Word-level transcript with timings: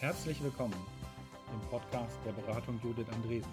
Herzlich 0.00 0.40
willkommen 0.44 0.76
im 1.52 1.70
Podcast 1.70 2.18
der 2.24 2.30
Beratung 2.30 2.78
Judith 2.84 3.08
Andresen. 3.12 3.50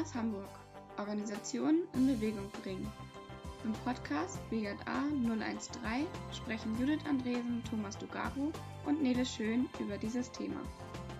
Aus 0.00 0.14
Hamburg. 0.14 0.48
Organisationen 0.96 1.82
in 1.92 2.06
Bewegung 2.06 2.48
bringen. 2.62 2.90
Im 3.64 3.72
Podcast 3.84 4.38
BJA 4.48 4.76
013 5.26 6.06
sprechen 6.32 6.78
Judith 6.80 7.04
Andresen, 7.06 7.62
Thomas 7.68 7.98
Dugaru 7.98 8.50
und 8.86 9.02
Nele 9.02 9.26
Schön 9.26 9.68
über 9.78 9.98
dieses 9.98 10.30
Thema. 10.30 10.60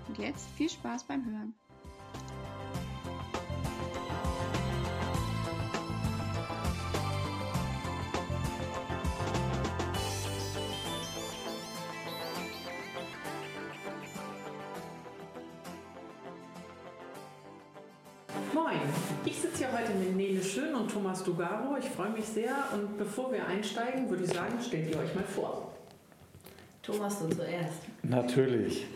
Und 0.09 0.19
jetzt 0.19 0.49
viel 0.57 0.71
Spaß 0.71 1.05
beim 1.05 1.25
Hören. 1.27 1.50
Und 20.91 21.03
Thomas 21.03 21.25
Dugaro. 21.25 21.77
Ich 21.79 21.89
freue 21.89 22.11
mich 22.11 22.25
sehr 22.25 22.55
und 22.73 22.99
bevor 22.99 23.33
wir 23.33 23.47
einsteigen, 23.47 24.09
würde 24.09 24.25
ich 24.25 24.31
sagen, 24.31 24.55
stellt 24.61 24.91
ihr 24.91 24.99
euch 24.99 25.15
mal 25.15 25.25
vor. 25.25 25.73
Thomas, 26.83 27.21
du 27.21 27.29
zuerst. 27.29 27.83
Natürlich. 28.03 28.87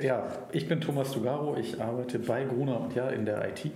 Ja, 0.00 0.26
ich 0.52 0.68
bin 0.68 0.80
Thomas 0.80 1.12
Dugaro, 1.12 1.56
ich 1.56 1.80
arbeite 1.80 2.18
bei 2.18 2.44
Gruner 2.44 2.80
und 2.80 2.94
Ja 2.94 3.10
in 3.10 3.24
der 3.24 3.48
IT 3.48 3.70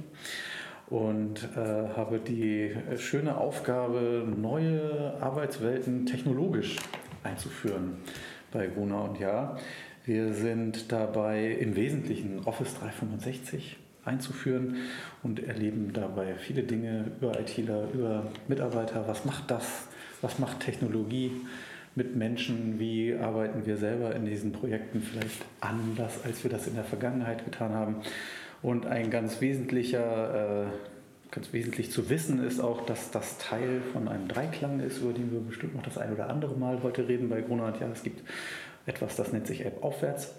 und 0.89 1.49
äh, 1.57 1.59
habe 1.97 2.19
die 2.19 2.75
schöne 2.97 3.37
Aufgabe, 3.37 4.27
neue 4.37 5.15
Arbeitswelten 5.21 6.07
technologisch 6.07 6.77
einzuführen 7.23 7.99
bei 8.53 8.67
Gruner 8.67 9.05
und 9.05 9.21
Ja. 9.21 9.57
Wir 10.05 10.33
sind 10.33 10.91
dabei 10.91 11.51
im 11.51 11.77
Wesentlichen 11.77 12.41
Office 12.47 12.75
365 12.79 13.77
einzuführen 14.05 14.77
und 15.23 15.43
erleben 15.43 15.93
dabei 15.93 16.35
viele 16.35 16.63
Dinge 16.63 17.11
über 17.21 17.39
ITler, 17.39 17.89
über 17.93 18.31
Mitarbeiter. 18.49 19.07
Was 19.07 19.25
macht 19.25 19.51
das? 19.51 19.89
Was 20.21 20.39
macht 20.39 20.61
Technologie 20.61 21.33
mit 21.95 22.17
Menschen? 22.17 22.79
Wie 22.79 23.15
arbeiten 23.15 23.67
wir 23.67 23.77
selber 23.77 24.15
in 24.15 24.25
diesen 24.25 24.53
Projekten 24.53 25.03
vielleicht 25.03 25.45
anders, 25.61 26.25
als 26.25 26.43
wir 26.43 26.51
das 26.51 26.67
in 26.67 26.75
der 26.75 26.85
Vergangenheit 26.85 27.45
getan 27.45 27.73
haben? 27.73 27.97
Und 28.63 28.87
ein 28.87 29.11
ganz 29.11 29.41
wesentlicher, 29.41 30.65
äh, 30.65 30.67
ganz 31.31 31.53
wesentlich 31.53 31.93
zu 31.93 32.11
wissen 32.11 32.45
ist 32.45 32.61
auch, 32.61 32.85
dass 32.87 33.11
das 33.11 33.39
Teil 33.39 33.81
von 33.93 34.09
einem 34.09 34.27
Dreiklang 34.27 34.81
ist, 34.81 34.99
über 34.99 35.13
den 35.13 35.31
wir 35.31 35.41
bestimmt 35.41 35.77
noch 35.77 35.83
das 35.83 35.99
ein 35.99 36.13
oder 36.13 36.29
andere 36.29 36.57
Mal 36.57 36.83
heute 36.83 37.07
reden 37.07 37.29
bei 37.29 37.41
Gronat. 37.43 37.81
Ja, 37.81 37.89
es 37.93 38.03
gibt 38.03 38.23
etwas, 38.87 39.15
das 39.17 39.33
nennt 39.33 39.47
sich 39.47 39.65
App 39.65 39.85
aufwärts. 39.85 40.35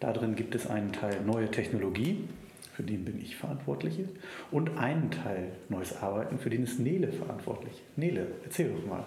Darin 0.00 0.34
gibt 0.34 0.54
es 0.54 0.66
einen 0.66 0.92
Teil 0.92 1.20
neue 1.24 1.50
Technologie, 1.50 2.24
für 2.74 2.82
den 2.82 3.04
bin 3.04 3.20
ich 3.20 3.36
verantwortlich, 3.36 3.98
und 4.50 4.78
einen 4.78 5.10
Teil 5.10 5.52
neues 5.68 5.96
Arbeiten, 6.02 6.38
für 6.38 6.50
den 6.50 6.64
ist 6.64 6.78
Nele 6.78 7.12
verantwortlich. 7.12 7.82
Nele, 7.96 8.26
erzähl 8.44 8.70
doch 8.70 8.86
mal. 8.86 9.04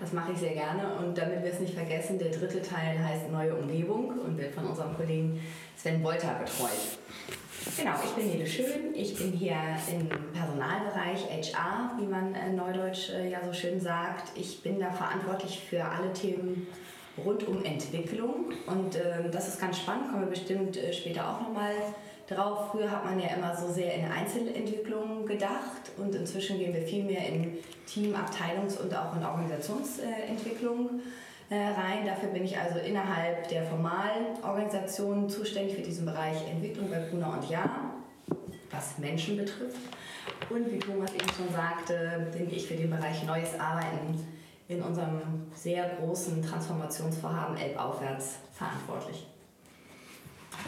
Das 0.00 0.12
mache 0.12 0.32
ich 0.32 0.38
sehr 0.38 0.54
gerne 0.54 0.96
und 0.96 1.16
damit 1.16 1.42
wir 1.42 1.52
es 1.52 1.60
nicht 1.60 1.74
vergessen, 1.74 2.18
der 2.18 2.30
dritte 2.30 2.60
Teil 2.60 2.98
heißt 2.98 3.30
Neue 3.30 3.54
Umgebung 3.54 4.08
und 4.18 4.36
wird 4.36 4.52
von 4.52 4.66
unserem 4.66 4.94
Kollegen 4.96 5.40
Sven 5.76 6.02
Wolter 6.02 6.40
betreut. 6.40 6.98
Genau, 7.76 7.92
ich 8.04 8.10
bin 8.10 8.26
Nele 8.28 8.46
Schön, 8.46 8.94
ich 8.94 9.16
bin 9.16 9.32
hier 9.32 9.56
im 9.88 10.08
Personalbereich 10.32 11.24
HR, 11.30 11.96
wie 11.98 12.06
man 12.06 12.34
in 12.34 12.56
Neudeutsch 12.56 13.10
äh, 13.10 13.30
ja 13.30 13.38
so 13.44 13.52
schön 13.52 13.80
sagt. 13.80 14.36
Ich 14.36 14.62
bin 14.62 14.80
da 14.80 14.90
verantwortlich 14.90 15.60
für 15.70 15.84
alle 15.84 16.12
Themen 16.12 16.66
rund 17.24 17.46
um 17.46 17.64
Entwicklung 17.64 18.52
und 18.66 18.96
äh, 18.96 19.30
das 19.30 19.48
ist 19.48 19.60
ganz 19.60 19.78
spannend, 19.78 20.10
kommen 20.10 20.22
wir 20.22 20.30
bestimmt 20.30 20.76
äh, 20.76 20.92
später 20.92 21.28
auch 21.28 21.40
nochmal 21.40 21.74
drauf. 22.34 22.70
Früher 22.70 22.90
hat 22.90 23.04
man 23.04 23.18
ja 23.20 23.28
immer 23.28 23.54
so 23.54 23.72
sehr 23.72 23.94
in 23.94 24.10
Einzelentwicklungen 24.10 25.26
gedacht 25.26 25.92
und 25.98 26.14
inzwischen 26.14 26.58
gehen 26.58 26.74
wir 26.74 26.82
viel 26.82 27.04
mehr 27.04 27.26
in 27.28 27.58
Team-, 27.86 28.14
Abteilungs- 28.14 28.78
und 28.78 28.94
auch 28.94 29.16
in 29.16 29.24
Organisationsentwicklung 29.24 31.00
äh, 31.50 31.54
rein. 31.54 32.06
Dafür 32.06 32.30
bin 32.30 32.44
ich 32.44 32.58
also 32.58 32.78
innerhalb 32.78 33.48
der 33.48 33.64
Formalorganisation 33.64 35.28
zuständig 35.28 35.76
für 35.76 35.82
diesen 35.82 36.06
Bereich 36.06 36.36
Entwicklung 36.48 36.90
bei 36.90 37.00
Brunner 37.00 37.38
und 37.38 37.48
Ja, 37.50 37.92
was 38.70 38.98
Menschen 38.98 39.36
betrifft. 39.36 39.80
Und 40.48 40.70
wie 40.70 40.78
Thomas 40.78 41.12
eben 41.12 41.28
schon 41.36 41.52
sagte, 41.52 42.26
bin 42.32 42.50
ich 42.50 42.66
für 42.66 42.74
den 42.74 42.90
Bereich 42.90 43.24
Neues 43.24 43.58
Arbeiten 43.58 44.26
in 44.68 44.82
unserem 44.82 45.20
sehr 45.54 45.96
großen 46.00 46.42
Transformationsvorhaben 46.42 47.56
Elbaufwärts 47.56 48.38
verantwortlich. 48.52 49.26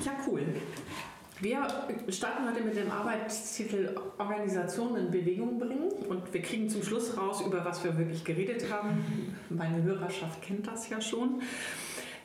Ja, 0.05 0.13
cool. 0.27 0.43
Wir 1.41 1.67
starten 2.11 2.49
heute 2.49 2.63
mit 2.63 2.77
dem 2.77 2.91
Arbeitstitel 2.93 3.97
Organisation 4.19 4.97
in 4.97 5.11
Bewegung 5.11 5.59
bringen 5.59 5.91
und 6.09 6.33
wir 6.33 6.41
kriegen 6.41 6.69
zum 6.69 6.85
Schluss 6.85 7.17
raus, 7.19 7.43
über 7.45 7.65
was 7.65 7.83
wir 7.83 7.99
wirklich 7.99 8.25
geredet 8.25 8.73
haben. 8.73 9.35
Meine 9.51 9.83
Hörerschaft 9.83 10.41
kennt 10.43 10.67
das 10.67 10.89
ja 10.91 11.01
schon. 11.01 11.43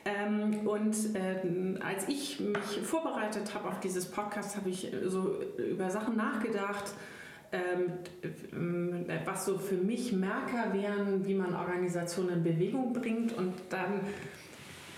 Ähm, 0.04 0.66
und 0.66 0.94
äh, 1.16 1.82
als 1.84 2.08
ich 2.08 2.38
mich 2.40 2.86
vorbereitet 2.86 3.52
habe 3.52 3.68
auf 3.68 3.80
dieses 3.80 4.06
Podcast, 4.06 4.56
habe 4.56 4.70
ich 4.70 4.90
so 5.06 5.40
über 5.58 5.90
Sachen 5.90 6.16
nachgedacht, 6.16 6.94
ähm, 7.52 9.04
was 9.24 9.44
so 9.44 9.58
für 9.58 9.74
mich 9.74 10.12
Merker 10.12 10.72
wären, 10.72 11.26
wie 11.26 11.34
man 11.34 11.54
Organisationen 11.54 12.36
in 12.36 12.42
Bewegung 12.44 12.92
bringt 12.92 13.36
und 13.36 13.54
dann 13.70 14.00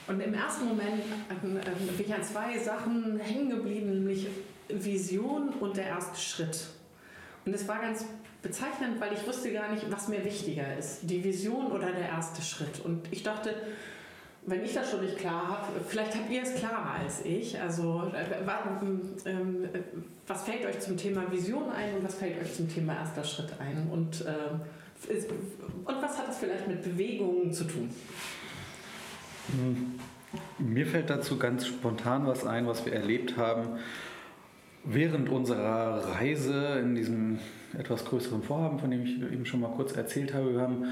und 0.07 0.21
im 0.21 0.35
ersten 0.35 0.67
Moment 0.67 1.03
bin 1.41 2.07
ich 2.07 2.15
an 2.15 2.23
zwei 2.23 2.59
Sachen 2.59 3.19
hängen 3.21 3.51
geblieben, 3.51 3.91
nämlich 3.91 4.27
Vision 4.69 5.51
und 5.61 5.77
der 5.77 5.87
erste 5.87 6.19
Schritt. 6.19 6.67
Und 7.45 7.55
es 7.55 7.67
war 7.69 7.81
ganz 7.81 8.05
bezeichnend, 8.43 9.01
weil 9.01 9.13
ich 9.13 9.27
wusste 9.27 9.53
gar 9.53 9.73
nicht, 9.73 9.91
was 9.91 10.09
mir 10.09 10.25
wichtiger 10.25 10.77
ist, 10.77 11.01
die 11.03 11.23
Vision 11.23 11.71
oder 11.71 11.93
der 11.93 12.09
erste 12.09 12.43
Schritt. 12.43 12.85
Und 12.85 13.07
ich 13.11 13.23
dachte, 13.23 13.55
wenn 14.45 14.65
ich 14.65 14.75
das 14.75 14.91
schon 14.91 15.05
nicht 15.05 15.19
klar 15.19 15.49
habe, 15.49 15.81
vielleicht 15.87 16.15
habt 16.17 16.31
ihr 16.31 16.43
es 16.43 16.55
klarer 16.57 16.99
als 17.01 17.25
ich. 17.25 17.61
Also 17.61 18.11
ähm, 19.25 19.69
was 20.27 20.43
fällt 20.43 20.67
euch 20.67 20.81
zum 20.81 20.97
Thema 20.97 21.31
Vision 21.31 21.71
ein 21.71 21.97
und 21.97 22.05
was 22.05 22.17
fällt 22.17 22.41
euch 22.43 22.53
zum 22.55 22.69
Thema 22.69 22.95
erster 22.95 23.23
Schritt 23.23 23.53
ein? 23.61 23.89
Und, 23.91 24.23
äh, 24.23 25.13
und 25.85 26.03
was 26.03 26.19
hat 26.19 26.29
das 26.29 26.39
vielleicht 26.39 26.67
mit 26.67 26.83
Bewegungen 26.83 27.53
zu 27.53 27.65
tun? 27.65 27.89
Mir 30.59 30.87
fällt 30.87 31.11
dazu 31.11 31.39
ganz 31.39 31.67
spontan 31.67 32.27
was 32.27 32.47
ein, 32.47 32.67
was 32.67 32.87
wir 32.87 32.93
erlebt 32.93 33.37
haben 33.37 33.79
während 34.85 35.29
unserer 35.29 36.17
Reise 36.17 36.79
in 36.81 36.95
diesem 36.95 37.39
etwas 37.79 38.05
größeren 38.05 38.43
Vorhaben, 38.43 38.79
von 38.79 38.91
dem 38.91 39.03
ich 39.05 39.21
eben 39.21 39.47
schon 39.47 39.61
mal 39.61 39.71
kurz 39.71 39.93
erzählt 39.93 40.35
habe. 40.35 40.55
Wir 40.55 40.61
haben 40.61 40.85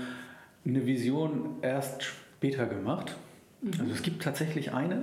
eine 0.64 0.86
Vision 0.86 1.56
erst 1.62 2.04
später 2.04 2.66
gemacht. 2.66 3.16
Also 3.78 3.92
es 3.92 4.02
gibt 4.02 4.22
tatsächlich 4.22 4.72
eine, 4.72 5.02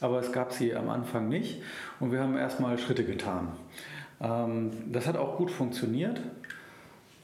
aber 0.00 0.18
es 0.18 0.32
gab 0.32 0.52
sie 0.52 0.74
am 0.74 0.88
Anfang 0.88 1.28
nicht. 1.28 1.62
Und 2.00 2.10
wir 2.10 2.20
haben 2.20 2.36
erstmal 2.36 2.78
Schritte 2.78 3.04
getan. 3.04 3.48
Ähm, 4.20 4.70
das 4.90 5.06
hat 5.06 5.16
auch 5.16 5.36
gut 5.36 5.50
funktioniert. 5.50 6.20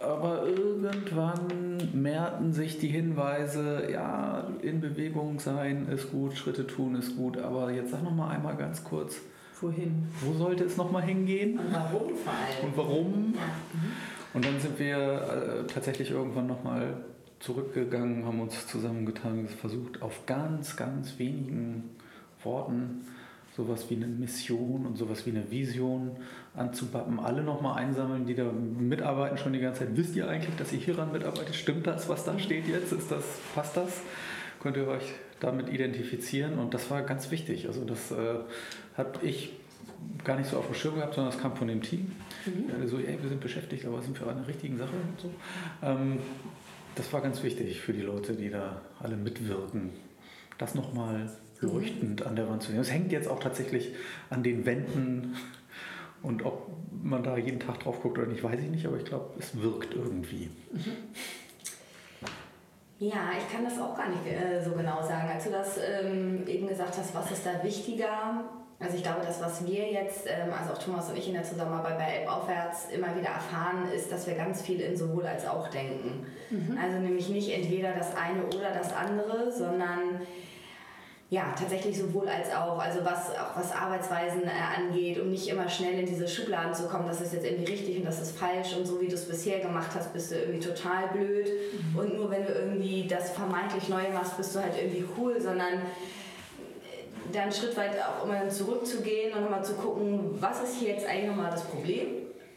Aber 0.01 0.47
irgendwann 0.47 1.79
mehrten 1.93 2.53
sich 2.53 2.79
die 2.79 2.89
Hinweise, 2.89 3.91
ja, 3.91 4.47
in 4.63 4.81
Bewegung 4.81 5.41
sein 5.41 5.89
ist 5.89 6.13
gut, 6.13 6.35
Schritte 6.37 6.67
tun 6.67 6.95
ist 6.95 7.17
gut, 7.17 7.37
aber 7.37 7.73
jetzt 7.73 7.91
sag 7.91 8.05
noch 8.05 8.15
mal 8.15 8.31
einmal 8.31 8.57
ganz 8.57 8.85
kurz, 8.85 9.17
wohin? 9.61 10.07
Wo 10.21 10.35
sollte 10.35 10.65
es 10.65 10.77
noch 10.77 10.93
mal 10.93 11.03
hingehen? 11.03 11.59
Und 11.59 11.73
warum 11.73 12.15
vor 12.15 12.33
allem? 12.33 12.69
Und 12.69 12.77
warum? 12.77 13.35
Ja. 13.35 13.41
Und 14.35 14.45
dann 14.45 14.61
sind 14.61 14.79
wir 14.79 14.97
äh, 14.97 15.67
tatsächlich 15.67 16.13
irgendwann 16.13 16.47
noch 16.47 16.63
mal 16.63 17.05
zurückgegangen, 17.41 18.25
haben 18.25 18.41
uns 18.41 18.69
zusammengetan 18.69 19.41
und 19.41 19.51
versucht, 19.51 20.03
auf 20.03 20.27
ganz, 20.27 20.77
ganz 20.77 21.19
wenigen 21.19 21.97
Worten 22.45 23.05
sowas 23.59 23.91
wie 23.91 23.97
eine 23.97 24.07
Mission 24.07 24.87
und 24.87 24.97
sowas 24.97 25.27
wie 25.27 25.31
eine 25.31 25.51
Vision 25.51 26.13
anzupappen, 26.55 27.19
alle 27.19 27.43
nochmal 27.43 27.77
einsammeln, 27.79 28.25
die 28.25 28.37
da 28.37 28.45
mitarbeiten 28.45 29.37
schon 29.37 29.53
die 29.53 29.59
ganze 29.59 29.81
Zeit. 29.81 29.97
Wisst 29.97 30.15
ihr 30.15 30.29
eigentlich, 30.29 30.55
dass 30.55 30.73
ihr 30.73 30.79
hieran 30.79 31.11
mitarbeitet? 31.11 31.57
Stimmt 31.57 31.89
das, 31.89 32.09
was 32.09 32.25
da 32.25 32.39
steht 32.39 32.69
jetzt? 32.69 32.93
Ist 32.93 33.11
das, 33.11 33.25
passt 33.57 33.77
das? 33.77 34.01
Könnt 34.61 34.77
ihr 34.77 34.87
euch 34.87 35.03
damit 35.41 35.69
identifizieren? 35.69 36.61
Und 36.61 36.73
das 36.73 36.89
war 36.89 37.03
ganz 37.03 37.33
wichtig. 37.33 37.67
Also 37.67 37.85
das 37.85 38.13
äh, 38.13 38.37
habe 38.97 39.27
ich 39.27 39.51
gar 40.23 40.37
nicht 40.37 40.49
so 40.49 40.57
auf 40.57 40.67
dem 40.67 40.77
Schirm 40.77 40.95
gehabt, 40.95 41.15
sondern 41.15 41.33
das 41.33 41.43
kam 41.43 41.57
von 41.57 41.67
dem 41.67 41.83
Team. 41.83 42.13
Mhm. 42.47 42.87
So, 42.87 42.99
ey, 42.99 43.19
wir 43.21 43.29
sind 43.29 43.41
beschäftigt, 43.41 43.85
aber 43.87 44.01
sind 44.03 44.21
wir 44.21 44.29
an 44.29 44.37
der 44.37 44.47
richtigen 44.47 44.79
Sache 44.79 44.93
und 44.93 45.21
so. 45.21 45.31
Ähm, 45.83 46.21
das 46.95 47.13
war 47.13 47.23
ganz 47.23 47.43
wichtig 47.43 47.81
für 47.81 47.93
die 47.93 48.03
Leute, 48.03 48.35
die 48.35 48.51
da 48.51 48.81
alle 49.01 49.17
mitwirken. 49.17 49.91
Das 50.59 50.77
nochmal 50.77 51.29
leuchtend 51.61 52.25
an 52.25 52.37
der 52.37 52.49
Wand 52.49 52.63
zu 52.63 52.71
sehen. 52.71 52.81
Es 52.81 52.93
hängt 52.93 53.13
jetzt 53.13 53.29
auch 53.29 53.41
tatsächlich 53.41 53.95
an 54.31 54.43
den 54.43 54.65
Wänden 54.67 55.37
und 56.23 56.45
ob 56.45 56.69
man 57.03 57.23
da 57.23 57.37
jeden 57.37 57.61
Tag 57.61 57.81
drauf 57.81 58.01
guckt 58.03 58.19
oder 58.19 58.27
nicht, 58.27 58.43
weiß 58.43 58.61
ich 58.61 58.71
nicht, 58.71 58.87
aber 58.87 58.97
ich 58.97 59.05
glaube, 59.05 59.31
es 59.39 59.61
wirkt 59.61 59.95
irgendwie. 59.95 60.51
Mhm. 60.73 60.93
Ja, 63.01 63.31
ich 63.39 63.55
kann 63.55 63.65
das 63.65 63.81
auch 63.81 63.97
gar 63.97 64.09
nicht 64.09 64.27
äh, 64.27 64.61
so 64.63 64.73
genau 64.73 65.01
sagen. 65.03 65.29
Als 65.33 65.45
du 65.45 65.51
das 65.51 65.79
ähm, 65.79 66.45
eben 66.49 66.67
gesagt 66.67 66.99
hast, 66.99 67.15
was 67.15 67.31
ist 67.31 67.47
da 67.47 67.63
wichtiger? 67.63 68.45
Also 68.81 68.97
ich 68.97 69.03
glaube, 69.05 69.21
das, 69.25 69.41
was 69.41 69.65
wir 69.67 69.91
jetzt, 69.91 70.27
ähm, 70.27 70.53
also 70.53 70.73
auch 70.73 70.79
Thomas 70.79 71.09
und 71.09 71.17
ich 71.17 71.29
in 71.29 71.35
der 71.35 71.45
Zusammenarbeit 71.45 71.97
bei 71.97 72.05
Elb 72.05 72.29
Aufwärts 72.29 72.89
immer 72.93 73.15
wieder 73.17 73.29
erfahren, 73.29 73.89
ist, 73.95 74.11
dass 74.11 74.27
wir 74.27 74.35
ganz 74.35 74.63
viel 74.63 74.81
in 74.81 74.97
sowohl 74.97 75.27
als 75.27 75.47
auch 75.47 75.69
denken. 75.69 76.27
Mhm. 76.51 76.77
Also 76.81 76.99
nämlich 76.99 77.29
nicht 77.29 77.51
entweder 77.51 77.93
das 77.93 78.17
eine 78.17 78.45
oder 78.47 78.73
das 78.73 78.93
andere, 78.93 79.53
sondern 79.53 80.21
ja, 81.31 81.55
tatsächlich 81.59 81.99
sowohl 81.99 82.27
als 82.27 82.51
auch. 82.55 82.79
Also 82.79 83.05
was 83.05 83.31
auch 83.31 83.55
was 83.55 83.71
Arbeitsweisen 83.73 84.45
äh, 84.45 84.79
angeht, 84.79 85.21
um 85.21 85.31
nicht 85.31 85.47
immer 85.49 85.69
schnell 85.69 85.99
in 85.99 86.07
diese 86.07 86.27
Schubladen 86.27 86.75
zu 86.75 86.89
kommen, 86.89 87.07
das 87.07 87.21
ist 87.21 87.35
jetzt 87.35 87.45
irgendwie 87.45 87.71
richtig 87.71 87.99
und 87.99 88.07
das 88.07 88.21
ist 88.21 88.39
falsch 88.39 88.75
und 88.75 88.87
so 88.87 88.99
wie 88.99 89.09
du 89.09 89.15
es 89.15 89.29
bisher 89.29 89.61
gemacht 89.61 89.91
hast, 89.95 90.15
bist 90.15 90.31
du 90.31 90.37
irgendwie 90.37 90.61
total 90.61 91.09
blöd. 91.09 91.47
Mhm. 91.93 91.99
Und 91.99 92.17
nur 92.17 92.31
wenn 92.31 92.47
du 92.47 92.53
irgendwie 92.55 93.07
das 93.07 93.33
vermeintlich 93.33 93.91
Neue 93.91 94.11
machst, 94.11 94.39
bist 94.39 94.55
du 94.55 94.61
halt 94.61 94.73
irgendwie 94.81 95.05
cool, 95.19 95.39
sondern 95.39 95.75
äh, 95.75 97.31
dann 97.31 97.43
einen 97.43 97.53
Schritt 97.53 97.77
weit 97.77 97.93
auch 98.01 98.25
immer 98.25 98.49
zurückzugehen 98.49 99.35
und 99.35 99.43
nochmal 99.43 99.65
zu 99.65 99.75
gucken, 99.75 100.41
was 100.41 100.63
ist 100.63 100.77
hier 100.77 100.93
jetzt 100.93 101.07
eigentlich 101.07 101.29
nochmal 101.29 101.51
das 101.51 101.65
Problem? 101.65 102.07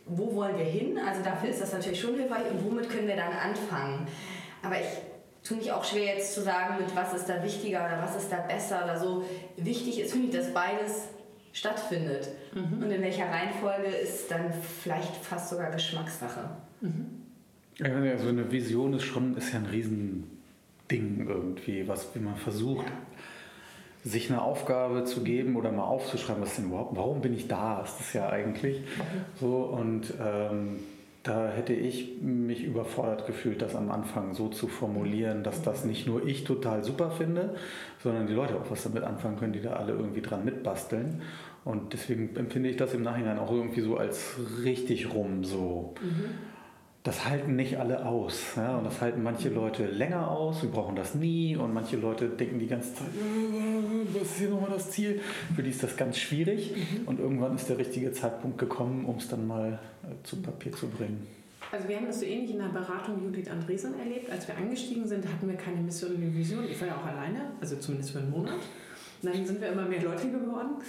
Wo 0.06 0.34
wollen 0.34 0.58
wir 0.58 0.66
hin? 0.66 0.98
Also 0.98 1.22
dafür 1.22 1.50
ist 1.50 1.62
das 1.62 1.74
natürlich 1.74 2.00
schon 2.00 2.16
hilfreich 2.16 2.50
und 2.50 2.64
womit 2.64 2.90
können 2.90 3.08
wir 3.10 3.18
dann 3.18 3.34
anfangen? 3.34 4.08
Aber 4.64 4.76
ich 4.76 5.11
tue 5.44 5.58
mich 5.58 5.72
auch 5.72 5.84
schwer 5.84 6.16
jetzt 6.16 6.34
zu 6.34 6.42
sagen, 6.42 6.76
mit 6.80 6.96
was 6.96 7.14
ist 7.14 7.28
da 7.28 7.44
wichtiger 7.44 7.80
oder 7.86 8.02
was 8.02 8.16
ist 8.16 8.32
da 8.32 8.38
besser 8.38 8.84
oder 8.84 9.00
so. 9.00 9.26
Wichtig 9.58 10.00
ist, 10.00 10.12
finde 10.12 10.28
ich, 10.28 10.34
dass 10.34 10.54
beides 10.54 11.08
stattfindet. 11.54 12.30
Mhm. 12.54 12.84
Und 12.84 12.92
in 12.92 13.02
welcher 13.02 13.26
Reihenfolge 13.30 13.88
ist 13.88 14.30
dann 14.32 14.54
vielleicht 14.84 15.16
fast 15.16 15.50
sogar 15.50 15.72
Geschmackssache. 15.72 16.50
Mhm. 16.82 17.22
Ja, 17.78 17.88
also 17.88 18.30
eine 18.30 18.52
Vision 18.52 18.94
ist 18.94 19.04
schon 19.04 19.36
ist 19.38 19.54
ja 19.54 19.60
ein 19.60 19.66
Riesending 19.66 21.28
irgendwie, 21.28 21.88
was 21.88 22.14
wie 22.14 22.20
man 22.20 22.36
versucht, 22.36 22.86
ja. 22.86 24.10
sich 24.10 24.30
eine 24.30 24.42
Aufgabe 24.42 25.04
zu 25.06 25.24
geben 25.24 25.56
oder 25.56 25.72
mal 25.72 25.86
aufzuschreiben, 25.86 26.44
was 26.44 26.56
denn 26.56 26.66
überhaupt, 26.66 26.96
warum 26.96 27.22
bin 27.22 27.34
ich 27.34 27.48
da, 27.48 27.82
ist 27.82 27.98
das 27.98 28.14
ja 28.14 28.30
eigentlich 28.30 28.82
mhm. 28.82 28.86
so 29.40 29.64
und 29.64 30.14
ähm, 30.22 30.80
da 31.24 31.50
hätte 31.50 31.74
ich 31.74 32.20
mich 32.22 32.64
überfordert 32.64 33.28
gefühlt, 33.28 33.62
das 33.62 33.76
am 33.76 33.92
Anfang 33.92 34.34
so 34.34 34.48
zu 34.48 34.68
formulieren, 34.68 35.44
dass 35.44 35.62
das 35.62 35.86
nicht 35.86 36.08
nur 36.08 36.26
ich 36.26 36.44
total 36.44 36.84
super 36.84 37.12
finde, 37.12 37.56
sondern 38.02 38.26
die 38.26 38.34
Leute 38.34 38.56
auch 38.56 38.70
was 38.72 38.84
damit 38.84 39.04
anfangen 39.04 39.38
können, 39.38 39.54
die 39.54 39.62
da 39.62 39.74
alle 39.74 39.94
irgendwie 39.94 40.22
dran 40.22 40.44
mitbasteln. 40.44 41.22
Und 41.64 41.94
deswegen 41.94 42.36
empfinde 42.36 42.70
ich 42.70 42.78
das 42.78 42.96
im 42.96 43.04
Nachhinein 43.04 43.38
auch 43.38 43.52
irgendwie 43.52 43.82
so 43.82 43.98
als 43.98 44.36
richtig 44.64 45.14
rum 45.14 45.44
so. 45.44 45.94
Mhm 46.02 46.51
das 47.04 47.26
halten 47.26 47.56
nicht 47.56 47.78
alle 47.80 48.06
aus. 48.06 48.56
Ja? 48.56 48.78
Und 48.78 48.86
das 48.86 49.02
halten 49.02 49.24
manche 49.24 49.50
Leute 49.50 49.88
länger 49.88 50.30
aus, 50.30 50.62
wir 50.62 50.70
brauchen 50.70 50.96
das 50.96 51.16
nie. 51.16 51.56
Und 51.56 51.74
manche 51.74 51.98
Leute 51.98 52.30
denken 52.30 52.60
die 52.60 52.68
ganze 52.68 52.94
Zeit, 52.94 53.08
äh, 53.08 54.14
was 54.14 54.24
ist 54.24 54.38
hier 54.38 54.50
nochmal 54.50 54.70
das 54.70 54.92
Ziel? 54.92 55.20
Für 55.56 55.64
die 55.64 55.72
ist 55.72 55.82
das 55.82 55.98
ganz 55.98 56.18
schwierig. 56.18 56.76
Mhm. 56.76 57.08
Und 57.08 57.20
irgendwann 57.20 57.56
ist 57.56 57.70
der 57.70 57.78
richtige 57.78 58.12
Zeitpunkt 58.12 58.58
gekommen, 58.58 59.06
um 59.06 59.18
es 59.18 59.28
dann 59.28 59.48
mal 59.48 59.80
äh, 60.04 60.24
zu 60.24 60.42
Papier 60.42 60.72
zu 60.74 60.88
bringen. 60.88 61.28
Also 61.72 61.88
wir 61.88 61.96
haben 61.96 62.08
das 62.08 62.20
so 62.20 62.26
ähnlich 62.26 62.52
in 62.52 62.58
der 62.58 62.66
Beratung 62.66 63.24
Judith 63.24 63.50
Andresen 63.50 63.98
erlebt. 63.98 64.30
Als 64.30 64.48
wir 64.48 64.56
eingestiegen 64.58 65.08
sind, 65.08 65.26
hatten 65.26 65.48
wir 65.48 65.56
keine 65.56 65.78
Mission 65.78 66.12
und 66.12 66.36
Vision. 66.36 66.66
Ich 66.70 66.80
war 66.82 66.88
ja 66.90 66.96
auch 66.98 67.06
alleine, 67.06 67.52
also 67.62 67.78
zumindest 67.78 68.12
für 68.12 68.20
einen 68.20 68.30
Monat. 68.30 68.60
Und 69.22 69.34
dann 69.34 69.46
sind 69.46 69.62
wir 69.62 69.70
immer 69.70 69.86
mehr 69.86 70.02
Leute 70.04 70.30
geworden. 70.30 70.82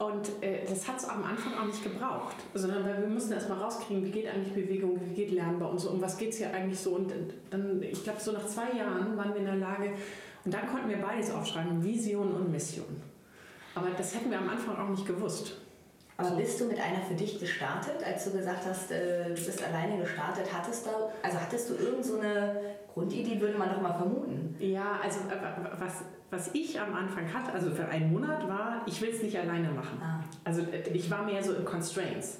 Und 0.00 0.42
äh, 0.42 0.64
das 0.66 0.88
hat 0.88 0.96
es 0.96 1.04
am 1.04 1.22
Anfang 1.22 1.52
auch 1.58 1.66
nicht 1.66 1.84
gebraucht, 1.84 2.36
sondern 2.54 2.86
weil 2.86 3.02
wir 3.02 3.08
mussten 3.08 3.32
erstmal 3.32 3.58
rauskriegen, 3.58 4.02
wie 4.02 4.10
geht 4.10 4.28
eigentlich 4.28 4.54
Bewegung, 4.54 4.98
wie 5.04 5.14
geht 5.14 5.30
Lernen 5.30 5.58
bei 5.58 5.66
uns, 5.66 5.84
um 5.84 6.00
was 6.00 6.16
geht 6.16 6.30
es 6.30 6.38
hier 6.38 6.54
eigentlich 6.54 6.80
so. 6.80 6.92
Und 6.92 7.12
dann, 7.50 7.82
ich 7.82 8.02
glaube, 8.02 8.18
so 8.18 8.32
nach 8.32 8.46
zwei 8.46 8.72
Jahren 8.78 9.14
waren 9.18 9.34
wir 9.34 9.40
in 9.40 9.44
der 9.44 9.56
Lage, 9.56 9.92
und 10.42 10.54
dann 10.54 10.66
konnten 10.68 10.88
wir 10.88 10.96
beides 10.96 11.30
aufschreiben, 11.30 11.84
Vision 11.84 12.32
und 12.32 12.50
Mission. 12.50 13.02
Aber 13.74 13.88
das 13.90 14.14
hätten 14.14 14.30
wir 14.30 14.38
am 14.38 14.48
Anfang 14.48 14.78
auch 14.78 14.88
nicht 14.88 15.06
gewusst. 15.06 15.58
Aber 16.16 16.30
bist 16.30 16.58
du 16.60 16.64
mit 16.64 16.80
einer 16.80 17.02
für 17.02 17.14
dich 17.14 17.38
gestartet, 17.38 18.02
als 18.02 18.24
du 18.24 18.32
gesagt 18.32 18.64
hast, 18.64 18.90
äh, 18.90 19.24
du 19.24 19.34
bist 19.34 19.62
alleine 19.62 19.98
gestartet? 19.98 20.46
Hattest 20.50 20.86
du, 20.86 20.90
also 21.22 21.38
hattest 21.38 21.68
du 21.68 21.74
irgend 21.74 22.06
so 22.06 22.18
eine 22.18 22.58
Grundidee, 22.94 23.38
würde 23.38 23.58
man 23.58 23.68
doch 23.68 23.82
mal 23.82 23.94
vermuten? 23.94 24.56
Ja, 24.58 24.98
also 25.02 25.20
was 25.78 26.04
was 26.30 26.50
ich 26.54 26.80
am 26.80 26.94
Anfang 26.94 27.32
hatte, 27.32 27.52
also 27.52 27.70
für 27.70 27.86
einen 27.86 28.12
Monat, 28.12 28.48
war, 28.48 28.82
ich 28.86 29.00
will 29.00 29.10
es 29.10 29.22
nicht 29.22 29.38
alleine 29.38 29.70
machen. 29.70 29.98
Ah. 30.00 30.22
Also 30.44 30.62
äh, 30.62 30.88
ich 30.92 31.10
war 31.10 31.24
mehr 31.24 31.42
so 31.42 31.52
in 31.52 31.64
Constraints. 31.64 32.38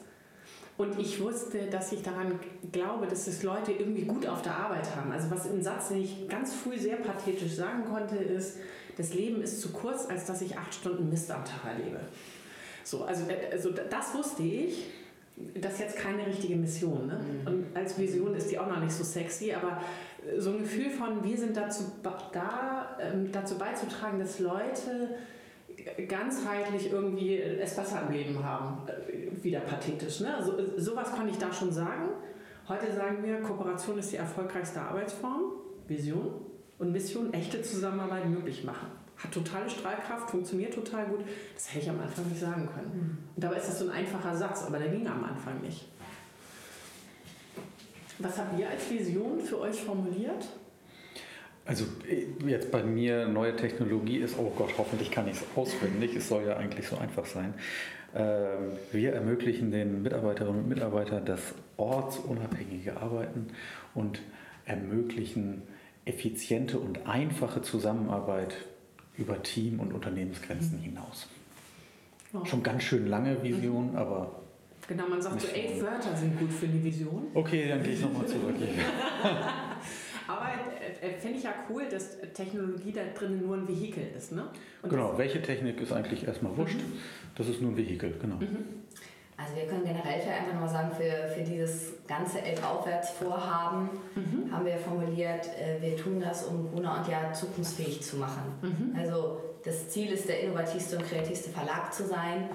Und 0.76 0.98
ich 0.98 1.20
wusste, 1.20 1.66
dass 1.66 1.92
ich 1.92 2.02
daran 2.02 2.38
glaube, 2.72 3.06
dass 3.06 3.26
es 3.26 3.42
Leute 3.42 3.70
irgendwie 3.70 4.04
gut 4.04 4.26
auf 4.26 4.40
der 4.40 4.56
Arbeit 4.56 4.96
haben. 4.96 5.12
Also 5.12 5.30
was 5.30 5.44
im 5.44 5.60
Satz, 5.60 5.88
den 5.88 6.02
ich 6.02 6.26
ganz 6.28 6.54
früh 6.54 6.78
sehr 6.78 6.96
pathetisch 6.96 7.52
sagen 7.52 7.84
konnte, 7.84 8.16
ist, 8.16 8.56
das 8.96 9.12
Leben 9.12 9.42
ist 9.42 9.60
zu 9.60 9.72
kurz, 9.72 10.06
als 10.08 10.24
dass 10.24 10.40
ich 10.40 10.56
acht 10.56 10.72
Stunden 10.72 11.10
Mist 11.10 11.30
am 11.30 11.44
Tag 11.44 11.66
erlebe. 11.66 12.00
So, 12.84 13.04
also, 13.04 13.28
äh, 13.28 13.52
also 13.52 13.70
das 13.72 14.14
wusste 14.14 14.42
ich. 14.42 14.86
Das 15.54 15.74
ist 15.74 15.80
jetzt 15.80 15.96
keine 15.96 16.26
richtige 16.26 16.56
Mission. 16.56 17.06
Ne? 17.06 17.18
Mhm. 17.18 17.46
Und 17.46 17.76
als 17.76 17.98
Vision 17.98 18.34
ist 18.34 18.50
die 18.50 18.58
auch 18.58 18.66
noch 18.66 18.80
nicht 18.80 18.92
so 18.92 19.04
sexy, 19.04 19.52
aber 19.52 19.82
so 20.38 20.50
ein 20.50 20.58
Gefühl 20.58 20.90
von, 20.90 21.22
wir 21.24 21.36
sind 21.36 21.56
dazu 21.56 21.84
da, 22.32 22.96
ähm, 23.00 23.30
dazu 23.32 23.56
beizutragen, 23.58 24.18
dass 24.18 24.38
Leute 24.38 25.16
ganzheitlich 26.08 26.92
irgendwie 26.92 27.38
es 27.38 27.76
besser 27.76 28.02
im 28.06 28.12
Leben 28.12 28.44
haben. 28.44 28.86
Äh, 28.86 29.42
wieder 29.42 29.60
pathetisch. 29.60 30.20
Ne? 30.20 30.34
So, 30.40 30.52
sowas 30.76 31.12
konnte 31.12 31.30
ich 31.30 31.38
da 31.38 31.52
schon 31.52 31.72
sagen. 31.72 32.10
Heute 32.68 32.92
sagen 32.92 33.24
wir, 33.24 33.40
Kooperation 33.40 33.98
ist 33.98 34.12
die 34.12 34.16
erfolgreichste 34.16 34.80
Arbeitsform, 34.80 35.52
Vision 35.88 36.34
und 36.78 36.92
Mission, 36.92 37.32
echte 37.32 37.62
Zusammenarbeit 37.62 38.28
möglich 38.28 38.64
machen. 38.64 38.88
Hat 39.16 39.32
totale 39.32 39.68
Strahlkraft, 39.68 40.30
funktioniert 40.30 40.72
total 40.72 41.06
gut. 41.06 41.20
Das 41.54 41.70
hätte 41.70 41.84
ich 41.84 41.90
am 41.90 42.00
Anfang 42.00 42.26
nicht 42.28 42.40
sagen 42.40 42.68
können. 42.74 42.92
Mhm. 42.94 43.18
Und 43.34 43.44
dabei 43.44 43.56
ist 43.56 43.68
das 43.68 43.78
so 43.80 43.86
ein 43.86 43.90
einfacher 43.90 44.36
Satz, 44.36 44.64
aber 44.66 44.78
der 44.78 44.88
ging 44.88 45.06
am 45.06 45.24
Anfang 45.24 45.60
nicht. 45.60 45.88
Was 48.20 48.38
habt 48.38 48.58
ihr 48.58 48.68
als 48.68 48.90
Vision 48.90 49.40
für 49.40 49.60
euch 49.60 49.76
formuliert? 49.76 50.46
Also 51.64 51.84
jetzt 52.46 52.70
bei 52.70 52.82
mir 52.82 53.28
neue 53.28 53.54
Technologie 53.54 54.18
ist, 54.18 54.36
oh 54.38 54.52
Gott, 54.56 54.70
hoffentlich 54.76 55.10
kann 55.10 55.28
ich 55.28 55.36
es 55.36 55.44
auswendig, 55.54 56.16
es 56.16 56.28
soll 56.28 56.44
ja 56.44 56.56
eigentlich 56.56 56.88
so 56.88 56.96
einfach 56.98 57.26
sein. 57.26 57.54
Ähm, 58.14 58.72
wir 58.92 59.12
ermöglichen 59.12 59.70
den 59.70 60.02
Mitarbeiterinnen 60.02 60.62
und 60.62 60.68
Mitarbeitern 60.68 61.24
das 61.24 61.40
ortsunabhängige 61.76 62.96
Arbeiten 62.96 63.48
und 63.94 64.20
ermöglichen 64.64 65.62
effiziente 66.04 66.78
und 66.78 67.06
einfache 67.06 67.62
Zusammenarbeit 67.62 68.54
über 69.16 69.42
Team- 69.42 69.80
und 69.80 69.92
Unternehmensgrenzen 69.92 70.78
hinaus. 70.78 71.28
Oh. 72.32 72.44
Schon 72.44 72.62
ganz 72.62 72.82
schön 72.82 73.06
lange 73.06 73.42
Vision, 73.42 73.96
aber 73.96 74.39
Genau, 74.90 75.06
man 75.06 75.22
sagt 75.22 75.40
so, 75.40 75.46
elf 75.46 75.80
Wörter 75.80 76.16
sind 76.16 76.36
gut 76.36 76.52
für 76.52 76.66
eine 76.66 76.82
Vision. 76.82 77.28
Okay, 77.32 77.68
dann 77.68 77.80
gehe 77.80 77.92
ich 77.92 78.00
nochmal 78.00 78.26
zurück. 78.26 78.56
Aber 80.26 80.48
äh, 80.80 81.06
äh, 81.06 81.16
finde 81.16 81.38
ich 81.38 81.44
ja 81.44 81.54
cool, 81.68 81.84
dass 81.88 82.16
Technologie 82.34 82.90
da 82.90 83.02
drin 83.16 83.40
nur 83.40 83.56
ein 83.56 83.68
Vehikel 83.68 84.02
ist. 84.16 84.32
Ne? 84.32 84.48
genau, 84.88 85.16
welche 85.16 85.40
Technik 85.42 85.80
ist 85.80 85.92
eigentlich 85.92 86.26
erstmal 86.26 86.56
wurscht. 86.56 86.78
Mhm. 86.78 86.98
Das 87.36 87.48
ist 87.48 87.60
nur 87.60 87.70
ein 87.70 87.76
Vehikel, 87.76 88.14
genau. 88.20 88.34
Mhm. 88.34 88.82
Also 89.36 89.54
wir 89.54 89.66
können 89.68 89.84
generell 89.84 90.20
für 90.20 90.30
einfach 90.30 90.54
nochmal 90.54 90.68
sagen, 90.68 90.90
für, 90.90 91.28
für 91.34 91.48
dieses 91.48 91.92
ganze 92.08 92.42
Elf-Aufwärts-Vorhaben 92.42 93.90
mhm. 94.16 94.52
haben 94.52 94.66
wir 94.66 94.76
formuliert, 94.76 95.48
äh, 95.56 95.80
wir 95.80 95.96
tun 95.96 96.20
das, 96.20 96.46
um 96.46 96.68
Gruner 96.68 96.98
und 96.98 97.08
ja 97.08 97.32
zukunftsfähig 97.32 98.02
zu 98.02 98.16
machen. 98.16 98.42
Mhm. 98.60 98.98
Also 98.98 99.40
das 99.64 99.88
Ziel 99.88 100.10
ist, 100.10 100.28
der 100.28 100.40
innovativste 100.40 100.96
und 100.96 101.06
kreativste 101.06 101.50
Verlag 101.50 101.94
zu 101.94 102.06
sein 102.06 102.50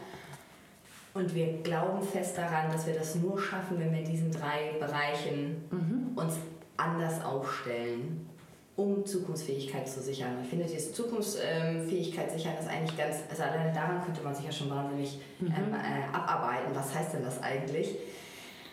und 1.15 1.33
wir 1.33 1.61
glauben 1.63 2.03
fest 2.03 2.37
daran, 2.37 2.71
dass 2.71 2.85
wir 2.85 2.93
das 2.93 3.15
nur 3.15 3.39
schaffen, 3.39 3.79
wenn 3.79 3.91
wir 3.91 3.99
in 3.99 4.11
diesen 4.11 4.31
drei 4.31 4.73
Bereichen 4.79 5.63
mhm. 5.71 6.15
uns 6.15 6.35
anders 6.77 7.23
aufstellen. 7.23 8.29
um 8.77 9.05
Zukunftsfähigkeit 9.05 9.87
zu 9.87 10.01
sichern. 10.01 10.33
Ich 10.43 10.49
finde, 10.49 10.65
diese 10.65 10.91
Zukunftsfähigkeit 10.91 12.29
sichern 12.29 12.55
ist 12.59 12.67
eigentlich 12.67 12.97
ganz, 12.97 13.19
also 13.29 13.43
alleine 13.43 13.71
daran 13.73 14.03
könnte 14.03 14.21
man 14.21 14.35
sich 14.35 14.43
ja 14.43 14.51
schon 14.51 14.69
wahnsinnig 14.69 15.17
mhm. 15.39 15.47
ähm, 15.47 15.73
äh, 15.73 16.13
abarbeiten. 16.13 16.75
Was 16.75 16.93
heißt 16.93 17.13
denn 17.13 17.23
das 17.23 17.41
eigentlich? 17.41 17.95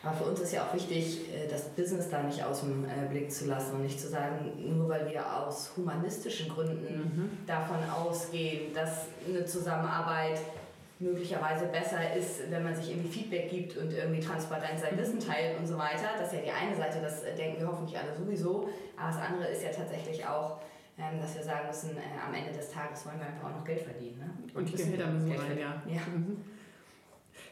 Aber 0.02 0.16
für 0.16 0.25
uns 0.25 0.40
ist 0.40 0.52
ja 0.52 0.64
auch 0.64 0.75
wichtig, 0.75 1.20
äh, 1.32 1.46
das 1.49 1.68
Business 1.68 2.11
da 2.11 2.20
nicht 2.25 2.42
aus 2.42 2.62
dem 2.62 2.84
äh, 2.84 3.08
Blick 3.08 3.30
zu 3.30 3.46
lassen 3.46 3.76
und 3.76 3.82
nicht 3.82 4.00
zu 4.00 4.08
sagen, 4.08 4.50
nur 4.76 4.88
weil 4.88 5.08
wir 5.08 5.25
aus 5.37 5.70
humanistischen 5.76 6.49
Gründen 6.49 6.96
mhm. 6.99 7.46
davon 7.46 7.78
ausgehen, 7.88 8.75
dass 8.75 9.06
eine 9.28 9.44
Zusammenarbeit 9.44 10.40
möglicherweise 11.02 11.66
besser 11.66 12.14
ist, 12.14 12.50
wenn 12.50 12.62
man 12.62 12.75
sich 12.75 12.90
irgendwie 12.90 13.09
Feedback 13.09 13.50
gibt 13.50 13.76
und 13.76 13.92
irgendwie 13.92 14.21
transparent 14.21 14.78
sein 14.78 14.97
Wissen 14.97 15.18
teilt 15.18 15.59
und 15.59 15.66
so 15.66 15.76
weiter. 15.76 16.11
Das 16.18 16.32
ist 16.32 16.38
ja 16.38 16.40
die 16.44 16.50
eine 16.50 16.76
Seite, 16.76 17.00
das 17.02 17.23
denken 17.37 17.61
wir 17.61 17.68
hoffentlich 17.68 17.99
alle 17.99 18.14
sowieso. 18.16 18.68
Aber 18.97 19.09
das 19.09 19.21
andere 19.21 19.49
ist 19.49 19.62
ja 19.62 19.71
tatsächlich 19.71 20.25
auch, 20.25 20.61
ähm, 20.99 21.21
dass 21.21 21.35
wir 21.35 21.42
sagen 21.42 21.66
müssen, 21.66 21.97
äh, 21.97 22.00
am 22.25 22.32
Ende 22.32 22.52
des 22.52 22.71
Tages 22.71 23.04
wollen 23.04 23.18
wir 23.18 23.26
einfach 23.26 23.50
auch 23.50 23.56
noch 23.56 23.64
Geld 23.64 23.80
verdienen. 23.80 24.18
Ne? 24.18 24.30
Und 24.54 24.68
die 24.68 24.76
Gehälter 24.76 25.09
müssen 25.09 25.32
rein, 25.32 25.59
ja. 25.59 25.82
ja. 25.87 26.00
Mhm. 26.14 26.37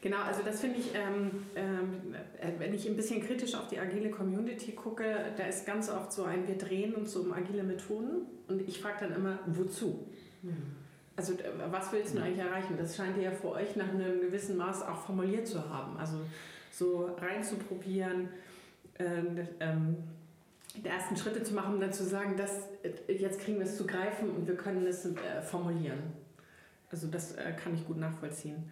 Genau, 0.02 0.22
also 0.22 0.42
das 0.42 0.60
finde 0.60 0.78
ich, 0.78 0.94
ähm, 0.94 1.46
ähm, 1.54 2.14
äh, 2.40 2.52
wenn 2.58 2.72
ich 2.72 2.88
ein 2.88 2.96
bisschen 2.96 3.20
kritisch 3.22 3.54
auf 3.54 3.68
die 3.68 3.78
agile 3.78 4.10
Community 4.10 4.72
gucke, 4.72 5.04
da 5.36 5.44
ist 5.44 5.66
ganz 5.66 5.90
oft 5.90 6.12
so 6.12 6.24
ein, 6.24 6.48
wir 6.48 6.56
drehen 6.56 6.94
uns 6.94 7.14
um 7.16 7.32
agile 7.32 7.62
Methoden 7.62 8.26
und 8.48 8.66
ich 8.66 8.80
frage 8.80 9.06
dann 9.06 9.14
immer, 9.14 9.40
wozu? 9.46 10.06
Mhm. 10.42 10.79
Also 11.20 11.34
was 11.70 11.92
willst 11.92 12.16
du 12.16 12.22
eigentlich 12.22 12.38
erreichen? 12.38 12.78
Das 12.78 12.96
scheint 12.96 13.18
ihr 13.18 13.24
ja 13.24 13.30
für 13.30 13.50
euch 13.50 13.76
nach 13.76 13.90
einem 13.90 14.22
gewissen 14.22 14.56
Maß 14.56 14.80
auch 14.80 15.04
formuliert 15.04 15.46
zu 15.46 15.68
haben. 15.68 15.98
Also 15.98 16.16
so 16.72 17.14
reinzuprobieren, 17.20 18.30
äh, 18.94 19.04
ähm, 19.60 19.98
die 20.82 20.88
ersten 20.88 21.18
Schritte 21.18 21.42
zu 21.42 21.52
machen 21.52 21.74
und 21.74 21.80
dann 21.80 21.92
zu 21.92 22.04
sagen, 22.04 22.38
dass, 22.38 22.70
äh, 22.82 23.12
jetzt 23.12 23.38
kriegen 23.40 23.58
wir 23.58 23.66
es 23.66 23.76
zu 23.76 23.86
greifen 23.86 24.30
und 24.30 24.48
wir 24.48 24.56
können 24.56 24.86
es 24.86 25.04
äh, 25.04 25.42
formulieren. 25.42 25.98
Also 26.90 27.08
das 27.08 27.32
äh, 27.32 27.52
kann 27.52 27.74
ich 27.74 27.86
gut 27.86 27.98
nachvollziehen. 27.98 28.70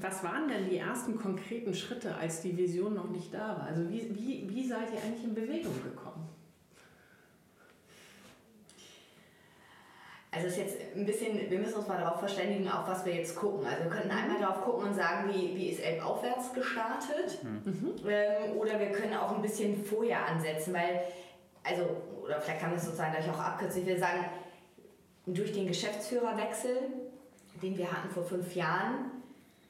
Was 0.00 0.24
waren 0.24 0.48
denn 0.48 0.70
die 0.70 0.78
ersten 0.78 1.18
konkreten 1.18 1.74
Schritte, 1.74 2.16
als 2.16 2.40
die 2.40 2.56
Vision 2.56 2.94
noch 2.94 3.10
nicht 3.10 3.34
da 3.34 3.48
war? 3.48 3.64
Also 3.64 3.86
wie, 3.90 4.14
wie, 4.14 4.48
wie 4.48 4.66
seid 4.66 4.90
ihr 4.94 5.02
eigentlich 5.02 5.24
in 5.24 5.34
Bewegung 5.34 5.74
gekommen? 5.82 6.26
Also 10.36 10.48
ist 10.48 10.58
jetzt 10.58 10.76
ein 10.94 11.06
bisschen, 11.06 11.50
wir 11.50 11.58
müssen 11.58 11.76
uns 11.76 11.88
mal 11.88 11.98
darauf 11.98 12.18
verständigen, 12.18 12.68
auf 12.68 12.86
was 12.86 13.06
wir 13.06 13.14
jetzt 13.14 13.34
gucken. 13.34 13.66
Also 13.66 13.84
wir 13.84 13.90
könnten 13.90 14.10
einmal 14.10 14.38
darauf 14.38 14.62
gucken 14.62 14.88
und 14.88 14.94
sagen, 14.94 15.30
wie, 15.32 15.56
wie 15.56 15.70
ist 15.70 15.80
Elb 15.80 16.04
aufwärts 16.04 16.52
gestartet. 16.52 17.42
Mhm. 17.42 17.94
Ähm, 18.06 18.56
oder 18.58 18.78
wir 18.78 18.92
können 18.92 19.14
auch 19.14 19.34
ein 19.34 19.40
bisschen 19.40 19.82
vorher 19.82 20.26
ansetzen, 20.26 20.74
weil, 20.74 21.00
also, 21.64 21.84
oder 22.22 22.40
vielleicht 22.40 22.60
kann 22.60 22.70
man 22.70 22.78
es 22.78 22.84
sozusagen 22.84 23.12
gleich 23.12 23.30
auch 23.30 23.38
abkürzen. 23.38 23.80
Ich 23.80 23.86
will 23.86 23.98
sagen, 23.98 24.26
durch 25.26 25.52
den 25.52 25.66
Geschäftsführerwechsel, 25.66 26.76
den 27.62 27.78
wir 27.78 27.90
hatten 27.90 28.10
vor 28.10 28.24
fünf 28.24 28.54
Jahren, 28.54 29.10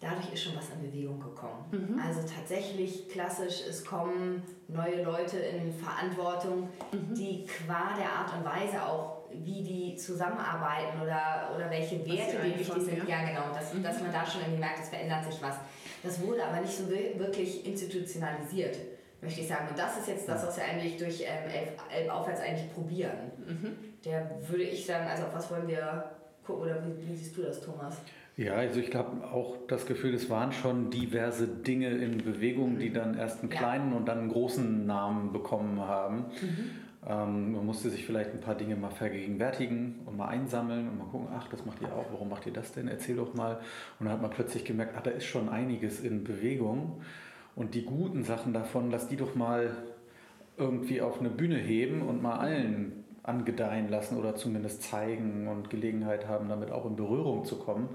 dadurch 0.00 0.32
ist 0.32 0.42
schon 0.42 0.56
was 0.56 0.68
in 0.70 0.90
Bewegung 0.90 1.20
gekommen. 1.20 1.64
Mhm. 1.70 2.00
Also 2.04 2.20
tatsächlich 2.22 3.08
klassisch, 3.08 3.62
es 3.68 3.84
kommen 3.84 4.42
neue 4.68 5.02
Leute 5.02 5.38
in 5.38 5.72
Verantwortung, 5.72 6.68
mhm. 6.92 7.14
die 7.14 7.46
qua 7.46 7.94
der 7.96 8.10
Art 8.12 8.32
und 8.36 8.44
Weise 8.44 8.82
auch, 8.82 9.25
wie 9.44 9.62
die 9.62 9.96
zusammenarbeiten 9.96 11.00
oder, 11.00 11.52
oder 11.54 11.70
welche 11.70 11.98
Werte 12.06 12.36
die 12.44 12.58
wichtig 12.58 12.82
sind. 12.82 13.08
Ja, 13.08 13.24
genau, 13.24 13.52
dass, 13.52 13.74
mhm. 13.74 13.82
dass 13.82 14.00
man 14.00 14.12
da 14.12 14.24
schon 14.26 14.40
irgendwie 14.42 14.60
merkt, 14.60 14.80
es 14.80 14.88
verändert 14.88 15.24
sich 15.24 15.40
was. 15.42 15.56
Das 16.02 16.20
wurde 16.22 16.44
aber 16.44 16.60
nicht 16.60 16.76
so 16.76 16.88
wirklich 16.88 17.66
institutionalisiert, 17.66 18.76
möchte 19.20 19.40
ich 19.40 19.48
sagen. 19.48 19.68
Und 19.68 19.78
das 19.78 19.98
ist 19.98 20.08
jetzt 20.08 20.28
das, 20.28 20.46
was 20.46 20.56
wir 20.56 20.64
eigentlich 20.64 20.96
durch 20.96 21.22
ähm, 21.22 21.50
Elf, 21.50 21.70
Elf 21.94 22.10
aufwärts 22.10 22.40
eigentlich 22.40 22.72
probieren. 22.72 23.32
Mhm. 23.46 23.76
Der 24.04 24.30
würde 24.46 24.64
ich 24.64 24.86
sagen, 24.86 25.06
also 25.08 25.24
auf 25.24 25.34
was 25.34 25.50
wollen 25.50 25.66
wir 25.68 26.10
gucken 26.44 26.62
oder 26.62 26.82
wie, 26.84 27.08
wie 27.08 27.16
siehst 27.16 27.36
du 27.36 27.42
das, 27.42 27.60
Thomas? 27.60 27.96
Ja, 28.36 28.54
also 28.54 28.80
ich 28.80 28.90
glaube 28.90 29.24
auch 29.26 29.56
das 29.66 29.86
Gefühl, 29.86 30.14
es 30.14 30.28
waren 30.28 30.52
schon 30.52 30.90
diverse 30.90 31.48
Dinge 31.48 31.88
in 31.88 32.18
Bewegung, 32.18 32.78
die 32.78 32.92
dann 32.92 33.16
erst 33.16 33.40
einen 33.40 33.48
kleinen 33.48 33.92
ja. 33.92 33.96
und 33.96 34.06
dann 34.06 34.18
einen 34.18 34.28
großen 34.28 34.84
Namen 34.86 35.32
bekommen 35.32 35.80
haben. 35.80 36.26
Mhm. 36.40 36.70
Ähm, 37.08 37.52
man 37.52 37.64
musste 37.64 37.90
sich 37.90 38.04
vielleicht 38.04 38.32
ein 38.32 38.40
paar 38.40 38.56
Dinge 38.56 38.74
mal 38.76 38.90
vergegenwärtigen 38.90 40.00
und 40.06 40.16
mal 40.16 40.26
einsammeln 40.26 40.88
und 40.88 40.98
mal 40.98 41.04
gucken, 41.04 41.28
ach, 41.32 41.48
das 41.48 41.64
macht 41.64 41.80
ihr 41.80 41.92
auch, 41.94 42.06
warum 42.10 42.28
macht 42.28 42.46
ihr 42.46 42.52
das 42.52 42.72
denn? 42.72 42.88
Erzähl 42.88 43.16
doch 43.16 43.34
mal. 43.34 43.60
Und 43.98 44.06
dann 44.06 44.14
hat 44.14 44.22
man 44.22 44.30
plötzlich 44.30 44.64
gemerkt, 44.64 44.94
ach, 44.96 45.02
da 45.02 45.10
ist 45.10 45.26
schon 45.26 45.48
einiges 45.48 46.00
in 46.00 46.24
Bewegung. 46.24 47.00
Und 47.54 47.74
die 47.74 47.84
guten 47.84 48.24
Sachen 48.24 48.52
davon, 48.52 48.90
lass 48.90 49.08
die 49.08 49.16
doch 49.16 49.34
mal 49.34 49.70
irgendwie 50.56 51.00
auf 51.00 51.20
eine 51.20 51.30
Bühne 51.30 51.56
heben 51.56 52.02
und 52.02 52.22
mal 52.22 52.38
allen 52.38 53.04
angedeihen 53.22 53.88
lassen 53.88 54.16
oder 54.16 54.36
zumindest 54.36 54.82
zeigen 54.82 55.48
und 55.48 55.70
Gelegenheit 55.70 56.28
haben, 56.28 56.48
damit 56.48 56.70
auch 56.70 56.86
in 56.86 56.96
Berührung 56.96 57.44
zu 57.44 57.58
kommen. 57.58 57.88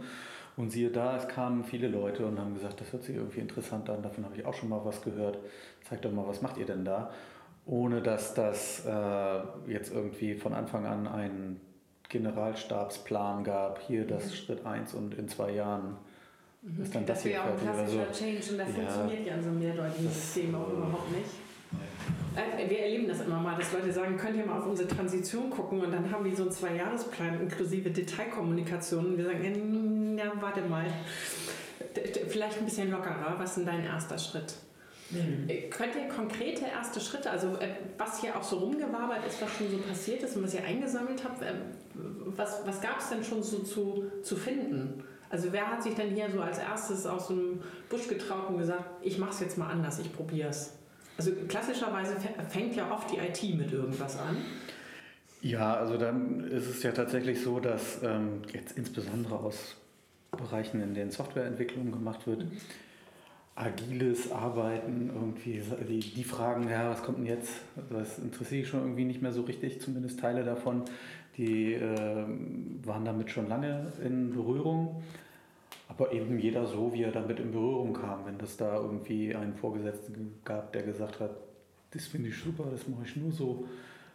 Und 0.57 0.71
siehe 0.71 0.89
da, 0.89 1.15
es 1.15 1.27
kamen 1.27 1.63
viele 1.63 1.87
Leute 1.87 2.25
und 2.25 2.39
haben 2.39 2.53
gesagt, 2.53 2.81
das 2.81 2.91
hört 2.91 3.03
sich 3.03 3.15
irgendwie 3.15 3.39
interessant 3.39 3.89
an, 3.89 4.03
davon 4.03 4.25
habe 4.25 4.35
ich 4.35 4.45
auch 4.45 4.53
schon 4.53 4.69
mal 4.69 4.81
was 4.83 5.01
gehört. 5.01 5.39
Zeigt 5.83 6.05
doch 6.05 6.11
mal, 6.11 6.27
was 6.27 6.41
macht 6.41 6.57
ihr 6.57 6.65
denn 6.65 6.83
da? 6.83 7.11
Ohne 7.65 8.01
dass 8.01 8.33
das 8.33 8.85
äh, 8.85 9.71
jetzt 9.71 9.93
irgendwie 9.93 10.35
von 10.35 10.53
Anfang 10.53 10.85
an 10.85 11.07
einen 11.07 11.61
Generalstabsplan 12.09 13.43
gab, 13.43 13.79
hier 13.81 14.05
das 14.05 14.25
mhm. 14.25 14.33
Schritt 14.33 14.65
1 14.65 14.93
und 14.93 15.13
in 15.13 15.29
zwei 15.29 15.51
Jahren 15.51 15.97
mhm. 16.61 16.83
ist 16.83 16.93
dann 16.93 17.05
das, 17.05 17.17
das 17.17 17.23
hier 17.23 17.39
fertig. 17.39 17.65
Das 17.65 17.71
wäre 17.71 17.73
auch 17.73 17.77
ein 17.77 17.85
klassischer 17.85 18.13
so. 18.13 18.19
Change 18.19 18.51
und 18.51 18.57
das 18.57 18.67
ja, 18.67 18.73
funktioniert 18.73 19.27
ja 19.27 19.35
in 19.35 19.43
so 19.43 19.49
einem 19.49 19.59
mehrdeutigen 19.59 20.09
System 20.09 20.55
auch 20.55 20.69
überhaupt 20.69 21.11
nicht. 21.11 21.29
Äh, 22.35 22.69
wir 22.69 22.79
erleben 22.79 23.07
das 23.07 23.21
immer 23.21 23.39
mal, 23.39 23.57
dass 23.57 23.71
Leute 23.73 23.91
sagen, 23.91 24.17
könnt 24.17 24.37
ihr 24.37 24.45
mal 24.45 24.59
auf 24.59 24.67
unsere 24.67 24.87
Transition 24.87 25.49
gucken 25.49 25.81
und 25.81 25.91
dann 25.91 26.11
haben 26.11 26.23
die 26.23 26.35
so 26.35 26.43
einen 26.43 26.51
Zweijahresplan 26.51 27.41
inklusive 27.41 27.89
Detailkommunikation 27.89 29.05
und 29.05 29.17
wir 29.17 29.25
sagen, 29.25 30.17
ja, 30.17 30.31
warte 30.39 30.61
mal, 30.61 30.85
vielleicht 32.27 32.57
ein 32.57 32.65
bisschen 32.65 32.91
lockerer, 32.91 33.35
was 33.37 33.51
ist 33.51 33.57
denn 33.57 33.65
dein 33.65 33.83
erster 33.85 34.17
Schritt? 34.17 34.55
Mhm. 35.11 35.47
Könnt 35.69 35.95
ihr 35.95 36.07
konkrete 36.07 36.65
erste 36.65 36.99
Schritte, 36.99 37.29
also 37.29 37.57
äh, 37.57 37.69
was 37.97 38.21
hier 38.21 38.35
auch 38.35 38.43
so 38.43 38.57
rumgewabert 38.57 39.25
ist, 39.27 39.41
was 39.41 39.51
schon 39.57 39.69
so 39.69 39.77
passiert 39.77 40.23
ist 40.23 40.37
und 40.37 40.43
was 40.43 40.53
ihr 40.53 40.63
eingesammelt 40.63 41.23
habt, 41.23 41.41
äh, 41.41 41.53
was, 41.93 42.61
was 42.65 42.81
gab 42.81 42.99
es 42.99 43.09
denn 43.09 43.23
schon 43.23 43.43
so 43.43 43.59
zu, 43.59 44.11
zu 44.23 44.35
finden? 44.35 45.03
Also 45.29 45.51
wer 45.51 45.67
hat 45.69 45.81
sich 45.81 45.95
denn 45.95 46.13
hier 46.13 46.29
so 46.29 46.41
als 46.41 46.59
erstes 46.59 47.05
aus 47.05 47.27
dem 47.27 47.61
Busch 47.89 48.07
getraut 48.07 48.49
und 48.49 48.57
gesagt, 48.57 48.83
ich 49.01 49.17
mache 49.17 49.31
es 49.31 49.39
jetzt 49.39 49.57
mal 49.57 49.67
anders, 49.67 49.99
ich 49.99 50.11
probiere 50.13 50.49
es? 50.49 50.73
Also 51.17 51.31
klassischerweise 51.47 52.15
fängt 52.49 52.75
ja 52.75 52.91
oft 52.91 53.11
die 53.11 53.17
IT 53.17 53.57
mit 53.57 53.71
irgendwas 53.71 54.17
an. 54.17 54.37
Ja, 55.41 55.75
also 55.75 55.97
dann 55.97 56.43
ist 56.45 56.67
es 56.67 56.83
ja 56.83 56.91
tatsächlich 56.91 57.41
so, 57.41 57.59
dass 57.59 58.01
ähm, 58.03 58.41
jetzt 58.53 58.77
insbesondere 58.77 59.39
aus 59.39 59.75
Bereichen, 60.31 60.81
in 60.81 60.93
denen 60.93 61.11
Softwareentwicklung 61.11 61.91
gemacht 61.91 62.27
wird, 62.27 62.39
mhm. 62.39 62.57
Agiles 63.55 64.31
Arbeiten, 64.31 65.11
irgendwie 65.13 65.61
die, 65.87 65.99
die 65.99 66.23
Fragen, 66.23 66.69
ja, 66.69 66.89
was 66.89 67.03
kommt 67.03 67.19
denn 67.19 67.25
jetzt? 67.25 67.53
Das 67.89 68.17
interessiert 68.19 68.67
schon 68.67 68.81
irgendwie 68.81 69.05
nicht 69.05 69.21
mehr 69.21 69.31
so 69.33 69.41
richtig, 69.41 69.81
zumindest 69.81 70.19
Teile 70.19 70.43
davon, 70.43 70.83
die 71.37 71.73
äh, 71.73 72.25
waren 72.83 73.05
damit 73.05 73.29
schon 73.29 73.47
lange 73.47 73.91
in 74.03 74.31
Berührung. 74.33 75.03
Aber 75.87 76.13
eben 76.13 76.39
jeder 76.39 76.65
so, 76.65 76.93
wie 76.93 77.03
er 77.03 77.11
damit 77.11 77.39
in 77.39 77.51
Berührung 77.51 77.93
kam. 77.93 78.25
Wenn 78.25 78.37
das 78.37 78.55
da 78.55 78.75
irgendwie 78.75 79.35
einen 79.35 79.55
Vorgesetzten 79.55 80.35
gab, 80.45 80.71
der 80.71 80.83
gesagt 80.83 81.19
hat, 81.19 81.31
das 81.91 82.07
finde 82.07 82.29
ich 82.29 82.37
super, 82.37 82.65
das 82.71 82.87
mache 82.87 83.03
ich 83.03 83.17
nur 83.17 83.31
so, 83.33 83.65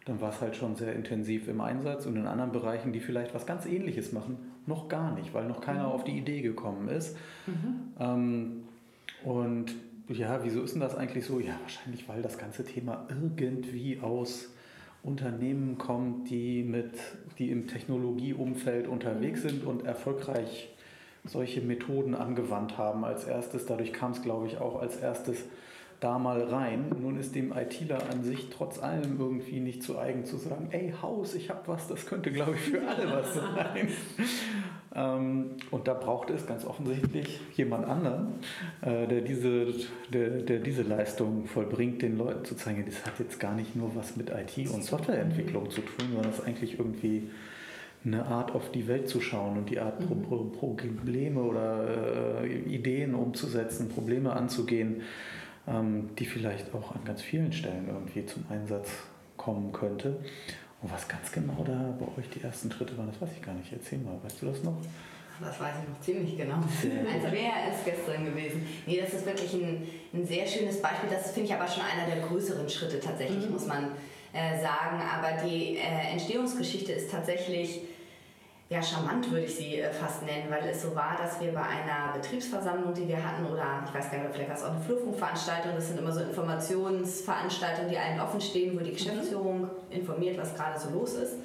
dann 0.05 0.19
war 0.19 0.29
es 0.29 0.41
halt 0.41 0.55
schon 0.55 0.75
sehr 0.75 0.93
intensiv 0.95 1.47
im 1.47 1.61
Einsatz 1.61 2.05
und 2.07 2.15
in 2.15 2.25
anderen 2.25 2.51
Bereichen, 2.51 2.93
die 2.93 2.99
vielleicht 2.99 3.35
was 3.35 3.45
ganz 3.45 3.65
Ähnliches 3.65 4.11
machen, 4.11 4.37
noch 4.65 4.87
gar 4.87 5.13
nicht, 5.13 5.33
weil 5.33 5.47
noch 5.47 5.61
keiner 5.61 5.87
mhm. 5.87 5.91
auf 5.91 6.03
die 6.03 6.17
Idee 6.17 6.41
gekommen 6.41 6.87
ist. 6.87 7.15
Mhm. 7.45 7.91
Ähm, 7.99 8.63
und 9.23 9.73
ja, 10.09 10.39
wieso 10.43 10.61
ist 10.61 10.73
denn 10.73 10.81
das 10.81 10.95
eigentlich 10.95 11.25
so? 11.25 11.39
Ja, 11.39 11.59
wahrscheinlich, 11.61 12.07
weil 12.07 12.21
das 12.21 12.37
ganze 12.37 12.63
Thema 12.63 13.05
irgendwie 13.09 13.99
aus 13.99 14.49
Unternehmen 15.03 15.77
kommt, 15.77 16.29
die, 16.29 16.63
mit, 16.63 16.91
die 17.37 17.51
im 17.51 17.67
Technologieumfeld 17.67 18.87
unterwegs 18.87 19.43
mhm. 19.43 19.49
sind 19.49 19.65
und 19.65 19.85
erfolgreich 19.85 20.69
solche 21.23 21.61
Methoden 21.61 22.15
angewandt 22.15 22.77
haben 22.77 23.03
als 23.03 23.25
erstes. 23.25 23.65
Dadurch 23.65 23.91
kam 23.93 24.11
es, 24.11 24.21
glaube 24.21 24.47
ich, 24.47 24.57
auch 24.57 24.81
als 24.81 24.97
erstes 24.97 25.43
da 25.99 26.19
mal 26.19 26.41
rein. 26.43 26.85
Nun 27.01 27.17
ist 27.17 27.35
dem 27.35 27.51
ITler 27.51 27.99
an 28.11 28.23
sich 28.23 28.49
trotz 28.49 28.79
allem 28.79 29.19
irgendwie 29.19 29.59
nicht 29.59 29.81
zu 29.81 29.97
eigen 29.97 30.25
zu 30.25 30.37
sagen, 30.37 30.67
ey 30.71 30.93
Haus, 31.01 31.33
ich 31.33 31.49
habe 31.49 31.61
was, 31.67 31.87
das 31.87 32.05
könnte, 32.05 32.31
glaube 32.31 32.53
ich, 32.53 32.61
für 32.61 32.87
alle 32.87 33.11
was 33.11 33.33
sein. 33.33 33.87
ähm, 34.95 35.45
und 35.71 35.87
da 35.87 35.95
braucht 35.95 36.29
es 36.29 36.45
ganz 36.45 36.65
offensichtlich 36.65 37.39
jemand 37.55 37.85
anderen, 37.85 38.35
äh, 38.81 39.07
der, 39.07 39.21
diese, 39.21 39.73
der, 40.13 40.29
der 40.41 40.59
diese 40.59 40.83
Leistung 40.83 41.45
vollbringt, 41.45 42.01
den 42.01 42.17
Leuten 42.17 42.45
zu 42.45 42.55
zeigen, 42.55 42.85
das 42.85 43.05
hat 43.05 43.17
jetzt 43.19 43.39
gar 43.39 43.55
nicht 43.55 43.75
nur 43.75 43.95
was 43.95 44.15
mit 44.15 44.29
IT 44.29 44.69
und 44.69 44.83
Softwareentwicklung 44.83 45.71
zu 45.71 45.81
tun, 45.81 46.07
sondern 46.13 46.23
das 46.31 46.39
ist 46.39 46.45
eigentlich 46.45 46.77
irgendwie 46.77 47.29
eine 48.05 48.25
Art 48.25 48.53
auf 48.53 48.71
die 48.71 48.87
Welt 48.87 49.09
zu 49.09 49.19
schauen 49.19 49.57
und 49.57 49.69
die 49.69 49.79
Art 49.79 49.99
mhm. 49.99 50.21
Pro 50.23 50.43
Probleme 50.45 51.41
oder 51.41 52.43
äh, 52.43 52.47
Ideen 52.47 53.15
umzusetzen, 53.15 53.89
Probleme 53.89 54.33
anzugehen, 54.33 55.01
ähm, 55.67 56.09
die 56.17 56.25
vielleicht 56.25 56.73
auch 56.73 56.95
an 56.95 57.03
ganz 57.03 57.21
vielen 57.21 57.51
Stellen 57.51 57.87
irgendwie 57.87 58.25
zum 58.25 58.45
Einsatz 58.49 58.89
kommen 59.35 59.71
könnte. 59.71 60.19
Und 60.81 60.91
was 60.91 61.07
ganz 61.07 61.31
genau 61.31 61.63
da 61.65 61.93
bei 61.99 62.19
euch 62.19 62.29
die 62.29 62.41
ersten 62.41 62.71
Schritte 62.71 62.97
waren, 62.97 63.07
das 63.07 63.19
weiß 63.21 63.29
ich 63.35 63.41
gar 63.41 63.53
nicht. 63.53 63.71
Erzähl 63.71 63.99
mal, 63.99 64.17
weißt 64.23 64.41
du 64.41 64.47
das 64.47 64.63
noch? 64.63 64.77
Das 65.39 65.59
weiß 65.59 65.75
ich 65.83 65.89
noch 65.89 66.01
ziemlich 66.01 66.37
genau. 66.37 66.55
Also 67.13 67.27
wer 67.31 67.71
ist 67.71 67.85
gestern 67.85 68.25
gewesen? 68.25 68.65
Nee, 68.85 68.99
das 69.01 69.13
ist 69.13 69.25
wirklich 69.25 69.53
ein, 69.53 69.87
ein 70.13 70.25
sehr 70.25 70.47
schönes 70.47 70.81
Beispiel. 70.81 71.09
Das 71.09 71.31
finde 71.31 71.49
ich 71.49 71.53
aber 71.53 71.67
schon 71.67 71.83
einer 71.83 72.07
der 72.07 72.27
größeren 72.27 72.67
Schritte 72.69 72.99
tatsächlich, 72.99 73.45
mhm. 73.45 73.53
muss 73.53 73.67
man 73.67 73.91
äh, 74.33 74.59
sagen. 74.59 74.99
Aber 75.01 75.47
die 75.47 75.77
äh, 75.77 76.11
Entstehungsgeschichte 76.11 76.91
ist 76.91 77.11
tatsächlich 77.11 77.81
ja, 78.69 78.81
charmant 78.81 79.31
würde 79.31 79.45
ich 79.45 79.55
sie 79.55 79.79
äh, 79.79 79.91
fast 79.93 80.23
nennen, 80.23 80.47
weil 80.49 80.67
es 80.69 80.81
so 80.81 80.93
war, 80.93 81.15
dass 81.17 81.39
wir 81.39 81.53
bei 81.53 81.61
einer 81.61 82.13
Betriebsversammlung, 82.13 82.93
die 82.93 83.07
wir 83.07 83.17
hatten, 83.17 83.45
oder 83.45 83.83
ich 83.85 83.93
weiß 83.93 84.11
gar 84.11 84.19
nicht, 84.19 84.33
vielleicht 84.33 84.49
war 84.49 84.57
es 84.57 84.63
auch 84.63 84.71
eine 84.71 84.81
Flurfunkveranstaltung, 84.81 85.71
das 85.75 85.87
sind 85.87 85.99
immer 85.99 86.11
so 86.11 86.19
Informationsveranstaltungen, 86.21 87.89
die 87.89 87.97
allen 87.97 88.19
offen 88.19 88.41
stehen, 88.41 88.77
wo 88.77 88.83
die 88.83 88.91
Geschäftsführung 88.91 89.61
mhm. 89.61 89.69
informiert, 89.89 90.37
was 90.37 90.53
gerade 90.53 90.77
so 90.77 90.89
los 90.89 91.13
ist, 91.13 91.35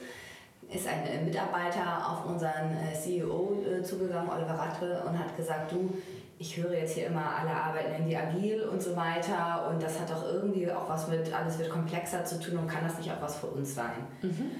ist 0.68 0.88
ein 0.88 1.06
äh, 1.06 1.22
Mitarbeiter 1.22 2.10
auf 2.10 2.26
unseren 2.26 2.76
äh, 2.90 2.98
CEO 2.98 3.56
zugegangen, 3.84 4.28
Oliver 4.28 4.58
Rattre, 4.58 5.04
und 5.06 5.16
hat 5.16 5.36
gesagt, 5.36 5.70
du, 5.70 5.90
ich 6.38 6.56
höre 6.56 6.74
jetzt 6.74 6.94
hier 6.94 7.06
immer, 7.06 7.36
alle 7.38 7.50
arbeiten 7.50 7.92
irgendwie 7.92 8.16
agil 8.16 8.62
und 8.62 8.82
so 8.82 8.96
weiter 8.96 9.70
und 9.70 9.80
das 9.80 10.00
hat 10.00 10.10
doch 10.10 10.24
irgendwie 10.24 10.68
auch 10.72 10.88
was 10.88 11.06
mit, 11.06 11.32
alles 11.32 11.56
wird 11.60 11.70
komplexer 11.70 12.24
zu 12.24 12.40
tun 12.40 12.58
und 12.58 12.66
kann 12.66 12.82
das 12.82 12.98
nicht 12.98 13.12
auch 13.12 13.22
was 13.22 13.36
für 13.36 13.46
uns 13.46 13.76
sein? 13.76 14.08
Mhm. 14.22 14.50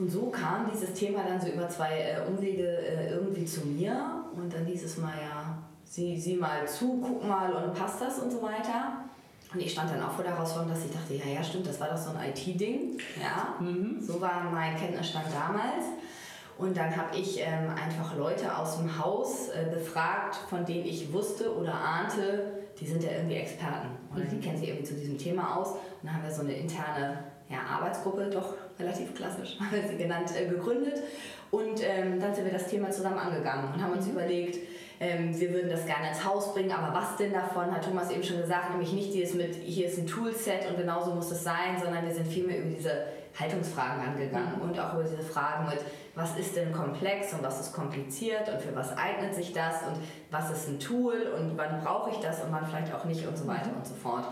Und 0.00 0.10
so 0.10 0.30
kam 0.30 0.66
dieses 0.72 0.94
Thema 0.94 1.22
dann 1.24 1.38
so 1.38 1.48
über 1.48 1.68
zwei 1.68 1.90
äh, 1.90 2.26
Umwege 2.26 2.66
äh, 2.66 3.10
irgendwie 3.10 3.44
zu 3.44 3.66
mir. 3.66 4.24
Und 4.34 4.50
dann 4.50 4.64
hieß 4.64 4.84
es 4.84 4.96
mal, 4.96 5.12
ja, 5.12 5.58
sieh, 5.84 6.18
sieh 6.18 6.36
mal 6.36 6.66
zu, 6.66 7.02
guck 7.06 7.28
mal 7.28 7.52
und 7.52 7.74
passt 7.74 8.00
das 8.00 8.18
und 8.18 8.30
so 8.30 8.40
weiter. 8.40 9.04
Und 9.52 9.60
ich 9.60 9.72
stand 9.72 9.90
dann 9.90 10.02
auch 10.02 10.12
vor 10.12 10.24
der 10.24 10.34
Herausforderung, 10.34 10.72
dass 10.74 10.86
ich 10.86 10.92
dachte, 10.92 11.14
ja, 11.14 11.34
ja, 11.34 11.44
stimmt, 11.44 11.66
das 11.66 11.78
war 11.80 11.88
doch 11.88 11.98
so 11.98 12.10
ein 12.16 12.30
IT-Ding. 12.30 12.98
Ja, 13.20 13.60
mhm. 13.60 14.00
so 14.00 14.18
war 14.22 14.48
mein 14.50 14.74
Kenntnisstand 14.74 15.26
damals. 15.34 15.84
Und 16.56 16.74
dann 16.78 16.96
habe 16.96 17.14
ich 17.16 17.38
ähm, 17.40 17.68
einfach 17.70 18.16
Leute 18.16 18.56
aus 18.56 18.78
dem 18.78 18.98
Haus 18.98 19.48
äh, 19.48 19.66
befragt, 19.70 20.36
von 20.48 20.64
denen 20.64 20.86
ich 20.86 21.12
wusste 21.12 21.54
oder 21.54 21.74
ahnte, 21.74 22.52
die 22.80 22.86
sind 22.86 23.02
ja 23.04 23.10
irgendwie 23.10 23.36
Experten 23.36 23.88
oder 24.14 24.24
mhm. 24.24 24.30
die 24.30 24.40
kennen 24.40 24.56
sich 24.56 24.68
irgendwie 24.68 24.86
zu 24.86 24.94
diesem 24.94 25.18
Thema 25.18 25.56
aus. 25.56 25.72
Und 25.72 26.04
dann 26.04 26.14
haben 26.14 26.22
wir 26.22 26.30
so 26.30 26.40
eine 26.40 26.54
interne 26.54 27.24
ja, 27.50 27.58
Arbeitsgruppe, 27.76 28.30
doch 28.30 28.54
relativ 28.80 29.14
klassisch, 29.14 29.58
haben 29.60 29.88
sie 29.88 29.96
genannt, 29.96 30.30
äh, 30.36 30.46
gegründet. 30.46 31.02
Und 31.50 31.82
ähm, 31.82 32.20
dann 32.20 32.34
sind 32.34 32.44
wir 32.44 32.52
das 32.52 32.68
Thema 32.68 32.90
zusammen 32.90 33.18
angegangen 33.18 33.74
und 33.74 33.82
haben 33.82 33.92
uns 33.92 34.06
mhm. 34.06 34.12
überlegt, 34.12 34.58
ähm, 35.00 35.38
wir 35.38 35.52
würden 35.52 35.70
das 35.70 35.86
gerne 35.86 36.08
ins 36.10 36.24
Haus 36.24 36.52
bringen, 36.52 36.70
aber 36.70 36.94
was 36.94 37.16
denn 37.16 37.32
davon, 37.32 37.74
hat 37.74 37.84
Thomas 37.84 38.10
eben 38.10 38.22
schon 38.22 38.40
gesagt, 38.40 38.70
nämlich 38.70 38.92
nicht 38.92 39.14
dieses 39.14 39.34
mit, 39.34 39.54
hier 39.54 39.86
ist 39.86 39.98
ein 39.98 40.06
Toolset 40.06 40.68
und 40.68 40.76
genauso 40.76 41.14
muss 41.14 41.30
es 41.30 41.42
sein, 41.42 41.78
sondern 41.82 42.04
wir 42.04 42.14
sind 42.14 42.28
vielmehr 42.28 42.58
über 42.58 42.68
diese 42.68 43.06
Haltungsfragen 43.38 44.02
angegangen 44.06 44.56
mhm. 44.56 44.62
und 44.62 44.78
auch 44.78 44.94
über 44.94 45.04
diese 45.04 45.22
Fragen 45.22 45.68
mit, 45.70 45.78
was 46.14 46.36
ist 46.36 46.54
denn 46.54 46.72
komplex 46.72 47.32
und 47.32 47.42
was 47.42 47.60
ist 47.60 47.72
kompliziert 47.72 48.48
und 48.52 48.60
für 48.60 48.74
was 48.76 48.96
eignet 48.96 49.34
sich 49.34 49.52
das 49.52 49.82
und 49.82 49.96
was 50.30 50.50
ist 50.50 50.68
ein 50.68 50.78
Tool 50.78 51.32
und 51.38 51.56
wann 51.56 51.82
brauche 51.82 52.10
ich 52.10 52.18
das 52.18 52.42
und 52.42 52.52
wann 52.52 52.66
vielleicht 52.66 52.92
auch 52.92 53.04
nicht 53.04 53.26
und 53.26 53.38
so 53.38 53.46
weiter 53.46 53.70
mhm. 53.70 53.78
und 53.78 53.86
so 53.86 53.94
fort. 53.94 54.26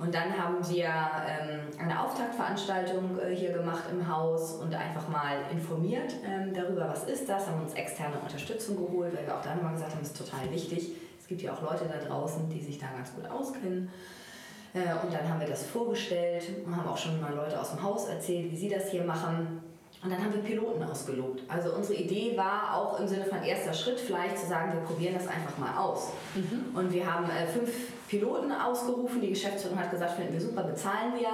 Und 0.00 0.14
dann 0.14 0.36
haben 0.36 0.56
wir 0.66 0.86
ähm, 0.86 1.60
eine 1.78 2.02
Auftaktveranstaltung 2.02 3.18
äh, 3.18 3.36
hier 3.36 3.52
gemacht 3.52 3.84
im 3.92 4.08
Haus 4.08 4.54
und 4.54 4.74
einfach 4.74 5.06
mal 5.08 5.36
informiert 5.52 6.14
ähm, 6.26 6.54
darüber, 6.54 6.88
was 6.88 7.04
ist 7.04 7.28
das, 7.28 7.46
haben 7.46 7.60
uns 7.60 7.74
externe 7.74 8.18
Unterstützung 8.18 8.76
geholt, 8.76 9.14
weil 9.14 9.26
wir 9.26 9.36
auch 9.36 9.42
dann 9.42 9.62
mal 9.62 9.72
gesagt 9.72 9.92
haben, 9.92 10.00
das 10.00 10.12
ist 10.12 10.18
total 10.18 10.50
wichtig. 10.50 10.92
Es 11.18 11.26
gibt 11.26 11.42
ja 11.42 11.52
auch 11.52 11.60
Leute 11.60 11.84
da 11.84 11.98
draußen, 11.98 12.48
die 12.48 12.60
sich 12.60 12.78
da 12.78 12.86
ganz 12.96 13.14
gut 13.14 13.30
auskennen. 13.30 13.90
Äh, 14.72 15.04
und 15.04 15.12
dann 15.12 15.28
haben 15.28 15.38
wir 15.38 15.48
das 15.48 15.66
vorgestellt 15.66 16.44
und 16.64 16.74
haben 16.74 16.88
auch 16.88 16.98
schon 16.98 17.20
mal 17.20 17.34
Leute 17.34 17.60
aus 17.60 17.72
dem 17.72 17.82
Haus 17.82 18.08
erzählt, 18.08 18.50
wie 18.50 18.56
sie 18.56 18.70
das 18.70 18.90
hier 18.90 19.04
machen. 19.04 19.62
Und 20.02 20.10
dann 20.10 20.24
haben 20.24 20.32
wir 20.32 20.40
Piloten 20.40 20.82
ausgelobt. 20.82 21.42
Also 21.46 21.74
unsere 21.74 22.00
Idee 22.00 22.34
war 22.34 22.74
auch 22.74 22.98
im 23.00 23.06
Sinne 23.06 23.26
von 23.26 23.42
erster 23.42 23.74
Schritt 23.74 24.00
vielleicht 24.00 24.38
zu 24.38 24.46
sagen, 24.46 24.72
wir 24.72 24.80
probieren 24.80 25.14
das 25.14 25.28
einfach 25.28 25.58
mal 25.58 25.76
aus. 25.76 26.08
Mhm. 26.34 26.74
Und 26.74 26.92
wir 26.92 27.12
haben 27.12 27.26
äh, 27.26 27.46
fünf 27.46 27.70
Piloten 28.08 28.50
ausgerufen. 28.50 29.20
Die 29.20 29.28
Geschäftsführung 29.28 29.78
hat 29.78 29.90
gesagt, 29.90 30.12
finden 30.12 30.32
wir 30.32 30.40
super, 30.40 30.62
bezahlen 30.62 31.12
wir. 31.18 31.28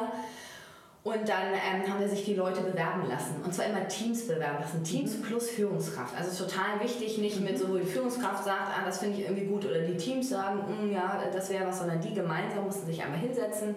Und 1.04 1.28
dann 1.28 1.52
ähm, 1.54 1.88
haben 1.88 2.00
wir 2.00 2.08
sich 2.08 2.24
die 2.24 2.34
Leute 2.34 2.62
bewerben 2.62 3.08
lassen. 3.08 3.36
Und 3.44 3.54
zwar 3.54 3.66
immer 3.66 3.86
Teams 3.86 4.26
bewerben 4.26 4.58
lassen. 4.60 4.82
Teams 4.82 5.16
mhm. 5.16 5.22
plus 5.22 5.48
Führungskraft. 5.50 6.16
Also 6.18 6.44
total 6.44 6.80
wichtig, 6.82 7.18
nicht 7.18 7.40
mit 7.40 7.56
so, 7.56 7.68
wo 7.68 7.76
die 7.76 7.86
Führungskraft 7.86 8.42
sagt, 8.42 8.76
ah, 8.76 8.84
das 8.84 8.98
finde 8.98 9.20
ich 9.20 9.28
irgendwie 9.28 9.46
gut. 9.46 9.64
Oder 9.64 9.82
die 9.82 9.96
Teams 9.96 10.30
sagen, 10.30 10.58
mm, 10.66 10.92
ja, 10.92 11.22
das 11.32 11.50
wäre 11.50 11.68
was. 11.68 11.78
Sondern 11.78 12.00
die 12.00 12.12
gemeinsam 12.12 12.64
mussten 12.64 12.86
sich 12.86 13.00
einmal 13.00 13.20
hinsetzen, 13.20 13.76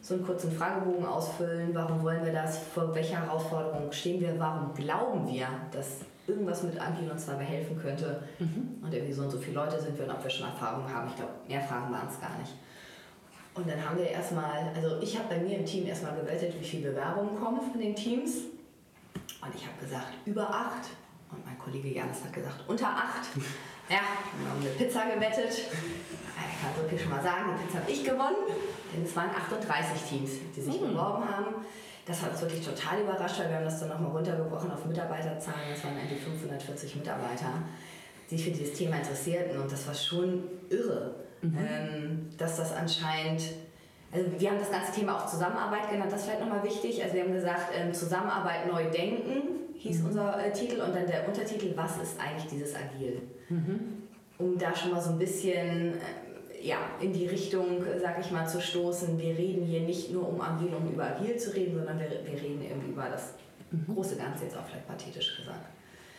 so 0.00 0.14
einen 0.14 0.24
kurzen 0.24 0.50
Fragebogen 0.50 1.04
ausfüllen. 1.04 1.74
Warum 1.74 2.02
wollen 2.02 2.24
wir 2.24 2.32
das? 2.32 2.58
Vor 2.58 2.94
welcher 2.94 3.20
Herausforderung 3.26 3.92
stehen 3.92 4.20
wir? 4.20 4.38
Warum 4.38 4.72
glauben 4.74 5.28
wir, 5.28 5.48
dass 5.72 6.00
irgendwas 6.30 6.62
mit 6.62 6.80
Agil 6.80 7.10
uns 7.10 7.26
dabei 7.26 7.44
helfen 7.44 7.78
könnte. 7.78 8.22
Mhm. 8.38 8.78
Und 8.82 8.94
irgendwie 8.94 9.12
so 9.12 9.22
und 9.22 9.30
so 9.30 9.38
viele 9.38 9.56
Leute 9.56 9.80
sind 9.80 9.98
wir 9.98 10.04
und 10.06 10.12
ob 10.12 10.22
wir 10.22 10.30
schon 10.30 10.46
Erfahrung 10.46 10.88
haben. 10.92 11.08
Ich 11.08 11.16
glaube, 11.16 11.32
mehr 11.48 11.60
Fragen 11.60 11.92
waren 11.92 12.08
es 12.08 12.20
gar 12.20 12.36
nicht. 12.38 12.52
Und 13.54 13.68
dann 13.68 13.84
haben 13.84 13.98
wir 13.98 14.08
erstmal, 14.08 14.72
also 14.74 15.00
ich 15.00 15.18
habe 15.18 15.28
bei 15.28 15.40
mir 15.40 15.58
im 15.58 15.66
Team 15.66 15.86
erstmal 15.86 16.14
gewettet, 16.14 16.54
wie 16.58 16.64
viele 16.64 16.90
Bewerbungen 16.90 17.38
kommen 17.38 17.60
von 17.60 17.80
den 17.80 17.96
Teams. 17.96 18.36
Und 19.42 19.54
ich 19.54 19.66
habe 19.66 19.76
gesagt, 19.80 20.12
über 20.24 20.48
acht. 20.48 20.88
Und 21.30 21.44
mein 21.44 21.58
Kollege 21.58 21.88
Janis 21.88 22.24
hat 22.24 22.32
gesagt, 22.32 22.64
unter 22.68 22.88
acht. 22.88 23.28
Ja, 23.90 24.06
wir 24.38 24.48
haben 24.48 24.60
eine 24.60 24.70
Pizza 24.70 25.02
gewettet. 25.12 25.50
Ich 25.50 26.62
kann 26.62 26.70
so 26.80 26.88
viel 26.88 26.98
schon 26.98 27.10
mal 27.10 27.22
sagen, 27.22 27.50
die 27.58 27.66
Pizza 27.66 27.80
habe 27.80 27.90
ich 27.90 28.04
gewonnen. 28.04 28.46
Denn 28.94 29.02
es 29.02 29.16
waren 29.16 29.30
38 29.30 30.02
Teams, 30.08 30.30
die 30.54 30.60
sich 30.60 30.80
mhm. 30.80 30.88
beworben 30.88 31.28
haben. 31.28 31.54
Das 32.06 32.22
hat 32.22 32.30
uns 32.30 32.40
wirklich 32.40 32.64
total 32.64 33.00
überrascht, 33.00 33.40
weil 33.40 33.48
wir 33.48 33.56
haben 33.56 33.64
das 33.64 33.80
dann 33.80 33.88
nochmal 33.88 34.12
runtergebrochen 34.12 34.70
auf 34.70 34.84
Mitarbeiterzahlen. 34.86 35.70
Das 35.74 35.84
waren 35.84 35.96
eigentlich 35.96 36.20
540 36.22 36.96
Mitarbeiter, 36.96 37.52
die 38.30 38.36
sich 38.36 38.46
für 38.46 38.52
dieses 38.52 38.78
Thema 38.78 38.96
interessierten. 38.96 39.60
Und 39.60 39.70
das 39.70 39.86
war 39.88 39.94
schon 39.94 40.44
irre, 40.70 41.16
mhm. 41.42 41.58
ähm, 41.58 42.30
dass 42.38 42.56
das 42.58 42.72
anscheinend 42.72 43.42
also 44.12 44.26
wir 44.40 44.50
haben 44.50 44.58
das 44.58 44.72
ganze 44.72 44.90
Thema 44.90 45.18
auch 45.18 45.26
Zusammenarbeit 45.26 45.88
genannt, 45.88 46.10
das 46.10 46.22
ist 46.22 46.26
vielleicht 46.26 46.40
nochmal 46.40 46.64
wichtig. 46.64 47.00
Also 47.00 47.14
wir 47.14 47.22
haben 47.22 47.32
gesagt, 47.32 47.70
ähm, 47.76 47.94
Zusammenarbeit 47.94 48.66
neu 48.66 48.90
denken 48.90 49.59
hieß 49.80 50.00
mhm. 50.00 50.06
unser 50.06 50.44
äh, 50.44 50.52
Titel 50.52 50.80
und 50.80 50.94
dann 50.94 51.06
der 51.06 51.26
Untertitel, 51.26 51.72
was 51.74 51.96
ist 51.98 52.20
eigentlich 52.20 52.50
dieses 52.50 52.74
Agil? 52.74 53.22
Mhm. 53.48 54.02
Um 54.38 54.58
da 54.58 54.74
schon 54.74 54.92
mal 54.92 55.00
so 55.00 55.10
ein 55.10 55.18
bisschen 55.18 55.94
äh, 55.94 56.66
ja, 56.66 56.76
in 57.00 57.12
die 57.12 57.26
Richtung, 57.26 57.82
sag 58.00 58.20
ich 58.20 58.30
mal, 58.30 58.46
zu 58.46 58.60
stoßen. 58.60 59.18
Wir 59.18 59.36
reden 59.36 59.64
hier 59.64 59.80
nicht 59.80 60.12
nur 60.12 60.28
um 60.28 60.40
Agil, 60.40 60.74
um 60.74 60.92
über 60.92 61.06
Agil 61.06 61.36
zu 61.38 61.54
reden, 61.54 61.74
sondern 61.74 61.98
wir, 61.98 62.10
wir 62.10 62.40
reden 62.40 62.62
eben 62.62 62.90
über 62.90 63.08
das 63.08 63.32
mhm. 63.70 63.94
große 63.94 64.16
Ganze, 64.16 64.44
jetzt 64.44 64.56
auch 64.56 64.66
vielleicht 64.66 64.86
pathetisch 64.86 65.36
gesagt. 65.38 65.66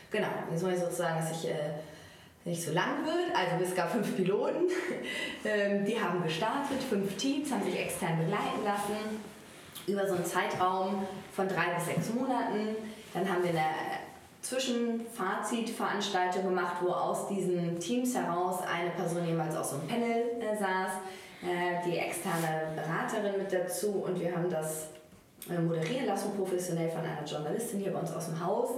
Genau, 0.09 0.27
jetzt 0.51 0.63
wollen 0.63 0.73
wir 0.73 0.81
sozusagen, 0.81 1.19
dass 1.19 1.31
ich 1.31 1.49
äh, 1.49 1.73
nicht 2.43 2.63
so 2.63 2.71
lang 2.73 3.05
wird. 3.05 3.35
Also 3.35 3.63
es 3.63 3.75
gab 3.75 3.91
fünf 3.91 4.15
Piloten, 4.15 4.67
ähm, 5.45 5.85
die 5.85 5.99
haben 5.99 6.23
gestartet, 6.23 6.81
fünf 6.89 7.15
Teams 7.17 7.51
haben 7.51 7.63
sich 7.63 7.79
extern 7.79 8.17
begleiten 8.17 8.63
lassen 8.65 9.21
über 9.87 10.07
so 10.07 10.15
einen 10.15 10.25
Zeitraum 10.25 11.05
von 11.33 11.47
drei 11.47 11.73
bis 11.75 11.85
sechs 11.85 12.13
Monaten. 12.13 12.75
Dann 13.13 13.29
haben 13.29 13.43
wir 13.43 13.51
eine 13.51 13.65
Zwischenfazitveranstaltung 14.41 16.43
gemacht, 16.43 16.77
wo 16.81 16.89
aus 16.89 17.27
diesen 17.27 17.79
Teams 17.79 18.15
heraus 18.15 18.61
eine 18.61 18.89
Person 18.91 19.25
jemals 19.25 19.55
auf 19.55 19.65
so 19.65 19.75
einem 19.75 19.87
Panel 19.87 20.23
äh, 20.39 20.57
saß, 20.57 20.91
äh, 21.43 21.81
die 21.85 21.97
externe 21.97 22.73
Beraterin 22.75 23.37
mit 23.37 23.53
dazu 23.53 24.03
und 24.05 24.19
wir 24.19 24.35
haben 24.35 24.49
das 24.49 24.87
äh, 25.49 25.57
moderieren 25.59 26.07
lassen, 26.07 26.35
professionell 26.35 26.89
von 26.89 27.01
einer 27.01 27.23
Journalistin 27.25 27.81
hier 27.81 27.93
bei 27.93 27.99
uns 27.99 28.11
aus 28.11 28.25
dem 28.27 28.43
Haus, 28.43 28.71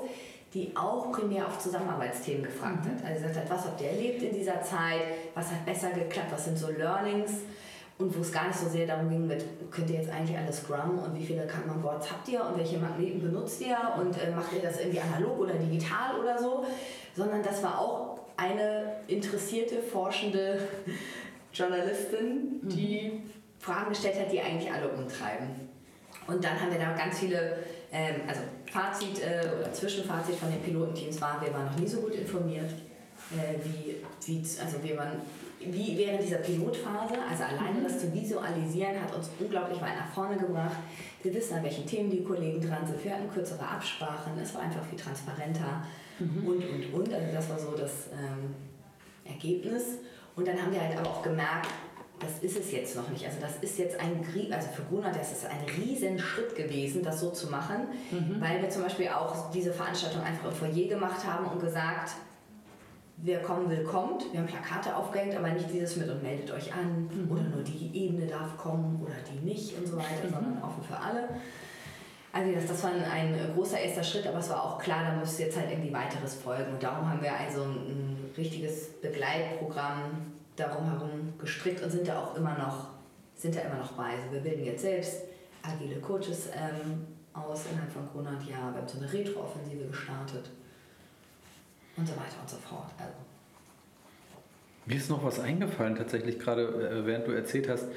die 0.54 0.76
auch 0.76 1.10
primär 1.12 1.48
auf 1.48 1.60
Zusammenarbeitsthemen 1.60 2.43
gefragt 2.43 2.84
mhm. 2.86 2.89
hat. 2.89 3.06
Also 3.06 3.28
gesagt 3.28 3.38
hat, 3.38 3.50
was 3.58 3.65
habt 3.65 3.80
ihr 3.82 3.89
erlebt 3.89 4.22
in 4.22 4.34
dieser 4.34 4.62
Zeit, 4.62 5.02
was 5.34 5.50
hat 5.50 5.65
besser 5.65 5.89
geklappt, 5.91 6.32
was 6.32 6.46
sind 6.46 6.58
so 6.58 6.69
Learnings 6.69 7.32
und 8.04 8.18
wo 8.18 8.20
es 8.20 8.34
gar 8.34 8.48
nicht 8.48 8.60
so 8.60 8.68
sehr 8.68 8.86
darum 8.86 9.10
ging, 9.10 9.28
mit, 9.28 9.46
könnt 9.72 9.89
ihr 9.89 10.02
jetzt 10.02 10.10
eigentlich 10.10 10.38
alles 10.38 10.58
Scrum 10.58 11.00
und 11.00 11.18
wie 11.18 11.26
viele 11.26 11.48
Kanban-Boards 11.48 12.12
habt 12.12 12.28
ihr 12.28 12.44
und 12.44 12.58
welche 12.58 12.78
Magneten 12.78 13.22
benutzt 13.22 13.62
ihr 13.62 13.78
und 13.98 14.22
äh, 14.22 14.32
macht 14.32 14.52
ihr 14.52 14.62
das 14.62 14.82
irgendwie 14.82 15.00
analog 15.00 15.39
oder 15.39 15.54
digital 15.54 16.20
oder 16.20 16.38
so, 16.38 16.66
sondern 17.16 17.42
das 17.42 17.63
war 17.63 17.80
auch 17.80 18.20
eine 18.36 18.98
interessierte, 19.08 19.82
forschende 19.82 20.68
Journalistin, 21.54 22.60
die 22.63 23.12
mhm. 23.13 23.32
Fragen 23.60 23.89
gestellt 23.89 24.20
hat, 24.20 24.32
die 24.32 24.42
eigentlich 24.42 24.70
alle 24.72 24.89
umtreiben. 24.89 25.48
Und 26.28 26.44
dann 26.44 26.60
haben 26.60 26.72
wir 26.72 26.80
da 26.80 26.94
ganz 26.94 27.20
viele, 27.20 27.58
ähm, 27.94 28.16
also 28.28 28.42
Fazit 28.70 29.22
äh, 29.22 29.48
oder 29.58 29.72
Zwischenfazit 29.72 30.36
von 30.36 30.52
den 30.52 30.62
Pilotenteams 30.62 31.22
war, 31.22 31.42
wir 31.42 31.54
waren 31.54 31.68
noch 31.68 31.78
nie 31.78 31.88
so 31.88 32.02
gut 32.02 32.16
informiert, 32.16 32.72
äh, 33.32 33.56
wie, 33.63 33.96
wie, 34.26 34.39
also 34.60 34.84
wie 34.84 34.94
man 34.94 35.22
wie 35.71 35.97
während 35.97 36.21
dieser 36.21 36.38
Pilotphase, 36.38 37.15
also 37.30 37.43
alleine 37.43 37.80
mhm. 37.80 37.84
das 37.84 37.99
zu 37.99 38.13
visualisieren, 38.13 39.02
hat 39.02 39.15
uns 39.15 39.30
unglaublich 39.39 39.82
weit 39.82 39.97
nach 39.97 40.13
vorne 40.13 40.38
gebracht. 40.38 40.78
Wir 41.21 41.34
wissen, 41.34 41.58
an 41.58 41.63
welchen 41.63 41.86
Themen 41.86 42.10
die 42.10 42.23
Kollegen 42.23 42.60
dran 42.62 42.86
sind. 42.86 43.04
Wir 43.04 43.13
hatten 43.13 43.30
kürzere 43.30 43.65
Absprachen, 43.67 44.34
es 44.41 44.54
war 44.54 44.62
einfach 44.62 44.84
viel 44.86 44.99
transparenter 44.99 45.86
mhm. 46.19 46.47
und, 46.47 46.58
und, 46.58 46.93
und. 46.93 47.13
Also 47.13 47.28
das 47.34 47.49
war 47.49 47.60
so 47.60 47.71
das 47.78 48.08
ähm, 48.12 48.54
Ergebnis. 49.26 49.99
Und 50.36 50.47
dann 50.47 50.62
haben 50.62 50.71
wir 50.71 50.82
halt 50.82 50.97
aber 50.97 51.10
auch 51.10 51.21
gemerkt, 51.21 51.69
das 52.19 52.39
ist 52.41 52.58
es 52.58 52.71
jetzt 52.71 52.95
noch 52.95 53.10
nicht. 53.10 53.26
Also 53.26 53.38
das 53.39 53.58
ist 53.62 53.78
jetzt 53.78 53.99
ein, 53.99 54.26
also 54.52 54.69
für 54.69 54.84
Gruner, 54.84 55.12
das 55.12 55.32
ist 55.32 55.45
ein 55.45 55.60
riesen 55.78 56.17
Schritt 56.17 56.56
gewesen, 56.56 57.04
das 57.04 57.19
so 57.19 57.32
zu 57.32 57.49
machen, 57.49 57.88
mhm. 58.12 58.39
weil 58.39 58.62
wir 58.62 58.69
zum 58.69 58.84
Beispiel 58.84 59.10
auch 59.10 59.52
diese 59.52 59.73
Veranstaltung 59.73 60.21
einfach 60.21 60.45
im 60.45 60.52
Foyer 60.52 60.88
gemacht 60.88 61.26
haben 61.26 61.45
und 61.45 61.60
gesagt, 61.60 62.12
wer 63.24 63.42
kommen 63.42 63.70
will, 63.70 63.84
kommt. 63.84 64.32
Wir 64.32 64.42
haben 64.42 64.48
Plakate 64.48 64.96
aufgehängt, 64.96 65.36
aber 65.36 65.50
nicht 65.50 65.72
dieses 65.72 65.96
mit 65.96 66.10
und 66.10 66.22
meldet 66.22 66.52
euch 66.52 66.74
an 66.74 67.10
mhm. 67.10 67.32
oder 67.32 67.44
nur 67.44 67.64
die 67.64 67.90
Ebene 67.94 68.28
darf 68.28 68.58
kommen 68.58 69.02
oder 69.02 69.14
die 69.32 69.46
nicht 69.46 69.78
und 69.78 69.88
so 69.88 69.98
weiter, 69.98 70.28
mhm. 70.28 70.34
sondern 70.34 70.64
offen 70.64 70.84
für 70.84 70.98
alle. 70.98 71.30
Also 72.34 72.52
das, 72.52 72.66
das 72.68 72.84
war 72.84 72.92
ein, 72.92 73.54
großer 73.56 73.80
erster 73.80 74.04
Schritt, 74.04 74.28
aber 74.28 74.40
es 74.40 74.50
war 74.50 74.64
auch 74.64 74.78
klar, 74.80 75.06
da 75.06 75.16
muss 75.16 75.38
jetzt 75.40 75.58
halt 75.58 75.72
irgendwie 75.72 75.94
weiteres 75.94 76.34
folgen. 76.34 76.74
Und 76.74 76.84
darum 76.84 77.10
haben 77.10 77.22
wir 77.22 77.32
also 77.34 77.62
ein, 77.62 77.70
ein 77.70 78.32
richtiges 78.36 79.00
Begleitprogramm 79.02 80.34
darum 80.56 80.86
herum 80.90 81.34
gestrickt 81.38 81.82
und 81.82 81.92
sind 81.92 82.08
da 82.08 82.22
auch 82.22 82.36
immer 82.36 82.58
noch, 82.58 82.90
sind 83.36 83.56
da 83.56 83.62
immer 83.62 83.78
noch 83.78 83.94
bei. 83.94 84.10
Also 84.10 84.32
wir 84.32 84.42
bilden 84.42 84.66
jetzt 84.66 84.82
selbst 84.82 85.22
agile 85.62 86.00
Coaches 86.02 86.50
ähm, 86.54 87.08
aus 87.34 87.68
innerhalb 87.72 87.92
von 87.92 88.06
Corona. 88.08 88.32
Ja, 88.50 88.74
wir 88.74 88.82
haben 88.82 88.88
so 88.88 88.98
eine 88.98 89.12
Retro-Offensive 89.14 89.86
gestartet 89.86 90.50
und 91.98 92.08
so 92.08 92.14
weiter 92.14 92.36
und 92.42 92.50
so 92.50 92.58
fort. 92.58 92.92
Also. 92.98 93.14
Mir 94.86 94.98
ist 94.98 95.10
noch 95.10 95.24
was 95.24 95.40
eingefallen, 95.40 95.96
tatsächlich 95.96 96.40
gerade 96.40 96.64
äh, 96.64 97.06
während 97.06 97.28
du 97.28 97.32
erzählt 97.32 97.70
hast. 97.70 97.88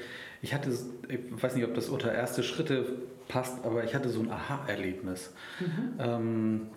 Ich 0.41 0.53
hatte, 0.53 0.69
ich 0.69 1.19
weiß 1.43 1.55
nicht, 1.55 1.65
ob 1.65 1.73
das 1.73 1.89
unter 1.89 2.13
erste 2.13 2.43
Schritte 2.43 2.85
passt, 3.27 3.65
aber 3.65 3.83
ich 3.83 3.95
hatte 3.95 4.09
so 4.09 4.21
ein 4.21 4.31
Aha-Erlebnis. 4.31 5.31
Mhm. 5.59 5.93
Ähm, 5.99 6.67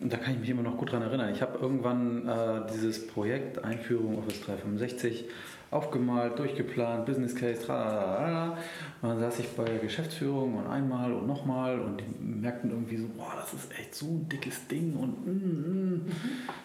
und 0.00 0.12
da 0.12 0.16
kann 0.16 0.34
ich 0.34 0.40
mich 0.40 0.50
immer 0.50 0.62
noch 0.62 0.76
gut 0.76 0.90
dran 0.90 1.02
erinnern. 1.02 1.32
Ich 1.32 1.40
habe 1.40 1.58
irgendwann 1.58 2.28
äh, 2.28 2.72
dieses 2.72 3.06
Projekt 3.06 3.62
Einführung 3.62 4.18
Office 4.18 4.40
365 4.40 5.26
aufgemalt, 5.74 6.38
durchgeplant, 6.38 7.04
Business 7.04 7.34
Case, 7.34 7.60
tralala. 7.66 8.56
Und 9.02 9.08
dann 9.08 9.18
saß 9.18 9.40
ich 9.40 9.48
bei 9.50 9.64
der 9.64 9.78
Geschäftsführung 9.78 10.54
und 10.54 10.66
einmal 10.68 11.12
und 11.12 11.26
nochmal 11.26 11.80
und 11.80 12.00
die 12.00 12.24
merkten 12.24 12.70
irgendwie 12.70 12.96
so, 12.96 13.08
boah, 13.16 13.32
das 13.40 13.52
ist 13.52 13.70
echt 13.78 13.94
so 13.94 14.06
ein 14.06 14.28
dickes 14.28 14.68
Ding 14.68 14.94
und 14.94 15.26
mm, 15.26 15.96
mm, 15.96 16.12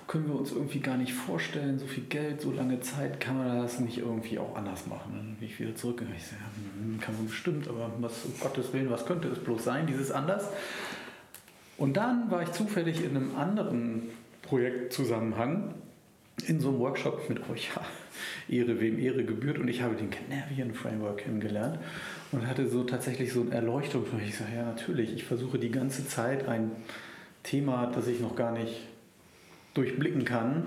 können 0.08 0.28
wir 0.28 0.36
uns 0.36 0.52
irgendwie 0.52 0.80
gar 0.80 0.96
nicht 0.96 1.14
vorstellen, 1.14 1.80
so 1.80 1.88
viel 1.88 2.04
Geld, 2.04 2.40
so 2.42 2.52
lange 2.52 2.80
Zeit, 2.82 3.20
kann 3.20 3.38
man 3.38 3.62
das 3.62 3.80
nicht 3.80 3.98
irgendwie 3.98 4.38
auch 4.38 4.56
anders 4.56 4.86
machen? 4.86 5.14
Dann 5.16 5.36
bin 5.36 5.48
ich 5.48 5.60
wieder 5.60 5.76
zurückgegangen. 5.76 6.18
Ich 6.18 6.28
so, 6.28 6.36
ja, 6.36 6.82
hm, 6.82 7.00
kann 7.00 7.16
man 7.16 7.28
bestimmt, 7.28 7.68
aber 7.68 7.92
was, 8.00 8.26
um 8.26 8.34
Gottes 8.40 8.72
Willen, 8.74 8.92
was 8.92 9.06
könnte 9.06 9.28
es 9.28 9.40
bloß 9.40 9.64
sein, 9.64 9.88
dieses 9.88 10.12
anders? 10.12 10.50
Und 11.78 11.98
dann 11.98 12.30
war 12.30 12.44
ich 12.44 12.52
zufällig 12.52 13.04
in 13.04 13.16
einem 13.16 13.36
anderen 13.36 14.10
Projektzusammenhang 14.44 15.74
in 16.46 16.60
so 16.60 16.70
einem 16.70 16.80
Workshop 16.80 17.28
mit 17.30 17.50
euch. 17.50 17.72
Ehre, 18.50 18.80
wem 18.80 19.00
Ehre 19.00 19.24
gebührt. 19.24 19.60
Und 19.60 19.68
ich 19.68 19.82
habe 19.82 19.96
den 19.96 20.10
Canarian 20.10 20.74
Framework 20.74 21.20
kennengelernt 21.20 21.80
und 22.32 22.48
hatte 22.48 22.68
so 22.68 22.84
tatsächlich 22.84 23.34
so 23.34 23.42
eine 23.42 23.52
Erleuchtung. 23.52 24.06
Ich 24.26 24.38
sage, 24.38 24.52
ja, 24.56 24.66
natürlich, 24.66 25.14
ich 25.14 25.24
versuche 25.24 25.60
die 25.60 25.72
ganze 25.72 26.08
Zeit 26.08 26.48
ein 26.48 26.72
Thema, 27.44 27.92
das 27.94 28.08
ich 28.08 28.20
noch 28.20 28.36
gar 28.36 28.52
nicht 28.52 28.76
durchblicken 29.74 30.26
kann, 30.26 30.64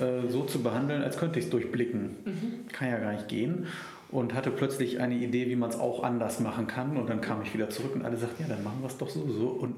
äh, 0.00 0.28
so 0.28 0.44
zu 0.44 0.62
behandeln, 0.62 1.02
als 1.02 1.18
könnte 1.18 1.38
ich 1.38 1.46
es 1.46 1.50
durchblicken. 1.50 2.16
Mhm. 2.24 2.68
Kann 2.72 2.90
ja 2.90 2.98
gar 2.98 3.12
nicht 3.12 3.28
gehen. 3.28 3.66
Und 4.10 4.32
hatte 4.34 4.50
plötzlich 4.50 5.00
eine 5.00 5.14
Idee, 5.14 5.48
wie 5.48 5.56
man 5.56 5.68
es 5.68 5.78
auch 5.78 6.02
anders 6.02 6.40
machen 6.40 6.66
kann. 6.66 6.96
Und 6.96 7.10
dann 7.10 7.20
kam 7.20 7.42
ich 7.42 7.52
wieder 7.52 7.68
zurück 7.68 7.94
und 7.94 8.04
alle 8.04 8.16
sagten, 8.16 8.42
ja, 8.42 8.48
dann 8.48 8.64
machen 8.64 8.78
wir 8.80 8.86
es 8.86 8.96
doch 8.96 9.10
so. 9.10 9.28
so. 9.28 9.48
Und 9.48 9.76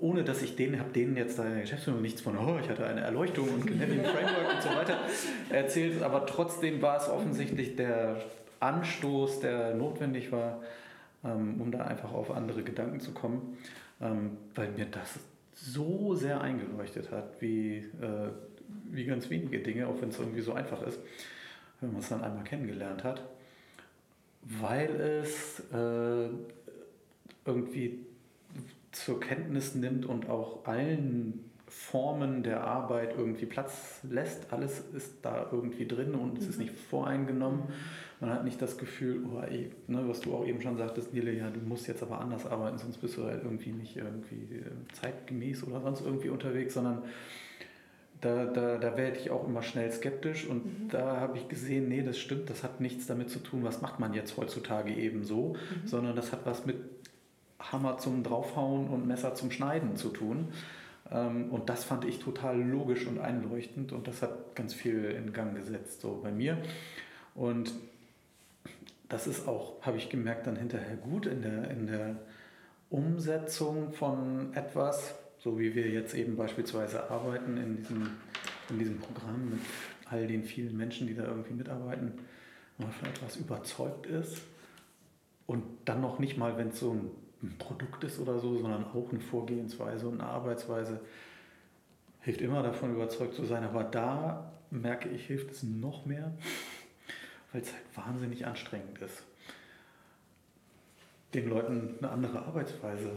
ohne 0.00 0.22
dass 0.22 0.42
ich 0.42 0.56
denen, 0.56 0.78
habe 0.78 0.92
denen 0.92 1.16
jetzt 1.16 1.38
da 1.38 1.44
in 1.44 1.52
der 1.52 1.60
Geschäftsführung 1.62 2.02
nichts 2.02 2.20
von, 2.20 2.38
oh, 2.38 2.58
ich 2.62 2.68
hatte 2.68 2.86
eine 2.86 3.00
Erleuchtung 3.00 3.48
und 3.48 3.66
Canadian 3.66 4.04
Framework 4.04 4.54
und 4.54 4.62
so 4.62 4.68
weiter 4.70 4.98
erzählt, 5.50 6.02
aber 6.02 6.24
trotzdem 6.26 6.80
war 6.80 6.98
es 6.98 7.08
offensichtlich 7.08 7.74
der 7.76 8.22
Anstoß, 8.60 9.40
der 9.40 9.74
notwendig 9.74 10.30
war, 10.30 10.62
ähm, 11.24 11.60
um 11.60 11.72
da 11.72 11.84
einfach 11.84 12.12
auf 12.12 12.30
andere 12.30 12.62
Gedanken 12.62 13.00
zu 13.00 13.12
kommen, 13.12 13.58
ähm, 14.00 14.36
weil 14.54 14.70
mir 14.70 14.86
das 14.86 15.18
so 15.52 16.14
sehr 16.14 16.40
eingeleuchtet 16.40 17.10
hat, 17.10 17.40
wie, 17.40 17.78
äh, 17.78 18.30
wie 18.90 19.04
ganz 19.04 19.28
wenige 19.30 19.58
Dinge, 19.58 19.88
auch 19.88 20.00
wenn 20.00 20.10
es 20.10 20.18
irgendwie 20.18 20.40
so 20.42 20.52
einfach 20.52 20.82
ist, 20.82 21.00
wenn 21.80 21.92
man 21.92 22.00
es 22.00 22.08
dann 22.08 22.22
einmal 22.22 22.44
kennengelernt 22.44 23.02
hat, 23.02 23.22
weil 24.42 24.88
es 25.24 25.60
äh, 25.72 26.28
irgendwie 27.44 28.06
zur 28.92 29.20
Kenntnis 29.20 29.74
nimmt 29.74 30.06
und 30.06 30.28
auch 30.28 30.64
allen 30.64 31.44
Formen 31.66 32.42
der 32.42 32.64
Arbeit 32.64 33.14
irgendwie 33.16 33.46
Platz 33.46 34.00
lässt. 34.08 34.52
Alles 34.52 34.80
ist 34.94 35.16
da 35.22 35.48
irgendwie 35.52 35.86
drin 35.86 36.14
und 36.14 36.38
es 36.38 36.48
ist 36.48 36.58
mhm. 36.58 36.64
nicht 36.64 36.74
voreingenommen. 36.74 37.64
Man 38.20 38.30
hat 38.30 38.44
nicht 38.44 38.60
das 38.60 38.78
Gefühl, 38.78 39.24
oh, 39.26 39.40
ey, 39.40 39.70
ne, 39.86 40.02
was 40.08 40.20
du 40.20 40.34
auch 40.34 40.46
eben 40.46 40.60
schon 40.60 40.76
sagtest, 40.76 41.14
Nele, 41.14 41.32
ja, 41.32 41.50
du 41.50 41.60
musst 41.60 41.86
jetzt 41.86 42.02
aber 42.02 42.20
anders 42.20 42.46
arbeiten, 42.46 42.78
sonst 42.78 42.98
bist 42.98 43.16
du 43.16 43.24
halt 43.24 43.44
irgendwie 43.44 43.70
nicht 43.70 43.96
irgendwie 43.96 44.56
äh, 44.56 44.94
zeitgemäß 44.94 45.62
oder 45.64 45.80
sonst 45.80 46.00
irgendwie 46.00 46.30
unterwegs, 46.30 46.74
sondern 46.74 47.02
da, 48.20 48.46
da, 48.46 48.78
da 48.78 48.96
werde 48.96 49.16
ich 49.16 49.30
auch 49.30 49.46
immer 49.46 49.62
schnell 49.62 49.90
skeptisch 49.92 50.46
und 50.46 50.66
mhm. 50.66 50.88
da 50.88 51.20
habe 51.20 51.38
ich 51.38 51.48
gesehen, 51.48 51.88
nee, 51.88 52.02
das 52.02 52.18
stimmt, 52.18 52.50
das 52.50 52.64
hat 52.64 52.80
nichts 52.80 53.06
damit 53.06 53.30
zu 53.30 53.38
tun, 53.38 53.62
was 53.64 53.80
macht 53.80 54.00
man 54.00 54.14
jetzt 54.14 54.36
heutzutage 54.36 54.92
eben 54.92 55.24
so, 55.24 55.54
mhm. 55.54 55.86
sondern 55.86 56.16
das 56.16 56.32
hat 56.32 56.40
was 56.44 56.66
mit 56.66 56.76
Hammer 57.60 57.98
zum 57.98 58.22
Draufhauen 58.22 58.88
und 58.88 59.06
Messer 59.06 59.34
zum 59.34 59.50
Schneiden 59.50 59.96
zu 59.96 60.08
tun. 60.08 60.48
Ähm, 61.10 61.50
und 61.50 61.68
das 61.68 61.84
fand 61.84 62.04
ich 62.04 62.18
total 62.18 62.60
logisch 62.60 63.06
und 63.06 63.18
einleuchtend 63.18 63.92
und 63.92 64.06
das 64.06 64.22
hat 64.22 64.54
ganz 64.54 64.74
viel 64.74 65.04
in 65.04 65.32
Gang 65.32 65.54
gesetzt, 65.54 66.00
so 66.00 66.20
bei 66.22 66.30
mir. 66.30 66.58
Und 67.34 67.72
das 69.08 69.26
ist 69.26 69.48
auch, 69.48 69.80
habe 69.82 69.96
ich 69.96 70.10
gemerkt, 70.10 70.46
dann 70.46 70.56
hinterher 70.56 70.96
gut 70.96 71.26
in 71.26 71.42
der, 71.42 71.70
in 71.70 71.86
der 71.86 72.16
Umsetzung 72.90 73.92
von 73.92 74.54
etwas, 74.54 75.14
so 75.38 75.58
wie 75.58 75.74
wir 75.74 75.88
jetzt 75.88 76.14
eben 76.14 76.36
beispielsweise 76.36 77.10
arbeiten 77.10 77.56
in 77.56 77.76
diesem, 77.76 78.10
in 78.70 78.78
diesem 78.78 78.98
Programm 78.98 79.50
mit 79.50 79.60
all 80.10 80.26
den 80.26 80.44
vielen 80.44 80.76
Menschen, 80.76 81.06
die 81.06 81.14
da 81.14 81.24
irgendwie 81.24 81.54
mitarbeiten, 81.54 82.12
wenn 82.76 82.86
man 82.86 82.92
von 82.92 83.08
etwas 83.08 83.36
überzeugt 83.36 84.06
ist 84.06 84.42
und 85.46 85.64
dann 85.84 86.00
noch 86.00 86.18
nicht 86.18 86.36
mal, 86.36 86.56
wenn 86.56 86.68
es 86.68 86.80
so 86.80 86.92
ein 87.42 87.56
Produkt 87.58 88.04
ist 88.04 88.18
oder 88.18 88.38
so, 88.38 88.58
sondern 88.58 88.84
auch 88.84 89.10
eine 89.10 89.20
Vorgehensweise 89.20 90.08
und 90.08 90.20
eine 90.20 90.28
Arbeitsweise. 90.28 91.00
Hilft 92.20 92.40
immer 92.40 92.62
davon 92.62 92.94
überzeugt 92.94 93.34
zu 93.34 93.44
sein, 93.44 93.62
aber 93.62 93.84
da 93.84 94.52
merke 94.70 95.08
ich, 95.08 95.26
hilft 95.26 95.50
es 95.50 95.62
noch 95.62 96.04
mehr, 96.04 96.32
weil 97.52 97.62
es 97.62 97.72
halt 97.72 97.84
wahnsinnig 97.94 98.44
anstrengend 98.44 99.00
ist. 99.00 99.22
Den 101.32 101.48
Leuten 101.48 101.94
eine 101.98 102.10
andere 102.10 102.40
Arbeitsweise 102.40 103.12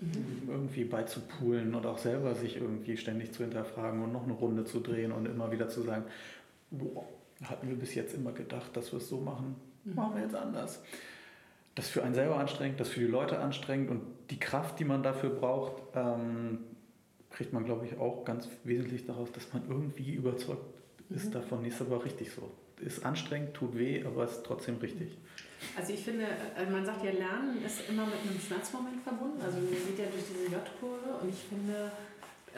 mhm. 0.00 0.48
irgendwie 0.48 0.84
beizupulen 0.84 1.74
und 1.74 1.86
auch 1.86 1.98
selber 1.98 2.34
sich 2.34 2.56
irgendwie 2.56 2.96
ständig 2.96 3.32
zu 3.32 3.42
hinterfragen 3.42 4.02
und 4.02 4.12
noch 4.12 4.24
eine 4.24 4.32
Runde 4.32 4.64
zu 4.64 4.80
drehen 4.80 5.12
und 5.12 5.26
immer 5.26 5.50
wieder 5.52 5.68
zu 5.68 5.82
sagen, 5.82 6.04
boah, 6.70 7.04
hatten 7.42 7.68
wir 7.68 7.76
bis 7.76 7.94
jetzt 7.94 8.14
immer 8.14 8.32
gedacht, 8.32 8.76
dass 8.76 8.92
wir 8.92 8.98
es 8.98 9.08
so 9.08 9.20
machen, 9.20 9.56
mhm. 9.84 9.94
machen 9.94 10.14
wir 10.16 10.22
jetzt 10.22 10.34
anders 10.34 10.80
das 11.76 11.90
für 11.90 12.02
einen 12.02 12.14
selber 12.14 12.38
anstrengend, 12.38 12.80
das 12.80 12.88
für 12.88 13.00
die 13.00 13.06
Leute 13.06 13.38
anstrengend 13.38 13.90
und 13.90 14.02
die 14.30 14.38
Kraft, 14.40 14.80
die 14.80 14.84
man 14.84 15.02
dafür 15.02 15.30
braucht, 15.30 15.82
ähm, 15.94 16.60
kriegt 17.30 17.52
man, 17.52 17.66
glaube 17.66 17.84
ich, 17.84 17.98
auch 17.98 18.24
ganz 18.24 18.48
wesentlich 18.64 19.06
daraus, 19.06 19.30
dass 19.30 19.52
man 19.52 19.62
irgendwie 19.68 20.14
überzeugt 20.14 20.64
ist 21.10 21.26
mhm. 21.26 21.32
davon. 21.32 21.64
Ist 21.66 21.82
aber 21.82 22.02
richtig 22.02 22.32
so. 22.32 22.50
Ist 22.80 23.04
anstrengend, 23.04 23.52
tut 23.54 23.76
weh, 23.76 24.02
aber 24.04 24.24
ist 24.24 24.42
trotzdem 24.42 24.76
richtig. 24.76 25.18
Also 25.76 25.92
ich 25.92 26.04
finde, 26.04 26.26
äh, 26.26 26.70
man 26.70 26.84
sagt 26.84 27.04
ja, 27.04 27.12
Lernen 27.12 27.62
ist 27.64 27.88
immer 27.88 28.06
mit 28.06 28.20
einem 28.22 28.40
Schmerzmoment 28.40 29.02
verbunden. 29.02 29.40
Also 29.40 29.58
man 29.58 29.70
geht 29.70 29.98
ja 29.98 30.06
durch 30.06 30.24
diese 30.28 30.52
J-Kurve 30.52 31.22
und 31.22 31.28
ich 31.28 31.48
finde 31.48 31.90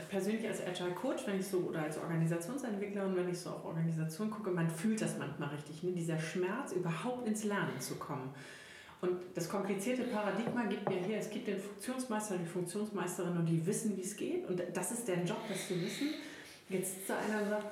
persönlich 0.08 0.46
als 0.46 0.64
Agile 0.64 0.92
Coach, 0.94 1.26
wenn 1.26 1.40
ich 1.40 1.46
so 1.46 1.58
oder 1.58 1.82
als 1.82 1.98
Organisationsentwicklerin, 1.98 3.16
wenn 3.16 3.28
ich 3.28 3.38
so 3.38 3.50
auf 3.50 3.64
Organisation 3.64 4.30
gucke, 4.30 4.50
man 4.50 4.70
fühlt 4.70 5.00
das 5.00 5.18
manchmal 5.18 5.48
richtig, 5.50 5.82
ne? 5.82 5.92
dieser 5.92 6.18
Schmerz, 6.18 6.72
überhaupt 6.72 7.26
ins 7.26 7.44
Lernen 7.44 7.80
zu 7.80 7.96
kommen. 7.96 8.32
Und 9.00 9.16
das 9.34 9.48
komplizierte 9.48 10.04
Paradigma 10.04 10.64
gibt 10.64 10.88
mir 10.88 10.98
hier, 10.98 11.18
es 11.18 11.30
gibt 11.30 11.46
den 11.46 11.60
Funktionsmeister 11.60 12.34
und 12.34 12.42
die 12.42 12.48
Funktionsmeisterin 12.48 13.36
und 13.36 13.46
die 13.46 13.64
wissen, 13.64 13.96
wie 13.96 14.02
es 14.02 14.16
geht. 14.16 14.48
Und 14.48 14.60
das 14.74 14.90
ist 14.90 15.06
der 15.06 15.22
Job, 15.24 15.38
das 15.48 15.68
zu 15.68 15.80
wissen. 15.80 16.08
Jetzt 16.68 16.94
sitzt 16.96 17.10
da 17.10 17.18
einer 17.18 17.42
und 17.42 17.48
sagt, 17.48 17.66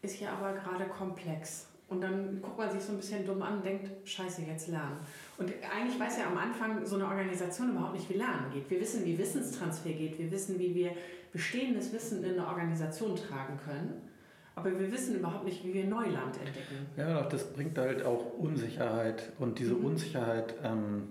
ist 0.00 0.20
ja 0.20 0.32
aber 0.32 0.52
gerade 0.54 0.86
komplex. 0.86 1.66
Und 1.92 2.00
dann 2.00 2.40
guckt 2.40 2.56
man 2.56 2.70
sich 2.70 2.80
so 2.80 2.92
ein 2.92 2.96
bisschen 2.96 3.26
dumm 3.26 3.42
an 3.42 3.58
und 3.58 3.64
denkt, 3.64 3.90
scheiße, 4.08 4.42
jetzt 4.42 4.68
lernen. 4.68 4.96
Und 5.36 5.52
eigentlich 5.74 6.00
weiß 6.00 6.18
ja 6.18 6.26
am 6.26 6.38
Anfang 6.38 6.84
so 6.86 6.96
eine 6.96 7.06
Organisation 7.06 7.70
überhaupt 7.70 7.94
nicht, 7.94 8.08
wie 8.08 8.14
Lernen 8.14 8.50
geht. 8.52 8.70
Wir 8.70 8.80
wissen, 8.80 9.04
wie 9.04 9.18
Wissenstransfer 9.18 9.90
geht. 9.90 10.18
Wir 10.18 10.30
wissen, 10.30 10.58
wie 10.58 10.74
wir 10.74 10.92
bestehendes 11.32 11.92
Wissen 11.92 12.24
in 12.24 12.32
eine 12.32 12.46
Organisation 12.46 13.14
tragen 13.14 13.58
können. 13.62 14.08
Aber 14.54 14.78
wir 14.78 14.90
wissen 14.90 15.16
überhaupt 15.16 15.44
nicht, 15.44 15.64
wie 15.64 15.74
wir 15.74 15.84
Neuland 15.84 16.36
entdecken. 16.38 16.86
Ja, 16.96 17.22
das 17.22 17.52
bringt 17.52 17.76
halt 17.78 18.04
auch 18.04 18.38
Unsicherheit. 18.38 19.32
Und 19.38 19.58
diese 19.58 19.74
mhm. 19.74 19.84
Unsicherheit 19.86 20.54
ähm, 20.62 21.08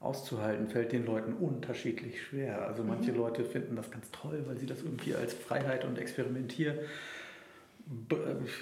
auszuhalten, 0.00 0.68
fällt 0.68 0.92
den 0.92 1.06
Leuten 1.06 1.34
unterschiedlich 1.34 2.22
schwer. 2.22 2.66
Also 2.66 2.84
manche 2.84 3.12
mhm. 3.12 3.18
Leute 3.18 3.44
finden 3.44 3.76
das 3.76 3.90
ganz 3.90 4.10
toll, 4.10 4.44
weil 4.46 4.58
sie 4.58 4.66
das 4.66 4.82
irgendwie 4.82 5.14
als 5.14 5.32
Freiheit 5.34 5.84
und 5.84 5.98
Experimentier, 5.98 6.78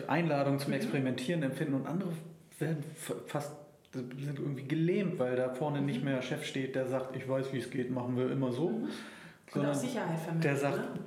Einladung 0.06 0.58
zum 0.58 0.68
mhm. 0.68 0.76
Experimentieren 0.76 1.42
empfinden. 1.42 1.74
Und 1.74 1.86
andere 1.86 2.10
werden 2.58 2.84
fast 3.26 3.52
sind 3.92 4.38
irgendwie 4.38 4.68
gelähmt, 4.68 5.18
weil 5.18 5.34
da 5.34 5.52
vorne 5.52 5.82
nicht 5.82 6.04
mehr 6.04 6.22
Chef 6.22 6.44
steht, 6.44 6.76
der 6.76 6.86
sagt, 6.86 7.16
ich 7.16 7.28
weiß, 7.28 7.52
wie 7.52 7.58
es 7.58 7.70
geht, 7.70 7.90
machen 7.90 8.16
wir 8.16 8.30
immer 8.30 8.52
so. 8.52 8.70
Mhm. 8.70 8.88
Sondern 9.52 9.74
Sicherheit 9.74 10.18
vermitteln. 10.20 10.40
der 10.42 10.56
sagt, 10.56 10.96
ne? 10.96 11.00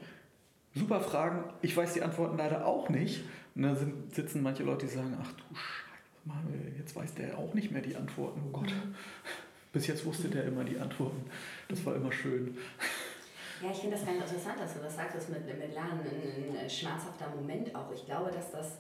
super 0.76 1.00
Fragen, 1.00 1.46
ich 1.62 1.76
weiß 1.76 1.94
die 1.94 2.02
Antworten 2.02 2.38
leider 2.38 2.66
auch 2.66 2.90
nicht. 2.90 3.24
Und 3.56 3.64
dann 3.64 3.76
sind, 3.76 4.14
sitzen 4.14 4.44
manche 4.44 4.64
Leute, 4.64 4.86
die 4.86 4.92
sagen, 4.92 5.18
ach 5.22 5.32
du 5.32 5.44
Scheiße, 5.56 6.78
jetzt 6.78 6.96
weiß 6.96 7.14
der 7.16 7.38
auch 7.38 7.54
nicht 7.54 7.72
mehr 7.72 7.82
die 7.82 7.96
Antworten, 7.96 8.42
oh 8.46 8.52
Gott. 8.52 8.74
Bis 9.72 9.88
jetzt 9.88 10.06
wusste 10.06 10.28
der 10.28 10.46
immer 10.46 10.64
die 10.64 10.78
Antworten. 10.78 11.26
Das 11.70 11.86
war 11.86 11.96
immer 11.96 12.12
schön. 12.12 12.58
Ja, 13.64 13.72
ich 13.72 13.78
finde 13.78 13.96
das 13.96 14.06
ganz 14.06 14.20
interessant, 14.20 14.60
dass 14.60 14.74
du 14.74 14.80
das 14.82 14.96
sagst, 14.96 15.16
das 15.16 15.30
mit, 15.30 15.46
mit 15.48 15.74
Lernen 15.74 16.02
ein, 16.02 16.58
ein 16.58 16.70
schmerzhafter 16.70 17.30
Moment 17.34 17.74
auch. 17.74 17.90
Ich 17.94 18.06
glaube, 18.06 18.30
dass 18.30 18.52
das, 18.52 18.74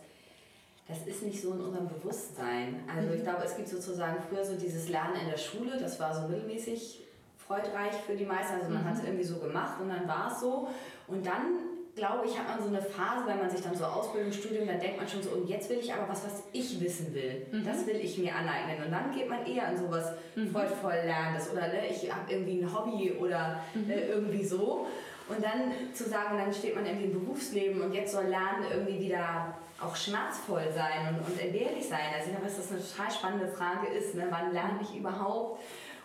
das 0.89 1.07
ist 1.07 1.23
nicht 1.23 1.41
so 1.41 1.53
in 1.53 1.61
unserem 1.61 1.87
Bewusstsein. 1.87 2.83
Also 2.93 3.13
ich 3.13 3.23
glaube, 3.23 3.43
es 3.45 3.55
gibt 3.55 3.69
sozusagen 3.69 4.21
früher 4.27 4.43
so 4.43 4.55
dieses 4.55 4.89
Lernen 4.89 5.15
in 5.21 5.29
der 5.29 5.37
Schule, 5.37 5.77
das 5.79 6.01
war 6.01 6.13
so 6.13 6.27
mittelmäßig 6.27 7.05
freudreich 7.37 7.93
für 8.05 8.17
die 8.17 8.25
meisten. 8.25 8.55
Also 8.55 8.71
man 8.71 8.83
hat 8.83 8.97
es 8.97 9.03
irgendwie 9.05 9.23
so 9.23 9.37
gemacht 9.37 9.79
und 9.79 9.87
dann 9.87 10.05
war 10.05 10.29
es 10.29 10.41
so. 10.41 10.67
Und 11.07 11.25
dann, 11.25 11.72
glaube 11.95 12.25
ich, 12.25 12.37
hat 12.37 12.47
man 12.47 12.61
so 12.61 12.67
eine 12.67 12.81
Phase, 12.81 13.27
wenn 13.27 13.37
man 13.37 13.49
sich 13.49 13.61
dann 13.61 13.75
so 13.75 13.85
Ausbildung, 13.85 14.31
Studium, 14.31 14.67
dann 14.67 14.79
denkt 14.79 14.97
man 14.97 15.07
schon 15.07 15.21
so, 15.21 15.29
und 15.31 15.47
jetzt 15.47 15.69
will 15.69 15.77
ich 15.77 15.93
aber 15.93 16.09
was, 16.09 16.23
was 16.25 16.43
ich 16.51 16.79
wissen 16.81 17.13
will. 17.13 17.45
Das 17.63 17.85
will 17.85 17.97
ich 17.97 18.17
mir 18.17 18.33
aneignen. 18.35 18.85
Und 18.85 18.91
dann 18.91 19.11
geht 19.11 19.29
man 19.29 19.45
eher 19.45 19.67
an 19.67 19.77
sowas 19.77 20.13
freudvoll 20.51 20.93
Lernendes 21.05 21.51
oder 21.51 21.67
ne, 21.67 21.87
ich 21.89 22.11
habe 22.11 22.31
irgendwie 22.31 22.61
ein 22.61 22.73
Hobby 22.73 23.11
oder 23.19 23.63
äh, 23.87 24.07
irgendwie 24.09 24.43
so. 24.43 24.87
Und 25.29 25.43
dann 25.43 25.71
zu 25.93 26.03
sagen, 26.03 26.37
dann 26.37 26.53
steht 26.53 26.75
man 26.75 26.85
irgendwie 26.85 27.05
im 27.05 27.23
Berufsleben 27.23 27.81
und 27.81 27.93
jetzt 27.93 28.11
soll 28.11 28.25
Lernen 28.25 28.65
irgendwie 28.71 28.99
wieder 28.99 29.53
auch 29.79 29.95
schmerzvoll 29.95 30.63
sein 30.73 31.15
und, 31.15 31.31
und 31.31 31.39
entbehrlich 31.39 31.87
sein. 31.87 32.11
Also 32.13 32.27
ich 32.27 32.31
glaube, 32.31 32.45
dass 32.45 32.57
das 32.57 32.71
eine 32.71 32.81
total 32.81 33.11
spannende 33.11 33.47
Frage 33.47 33.87
ist. 33.87 34.15
Ne? 34.15 34.27
Wann 34.29 34.51
lerne 34.51 34.79
ich 34.81 34.97
überhaupt? 34.97 35.61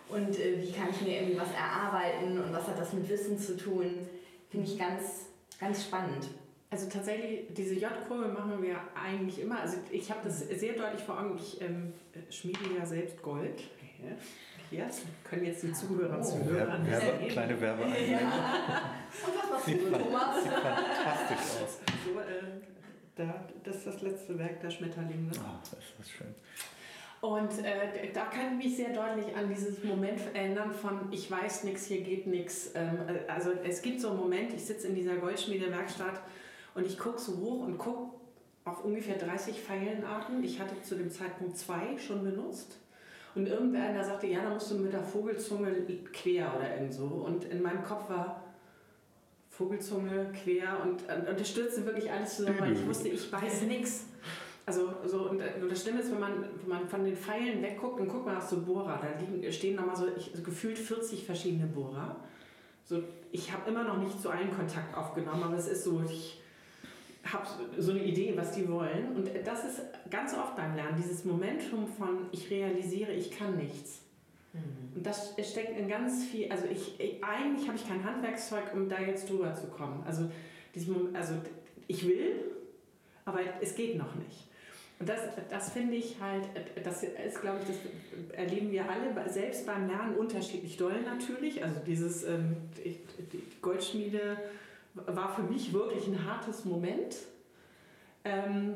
Und 0.08 0.38
äh, 0.38 0.60
wie 0.60 0.72
kann 0.72 0.88
ich 0.90 1.00
mir 1.00 1.20
irgendwie 1.20 1.40
was 1.40 1.52
erarbeiten 1.52 2.38
und 2.38 2.52
was 2.52 2.66
hat 2.66 2.78
das 2.78 2.92
mit 2.92 3.08
Wissen 3.08 3.38
zu 3.38 3.56
tun? 3.56 4.06
Finde 4.50 4.66
ich 4.66 4.78
ganz, 4.78 5.26
ganz 5.58 5.84
spannend. 5.84 6.28
Also 6.70 6.88
tatsächlich, 6.88 7.46
diese 7.54 7.74
J-Kurve 7.74 8.28
machen 8.28 8.62
wir 8.62 8.76
eigentlich 8.94 9.40
immer. 9.40 9.60
Also 9.60 9.78
ich 9.90 10.10
habe 10.10 10.20
das 10.24 10.40
sehr 10.40 10.74
deutlich 10.74 11.02
vor 11.02 11.18
Augen. 11.18 11.36
Ich 11.38 11.60
ähm, 11.62 11.94
schmiede 12.30 12.60
ja 12.78 12.84
selbst 12.84 13.22
Gold. 13.22 13.62
Ja, 14.70 14.84
das 14.84 15.00
können 15.24 15.46
jetzt 15.46 15.62
die 15.62 15.72
Zuhörer, 15.72 16.20
Zuhörer 16.20 16.78
nicht 16.78 16.90
Werbe, 16.90 17.26
kleine 17.26 17.58
Werbeeinblendung. 17.58 18.18
Und 18.20 19.34
was 19.34 19.50
machst 19.50 19.66
du, 19.66 19.90
Thomas? 19.90 20.42
sieht 20.42 20.52
fantastisch 20.52 21.62
aus. 21.62 21.78
So, 22.04 22.20
äh, 22.20 22.60
da, 23.16 23.44
das 23.64 23.76
ist 23.76 23.86
das 23.86 24.02
letzte 24.02 24.38
Werk 24.38 24.60
der 24.60 24.70
Schmetterling. 24.70 25.26
Ne? 25.26 25.32
Ah, 25.38 25.58
das 25.62 26.06
ist 26.06 26.12
schön. 26.12 26.34
Und 27.20 27.64
äh, 27.64 28.12
da 28.12 28.26
kann 28.26 28.58
ich 28.58 28.64
mich 28.64 28.76
sehr 28.76 28.92
deutlich 28.92 29.34
an 29.34 29.48
dieses 29.48 29.82
Moment 29.82 30.20
erinnern 30.34 30.72
von 30.72 31.08
ich 31.10 31.28
weiß 31.28 31.64
nichts, 31.64 31.86
hier 31.86 32.02
geht 32.02 32.26
nichts. 32.28 32.70
Ähm, 32.74 32.98
äh, 33.08 33.30
also 33.30 33.50
es 33.64 33.82
gibt 33.82 34.00
so 34.00 34.10
einen 34.10 34.18
Moment, 34.18 34.52
ich 34.54 34.64
sitze 34.64 34.86
in 34.86 34.94
dieser 34.94 35.16
Goldschmiedewerkstatt 35.16 36.20
und 36.74 36.86
ich 36.86 36.96
gucke 36.96 37.18
so 37.18 37.36
hoch 37.38 37.66
und 37.66 37.76
gucke 37.76 38.12
auf 38.64 38.84
ungefähr 38.84 39.16
30 39.16 39.60
Pfeilenarten. 39.60 40.44
Ich 40.44 40.60
hatte 40.60 40.80
zu 40.82 40.94
dem 40.94 41.10
Zeitpunkt 41.10 41.56
zwei 41.56 41.98
schon 41.98 42.22
benutzt. 42.22 42.78
Und 43.34 43.46
irgendwer 43.46 44.02
sagte, 44.04 44.26
ja, 44.26 44.42
da 44.42 44.50
musst 44.50 44.70
du 44.70 44.76
mit 44.76 44.92
der 44.92 45.02
Vogelzunge 45.02 45.72
quer 46.12 46.52
oder 46.56 46.74
irgend 46.74 46.94
so. 46.94 47.04
Und 47.04 47.44
in 47.44 47.62
meinem 47.62 47.82
Kopf 47.82 48.08
war 48.08 48.44
Vogelzunge 49.50 50.32
quer 50.32 50.80
und, 50.82 51.02
und, 51.08 51.28
und 51.28 51.40
das 51.40 51.50
stürzte 51.50 51.84
wirklich 51.84 52.10
alles 52.10 52.36
zusammen, 52.36 52.60
weil 52.60 52.72
ich 52.72 52.86
wusste, 52.86 53.08
ich 53.08 53.30
weiß 53.32 53.62
nichts. 53.62 54.06
Also 54.68 54.92
so, 55.06 55.30
und 55.30 55.40
äh, 55.40 55.52
das 55.66 55.80
Schlimme 55.80 56.00
ist, 56.00 56.12
wenn 56.12 56.20
man, 56.20 56.44
wenn 56.60 56.68
man 56.68 56.86
von 56.86 57.02
den 57.02 57.16
Pfeilen 57.16 57.62
wegguckt, 57.62 58.00
dann 58.00 58.06
guckt 58.06 58.26
man 58.26 58.36
auf 58.36 58.46
so 58.46 58.60
Bohrer. 58.60 59.00
Da 59.00 59.18
liegen, 59.18 59.50
stehen 59.50 59.76
nochmal 59.76 59.96
so, 59.96 60.08
ich, 60.14 60.30
so 60.34 60.42
gefühlt 60.42 60.78
40 60.78 61.24
verschiedene 61.24 61.66
Bohrer. 61.66 62.16
So, 62.84 63.02
ich 63.32 63.50
habe 63.50 63.70
immer 63.70 63.84
noch 63.84 63.96
nicht 63.96 64.20
zu 64.20 64.28
allen 64.28 64.54
Kontakt 64.54 64.94
aufgenommen, 64.94 65.42
aber 65.42 65.56
es 65.56 65.68
ist 65.68 65.84
so, 65.84 66.02
ich 66.04 66.42
habe 67.24 67.46
so 67.78 67.92
eine 67.92 68.04
Idee, 68.04 68.34
was 68.36 68.52
die 68.52 68.68
wollen. 68.68 69.16
Und 69.16 69.30
das 69.42 69.64
ist 69.64 69.80
ganz 70.10 70.34
oft 70.34 70.54
beim 70.54 70.74
Lernen, 70.74 70.98
dieses 70.98 71.24
Momentum 71.24 71.86
von 71.86 72.26
ich 72.32 72.50
realisiere, 72.50 73.12
ich 73.12 73.30
kann 73.30 73.56
nichts. 73.56 74.02
Und 74.94 75.06
das 75.06 75.34
steckt 75.50 75.78
in 75.78 75.88
ganz 75.88 76.24
viel, 76.24 76.52
also 76.52 76.66
ich, 76.66 77.00
ich 77.00 77.24
eigentlich 77.24 77.66
habe 77.68 77.78
ich 77.78 77.88
kein 77.88 78.04
Handwerkszeug, 78.04 78.74
um 78.74 78.86
da 78.86 79.00
jetzt 79.00 79.30
drüber 79.30 79.54
zu 79.54 79.68
kommen. 79.68 80.02
Also, 80.06 80.30
diesem, 80.74 81.16
also 81.16 81.34
ich 81.86 82.06
will, 82.06 82.44
aber 83.24 83.40
es 83.62 83.74
geht 83.74 83.96
noch 83.96 84.14
nicht. 84.14 84.47
Und 85.00 85.08
das, 85.08 85.20
das 85.48 85.70
finde 85.70 85.94
ich 85.94 86.16
halt, 86.20 86.44
das 86.82 87.04
ist, 87.04 87.40
glaube 87.40 87.58
ich, 87.60 87.68
das 87.68 88.36
erleben 88.36 88.72
wir 88.72 88.84
alle, 88.90 89.30
selbst 89.30 89.64
beim 89.64 89.86
Lernen 89.86 90.16
unterschiedlich 90.16 90.76
doll 90.76 91.00
natürlich. 91.02 91.62
Also 91.62 91.80
dieses, 91.86 92.24
ähm, 92.24 92.56
die, 92.84 92.98
Goldschmiede 93.62 94.36
war 94.94 95.34
für 95.34 95.42
mich 95.42 95.72
wirklich 95.72 96.08
ein 96.08 96.24
hartes 96.26 96.64
Moment. 96.64 97.16
Ähm, 98.24 98.74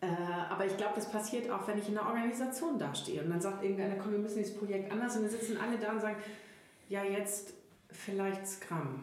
äh, 0.00 0.06
aber 0.48 0.66
ich 0.66 0.76
glaube, 0.76 0.92
das 0.94 1.10
passiert 1.10 1.50
auch, 1.50 1.66
wenn 1.66 1.78
ich 1.78 1.88
in 1.88 1.98
einer 1.98 2.08
Organisation 2.08 2.78
dastehe 2.78 3.20
und 3.20 3.30
dann 3.30 3.40
sagt 3.40 3.64
irgendeiner, 3.64 3.96
komm, 3.96 4.12
wir 4.12 4.18
müssen 4.20 4.38
dieses 4.38 4.56
Projekt 4.56 4.92
anders 4.92 5.16
und 5.16 5.22
dann 5.22 5.30
sitzen 5.32 5.56
alle 5.56 5.76
da 5.78 5.90
und 5.90 6.00
sagen, 6.00 6.16
ja, 6.88 7.02
jetzt 7.02 7.54
vielleicht 7.90 8.46
Scrum. 8.46 9.02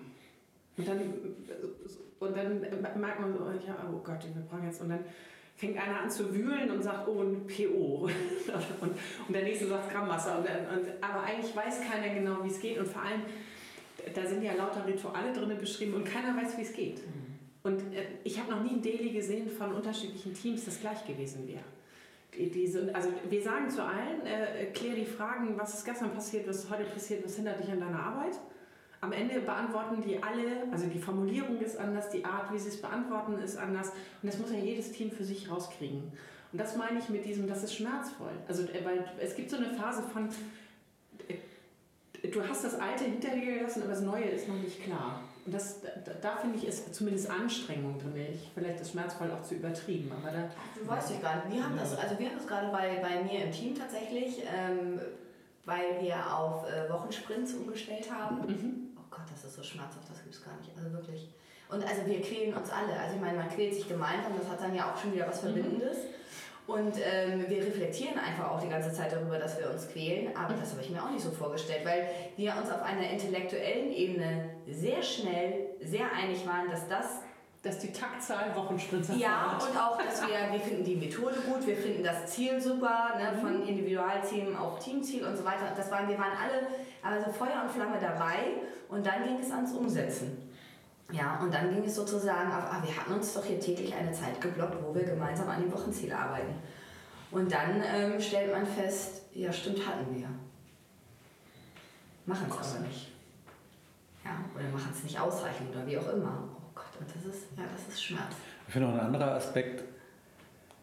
Und 0.78 0.88
dann, 0.88 1.02
und 1.02 2.36
dann 2.38 3.02
merkt 3.02 3.20
man 3.20 3.34
so, 3.34 3.40
ja, 3.68 3.76
oh 3.92 3.98
Gott, 3.98 4.24
wir 4.24 4.42
brauchen 4.44 4.66
jetzt, 4.66 4.82
und 4.82 4.90
dann 4.90 5.04
fängt 5.56 5.78
einer 5.78 6.02
an 6.02 6.10
zu 6.10 6.36
wühlen 6.36 6.70
und 6.70 6.84
sagt, 6.84 7.08
oh, 7.08 7.22
ein 7.22 7.48
PO. 7.48 8.10
und, 8.82 8.92
und 9.28 9.34
der 9.34 9.44
nächste 9.44 9.68
sagt 9.68 9.90
Scrum 9.90 10.08
Master. 10.08 10.40
Und, 10.40 10.46
und, 10.46 10.88
aber 11.02 11.24
eigentlich 11.24 11.56
weiß 11.56 11.82
keiner 11.82 12.14
genau, 12.14 12.44
wie 12.44 12.50
es 12.50 12.60
geht 12.60 12.78
und 12.78 12.88
vor 12.88 13.02
allem, 13.02 13.22
da 14.14 14.26
sind 14.26 14.44
ja 14.44 14.54
lauter 14.54 14.86
Rituale 14.86 15.32
drin 15.32 15.58
beschrieben 15.58 15.94
und 15.94 16.06
keiner 16.06 16.36
weiß, 16.36 16.58
wie 16.58 16.62
es 16.62 16.74
geht. 16.74 17.02
Und 17.64 17.80
äh, 17.96 18.06
ich 18.24 18.40
habe 18.40 18.52
noch 18.52 18.64
nie 18.64 18.72
ein 18.72 18.82
Daily 18.82 19.10
gesehen 19.10 19.50
von 19.50 19.74
unterschiedlichen 19.74 20.34
Teams, 20.34 20.66
das 20.66 20.80
gleich 20.82 21.06
gewesen 21.08 21.48
wäre. 21.48 21.64
Die, 22.38 22.52
diese, 22.52 22.94
also 22.94 23.10
wir 23.30 23.42
sagen 23.42 23.70
zu 23.70 23.82
allen, 23.82 24.26
äh, 24.26 24.66
klär 24.74 24.94
die 24.94 25.06
Fragen, 25.06 25.58
was 25.58 25.74
ist 25.74 25.86
gestern 25.86 26.12
passiert, 26.12 26.48
was 26.48 26.66
ist 26.66 26.70
heute 26.70 26.84
passiert, 26.84 27.24
was 27.24 27.38
hindert 27.38 27.64
dich 27.64 27.72
an 27.72 27.80
deiner 27.80 28.00
Arbeit. 28.00 28.40
Am 29.02 29.12
Ende 29.12 29.40
beantworten 29.42 30.02
die 30.02 30.22
alle, 30.22 30.72
also 30.72 30.88
die 30.88 31.00
Formulierung 31.00 31.60
ist 31.60 31.78
anders, 31.78 32.10
die 32.10 32.26
Art, 32.26 32.52
wie 32.52 32.60
sie 32.60 32.70
es 32.70 32.82
beantworten, 32.82 33.38
ist 33.40 33.58
anders. 33.58 33.90
Und 34.22 34.32
das 34.32 34.40
muss 34.40 34.52
ja 34.52 34.58
jedes 34.58 34.92
Team 34.92 35.12
für 35.12 35.24
sich 35.24 35.50
rauskriegen. 35.50 36.12
Und 36.52 36.62
das 36.62 36.78
meine 36.78 37.00
ich 37.00 37.10
mit 37.10 37.26
diesem, 37.26 37.48
das 37.48 37.64
ist 37.64 37.76
schmerzvoll. 37.76 38.32
Also, 38.48 38.64
äh, 38.64 38.86
weil 38.86 39.06
es 39.20 39.36
gibt 39.36 39.50
so 39.50 39.58
eine 39.58 39.72
Phase 39.72 40.04
von, 40.04 40.30
äh, 41.28 42.28
du 42.30 42.48
hast 42.48 42.64
das 42.64 42.80
Alte 42.80 43.04
hinter 43.04 43.30
dir 43.30 43.58
gelassen, 43.58 43.82
aber 43.82 43.92
das 43.92 44.02
Neue 44.02 44.24
ist 44.24 44.48
noch 44.48 44.56
nicht 44.56 44.82
klar. 44.84 45.22
Und 45.46 45.54
das, 45.54 45.82
da, 45.82 46.12
da 46.22 46.38
finde 46.38 46.58
ich, 46.58 46.68
ist 46.68 46.96
zumindest 46.96 47.30
Anstrengung 47.30 48.00
drin. 48.00 48.14
Ich, 48.34 48.50
vielleicht 48.54 48.80
ist 48.80 48.92
schmerzvoll 48.92 49.30
auch 49.32 49.44
zu 49.44 49.56
übertrieben, 49.56 50.12
aber 50.12 50.32
da, 50.32 50.50
Du 50.80 50.88
weißt 50.88 51.12
ich 51.12 51.22
gar 51.22 51.46
nicht. 51.46 51.56
Wir 51.56 51.64
haben 51.64 51.78
das, 51.78 51.96
also 51.98 52.18
wir 52.18 52.28
haben 52.28 52.38
das 52.38 52.48
gerade 52.48 52.72
bei, 52.72 53.00
bei 53.02 53.24
mir 53.24 53.46
im 53.46 53.52
Team 53.52 53.76
tatsächlich, 53.76 54.42
ähm, 54.52 55.00
weil 55.66 56.02
wir 56.02 56.16
auf 56.34 56.66
äh, 56.70 56.90
Wochensprints 56.90 57.54
umgestellt 57.54 58.10
haben. 58.12 58.94
Oh 58.98 59.04
Gott, 59.10 59.26
das 59.32 59.44
ist 59.46 59.56
so 59.56 59.64
schmerzhaft, 59.64 60.10
das 60.10 60.22
gibt 60.22 60.36
es 60.36 60.44
gar 60.44 60.56
nicht. 60.58 60.72
Also 60.78 60.92
wirklich. 60.94 61.30
Und 61.70 61.84
also 61.84 62.06
wir 62.06 62.22
quälen 62.22 62.54
uns 62.54 62.70
alle. 62.70 62.98
Also 63.00 63.16
ich 63.16 63.22
meine, 63.22 63.38
man 63.38 63.50
quält 63.50 63.74
sich 63.74 63.88
gemeinsam, 63.88 64.34
das 64.38 64.48
hat 64.50 64.62
dann 64.62 64.76
ja 64.76 64.92
auch 64.92 64.98
schon 64.98 65.14
wieder 65.14 65.28
was 65.28 65.40
Verbindendes. 65.40 65.98
Und 66.68 66.96
ähm, 66.98 67.46
wir 67.48 67.58
reflektieren 67.58 68.18
einfach 68.18 68.50
auch 68.50 68.60
die 68.60 68.70
ganze 68.70 68.92
Zeit 68.92 69.12
darüber, 69.12 69.38
dass 69.38 69.60
wir 69.60 69.70
uns 69.70 69.88
quälen. 69.88 70.36
Aber 70.36 70.56
das 70.56 70.72
habe 70.72 70.82
ich 70.82 70.90
mir 70.90 71.04
auch 71.04 71.12
nicht 71.12 71.24
so 71.24 71.30
vorgestellt, 71.30 71.86
weil 71.86 72.10
wir 72.38 72.56
uns 72.58 72.72
auf 72.72 72.82
einer 72.82 73.08
intellektuellen 73.08 73.92
Ebene 73.92 74.50
sehr 74.68 75.04
schnell 75.04 75.76
sehr 75.82 76.12
einig 76.12 76.46
waren, 76.48 76.70
dass 76.72 76.88
das 76.88 77.22
dass 77.66 77.80
die 77.80 77.92
Taktzahl 77.92 78.56
Wochensprints 78.56 79.10
ja, 79.18 79.58
und 79.58 79.76
auch, 79.76 79.98
dass 79.98 80.22
wir, 80.22 80.52
wir 80.52 80.60
finden 80.60 80.84
die 80.84 80.96
Methode 80.96 81.36
gut, 81.42 81.66
wir 81.66 81.76
finden 81.76 82.04
das 82.04 82.28
Ziel 82.28 82.62
super, 82.62 83.14
ne, 83.18 83.36
von 83.42 83.68
Individualzielen 83.68 84.56
auf 84.56 84.78
Teamziel 84.78 85.26
und 85.26 85.36
so 85.36 85.44
weiter. 85.44 85.74
Das 85.76 85.90
waren, 85.90 86.08
wir 86.08 86.18
waren 86.18 86.32
alle 86.32 86.68
also 87.02 87.32
Feuer 87.32 87.64
und 87.64 87.72
Flamme 87.72 87.98
dabei 88.00 88.62
und 88.88 89.06
dann 89.06 89.24
ging 89.24 89.40
es 89.40 89.52
ans 89.52 89.74
Umsetzen. 89.74 90.38
Ja, 91.12 91.40
und 91.42 91.54
dann 91.54 91.74
ging 91.74 91.84
es 91.84 91.96
sozusagen 91.96 92.52
auf, 92.52 92.64
ah, 92.64 92.82
wir 92.84 92.96
hatten 92.96 93.14
uns 93.14 93.34
doch 93.34 93.44
hier 93.44 93.60
täglich 93.60 93.94
eine 93.94 94.12
Zeit 94.12 94.40
geblockt, 94.40 94.78
wo 94.84 94.94
wir 94.94 95.04
gemeinsam 95.04 95.50
an 95.50 95.62
dem 95.62 95.72
Wochenziel 95.72 96.14
arbeiten. 96.14 96.54
Und 97.32 97.52
dann 97.52 97.84
ähm, 97.84 98.20
stellt 98.20 98.52
man 98.52 98.66
fest, 98.66 99.24
ja 99.34 99.52
stimmt, 99.52 99.86
hatten 99.88 100.16
wir. 100.16 100.28
Machen 102.26 102.48
es 102.50 102.76
aber 102.76 102.88
nicht. 102.88 103.12
Ja, 104.24 104.32
oder 104.56 104.64
machen 104.70 104.92
es 104.96 105.04
nicht 105.04 105.20
ausreichend 105.20 105.76
oder 105.76 105.86
wie 105.86 105.98
auch 105.98 106.12
immer. 106.12 106.55
Und 107.00 107.08
das 107.08 107.36
ist, 107.36 107.48
ja, 107.58 107.64
das 107.72 107.94
ist 107.94 108.04
Schmerz. 108.04 108.36
Ich 108.68 108.74
finde 108.74 108.88
auch 108.90 108.94
ein 108.94 109.00
anderer 109.00 109.32
Aspekt, 109.32 109.84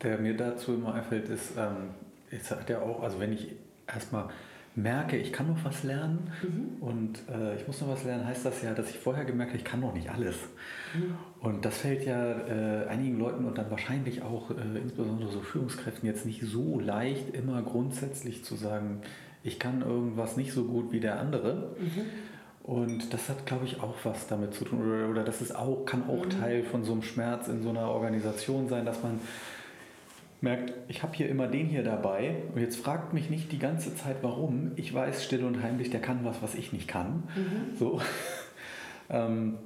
der 0.03 0.18
mir 0.18 0.37
dazu 0.37 0.75
immer 0.75 0.94
einfällt, 0.94 1.29
ist, 1.29 1.53
ähm, 1.57 1.90
es 2.31 2.51
hat 2.51 2.68
ja 2.70 2.81
auch, 2.81 3.03
also 3.03 3.20
wenn 3.20 3.33
ich 3.33 3.55
erstmal 3.87 4.29
merke, 4.75 5.18
ich 5.18 5.33
kann 5.33 5.48
noch 5.48 5.64
was 5.64 5.83
lernen 5.83 6.31
mhm. 6.42 6.83
und 6.83 7.18
äh, 7.29 7.57
ich 7.57 7.66
muss 7.66 7.81
noch 7.83 7.88
was 7.88 8.05
lernen, 8.05 8.27
heißt 8.27 8.46
das 8.46 8.62
ja, 8.62 8.72
dass 8.72 8.88
ich 8.88 8.98
vorher 8.98 9.25
gemerkt 9.25 9.53
habe, 9.53 9.59
ich 9.59 9.64
kann 9.64 9.81
noch 9.81 9.92
nicht 9.92 10.11
alles. 10.11 10.37
Mhm. 10.94 11.14
Und 11.40 11.64
das 11.64 11.79
fällt 11.79 12.07
ja 12.07 12.33
äh, 12.33 12.87
einigen 12.87 13.18
Leuten 13.18 13.44
und 13.44 13.59
dann 13.59 13.70
wahrscheinlich 13.70 14.22
auch 14.22 14.51
äh, 14.51 14.79
insbesondere 14.79 15.31
so 15.31 15.40
Führungskräften 15.40 16.09
jetzt 16.09 16.25
nicht 16.25 16.42
so 16.42 16.81
leicht, 16.81 17.35
immer 17.35 17.61
grundsätzlich 17.62 18.44
zu 18.44 18.57
sagen, 18.57 19.03
ich 19.42 19.59
kann 19.59 19.83
irgendwas 19.83 20.37
nicht 20.37 20.53
so 20.53 20.64
gut 20.64 20.92
wie 20.92 21.01
der 21.01 21.18
andere. 21.18 21.77
Mhm. 21.79 22.05
Und 22.64 23.12
das 23.12 23.29
hat, 23.29 23.44
glaube 23.44 23.64
ich, 23.64 23.81
auch 23.81 23.96
was 24.05 24.29
damit 24.29 24.55
zu 24.55 24.64
tun. 24.64 24.83
Oder, 24.87 25.09
oder 25.09 25.25
das 25.25 25.42
ist 25.42 25.55
auch, 25.55 25.85
kann 25.85 26.09
auch 26.09 26.25
mhm. 26.25 26.31
Teil 26.31 26.62
von 26.62 26.85
so 26.85 26.92
einem 26.92 27.03
Schmerz 27.03 27.48
in 27.48 27.62
so 27.62 27.70
einer 27.70 27.88
Organisation 27.88 28.68
sein, 28.68 28.87
dass 28.87 29.03
man 29.03 29.20
merkt, 30.40 30.72
ich 30.88 31.03
habe 31.03 31.14
hier 31.14 31.29
immer 31.29 31.46
den 31.46 31.66
hier 31.66 31.83
dabei 31.83 32.37
und 32.55 32.61
jetzt 32.61 32.77
fragt 32.77 33.14
mich 33.14 33.31
nicht 33.31 33.51
die 33.53 33.59
ganze 33.59 33.94
Zeit, 33.96 34.16
warum. 34.22 34.72
Ich 34.77 34.92
weiß 34.92 35.25
still 35.25 35.44
und 35.44 35.62
heimlich, 35.62 35.90
der 35.90 36.01
kann 36.01 36.25
was, 36.25 36.42
was 36.42 36.55
ich 36.55 36.72
nicht 36.72 36.88
kann. 36.88 37.25
Mhm. 37.35 37.77
So. 37.79 38.01
ähm, 39.11 39.59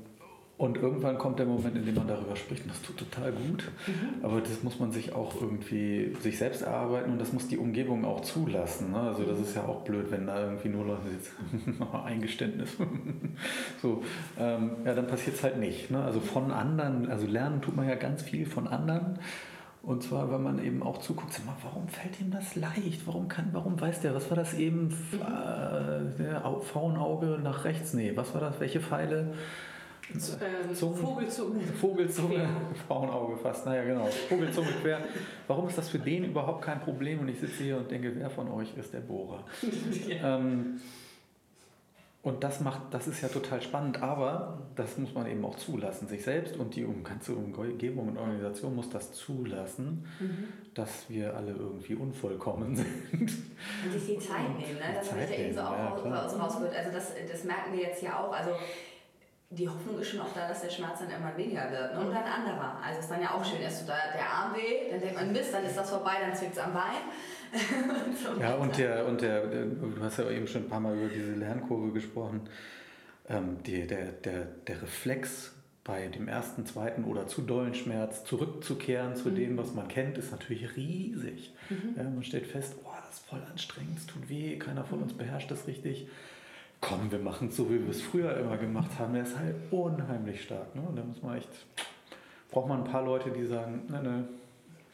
und 0.58 0.78
irgendwann 0.78 1.18
kommt 1.18 1.38
der 1.38 1.44
Moment, 1.44 1.76
in 1.76 1.84
dem 1.84 1.94
man 1.94 2.08
darüber 2.08 2.34
spricht 2.34 2.62
und 2.62 2.70
das 2.70 2.80
tut 2.80 2.96
total 2.96 3.30
gut. 3.30 3.70
Mhm. 3.86 4.24
Aber 4.24 4.40
das 4.40 4.62
muss 4.62 4.78
man 4.78 4.90
sich 4.90 5.12
auch 5.12 5.34
irgendwie 5.38 6.16
sich 6.20 6.38
selbst 6.38 6.62
erarbeiten 6.62 7.12
und 7.12 7.18
das 7.20 7.34
muss 7.34 7.46
die 7.46 7.58
Umgebung 7.58 8.06
auch 8.06 8.22
zulassen. 8.22 8.92
Ne? 8.92 9.00
Also 9.00 9.24
das 9.24 9.38
ist 9.38 9.54
ja 9.54 9.66
auch 9.66 9.82
blöd, 9.82 10.10
wenn 10.10 10.26
da 10.26 10.40
irgendwie 10.42 10.70
nur 10.70 10.86
Leute 10.86 11.10
sitzen, 11.10 11.82
Eingeständnis. 12.04 12.70
so, 13.82 14.02
ähm, 14.38 14.70
ja, 14.86 14.94
dann 14.94 15.06
passiert 15.06 15.36
es 15.36 15.42
halt 15.42 15.58
nicht. 15.58 15.90
Ne? 15.90 16.02
Also 16.02 16.20
von 16.20 16.50
anderen, 16.50 17.10
also 17.10 17.26
lernen 17.26 17.60
tut 17.60 17.76
man 17.76 17.86
ja 17.86 17.94
ganz 17.94 18.22
viel 18.22 18.46
von 18.46 18.66
anderen. 18.66 19.18
Und 19.82 20.02
zwar, 20.02 20.32
wenn 20.32 20.42
man 20.42 20.64
eben 20.64 20.82
auch 20.82 20.98
zuguckt, 20.98 21.34
sag 21.34 21.44
mal, 21.44 21.54
warum 21.62 21.86
fällt 21.86 22.18
ihm 22.20 22.30
das 22.30 22.56
leicht? 22.56 23.06
Warum 23.06 23.28
kann, 23.28 23.50
warum 23.52 23.78
weiß 23.80 24.00
der, 24.00 24.14
was 24.14 24.30
war 24.30 24.36
das 24.36 24.54
eben? 24.54 24.88
Mhm. 25.12 26.24
Äh, 26.24 26.60
Faunauge 26.62 27.38
nach 27.42 27.64
rechts? 27.64 27.92
Nee, 27.92 28.12
was 28.16 28.32
war 28.32 28.40
das? 28.40 28.58
Welche 28.58 28.80
Pfeile? 28.80 29.34
Ähm, 30.14 30.74
Vogelzunge. 30.74 31.60
Vogelzunge, 31.80 32.48
Faunauge 32.86 33.36
fast, 33.36 33.66
naja 33.66 33.84
genau. 33.84 34.06
Vogelzunge 34.06 34.68
quer. 34.82 35.00
Warum 35.46 35.68
ist 35.68 35.78
das 35.78 35.88
für 35.88 35.98
den 35.98 36.24
überhaupt 36.24 36.62
kein 36.62 36.80
Problem? 36.80 37.20
Und 37.20 37.28
ich 37.28 37.40
sitze 37.40 37.64
hier 37.64 37.76
und 37.78 37.90
denke, 37.90 38.12
wer 38.14 38.30
von 38.30 38.48
euch 38.50 38.76
ist 38.76 38.92
der 38.94 39.00
Bohrer? 39.00 39.44
ja. 40.08 40.36
ähm, 40.38 40.80
und 42.26 42.42
das 42.42 42.60
macht, 42.60 42.82
das 42.90 43.06
ist 43.06 43.22
ja 43.22 43.28
total 43.28 43.62
spannend, 43.62 44.02
aber 44.02 44.58
das 44.74 44.98
muss 44.98 45.14
man 45.14 45.28
eben 45.28 45.44
auch 45.44 45.54
zulassen. 45.54 46.08
Sich 46.08 46.24
selbst 46.24 46.56
und 46.56 46.74
die 46.74 46.84
ganze 47.04 47.34
Umgebung 47.36 48.08
und 48.08 48.18
Organisation 48.18 48.74
muss 48.74 48.90
das 48.90 49.12
zulassen, 49.12 50.04
mhm. 50.18 50.48
dass 50.74 51.08
wir 51.08 51.36
alle 51.36 51.52
irgendwie 51.52 51.94
unvollkommen 51.94 52.74
sind. 52.74 52.88
Und 53.12 53.30
sich 53.92 54.16
die 54.16 54.18
Zeit 54.18 54.58
nehmen, 54.58 54.74
ne? 54.74 54.92
das 54.92 55.12
habe 55.12 55.22
ich 55.22 55.30
ja 55.30 55.36
eben 55.36 55.54
so 55.54 55.60
auch 55.60 56.04
ja, 56.04 56.28
so 56.28 56.36
rausgehört. 56.36 56.74
Also 56.74 56.90
das, 56.90 57.12
das 57.30 57.44
merken 57.44 57.72
wir 57.72 57.82
jetzt 57.82 58.02
ja 58.02 58.18
auch. 58.18 58.32
Also 58.32 58.50
die 59.50 59.68
Hoffnung 59.68 59.98
ist 60.00 60.10
schon 60.10 60.20
auch 60.20 60.32
da, 60.34 60.48
dass 60.48 60.62
der 60.62 60.70
Schmerz 60.70 60.98
dann 60.98 61.10
immer 61.10 61.36
weniger 61.36 61.70
wird. 61.70 61.94
Ne? 61.94 62.00
Und 62.00 62.12
dann 62.12 62.24
anderer. 62.24 62.80
Also 62.84 63.00
ist 63.00 63.10
dann 63.10 63.22
ja 63.22 63.30
auch 63.30 63.44
schön, 63.44 63.60
erst 63.60 63.80
so 63.80 63.86
da 63.86 63.94
der 64.12 64.28
Arm 64.28 64.54
weh, 64.54 64.90
dann 64.90 65.00
denkt 65.00 65.14
man, 65.14 65.32
Mist, 65.32 65.54
dann 65.54 65.64
ist 65.64 65.76
das 65.76 65.88
vorbei, 65.88 66.14
dann 66.20 66.34
zwickt 66.34 66.54
es 66.54 66.58
am 66.58 66.72
Bein. 66.72 67.02
und 68.06 68.18
so 68.36 68.40
ja, 68.40 68.54
und 68.54 68.76
der, 68.76 69.06
und 69.06 69.20
der, 69.20 69.46
du 69.46 69.94
hast 70.00 70.18
ja 70.18 70.28
eben 70.30 70.48
schon 70.48 70.64
ein 70.64 70.68
paar 70.68 70.80
Mal 70.80 70.96
über 70.96 71.08
diese 71.08 71.32
Lernkurve 71.32 71.92
gesprochen. 71.92 72.48
Ähm, 73.28 73.62
die, 73.64 73.86
der, 73.86 74.12
der, 74.12 74.44
der 74.66 74.82
Reflex 74.82 75.52
bei 75.84 76.08
dem 76.08 76.26
ersten, 76.26 76.66
zweiten 76.66 77.04
oder 77.04 77.28
zu 77.28 77.42
dollen 77.42 77.74
Schmerz 77.74 78.24
zurückzukehren 78.24 79.14
zu 79.14 79.28
mhm. 79.28 79.34
dem, 79.36 79.56
was 79.56 79.72
man 79.74 79.86
kennt, 79.86 80.18
ist 80.18 80.32
natürlich 80.32 80.76
riesig. 80.76 81.54
Mhm. 81.70 81.94
Ja, 81.96 82.02
man 82.02 82.24
stellt 82.24 82.48
fest, 82.48 82.74
oh, 82.84 82.88
das 83.06 83.18
ist 83.18 83.26
voll 83.26 83.42
anstrengend, 83.48 83.98
es 83.98 84.06
tut 84.06 84.28
weh, 84.28 84.58
keiner 84.58 84.84
von 84.84 85.00
uns 85.02 85.12
beherrscht 85.12 85.50
das 85.52 85.68
richtig 85.68 86.08
komm, 86.80 87.10
wir 87.10 87.18
machen 87.18 87.48
es 87.48 87.56
so, 87.56 87.68
wie 87.70 87.82
wir 87.82 87.90
es 87.90 88.02
früher 88.02 88.36
immer 88.36 88.56
gemacht 88.56 88.90
haben, 88.98 89.14
der 89.14 89.22
ist 89.22 89.36
halt 89.36 89.56
unheimlich 89.70 90.42
stark. 90.42 90.74
Ne? 90.74 90.82
Und 90.82 90.96
da 90.96 91.02
muss 91.02 91.22
man 91.22 91.36
echt, 91.36 91.50
braucht 92.50 92.68
man 92.68 92.84
ein 92.84 92.90
paar 92.90 93.04
Leute, 93.04 93.30
die 93.30 93.44
sagen, 93.44 93.82
ne, 93.88 94.02
ne, 94.02 94.28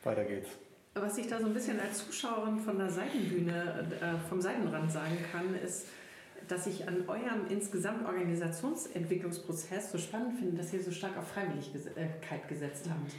weiter 0.02 0.24
geht's. 0.24 0.50
Was 0.94 1.16
ich 1.16 1.26
da 1.26 1.40
so 1.40 1.46
ein 1.46 1.54
bisschen 1.54 1.80
als 1.80 2.06
Zuschauerin 2.06 2.58
von 2.58 2.78
der 2.78 2.90
Seitenbühne, 2.90 3.86
äh, 4.00 4.28
vom 4.28 4.40
Seitenrand 4.40 4.92
sagen 4.92 5.16
kann, 5.32 5.54
ist, 5.54 5.86
dass 6.48 6.66
ich 6.66 6.86
an 6.86 7.08
eurem 7.08 7.46
insgesamt 7.48 8.06
Organisationsentwicklungsprozess 8.06 9.92
so 9.92 9.98
spannend 9.98 10.38
finde, 10.38 10.58
dass 10.58 10.72
ihr 10.72 10.82
so 10.82 10.90
stark 10.90 11.16
auf 11.16 11.28
Freiwilligkeit 11.28 12.46
gesetzt 12.48 12.88
habt. 12.90 13.12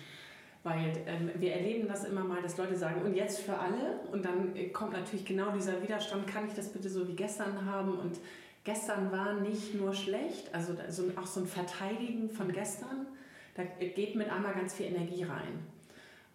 Weil 0.63 0.93
ähm, 1.07 1.31
wir 1.39 1.53
erleben 1.53 1.87
das 1.87 2.05
immer 2.05 2.23
mal, 2.23 2.41
dass 2.41 2.57
Leute 2.57 2.75
sagen, 2.75 3.01
und 3.01 3.15
jetzt 3.15 3.39
für 3.39 3.57
alle? 3.57 3.99
Und 4.11 4.23
dann 4.23 4.53
kommt 4.71 4.93
natürlich 4.93 5.25
genau 5.25 5.51
dieser 5.51 5.81
Widerstand, 5.81 6.27
kann 6.27 6.47
ich 6.47 6.53
das 6.53 6.69
bitte 6.69 6.89
so 6.89 7.07
wie 7.07 7.15
gestern 7.15 7.65
haben? 7.65 7.97
Und 7.97 8.19
gestern 8.63 9.11
war 9.11 9.33
nicht 9.33 9.75
nur 9.75 9.93
schlecht, 9.93 10.53
also 10.53 10.75
auch 11.15 11.25
so 11.25 11.41
ein 11.41 11.47
Verteidigen 11.47 12.29
von 12.29 12.51
gestern, 12.51 13.07
da 13.55 13.63
geht 13.63 14.15
mit 14.15 14.29
einmal 14.29 14.53
ganz 14.53 14.73
viel 14.73 14.87
Energie 14.87 15.23
rein. 15.23 15.67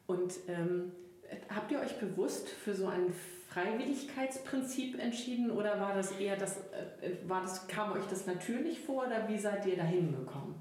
Und 0.07 0.35
ähm, 0.47 0.93
habt 1.55 1.71
ihr 1.73 1.81
euch 1.81 1.99
bewusst 1.99 2.49
für 2.49 2.75
so 2.75 2.87
ein 2.87 3.13
Freiwilligkeitsprinzip 3.51 4.99
entschieden 4.99 5.51
oder 5.51 5.81
war 5.81 5.95
das 5.95 6.13
eher 6.13 6.37
das, 6.37 6.59
äh, 7.01 7.13
war 7.27 7.43
das, 7.43 7.67
kam 7.67 7.93
euch 7.93 8.05
das 8.07 8.27
natürlich 8.27 8.81
vor 8.81 9.07
oder 9.07 9.27
wie 9.29 9.39
seid 9.39 9.65
ihr 9.67 9.77
dahin 9.77 10.13
gekommen? 10.13 10.61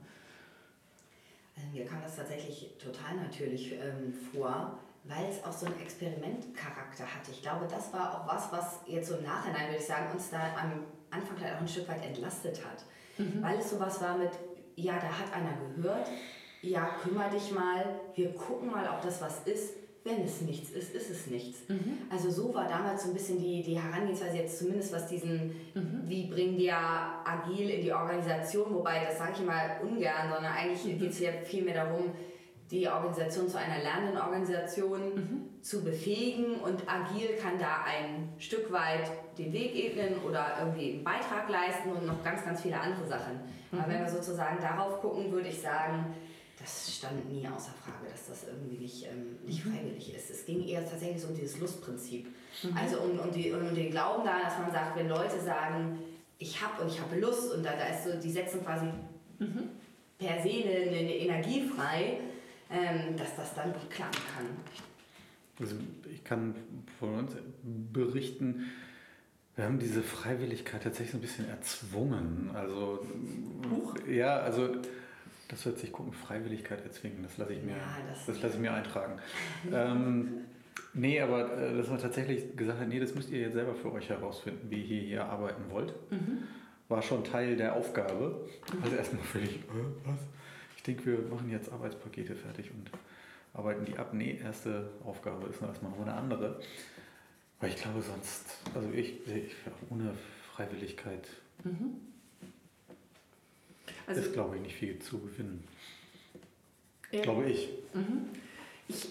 Also 1.55 1.69
mir 1.69 1.85
kam 1.85 2.01
das 2.01 2.15
tatsächlich 2.15 2.77
total 2.77 3.15
natürlich 3.17 3.73
ähm, 3.73 4.13
vor, 4.31 4.79
weil 5.03 5.25
es 5.29 5.43
auch 5.43 5.51
so 5.51 5.65
einen 5.65 5.79
Experimentcharakter 5.81 7.03
hatte. 7.03 7.31
Ich 7.31 7.41
glaube, 7.41 7.67
das 7.69 7.91
war 7.93 8.13
auch 8.13 8.33
was, 8.33 8.51
was 8.51 8.79
jetzt 8.87 9.09
so 9.09 9.15
im 9.15 9.23
Nachhinein, 9.23 9.67
würde 9.67 9.79
ich 9.79 9.85
sagen, 9.85 10.11
uns 10.13 10.29
da 10.29 10.55
am 10.55 10.85
Anfang 11.11 11.39
halt 11.41 11.55
auch 11.55 11.61
ein 11.61 11.67
Stück 11.67 11.87
weit 11.87 12.05
entlastet 12.05 12.61
hat. 12.65 12.85
Mhm. 13.17 13.41
Weil 13.41 13.59
es 13.59 13.69
sowas 13.69 14.01
war 14.01 14.17
mit, 14.17 14.31
ja, 14.75 14.93
da 14.93 15.07
hat 15.07 15.33
einer 15.33 15.57
gehört, 15.75 16.07
ja, 16.61 16.89
kümmere 17.01 17.29
dich 17.29 17.51
mal, 17.51 17.99
wir 18.15 18.33
gucken 18.33 18.71
mal, 18.71 18.87
ob 18.89 19.01
das 19.01 19.21
was 19.21 19.43
ist. 19.45 19.73
Wenn 20.03 20.23
es 20.23 20.39
nichts 20.39 20.69
ist, 20.69 20.95
ist 20.95 21.09
es 21.09 21.27
nichts. 21.27 21.67
Mhm. 21.67 21.97
Also 22.09 22.31
so 22.31 22.53
war 22.53 22.69
damals 22.69 23.03
so 23.03 23.09
ein 23.09 23.13
bisschen 23.13 23.39
die, 23.39 23.61
die 23.61 23.77
Herangehensweise 23.77 24.37
jetzt 24.37 24.57
zumindest, 24.57 24.93
was 24.93 25.07
diesen, 25.07 25.47
mhm. 25.73 26.03
wie 26.05 26.27
bringen 26.27 26.57
wir 26.57 26.77
agil 26.77 27.69
in 27.69 27.81
die 27.81 27.91
Organisation, 27.91 28.73
wobei 28.73 29.03
das 29.03 29.17
sage 29.17 29.33
ich 29.33 29.45
mal 29.45 29.81
ungern, 29.81 30.29
sondern 30.33 30.53
eigentlich 30.53 30.85
mhm. 30.85 30.99
geht 30.99 31.11
es 31.11 31.19
ja 31.19 31.31
viel 31.43 31.63
mehr 31.63 31.85
darum, 31.85 32.13
die 32.71 32.87
Organisation 32.87 33.47
zu 33.47 33.57
einer 33.57 33.81
lernenden 33.81 34.17
Organisation 34.17 35.15
mhm. 35.15 35.61
zu 35.61 35.83
befähigen 35.83 36.55
und 36.55 36.83
agil 36.87 37.37
kann 37.41 37.57
da 37.57 37.85
ein 37.85 38.33
Stück 38.39 38.71
weit 38.71 39.09
den 39.37 39.53
Weg 39.53 39.73
ebnen 39.73 40.21
oder 40.27 40.57
irgendwie 40.59 40.93
einen 40.93 41.03
Beitrag 41.03 41.49
leisten 41.49 41.91
und 41.91 42.05
noch 42.05 42.23
ganz, 42.23 42.43
ganz 42.43 42.61
viele 42.61 42.79
andere 42.79 43.07
Sachen. 43.07 43.39
Mhm. 43.71 43.79
Aber 43.79 43.91
wenn 43.91 44.01
wir 44.01 44.09
sozusagen 44.09 44.59
darauf 44.61 44.99
gucken, 44.99 45.31
würde 45.31 45.47
ich 45.47 45.61
sagen, 45.61 46.13
das 46.59 46.97
stand 46.97 47.31
nie 47.31 47.47
außer 47.47 47.71
Frage, 47.71 48.11
dass 48.11 48.27
das 48.27 48.47
irgendwie 48.47 48.77
nicht, 48.77 49.05
ähm, 49.05 49.37
nicht 49.45 49.63
mhm. 49.65 49.73
freiwillig 49.73 50.15
ist. 50.15 50.29
Es 50.29 50.45
ging 50.45 50.67
eher 50.67 50.83
tatsächlich 50.83 51.21
so 51.21 51.29
um 51.29 51.35
dieses 51.35 51.59
Lustprinzip. 51.59 52.27
Mhm. 52.63 52.77
Also 52.77 52.99
um, 52.99 53.19
um, 53.19 53.31
die, 53.31 53.53
um 53.53 53.73
den 53.73 53.91
Glauben 53.91 54.25
daran, 54.25 54.41
dass 54.43 54.57
man 54.59 54.71
sagt, 54.71 54.97
wenn 54.97 55.07
Leute 55.07 55.39
sagen, 55.39 55.99
ich 56.39 56.61
habe 56.61 56.81
und 56.81 56.89
ich 56.89 56.99
habe 56.99 57.17
Lust 57.19 57.53
und 57.53 57.63
da, 57.63 57.71
da 57.73 57.95
ist 57.95 58.03
so, 58.03 58.19
die 58.19 58.31
setzen 58.31 58.63
quasi 58.63 58.87
mhm. 59.39 59.69
per 60.17 60.41
se 60.41 60.49
eine, 60.49 60.89
eine 60.89 61.15
Energie 61.15 61.67
frei, 61.67 62.19
dass 63.17 63.35
das 63.35 63.55
dann 63.55 63.73
gut 63.73 63.89
klappen 63.89 64.21
kann. 64.35 64.45
Also 65.59 65.75
ich 66.13 66.23
kann 66.23 66.53
von 66.99 67.15
uns 67.15 67.33
berichten, 67.63 68.65
wir 69.55 69.65
haben 69.65 69.79
diese 69.79 70.03
Freiwilligkeit 70.03 70.83
tatsächlich 70.83 71.11
so 71.11 71.17
ein 71.17 71.21
bisschen 71.21 71.49
erzwungen. 71.49 72.51
Also, 72.53 73.05
Huch. 73.71 73.95
ja, 74.07 74.37
also 74.37 74.69
das 75.47 75.65
hört 75.65 75.79
sich 75.79 75.91
gucken, 75.91 76.13
Freiwilligkeit 76.13 76.83
erzwingen, 76.83 77.23
das 77.23 77.37
lasse 77.37 77.53
ich 77.53 77.63
mir, 77.63 77.71
ja, 77.71 77.97
das, 78.07 78.25
das 78.27 78.41
lasse 78.41 78.55
ich 78.55 78.61
mir 78.61 78.73
eintragen. 78.73 79.19
ähm, 79.73 80.45
nee, 80.93 81.19
aber 81.19 81.57
äh, 81.57 81.75
dass 81.75 81.87
man 81.87 81.97
tatsächlich 81.99 82.55
gesagt 82.55 82.79
hat, 82.79 82.87
nee, 82.87 82.99
das 82.99 83.15
müsst 83.15 83.31
ihr 83.31 83.39
jetzt 83.39 83.53
selber 83.53 83.73
für 83.73 83.91
euch 83.91 84.09
herausfinden, 84.09 84.69
wie 84.69 84.81
ihr 84.83 85.01
hier 85.01 85.25
arbeiten 85.25 85.63
wollt. 85.69 85.93
Mhm. 86.11 86.43
War 86.89 87.01
schon 87.01 87.23
Teil 87.23 87.57
der 87.57 87.75
Aufgabe. 87.75 88.47
Also 88.83 88.95
erstmal 88.95 89.23
völlig, 89.23 89.55
äh, 89.55 90.05
was? 90.05 90.19
Denke, 90.87 91.05
wir 91.05 91.19
machen 91.29 91.49
jetzt 91.49 91.71
Arbeitspakete 91.71 92.35
fertig 92.35 92.71
und 92.71 92.89
arbeiten 93.53 93.85
die 93.85 93.97
ab. 93.97 94.13
Nee, 94.13 94.39
erste 94.43 94.89
Aufgabe 95.03 95.47
ist 95.47 95.61
erstmal 95.61 95.91
noch 95.91 96.01
eine 96.01 96.13
andere. 96.13 96.59
Weil 97.59 97.69
ich 97.69 97.77
glaube, 97.77 98.01
sonst, 98.01 98.57
also 98.73 98.89
ich, 98.91 99.27
ich 99.27 99.55
ohne 99.89 100.13
Freiwilligkeit 100.53 101.27
mhm. 101.63 101.95
also, 104.05 104.21
ist, 104.21 104.33
glaube 104.33 104.57
ich, 104.57 104.61
nicht 104.61 104.75
viel 104.75 104.99
zu 104.99 105.19
gewinnen. 105.19 105.63
Ja. 107.11 107.21
Glaube 107.21 107.49
ich. 107.49 107.69
Mhm. 107.93 108.29
Ich, 108.87 109.09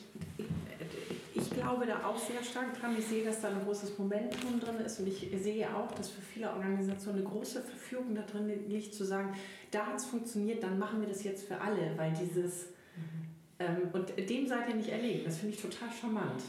ich 1.34 1.50
glaube 1.50 1.86
da 1.86 2.06
auch 2.06 2.18
sehr 2.18 2.42
stark 2.42 2.78
dran. 2.78 2.96
Ich 2.98 3.06
sehe, 3.06 3.24
dass 3.24 3.40
da 3.40 3.48
ein 3.48 3.64
großes 3.64 3.98
Momentum 3.98 4.60
drin 4.60 4.76
ist 4.84 5.00
und 5.00 5.08
ich 5.08 5.28
sehe 5.42 5.74
auch, 5.74 5.90
dass 5.92 6.10
für 6.10 6.22
viele 6.22 6.50
Organisationen 6.50 7.20
eine 7.20 7.28
große 7.28 7.62
Verfügung 7.62 8.14
da 8.14 8.22
drin 8.22 8.68
liegt, 8.68 8.94
zu 8.94 9.04
sagen, 9.04 9.34
da 9.70 9.86
hat 9.86 9.96
es 9.96 10.06
funktioniert, 10.06 10.62
dann 10.62 10.78
machen 10.78 11.00
wir 11.00 11.08
das 11.08 11.24
jetzt 11.24 11.46
für 11.46 11.60
alle, 11.60 11.92
weil 11.96 12.12
dieses, 12.12 12.66
mhm. 12.96 13.58
ähm, 13.58 13.90
und 13.92 14.30
dem 14.30 14.46
seid 14.46 14.68
ihr 14.68 14.76
nicht 14.76 14.88
erlegen. 14.88 15.24
Das 15.24 15.38
finde 15.38 15.54
ich 15.54 15.62
total 15.62 15.88
charmant. 15.90 16.42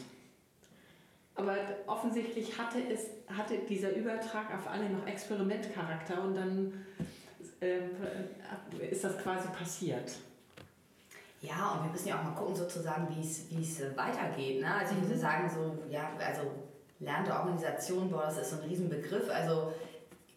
Aber 1.38 1.56
offensichtlich 1.86 2.58
hatte, 2.58 2.78
es, 2.92 3.10
hatte 3.28 3.58
dieser 3.68 3.94
Übertrag 3.94 4.52
auf 4.52 4.66
alle 4.66 4.90
noch 4.90 5.06
Experimentcharakter 5.06 6.24
und 6.24 6.34
dann 6.34 6.72
äh, 7.60 8.90
ist 8.90 9.04
das 9.04 9.16
quasi 9.18 9.46
passiert. 9.48 10.12
Ja, 11.40 11.72
und 11.72 11.84
wir 11.84 11.92
müssen 11.92 12.08
ja 12.08 12.18
auch 12.18 12.24
mal 12.24 12.34
gucken, 12.34 12.56
sozusagen, 12.56 13.06
wie 13.10 13.20
es 13.20 13.80
weitergeht. 13.96 14.60
Ne? 14.60 14.74
Also 14.74 14.94
ich 14.94 15.02
würde 15.02 15.14
mhm. 15.14 15.20
sagen, 15.20 15.48
so, 15.48 15.78
ja, 15.90 16.10
also 16.18 16.42
lernende 16.98 17.32
Organisation, 17.32 18.10
boah, 18.10 18.24
das 18.24 18.38
ist 18.38 18.50
so 18.50 18.56
ein 18.56 18.68
Riesenbegriff. 18.68 19.30
Also 19.30 19.72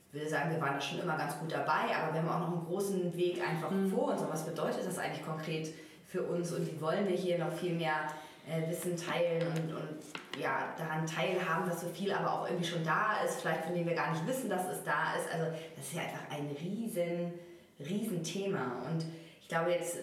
ich 0.07 0.13
würde 0.13 0.29
sagen, 0.29 0.51
wir 0.51 0.61
waren 0.61 0.75
da 0.75 0.81
schon 0.81 0.99
immer 0.99 1.17
ganz 1.17 1.39
gut 1.39 1.51
dabei, 1.51 1.95
aber 1.95 2.13
wir 2.13 2.21
haben 2.21 2.29
auch 2.29 2.47
noch 2.47 2.57
einen 2.57 2.65
großen 2.65 3.15
Weg 3.15 3.41
einfach 3.41 3.71
mhm. 3.71 3.89
vor 3.89 4.11
uns. 4.11 4.21
Und 4.21 4.31
was 4.31 4.45
bedeutet 4.45 4.85
das 4.85 4.99
eigentlich 4.99 5.25
konkret 5.25 5.73
für 6.05 6.21
uns? 6.21 6.51
Und 6.51 6.67
wie 6.67 6.79
wollen 6.79 7.07
wir 7.07 7.15
hier 7.15 7.39
noch 7.39 7.51
viel 7.51 7.73
mehr 7.73 8.07
äh, 8.47 8.69
Wissen 8.69 8.95
teilen 8.95 9.47
und, 9.47 9.73
und 9.73 10.39
ja, 10.39 10.73
daran 10.77 11.05
teilhaben, 11.07 11.67
dass 11.67 11.81
so 11.81 11.87
viel 11.87 12.11
aber 12.11 12.31
auch 12.31 12.47
irgendwie 12.47 12.67
schon 12.67 12.83
da 12.83 13.21
ist, 13.25 13.41
vielleicht 13.41 13.65
von 13.65 13.73
dem 13.73 13.87
wir 13.87 13.95
gar 13.95 14.11
nicht 14.11 14.27
wissen, 14.27 14.49
dass 14.49 14.67
es 14.67 14.83
da 14.83 15.13
ist. 15.15 15.33
Also 15.33 15.45
das 15.75 15.85
ist 15.85 15.93
ja 15.93 16.01
einfach 16.01 16.29
ein 16.29 16.55
riesen, 16.59 17.33
riesen 17.79 18.23
Thema. 18.23 18.83
Und 18.91 19.05
ich 19.41 19.47
glaube 19.47 19.71
jetzt, 19.71 19.97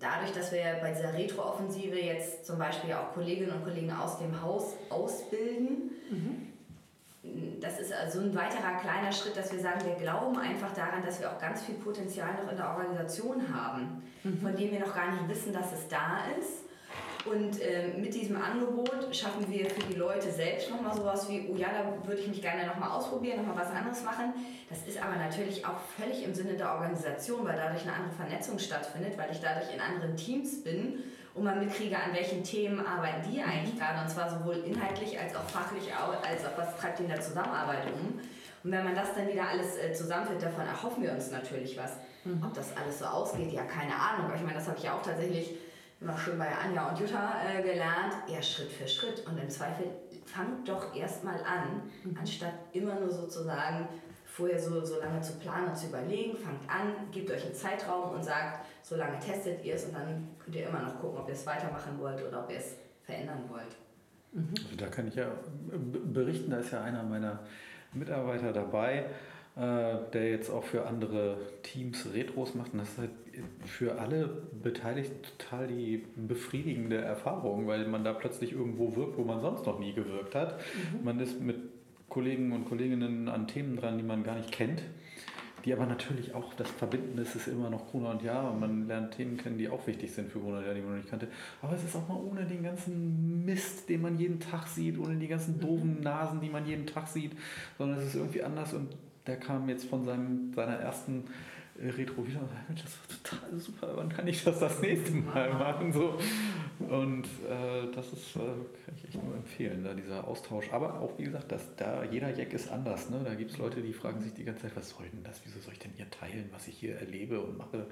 dadurch, 0.00 0.32
dass 0.32 0.52
wir 0.52 0.62
bei 0.80 0.92
dieser 0.92 1.12
Retro-Offensive 1.12 1.98
jetzt 1.98 2.46
zum 2.46 2.58
Beispiel 2.58 2.92
auch 2.92 3.12
Kolleginnen 3.14 3.52
und 3.52 3.64
Kollegen 3.64 3.92
aus 3.92 4.18
dem 4.18 4.40
Haus 4.42 4.74
ausbilden, 4.90 5.90
mhm. 6.10 7.60
das 7.60 7.80
ist 7.80 7.92
also 7.92 8.20
ein 8.20 8.34
weiterer 8.34 8.78
kleiner 8.80 9.12
Schritt, 9.12 9.36
dass 9.36 9.52
wir 9.52 9.60
sagen, 9.60 9.84
wir 9.84 9.94
glauben 9.94 10.38
einfach 10.38 10.72
daran, 10.74 11.04
dass 11.04 11.20
wir 11.20 11.30
auch 11.30 11.40
ganz 11.40 11.62
viel 11.62 11.76
Potenzial 11.76 12.34
noch 12.42 12.50
in 12.50 12.56
der 12.56 12.68
Organisation 12.68 13.54
haben, 13.54 14.02
mhm. 14.22 14.40
von 14.40 14.56
dem 14.56 14.70
wir 14.72 14.80
noch 14.80 14.94
gar 14.94 15.12
nicht 15.12 15.28
wissen, 15.28 15.52
dass 15.52 15.72
es 15.72 15.88
da 15.88 16.18
ist 16.38 16.64
und 17.24 17.58
äh, 17.60 17.88
mit 17.96 18.14
diesem 18.14 18.36
Angebot 18.36 19.14
schaffen 19.14 19.50
wir 19.50 19.70
für 19.70 19.80
die 19.84 19.94
Leute 19.94 20.30
selbst 20.30 20.70
nochmal 20.70 20.94
sowas 20.94 21.26
wie, 21.28 21.48
oh 21.50 21.56
ja, 21.56 21.68
da 21.68 22.06
würde 22.06 22.20
ich 22.20 22.28
mich 22.28 22.42
gerne 22.42 22.66
nochmal 22.66 22.90
ausprobieren, 22.90 23.38
nochmal 23.38 23.64
was 23.64 23.74
anderes 23.74 24.02
machen. 24.02 24.34
Das 24.68 24.86
ist 24.86 25.02
aber 25.02 25.16
natürlich 25.16 25.64
auch 25.64 25.78
völlig 25.98 26.22
im 26.22 26.34
Sinne 26.34 26.54
der 26.54 26.72
Organisation, 26.72 27.46
weil 27.46 27.56
dadurch 27.56 27.82
eine 27.82 27.94
andere 27.94 28.14
Vernetzung 28.14 28.58
stattfindet, 28.58 29.16
weil 29.16 29.30
ich 29.32 29.40
dadurch 29.40 29.72
in 29.72 29.80
anderen 29.80 30.16
Teams 30.16 30.62
bin 30.62 31.02
und 31.32 31.44
man 31.44 31.58
mitkriege, 31.58 31.96
an 31.96 32.12
welchen 32.12 32.44
Themen 32.44 32.84
arbeiten 32.84 33.30
die 33.30 33.42
eigentlich 33.42 33.78
gerade, 33.78 34.02
und 34.02 34.10
zwar 34.10 34.28
sowohl 34.28 34.56
inhaltlich 34.56 35.18
als 35.18 35.34
auch 35.34 35.48
fachlich, 35.48 35.92
als 35.94 36.44
auch 36.44 36.58
was 36.58 36.76
treibt 36.76 36.98
die 36.98 37.04
in 37.04 37.08
der 37.08 37.20
Zusammenarbeit 37.22 37.86
um. 37.86 38.20
Und 38.64 38.70
wenn 38.70 38.84
man 38.84 38.94
das 38.94 39.14
dann 39.14 39.28
wieder 39.28 39.48
alles 39.48 39.76
äh, 39.76 39.92
zusammenführt, 39.92 40.42
davon 40.42 40.66
erhoffen 40.66 41.02
wir 41.02 41.12
uns 41.12 41.30
natürlich 41.30 41.76
was. 41.76 41.96
Mhm. 42.24 42.42
Ob 42.44 42.54
das 42.54 42.74
alles 42.76 42.98
so 42.98 43.04
ausgeht, 43.06 43.52
ja, 43.52 43.62
keine 43.64 43.94
Ahnung. 43.94 44.26
Aber 44.26 44.36
ich 44.36 44.42
meine, 44.42 44.54
das 44.54 44.68
habe 44.68 44.78
ich 44.78 44.84
ja 44.84 44.94
auch 44.94 45.02
tatsächlich 45.02 45.54
immer 46.04 46.18
schön 46.18 46.38
bei 46.38 46.48
Anja 46.48 46.90
und 46.90 47.00
Jutta 47.00 47.32
äh, 47.48 47.62
gelernt, 47.62 48.14
ja 48.28 48.42
Schritt 48.42 48.70
für 48.70 48.86
Schritt 48.86 49.26
und 49.26 49.38
im 49.38 49.48
Zweifel 49.48 49.86
fangt 50.26 50.68
doch 50.68 50.94
erstmal 50.94 51.36
an, 51.36 51.82
mhm. 52.04 52.16
anstatt 52.18 52.52
immer 52.72 53.00
nur 53.00 53.10
sozusagen 53.10 53.88
vorher 54.26 54.58
so, 54.58 54.84
so 54.84 55.00
lange 55.00 55.20
zu 55.22 55.38
planen 55.38 55.68
und 55.68 55.76
zu 55.76 55.86
überlegen, 55.86 56.36
fangt 56.36 56.68
an, 56.68 57.10
gebt 57.10 57.30
euch 57.30 57.44
einen 57.44 57.54
Zeitraum 57.54 58.14
und 58.14 58.22
sagt, 58.22 58.66
so 58.82 58.96
lange 58.96 59.18
testet 59.18 59.64
ihr 59.64 59.74
es 59.74 59.84
und 59.86 59.94
dann 59.94 60.28
könnt 60.38 60.56
ihr 60.56 60.68
immer 60.68 60.80
noch 60.80 61.00
gucken, 61.00 61.18
ob 61.20 61.28
ihr 61.28 61.34
es 61.34 61.46
weitermachen 61.46 61.98
wollt 61.98 62.22
oder 62.22 62.44
ob 62.44 62.50
ihr 62.50 62.58
es 62.58 62.76
verändern 63.02 63.44
wollt. 63.48 63.76
Mhm. 64.32 64.52
Also 64.62 64.76
da 64.76 64.86
kann 64.88 65.08
ich 65.08 65.14
ja 65.14 65.30
berichten, 66.12 66.50
da 66.50 66.58
ist 66.58 66.72
ja 66.72 66.82
einer 66.82 67.02
meiner 67.02 67.40
Mitarbeiter 67.94 68.52
dabei, 68.52 68.98
äh, 68.98 69.04
der 69.56 70.30
jetzt 70.30 70.50
auch 70.50 70.64
für 70.64 70.86
andere 70.86 71.36
Teams 71.62 72.08
Retros 72.12 72.54
macht. 72.54 72.72
Und 72.72 72.80
das 72.80 72.90
ist 72.90 72.98
halt 72.98 73.10
für 73.64 74.00
alle 74.00 74.42
Beteiligten 74.62 75.22
total 75.22 75.68
die 75.68 76.04
befriedigende 76.16 76.96
Erfahrung, 76.96 77.66
weil 77.66 77.86
man 77.86 78.04
da 78.04 78.12
plötzlich 78.12 78.52
irgendwo 78.52 78.96
wirkt, 78.96 79.16
wo 79.16 79.22
man 79.22 79.40
sonst 79.40 79.64
noch 79.66 79.78
nie 79.78 79.92
gewirkt 79.92 80.34
hat. 80.34 80.58
Mhm. 80.58 81.04
Man 81.04 81.20
ist 81.20 81.40
mit 81.40 81.56
Kollegen 82.08 82.52
und 82.52 82.64
Kolleginnen 82.64 83.28
an 83.28 83.46
Themen 83.46 83.76
dran, 83.76 83.96
die 83.96 84.04
man 84.04 84.24
gar 84.24 84.36
nicht 84.36 84.50
kennt. 84.50 84.82
Die 85.64 85.72
aber 85.72 85.86
natürlich 85.86 86.34
auch, 86.34 86.52
das 86.54 86.68
Verbindende 86.68 87.22
ist 87.22 87.36
es 87.36 87.48
immer 87.48 87.70
noch 87.70 87.90
Gruner 87.90 88.10
und 88.10 88.22
Jahr 88.22 88.52
und 88.52 88.60
man 88.60 88.86
lernt 88.86 89.14
Themen 89.14 89.38
kennen, 89.38 89.56
die 89.56 89.68
auch 89.70 89.86
wichtig 89.86 90.12
sind 90.12 90.30
für 90.30 90.38
Gruner 90.38 90.58
und 90.58 90.66
Jahr, 90.66 90.74
die 90.74 90.80
man 90.82 90.90
noch 90.90 90.96
nicht 90.98 91.08
kannte. 91.08 91.28
Aber 91.62 91.72
es 91.74 91.82
ist 91.84 91.96
auch 91.96 92.06
mal 92.06 92.18
ohne 92.18 92.44
den 92.44 92.62
ganzen 92.62 93.46
Mist, 93.46 93.88
den 93.88 94.02
man 94.02 94.18
jeden 94.18 94.40
Tag 94.40 94.66
sieht, 94.66 94.98
ohne 94.98 95.16
die 95.16 95.26
ganzen 95.26 95.58
doofen 95.58 96.00
Nasen, 96.02 96.42
die 96.42 96.50
man 96.50 96.66
jeden 96.66 96.86
Tag 96.86 97.08
sieht, 97.08 97.32
sondern 97.78 97.98
es 97.98 98.08
ist 98.08 98.16
irgendwie 98.16 98.42
anders 98.42 98.74
und 98.74 98.94
der 99.26 99.36
kam 99.36 99.68
jetzt 99.68 99.86
von 99.86 100.04
seinem, 100.04 100.52
seiner 100.54 100.76
ersten 100.76 101.24
äh, 101.78 101.88
Retro 101.88 102.26
wieder 102.26 102.40
und 102.40 102.50
sagte, 102.50 102.74
das 102.74 102.98
war 102.98 103.40
total 103.40 103.58
super, 103.58 103.92
wann 103.96 104.08
kann 104.08 104.26
ich 104.26 104.44
das 104.44 104.60
das 104.60 104.80
nächste 104.80 105.12
Mal 105.12 105.52
machen? 105.52 105.92
So. 105.92 106.18
Und 106.78 107.24
äh, 107.24 107.90
das 107.94 108.12
ist, 108.12 108.36
äh, 108.36 108.38
kann 108.38 108.94
ich 108.96 109.04
echt 109.04 109.22
nur 109.22 109.34
empfehlen, 109.34 109.84
da 109.84 109.94
dieser 109.94 110.26
Austausch. 110.26 110.72
Aber 110.72 111.00
auch, 111.00 111.16
wie 111.18 111.24
gesagt, 111.24 111.50
dass 111.52 111.74
da 111.76 112.04
jeder 112.04 112.36
Jack 112.36 112.52
ist 112.52 112.70
anders. 112.70 113.10
Ne? 113.10 113.22
Da 113.24 113.34
gibt 113.34 113.52
es 113.52 113.58
Leute, 113.58 113.80
die 113.80 113.92
fragen 113.92 114.20
sich 114.20 114.34
die 114.34 114.44
ganze 114.44 114.62
Zeit, 114.62 114.76
was 114.76 114.90
soll 114.90 115.06
denn 115.08 115.22
das? 115.22 115.40
Wieso 115.44 115.58
soll 115.60 115.72
ich 115.72 115.78
denn 115.78 115.92
hier 115.96 116.10
teilen, 116.10 116.48
was 116.52 116.68
ich 116.68 116.76
hier 116.76 116.96
erlebe 116.96 117.40
und 117.40 117.56
mache? 117.56 117.86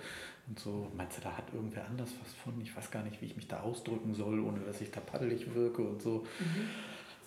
Und 0.49 0.59
so, 0.59 0.91
meinst 0.97 1.19
du, 1.19 1.23
da 1.23 1.37
hat 1.37 1.45
irgendwer 1.55 1.87
anders 1.87 2.11
was 2.21 2.33
von? 2.35 2.61
Ich 2.61 2.77
weiß 2.77 2.91
gar 2.91 3.05
nicht, 3.05 3.21
wie 3.23 3.27
ich 3.27 3.37
mich 3.37 3.49
da 3.49 3.61
ausdrücken 3.61 4.15
soll, 4.15 4.41
ohne 4.41 4.61
dass 4.61 4.81
ich 4.81 4.91
da 4.91 5.01
paddelig 5.01 5.55
wirke 5.55 5.83
und 5.83 6.03
so. 6.03 6.27
Mhm. 6.39 6.69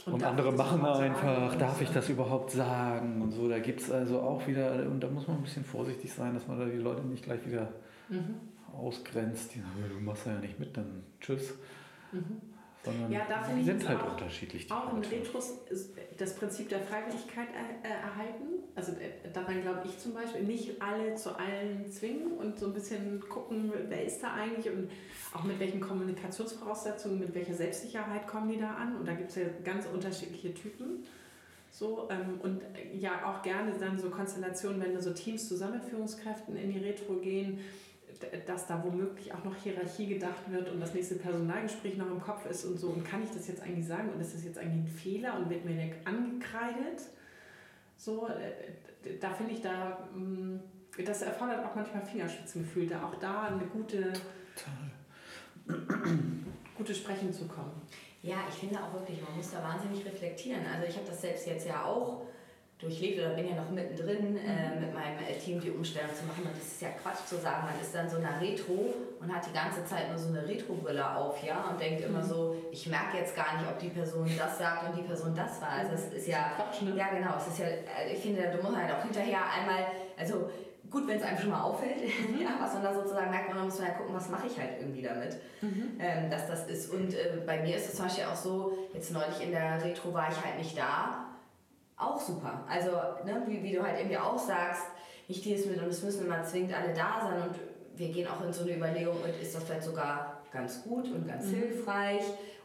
Und, 0.06 0.14
und 0.14 0.24
andere 0.24 0.52
machen 0.52 0.86
einfach, 0.86 1.56
darf 1.56 1.82
ich 1.82 1.90
das 1.90 2.10
überhaupt 2.10 2.52
sagen 2.52 3.22
und 3.22 3.32
so. 3.32 3.50
Da 3.50 3.60
gibt 3.60 3.82
es 3.82 3.92
also 3.92 4.20
auch 4.22 4.46
wieder, 4.46 4.86
und 4.86 5.00
da 5.00 5.08
muss 5.08 5.28
man 5.28 5.38
ein 5.38 5.44
bisschen 5.44 5.66
vorsichtig 5.66 6.14
sein, 6.14 6.34
dass 6.34 6.48
man 6.48 6.60
da 6.60 6.66
die 6.66 6.78
Leute 6.78 7.02
nicht 7.02 7.24
gleich 7.24 7.46
wieder 7.46 7.70
mhm. 8.10 8.36
ausgrenzt. 8.78 9.56
Die 9.56 9.60
sagen, 9.60 9.72
du 9.90 10.00
machst 10.00 10.28
ja 10.28 10.34
nicht 10.34 10.60
mit, 10.60 10.78
dann 10.78 11.04
tschüss. 11.20 11.56
Mhm 12.12 12.56
sondern 12.86 13.12
ja, 13.12 13.22
da 13.28 13.48
die 13.48 13.64
sind 13.64 13.88
halt 13.88 14.00
auch, 14.02 14.12
unterschiedlich. 14.12 14.72
Auch 14.72 14.94
in 14.94 15.04
Retros 15.04 15.54
das 16.18 16.36
Prinzip 16.36 16.70
der 16.70 16.80
Freiwilligkeit 16.82 17.48
äh, 17.84 17.88
erhalten. 17.88 18.55
Also 18.76 18.92
äh, 18.94 19.30
daran 19.34 19.62
glaube 19.62 19.82
ich 19.86 19.98
zum 19.98 20.14
Beispiel, 20.14 20.44
nicht 20.44 20.82
alle 20.82 21.16
zu 21.16 21.38
allen 21.38 21.90
zwingen 21.90 22.34
und 22.34 22.60
so 22.60 22.68
ein 22.68 22.74
bisschen 22.74 23.22
gucken, 23.30 23.72
wer 23.88 24.06
ist 24.06 24.22
da 24.22 24.34
eigentlich 24.34 24.70
und 24.70 24.90
auch 25.34 25.44
mit 25.44 25.60
welchen 25.60 25.80
Kommunikationsvoraussetzungen, 25.80 27.20
mit 27.20 27.34
welcher 27.34 27.54
Selbstsicherheit 27.54 28.28
kommen 28.28 28.50
die 28.50 28.60
da 28.60 28.76
an. 28.76 28.98
Und 28.98 29.08
da 29.08 29.14
gibt 29.14 29.30
es 29.30 29.38
ja 29.38 29.44
ganz 29.64 29.86
unterschiedliche 29.86 30.54
Typen. 30.54 31.06
So, 31.72 32.08
ähm, 32.10 32.40
und 32.42 32.62
äh, 32.62 32.98
ja, 32.98 33.26
auch 33.26 33.42
gerne 33.42 33.74
dann 33.80 33.98
so 33.98 34.10
Konstellationen, 34.10 34.82
wenn 34.82 35.02
so 35.02 35.12
Teams 35.12 35.48
zusammen 35.48 35.80
mit 35.80 35.86
Führungskräften 35.86 36.56
in 36.56 36.72
die 36.72 36.80
Retro 36.80 37.16
gehen, 37.16 37.60
dass 38.46 38.66
da 38.68 38.82
womöglich 38.84 39.34
auch 39.34 39.44
noch 39.44 39.56
Hierarchie 39.58 40.08
gedacht 40.08 40.50
wird 40.50 40.70
und 40.70 40.80
das 40.80 40.94
nächste 40.94 41.16
Personalgespräch 41.16 41.98
noch 41.98 42.10
im 42.10 42.22
Kopf 42.22 42.46
ist 42.50 42.66
und 42.66 42.80
so. 42.80 42.88
Und 42.88 43.06
kann 43.06 43.24
ich 43.24 43.30
das 43.32 43.48
jetzt 43.48 43.62
eigentlich 43.62 43.88
sagen 43.88 44.10
und 44.14 44.22
ist 44.22 44.34
das 44.34 44.44
jetzt 44.44 44.58
eigentlich 44.58 44.86
ein 44.86 44.88
Fehler 44.88 45.38
und 45.38 45.50
wird 45.50 45.66
mir 45.66 45.94
angekreidet? 46.06 47.02
So, 47.98 48.28
äh, 48.28 49.18
da 49.20 49.32
finde 49.32 49.54
ich 49.54 49.62
da, 49.62 50.08
mm, 50.14 50.60
das 51.06 51.22
erfordert 51.22 51.66
auch 51.66 51.76
manchmal 51.76 52.06
Fingerspitzengefühl, 52.06 52.88
da 52.88 53.04
auch 53.04 53.16
da 53.16 53.44
eine 53.44 53.66
gute, 53.66 54.14
gute 56.78 56.96
Sprechen 56.96 57.34
zu 57.34 57.48
kommen. 57.48 57.82
Ja, 58.22 58.38
ich 58.50 58.56
finde 58.56 58.80
auch 58.80 58.94
wirklich, 58.94 59.22
man 59.22 59.38
muss 59.38 59.52
da 59.52 59.62
wahnsinnig 59.62 60.06
reflektieren. 60.06 60.66
Also 60.66 60.88
ich 60.88 60.96
habe 60.96 61.08
das 61.08 61.22
selbst 61.22 61.46
jetzt 61.46 61.68
ja 61.68 61.84
auch 61.84 62.26
durchlebt 62.80 63.20
oder 63.20 63.30
bin 63.30 63.48
ja 63.48 63.56
noch 63.56 63.70
mittendrin 63.70 64.36
äh, 64.36 64.80
mit 64.80 64.94
meinem 64.94 65.20
äh, 65.20 65.38
Team 65.40 65.62
die 65.62 65.72
Umstellung 65.72 66.14
zu 66.14 66.26
machen. 66.26 66.44
Und 66.44 66.58
das 66.58 66.66
ist 66.66 66.82
ja 66.82 66.90
Quatsch 67.02 67.26
zu 67.26 67.38
sagen, 67.38 67.68
man 67.72 67.80
ist 67.80 67.96
dann 67.96 68.10
so 68.10 68.18
einer 68.18 68.40
Retro 68.42 68.94
und 69.20 69.34
hat 69.34 69.48
die 69.48 69.54
ganze 69.54 69.86
Zeit 69.86 70.10
nur 70.10 70.18
so 70.18 70.28
eine 70.30 70.46
Retro-Brille 70.46 71.16
auf, 71.16 71.42
ja, 71.42 71.70
und 71.70 71.80
denkt 71.80 72.04
immer 72.04 72.20
mhm. 72.20 72.28
so, 72.28 72.56
ich 72.72 72.86
merke 72.88 73.18
jetzt 73.18 73.36
gar 73.36 73.58
nicht, 73.58 73.70
ob 73.70 73.80
die 73.80 73.88
Person 73.88 74.30
das 74.38 74.58
sagt 74.58 74.90
und 74.90 74.98
die 74.98 75.04
Person 75.04 75.34
das 75.34 75.62
war. 75.62 75.70
Also 75.70 75.94
es 75.94 76.14
ist 76.14 76.28
ja, 76.28 76.52
Quatsch, 76.58 76.82
ne? 76.82 76.96
ja 76.98 77.08
genau, 77.08 77.36
es 77.38 77.48
ist 77.48 77.60
ja, 77.60 77.66
äh, 77.66 78.12
ich 78.14 78.20
finde, 78.20 78.52
du 78.52 78.62
musst 78.62 78.76
halt 78.76 78.92
auch 78.92 79.04
hinterher 79.04 79.40
einmal, 79.58 79.86
also 80.18 80.50
gut, 80.92 81.08
wenn 81.08 81.18
es 81.18 81.24
einem 81.24 81.38
schon 81.38 81.52
mal 81.52 81.62
auffällt, 81.62 81.96
mhm. 82.30 82.42
ja, 82.42 82.58
was 82.60 82.74
man 82.74 82.84
da 82.84 82.94
sozusagen 82.94 83.32
merkt, 83.32 83.52
und 83.52 83.56
dann 83.56 83.66
muss 83.66 83.80
man 83.80 83.88
ja 83.88 83.94
gucken, 83.94 84.14
was 84.14 84.28
mache 84.28 84.48
ich 84.48 84.60
halt 84.60 84.82
irgendwie 84.82 85.02
damit, 85.02 85.38
mhm. 85.62 85.98
ähm, 85.98 86.30
dass 86.30 86.48
das 86.48 86.68
ist. 86.68 86.92
Und 86.92 87.14
äh, 87.14 87.42
bei 87.46 87.62
mir 87.62 87.78
ist 87.78 87.88
es 87.88 87.96
zum 87.96 88.08
Beispiel 88.08 88.26
auch 88.26 88.36
so, 88.36 88.90
jetzt 88.94 89.14
neulich 89.14 89.42
in 89.42 89.52
der 89.52 89.82
Retro 89.82 90.14
war 90.14 90.28
ich 90.30 90.44
halt 90.44 90.58
nicht 90.58 90.78
da 90.78 91.35
auch 91.98 92.20
super. 92.20 92.64
Also, 92.68 92.92
ne, 93.26 93.44
wie, 93.48 93.64
wie 93.64 93.74
du 93.74 93.84
halt 93.84 93.98
irgendwie 93.98 94.18
auch 94.18 94.38
sagst, 94.38 94.84
nicht 95.28 95.44
dieses 95.44 95.66
mit 95.66 95.82
und 95.82 95.88
es 95.88 96.04
müssen 96.04 96.26
immer 96.26 96.44
zwingend 96.44 96.74
alle 96.74 96.94
da 96.94 97.22
sein 97.22 97.50
und 97.50 97.56
wir 97.96 98.10
gehen 98.10 98.28
auch 98.28 98.44
in 98.46 98.52
so 98.52 98.64
eine 98.64 98.76
Überlegung 98.76 99.16
mit, 99.26 99.42
ist 99.42 99.56
das 99.56 99.64
vielleicht 99.64 99.84
sogar 99.84 100.42
ganz 100.52 100.84
gut 100.84 101.06
und 101.06 101.28
ganz 101.28 101.46
mhm. 101.46 101.56
hilfreich 101.56 102.24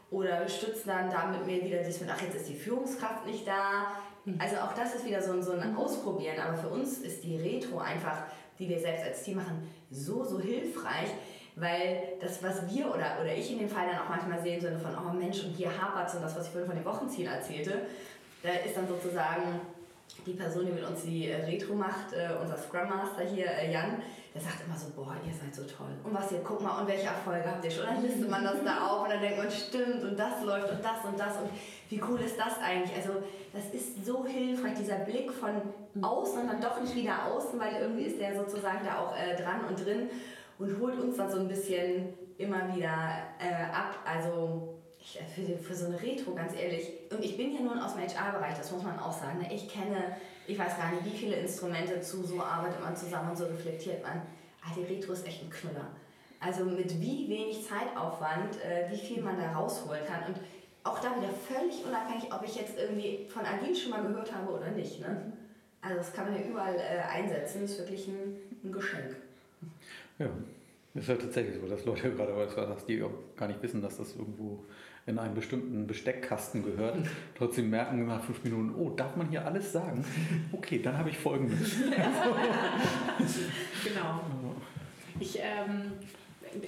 oder 0.09 0.47
stützen 0.47 0.89
dann 0.89 1.09
damit 1.09 1.45
mir 1.45 1.63
wieder 1.63 1.81
das 1.83 1.99
mit, 2.01 2.09
ach 2.11 2.21
jetzt 2.21 2.35
ist 2.35 2.49
die 2.49 2.55
Führungskraft 2.55 3.25
nicht 3.25 3.47
da. 3.47 3.87
Mhm. 4.25 4.39
Also 4.39 4.57
auch 4.57 4.73
das 4.73 4.95
ist 4.95 5.05
wieder 5.05 5.21
so, 5.21 5.33
ein, 5.33 5.41
so 5.41 5.53
ein 5.53 5.71
mhm. 5.71 5.77
Ausprobieren, 5.77 6.35
aber 6.39 6.57
für 6.57 6.69
uns 6.69 6.99
ist 6.99 7.23
die 7.23 7.37
Retro 7.37 7.79
einfach, 7.79 8.23
die 8.59 8.67
wir 8.69 8.79
selbst 8.79 9.05
als 9.05 9.23
Team 9.23 9.37
machen, 9.37 9.67
so, 9.89 10.23
so 10.23 10.39
hilfreich, 10.39 11.09
weil 11.55 12.03
das, 12.19 12.43
was 12.43 12.73
wir 12.73 12.87
oder, 12.87 13.17
oder 13.21 13.33
ich 13.35 13.51
in 13.51 13.59
dem 13.59 13.69
Fall 13.69 13.87
dann 13.87 13.99
auch 13.99 14.09
manchmal 14.09 14.41
sehe, 14.41 14.55
im 14.55 14.61
Sinne 14.61 14.79
von, 14.79 14.91
oh 14.95 15.13
Mensch, 15.13 15.43
und 15.43 15.51
hier 15.53 15.69
hapert 15.81 16.13
und 16.13 16.21
das, 16.21 16.35
was 16.35 16.45
ich 16.45 16.51
vorhin 16.51 16.69
von 16.69 16.77
dem 16.77 16.85
Wochenziel 16.85 17.27
erzählte, 17.27 17.81
da 18.43 18.49
ist 18.65 18.75
dann 18.75 18.87
sozusagen 18.87 19.61
die 20.25 20.33
Person, 20.33 20.65
die 20.65 20.71
mit 20.71 20.83
uns 20.83 21.03
die 21.03 21.29
äh, 21.29 21.45
Retro 21.45 21.73
macht, 21.73 22.13
äh, 22.13 22.29
unser 22.41 22.57
Scrum 22.57 22.89
Master 22.89 23.23
hier, 23.23 23.47
äh, 23.47 23.71
Jan, 23.71 24.01
der 24.33 24.41
sagt 24.41 24.65
immer 24.65 24.77
so, 24.77 24.89
boah, 24.95 25.15
ihr 25.25 25.33
seid 25.33 25.53
so 25.53 25.63
toll. 25.63 25.91
Und 26.03 26.13
was 26.13 26.31
ihr, 26.31 26.39
guck 26.43 26.61
mal, 26.61 26.79
und 26.79 26.87
welche 26.87 27.07
Erfolge 27.07 27.43
habt 27.45 27.63
ihr 27.65 27.71
schon? 27.71 27.87
Und 27.87 27.95
dann 27.95 28.03
listet 28.03 28.29
man 28.29 28.43
das 28.43 28.63
da 28.63 28.87
auf 28.87 29.03
und 29.03 29.09
dann 29.09 29.21
denkt 29.21 29.37
man, 29.37 29.51
stimmt, 29.51 30.03
und 30.03 30.17
das 30.17 30.43
läuft 30.43 30.71
und 30.71 30.83
das 30.83 31.05
und 31.05 31.19
das 31.19 31.37
und 31.37 31.49
wie 31.89 32.01
cool 32.07 32.19
ist 32.21 32.39
das 32.39 32.57
eigentlich? 32.59 32.95
Also 32.95 33.21
das 33.51 33.65
ist 33.73 34.05
so 34.05 34.25
hilfreich, 34.25 34.75
dieser 34.75 34.99
Blick 34.99 35.31
von 35.31 35.61
außen 36.01 36.41
und 36.41 36.47
dann 36.47 36.61
doch 36.61 36.79
nicht 36.79 36.95
wieder 36.95 37.25
außen, 37.25 37.59
weil 37.59 37.81
irgendwie 37.81 38.03
ist 38.03 38.19
der 38.19 38.35
sozusagen 38.35 38.85
da 38.85 38.99
auch 38.99 39.15
äh, 39.17 39.35
dran 39.35 39.61
und 39.67 39.85
drin 39.85 40.09
und 40.59 40.79
holt 40.79 40.99
uns 40.99 41.17
dann 41.17 41.29
so 41.29 41.39
ein 41.39 41.47
bisschen 41.47 42.13
immer 42.37 42.73
wieder 42.73 42.93
ab. 43.73 43.99
Also 44.05 44.80
ich, 45.03 45.19
äh, 45.19 45.25
für, 45.25 45.57
für 45.57 45.75
so 45.75 45.87
eine 45.87 46.01
Retro, 46.01 46.33
ganz 46.33 46.53
ehrlich, 46.53 46.87
und 47.09 47.23
ich 47.23 47.37
bin 47.37 47.53
ja 47.53 47.61
nun 47.61 47.79
aus 47.79 47.93
dem 47.95 48.01
HR-Bereich, 48.01 48.57
das 48.57 48.71
muss 48.71 48.83
man 48.83 48.99
auch 48.99 49.11
sagen. 49.11 49.39
Ne? 49.39 49.53
Ich 49.53 49.67
kenne, 49.67 50.15
ich 50.47 50.57
weiß 50.57 50.77
gar 50.77 50.91
nicht, 50.91 51.05
wie 51.05 51.17
viele 51.17 51.35
Instrumente 51.37 51.99
zu 52.01 52.23
so 52.23 52.41
arbeitet 52.41 52.81
man 52.81 52.95
zusammen 52.95 53.31
und 53.31 53.37
so 53.37 53.45
reflektiert 53.45 54.03
man. 54.03 54.21
Ah, 54.63 54.71
die 54.75 54.83
Retro 54.83 55.13
ist 55.13 55.25
echt 55.25 55.43
ein 55.43 55.49
Knüller. 55.49 55.87
Also 56.39 56.65
mit 56.65 56.99
wie 56.99 57.29
wenig 57.29 57.67
Zeitaufwand, 57.67 58.61
äh, 58.63 58.89
wie 58.91 58.97
viel 58.97 59.21
man 59.21 59.37
da 59.37 59.51
rausholen 59.51 60.05
kann. 60.05 60.23
Und 60.27 60.39
auch 60.83 60.99
da 60.99 61.15
wieder 61.15 61.29
völlig 61.29 61.85
unabhängig, 61.85 62.33
ob 62.33 62.43
ich 62.43 62.55
jetzt 62.55 62.77
irgendwie 62.77 63.27
von 63.27 63.45
Agil 63.45 63.75
schon 63.75 63.91
mal 63.91 64.01
gehört 64.01 64.33
habe 64.33 64.51
oder 64.51 64.71
nicht. 64.71 64.99
Ne? 64.99 65.33
Also 65.81 65.97
das 65.97 66.13
kann 66.13 66.25
man 66.25 66.35
ja 66.35 66.47
überall 66.47 66.75
äh, 66.75 67.01
einsetzen, 67.11 67.61
das 67.61 67.71
ist 67.71 67.79
wirklich 67.79 68.07
ein, 68.07 68.37
ein 68.63 68.71
Geschenk. 68.71 69.15
Ja, 70.17 70.27
ist 70.93 71.09
halt 71.09 71.21
tatsächlich 71.21 71.55
so, 71.59 71.67
dass 71.67 71.85
Leute 71.85 72.11
gerade, 72.11 72.35
was 72.35 72.53
du 72.53 72.67
sagst, 72.67 72.89
die 72.89 73.01
auch 73.01 73.11
gar 73.37 73.47
nicht 73.47 73.61
wissen, 73.61 73.81
dass 73.81 73.97
das 73.97 74.15
irgendwo 74.15 74.63
in 75.07 75.17
einen 75.17 75.33
bestimmten 75.33 75.87
Besteckkasten 75.87 76.63
gehört, 76.63 76.97
trotzdem 77.37 77.69
merken 77.69 78.05
nach 78.05 78.23
fünf 78.23 78.43
Minuten, 78.43 78.75
oh, 78.75 78.91
darf 78.91 79.15
man 79.15 79.29
hier 79.29 79.45
alles 79.45 79.71
sagen? 79.71 80.05
Okay, 80.51 80.81
dann 80.81 80.97
habe 80.97 81.09
ich 81.09 81.17
folgendes. 81.17 81.77
genau. 83.83 84.21
Ich, 85.19 85.39
ähm, 85.39 85.93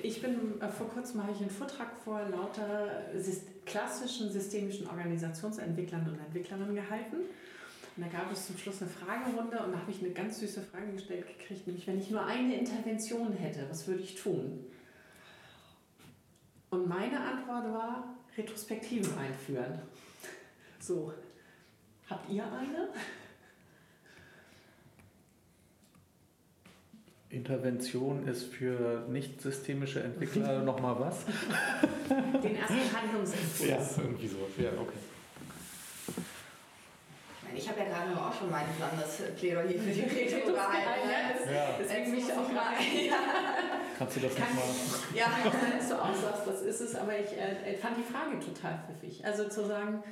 ich 0.01 0.21
bin 0.21 0.61
äh, 0.61 0.67
vor 0.67 0.89
kurzem 0.89 1.21
habe 1.21 1.31
ich 1.31 1.39
einen 1.41 1.49
Vortrag 1.49 1.89
vor 2.03 2.21
lauter 2.29 3.03
klassischen 3.65 4.31
systemischen 4.31 4.88
Organisationsentwicklern 4.88 6.07
und 6.07 6.19
Entwicklerinnen 6.19 6.75
gehalten. 6.75 7.17
Und 7.95 8.03
da 8.03 8.07
gab 8.07 8.31
es 8.31 8.47
zum 8.47 8.57
Schluss 8.57 8.81
eine 8.81 8.89
Fragerunde 8.89 9.59
und 9.59 9.71
da 9.71 9.77
habe 9.77 9.91
ich 9.91 9.99
eine 9.99 10.09
ganz 10.09 10.39
süße 10.39 10.61
Frage 10.61 10.91
gestellt 10.93 11.27
gekriegt, 11.27 11.67
nämlich 11.67 11.86
wenn 11.86 11.99
ich 11.99 12.09
nur 12.09 12.25
eine 12.25 12.55
Intervention 12.55 13.34
hätte, 13.34 13.67
was 13.69 13.88
würde 13.88 14.01
ich 14.01 14.15
tun? 14.15 14.65
Und 16.71 16.88
meine 16.88 17.19
Antwort 17.19 17.71
war, 17.71 18.15
Retrospektiven 18.38 19.17
einführen. 19.17 19.81
So, 20.79 21.13
habt 22.09 22.29
ihr 22.29 22.43
eine? 22.43 22.89
Intervention 27.29 28.27
ist 28.27 28.53
für 28.53 29.07
nicht 29.09 29.41
systemische 29.41 30.03
Entwickler 30.03 30.61
nochmal 30.63 30.99
was? 30.99 31.25
Den 32.43 32.55
ersten 32.55 32.95
Handlungsimpuls. 32.95 33.67
Ja, 33.67 34.03
irgendwie 34.03 34.27
sowas. 34.27 34.49
Ja, 34.57 34.69
okay. 34.79 34.97
Ich 37.56 37.70
habe 37.70 37.80
ja 37.80 37.86
gerade 37.86 38.20
auch 38.20 38.34
schon 38.34 38.49
meinen 38.49 38.74
Plan, 38.76 38.91
das 38.99 39.22
Plädoyer 39.36 39.68
für 39.68 39.91
die 39.91 40.01
Retro 40.01 40.51
gehalten. 40.51 41.08
Ne? 41.08 41.54
Ja. 41.54 41.70
Deswegen 41.80 42.12
mich 42.12 42.32
auch 42.32 42.51
mal. 42.51 42.74
Kannst 43.97 44.18
du 44.18 44.20
das 44.22 44.38
nochmal? 44.38 44.64
Ja, 45.14 45.28
wenn 45.43 45.89
du 45.89 46.01
auch 46.01 46.16
sagst, 46.16 46.47
das 46.47 46.62
ist 46.62 46.82
es, 46.82 46.95
aber 46.95 47.20
ich 47.20 47.38
äh, 47.38 47.76
fand 47.78 47.97
die 47.97 48.04
Frage 48.04 48.39
total 48.39 48.80
pfiffig. 48.86 49.26
Also 49.26 49.47
zu 49.49 49.66
sagen, 49.66 50.04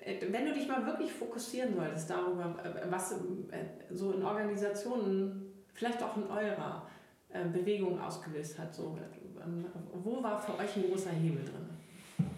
äh, 0.00 0.20
wenn 0.30 0.46
du 0.46 0.52
dich 0.52 0.68
mal 0.68 0.84
wirklich 0.86 1.12
fokussieren 1.12 1.74
solltest 1.74 2.10
darüber, 2.10 2.54
äh, 2.64 2.90
was 2.90 3.12
äh, 3.12 3.16
so 3.90 4.12
in 4.12 4.24
Organisationen, 4.24 5.52
vielleicht 5.72 6.02
auch 6.02 6.16
in 6.16 6.24
eurer 6.28 6.88
äh, 7.30 7.44
Bewegung 7.44 8.00
ausgelöst 8.00 8.58
hat, 8.58 8.74
so, 8.74 8.96
wo 9.92 10.22
war 10.22 10.40
für 10.40 10.56
euch 10.58 10.76
ein 10.76 10.88
großer 10.88 11.10
Hebel 11.10 11.44
drin? 11.44 11.64
Mm. 11.64 12.24
Mm, 12.24 12.26
mm, 12.26 12.32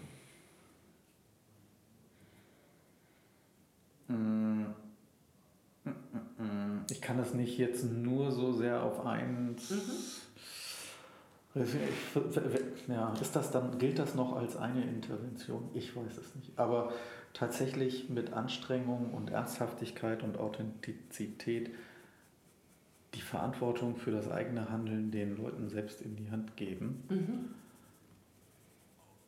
ich 6.89 7.01
kann 7.01 7.17
das 7.17 7.33
nicht 7.33 7.57
jetzt 7.57 7.83
nur 7.91 8.31
so 8.31 8.53
sehr 8.53 8.83
auf 8.83 9.05
eins. 9.05 9.71
Mhm. 9.71 9.81
Ja, 12.87 13.13
ist 13.19 13.35
das 13.35 13.51
dann, 13.51 13.79
gilt 13.79 13.97
das 13.99 14.15
noch 14.15 14.35
als 14.35 14.55
eine 14.55 14.83
Intervention? 14.83 15.69
Ich 15.73 15.95
weiß 15.95 16.17
es 16.17 16.35
nicht. 16.35 16.57
Aber 16.57 16.93
tatsächlich 17.33 18.09
mit 18.09 18.33
Anstrengung 18.33 19.13
und 19.13 19.31
Ernsthaftigkeit 19.31 20.23
und 20.23 20.37
Authentizität 20.37 21.71
die 23.13 23.21
Verantwortung 23.21 23.95
für 23.95 24.11
das 24.11 24.29
eigene 24.29 24.69
Handeln 24.69 25.11
den 25.11 25.37
Leuten 25.37 25.69
selbst 25.69 26.01
in 26.01 26.15
die 26.15 26.29
Hand 26.29 26.55
geben. 26.57 27.03
Mhm. 27.09 27.45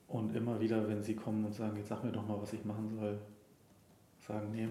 Und 0.08 0.36
immer 0.36 0.60
wieder, 0.60 0.88
wenn 0.88 1.04
sie 1.04 1.16
kommen 1.16 1.46
und 1.46 1.54
sagen, 1.54 1.78
jetzt 1.78 1.90
sag 1.90 2.04
mir 2.04 2.12
doch 2.12 2.28
mal, 2.28 2.42
was 2.42 2.54
ich 2.54 2.66
machen 2.66 2.98
soll, 3.00 3.20
sagen, 4.30 4.52
nee, 4.52 4.68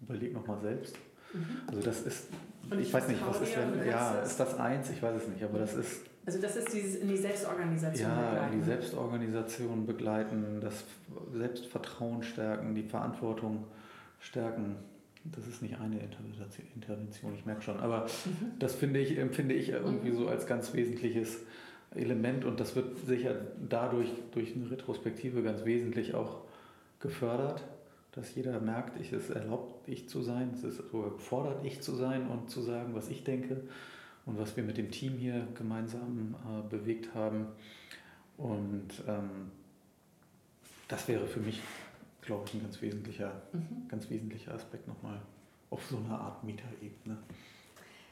überleg 0.00 0.32
noch 0.32 0.46
mal 0.46 0.58
selbst. 0.60 0.96
Mhm. 1.32 1.46
Also 1.66 1.80
das 1.82 2.02
ist, 2.02 2.28
und 2.70 2.80
ich 2.80 2.92
weiß 2.92 3.08
nicht, 3.08 3.20
was 3.26 3.40
ist, 3.40 3.56
wenn, 3.56 3.86
ja, 3.86 4.20
ist 4.20 4.38
das 4.38 4.58
eins? 4.58 4.90
Ich 4.90 5.02
weiß 5.02 5.22
es 5.22 5.28
nicht, 5.28 5.42
aber 5.42 5.58
das 5.58 5.74
ist... 5.74 6.02
Also 6.26 6.40
das 6.40 6.56
ist 6.56 6.72
dieses 6.72 6.96
in 6.96 7.08
die 7.08 7.16
Selbstorganisation 7.16 8.08
ja, 8.08 8.14
begleiten. 8.14 8.36
Ja, 8.36 8.46
in 8.46 8.58
die 8.58 8.64
Selbstorganisation 8.64 9.86
begleiten, 9.86 10.60
das 10.60 10.84
Selbstvertrauen 11.34 12.22
stärken, 12.22 12.74
die 12.74 12.84
Verantwortung 12.84 13.64
stärken. 14.20 14.76
Das 15.24 15.46
ist 15.46 15.60
nicht 15.60 15.78
eine 15.78 15.98
Intervention, 16.74 17.34
ich 17.34 17.44
merke 17.44 17.62
schon. 17.62 17.78
Aber 17.80 18.06
mhm. 18.24 18.52
das 18.58 18.74
finde 18.74 19.00
ich, 19.00 19.18
empfinde 19.18 19.54
ich 19.54 19.70
irgendwie 19.70 20.10
mhm. 20.10 20.16
so 20.16 20.28
als 20.28 20.46
ganz 20.46 20.72
wesentliches 20.72 21.40
Element 21.94 22.44
und 22.44 22.58
das 22.58 22.74
wird 22.74 22.98
sicher 23.06 23.34
dadurch 23.68 24.08
durch 24.32 24.54
eine 24.54 24.70
Retrospektive 24.70 25.42
ganz 25.42 25.64
wesentlich 25.64 26.14
auch 26.14 26.42
gefördert 27.00 27.64
dass 28.14 28.34
jeder 28.34 28.60
merkt, 28.60 29.00
ich, 29.00 29.12
es 29.12 29.30
erlaubt, 29.30 29.88
ich 29.88 30.08
zu 30.08 30.22
sein, 30.22 30.52
es 30.54 30.62
ist 30.62 30.90
gefordert, 30.90 31.64
ich 31.64 31.80
zu 31.80 31.94
sein 31.96 32.28
und 32.28 32.48
zu 32.48 32.62
sagen, 32.62 32.94
was 32.94 33.08
ich 33.08 33.24
denke 33.24 33.62
und 34.24 34.38
was 34.38 34.56
wir 34.56 34.62
mit 34.62 34.76
dem 34.76 34.90
Team 34.90 35.14
hier 35.14 35.46
gemeinsam 35.54 36.36
äh, 36.46 36.68
bewegt 36.68 37.12
haben. 37.14 37.48
Und 38.36 39.02
ähm, 39.08 39.50
das 40.86 41.08
wäre 41.08 41.26
für 41.26 41.40
mich, 41.40 41.60
glaube 42.22 42.44
ich, 42.46 42.54
ein 42.54 42.62
ganz 42.62 42.80
wesentlicher, 42.80 43.42
mhm. 43.52 43.88
ganz 43.88 44.08
wesentlicher 44.08 44.54
Aspekt 44.54 44.86
nochmal 44.86 45.20
auf 45.70 45.84
so 45.84 45.96
einer 45.96 46.20
Art 46.20 46.44
Metaebene. 46.44 47.18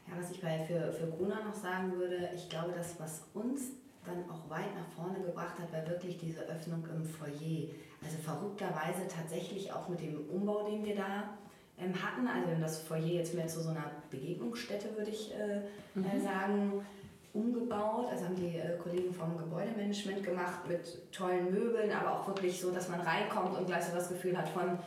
Ja, 0.09 0.15
was 0.19 0.33
ich 0.33 0.41
bei 0.41 0.59
für, 0.59 0.93
für 0.93 1.07
Gruner 1.07 1.45
noch 1.45 1.55
sagen 1.55 1.93
würde, 1.97 2.29
ich 2.35 2.49
glaube, 2.49 2.73
das, 2.77 2.99
was 2.99 3.23
uns 3.35 3.71
dann 4.05 4.29
auch 4.29 4.51
weit 4.51 4.75
nach 4.75 4.89
vorne 4.97 5.25
gebracht 5.25 5.59
hat, 5.61 5.73
war 5.73 5.87
wirklich 5.89 6.19
diese 6.19 6.41
Öffnung 6.41 6.85
im 6.93 7.05
Foyer. 7.05 7.69
Also 8.05 8.19
verrückterweise 8.19 9.07
tatsächlich 9.09 9.73
auch 9.73 9.89
mit 9.89 10.01
dem 10.01 10.29
Umbau, 10.29 10.69
den 10.69 10.85
wir 10.85 10.97
da 10.97 11.31
ähm, 11.79 11.95
hatten. 11.95 12.27
Also 12.27 12.49
wir 12.49 12.55
haben 12.55 12.63
das 12.63 12.79
Foyer 12.79 13.07
jetzt 13.07 13.35
mehr 13.35 13.47
zu 13.47 13.61
so 13.63 13.71
einer 13.71 13.91
Begegnungsstätte, 14.11 14.97
würde 14.97 15.11
ich 15.11 15.33
äh, 15.35 15.63
mhm. 15.95 16.05
Äh, 16.05 16.21
sagen, 16.21 16.87
umgebaut. 17.33 18.07
Also 18.11 18.27
haben 18.27 18.37
die 18.37 18.59
äh, 18.59 18.77
Kollegen 18.83 19.15
vom 19.15 19.37
Gebäudemanagement 19.39 20.23
gemacht 20.23 20.69
mit 20.69 21.13
tollen 21.13 21.51
Möbeln, 21.53 21.91
aber 21.93 22.13
auch 22.13 22.27
wirklich 22.27 22.61
so, 22.61 22.71
dass 22.71 22.89
man 22.89 23.01
reinkommt 23.01 23.57
und 23.57 23.67
gleich 23.67 23.85
so 23.85 23.95
das 23.95 24.09
Gefühl 24.09 24.37
hat 24.37 24.49
von, 24.49 24.79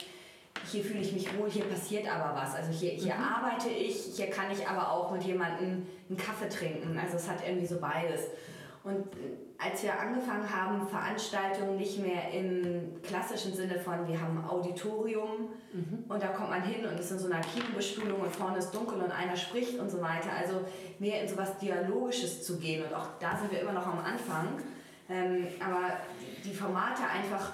hier 0.71 0.83
fühle 0.83 0.99
ich 0.99 1.13
mich 1.13 1.37
wohl, 1.37 1.49
hier 1.49 1.65
passiert 1.65 2.07
aber 2.07 2.39
was. 2.39 2.55
Also 2.55 2.71
hier, 2.71 2.91
hier 2.91 3.15
mhm. 3.15 3.23
arbeite 3.23 3.69
ich, 3.69 3.95
hier 4.15 4.29
kann 4.29 4.51
ich 4.51 4.67
aber 4.67 4.91
auch 4.91 5.11
mit 5.11 5.23
jemandem 5.23 5.85
einen 6.09 6.17
Kaffee 6.17 6.49
trinken. 6.49 6.97
Also 6.97 7.17
es 7.17 7.29
hat 7.29 7.37
irgendwie 7.45 7.67
so 7.67 7.79
beides. 7.79 8.21
Und 8.85 9.07
als 9.57 9.81
wir 9.81 9.99
angefangen 9.99 10.47
haben, 10.47 10.87
Veranstaltungen 10.87 11.75
nicht 11.75 11.97
mehr 11.97 12.31
im 12.31 13.01
klassischen 13.01 13.51
Sinne 13.51 13.79
von, 13.79 14.07
wir 14.07 14.21
haben 14.21 14.37
ein 14.37 14.47
Auditorium 14.47 15.49
mhm. 15.73 16.05
und 16.07 16.21
da 16.21 16.27
kommt 16.27 16.51
man 16.51 16.61
hin 16.61 16.85
und 16.85 16.93
es 16.93 17.05
ist 17.05 17.11
in 17.13 17.19
so 17.19 17.25
einer 17.25 17.41
Kinobestuhlung 17.41 18.21
und 18.21 18.31
vorne 18.31 18.59
ist 18.59 18.69
dunkel 18.69 19.01
und 19.01 19.09
einer 19.11 19.35
spricht 19.35 19.79
und 19.79 19.89
so 19.89 19.99
weiter. 20.01 20.29
Also 20.39 20.61
mehr 20.99 21.23
in 21.23 21.27
so 21.27 21.35
was 21.35 21.57
Dialogisches 21.57 22.43
zu 22.43 22.59
gehen 22.59 22.85
und 22.85 22.93
auch 22.93 23.07
da 23.19 23.35
sind 23.35 23.51
wir 23.51 23.59
immer 23.61 23.73
noch 23.73 23.87
am 23.87 23.99
Anfang. 24.05 24.49
Ähm, 25.09 25.47
aber 25.59 25.97
die 26.43 26.53
Formate 26.53 27.01
einfach 27.07 27.53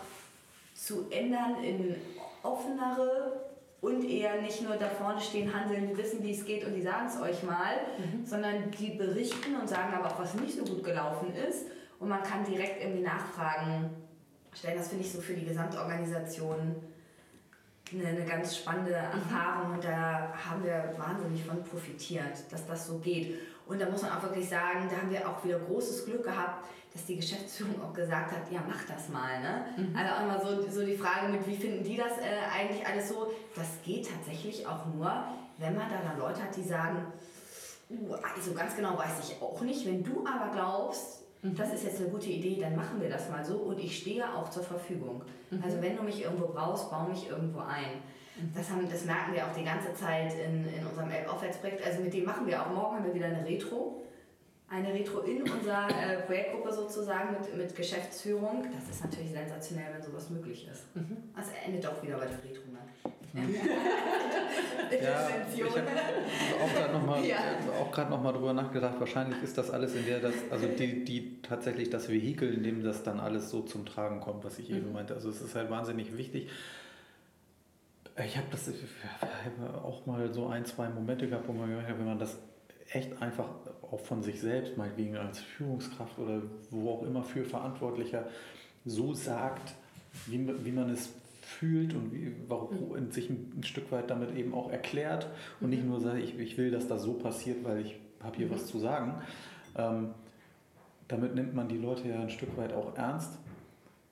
zu 0.74 1.10
ändern 1.12 1.64
in 1.64 1.96
offenere, 2.44 3.51
und 3.82 4.08
eher 4.08 4.42
nicht 4.42 4.62
nur 4.62 4.76
da 4.76 4.88
vorne 4.88 5.20
stehen, 5.20 5.54
handeln, 5.54 5.88
die 5.90 5.98
wissen, 5.98 6.24
wie 6.24 6.32
es 6.32 6.46
geht 6.46 6.66
und 6.66 6.76
die 6.76 6.82
sagen 6.82 7.08
es 7.08 7.20
euch 7.20 7.44
mal, 7.44 7.76
mhm. 7.98 8.26
sondern 8.26 8.70
die 8.72 8.92
berichten 8.92 9.56
und 9.56 9.68
sagen 9.68 9.94
aber 9.94 10.08
auch, 10.08 10.20
was 10.20 10.36
nicht 10.36 10.56
so 10.56 10.64
gut 10.64 10.84
gelaufen 10.84 11.34
ist 11.36 11.66
und 12.00 12.08
man 12.08 12.22
kann 12.22 12.46
direkt 12.46 12.82
irgendwie 12.82 13.02
Nachfragen 13.02 13.90
stellen. 14.54 14.78
Das 14.78 14.90
finde 14.90 15.04
ich 15.04 15.12
so 15.12 15.20
für 15.20 15.34
die 15.34 15.46
Gesamtorganisation 15.46 16.76
eine, 17.92 18.08
eine 18.08 18.26
ganz 18.26 18.58
spannende 18.58 18.92
mhm. 18.92 19.20
Erfahrung 19.20 19.74
und 19.74 19.84
da 19.84 20.32
haben 20.34 20.64
wir 20.64 20.94
wahnsinnig 20.98 21.44
von 21.44 21.64
profitiert, 21.64 22.52
dass 22.52 22.68
das 22.68 22.88
so 22.88 23.00
geht. 23.00 23.40
Und 23.68 23.82
da 23.82 23.90
muss 23.90 24.02
man 24.02 24.12
auch 24.12 24.24
wirklich 24.24 24.48
sagen, 24.48 24.90
da 24.90 24.98
haben 24.98 25.10
wir 25.10 25.28
auch 25.28 25.44
wieder 25.44 25.58
großes 25.60 26.06
Glück 26.06 26.24
gehabt, 26.24 26.66
dass 26.94 27.06
die 27.06 27.16
Geschäftsführung 27.16 27.82
auch 27.82 27.94
gesagt 27.94 28.32
hat, 28.32 28.52
ja, 28.52 28.62
mach 28.68 28.84
das 28.86 29.08
mal. 29.10 29.40
Ne? 29.40 29.66
Mhm. 29.78 29.96
Also 29.96 30.14
auch 30.14 30.24
immer 30.24 30.40
so, 30.40 30.70
so 30.70 30.86
die 30.86 30.96
Frage 30.96 31.32
mit, 31.32 31.48
wie 31.48 31.56
finden 31.56 31.84
die 31.84 31.96
das 31.96 32.18
äh, 32.18 32.52
eigentlich 32.54 32.86
alles 32.86 33.10
so? 33.10 33.32
Das 33.56 33.68
geht 33.84 34.10
tatsächlich 34.10 34.68
auch 34.68 34.86
nur, 34.88 35.10
wenn 35.58 35.76
man 35.76 35.90
da 35.90 36.02
dann 36.06 36.20
Leute 36.20 36.44
hat, 36.44 36.56
die 36.56 36.64
sagen, 36.64 37.06
uh, 37.90 38.14
also 38.36 38.54
ganz 38.54 38.76
genau 38.76 38.98
weiß 38.98 39.20
ich 39.24 39.42
auch 39.42 39.62
nicht. 39.62 39.86
Wenn 39.86 40.04
du 40.04 40.26
aber 40.26 40.52
glaubst, 40.52 41.24
mhm. 41.42 41.56
das 41.56 41.74
ist 41.74 41.86
jetzt 41.86 42.02
eine 42.02 42.10
gute 42.10 42.30
Idee, 42.30 42.60
dann 42.60 42.76
machen 42.76 43.00
wir 43.00 43.10
das 43.10 43.30
mal 43.30 43.46
so 43.46 43.58
und 43.58 43.80
ich 43.80 43.98
stehe 43.98 44.26
auch 44.36 44.50
zur 44.50 44.64
Verfügung. 44.64 45.24
Mhm. 45.50 45.64
Also 45.64 45.82
wenn 45.82 45.96
du 45.96 46.04
mich 46.04 46.22
irgendwo 46.22 46.48
brauchst, 46.48 46.92
baue 46.92 47.08
mich 47.08 47.30
irgendwo 47.30 47.60
ein. 47.60 48.02
Mhm. 48.36 48.52
Das, 48.54 48.70
haben, 48.70 48.90
das 48.90 49.06
merken 49.06 49.34
wir 49.34 49.46
auch 49.46 49.56
die 49.56 49.64
ganze 49.64 49.94
Zeit 49.94 50.34
in, 50.34 50.68
in 50.68 50.86
unserem 50.86 51.10
Elbaufwärtsprojekt. 51.10 51.86
Also 51.86 52.02
mit 52.02 52.14
dem 52.14 52.26
machen 52.26 52.46
wir 52.48 52.62
auch 52.62 52.70
morgen 52.70 52.98
haben 52.98 53.06
wir 53.06 53.14
wieder 53.14 53.28
eine 53.28 53.46
Retro 53.46 54.02
eine 54.72 54.94
Retro 54.94 55.20
in 55.20 55.42
unserer 55.42 55.90
äh, 55.90 56.22
Projektgruppe 56.22 56.72
sozusagen 56.72 57.34
mit, 57.34 57.58
mit 57.58 57.76
Geschäftsführung. 57.76 58.66
Das 58.74 58.90
ist 58.90 59.04
natürlich 59.04 59.32
sensationell, 59.32 59.94
wenn 59.94 60.02
sowas 60.02 60.30
möglich 60.30 60.68
ist. 60.72 60.96
Mhm. 60.96 61.18
Das 61.36 61.50
endet 61.66 61.86
auch 61.86 62.02
wieder 62.02 62.18
bei 62.18 62.26
der 62.26 62.38
Retro. 62.38 62.64
Ne? 62.72 62.80
Mhm. 63.34 63.56
ja, 64.92 65.30
ich 65.54 65.62
habe 65.62 66.64
auch 66.64 66.74
gerade 66.74 66.94
nochmal 66.94 67.26
ja. 67.26 68.10
noch 68.10 68.34
drüber 68.34 68.54
nachgedacht. 68.54 68.96
Wahrscheinlich 68.98 69.44
ist 69.44 69.58
das 69.58 69.72
alles 69.72 69.94
in 69.94 70.06
der, 70.06 70.22
das, 70.22 70.36
also 70.50 70.68
die, 70.68 71.04
die 71.04 71.42
tatsächlich 71.42 71.90
das 71.90 72.08
Vehikel, 72.08 72.54
in 72.54 72.64
dem 72.64 72.82
das 72.82 73.04
dann 73.04 73.20
alles 73.20 73.50
so 73.50 73.64
zum 73.64 73.86
Tragen 73.86 74.22
kommt, 74.22 74.46
was 74.46 74.58
ich 74.58 74.70
mhm. 74.70 74.78
eben 74.78 74.94
meinte. 74.94 75.14
Also 75.16 75.30
es 75.30 75.42
ist 75.42 75.54
halt 75.54 75.70
wahnsinnig 75.70 76.16
wichtig. 76.16 76.50
Ich 78.26 78.38
habe 78.38 78.48
das 78.52 78.70
ich 78.70 78.76
hab 79.20 79.84
auch 79.84 80.06
mal 80.06 80.34
so 80.34 80.48
ein, 80.48 80.64
zwei 80.64 80.88
Momente 80.88 81.28
gehabt, 81.28 81.48
wo 81.48 81.54
man 81.54 81.68
gemerkt 81.68 81.90
hat, 81.90 82.00
wenn 82.00 82.06
man 82.06 82.20
das 82.20 82.38
echt 82.94 83.22
einfach 83.22 83.50
auch 83.92 84.00
von 84.00 84.24
sich 84.24 84.40
selbst, 84.40 84.78
meinetwegen 84.78 85.18
als 85.18 85.40
Führungskraft 85.40 86.18
oder 86.18 86.42
wo 86.70 86.92
auch 86.92 87.04
immer 87.04 87.24
für 87.24 87.44
Verantwortlicher, 87.44 88.26
so 88.86 89.14
sagt, 89.14 89.76
wie, 90.28 90.48
wie 90.66 90.72
man 90.72 90.90
es 90.90 91.14
fühlt 91.42 91.94
und 91.94 92.14
wie, 92.14 92.34
warum 92.48 92.94
mhm. 92.94 93.12
sich 93.12 93.30
ein, 93.30 93.52
ein, 93.58 93.64
Stück 93.64 93.92
weit 93.92 94.10
damit 94.10 94.36
eben 94.36 94.54
auch 94.54 94.72
erklärt 94.72 95.28
und 95.60 95.70
nicht 95.70 95.84
mhm. 95.84 95.90
nur 95.90 96.00
sagt, 96.00 96.20
ich, 96.20 96.40
ich 96.40 96.58
will, 96.58 96.72
dass 96.72 96.88
das 96.88 97.04
so 97.04 97.14
passiert, 97.14 97.64
weil 97.64 97.86
ich 97.86 98.00
habe 98.22 98.38
hier 98.38 98.48
mhm. 98.48 98.52
was 98.52 98.68
zu 98.68 98.80
sagen. 98.80 99.22
Ähm, 99.76 100.12
damit 101.08 101.36
nimmt 101.36 101.54
man 101.54 101.68
die 101.68 101.78
Leute 101.78 102.08
ja 102.08 102.22
ein 102.22 102.30
Stück 102.30 102.56
weit 102.58 102.74
auch 102.74 102.96
ernst, 102.96 103.38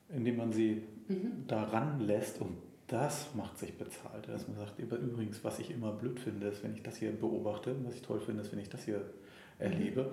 indem 0.10 0.38
man 0.38 0.52
sie 0.52 0.84
mhm. 1.08 1.48
daran 1.48 2.02
lässt 2.02 2.42
und 2.42 2.58
das 2.88 3.28
macht 3.36 3.58
sich 3.58 3.78
bezahlt. 3.78 4.28
Dass 4.28 4.48
man 4.48 4.58
sagt, 4.58 4.80
übrigens, 4.80 5.44
was 5.44 5.60
ich 5.60 5.72
immer 5.72 5.92
blöd 5.92 6.20
finde, 6.20 6.48
ist, 6.48 6.64
wenn 6.64 6.74
ich 6.74 6.82
das 6.82 6.98
hier 6.98 7.12
beobachte, 7.12 7.76
was 7.86 7.96
ich 7.96 8.02
toll 8.02 8.20
finde, 8.20 8.42
ist, 8.42 8.52
wenn 8.52 8.60
ich 8.60 8.70
das 8.70 8.84
hier 8.84 9.02
erlebe. 9.60 10.12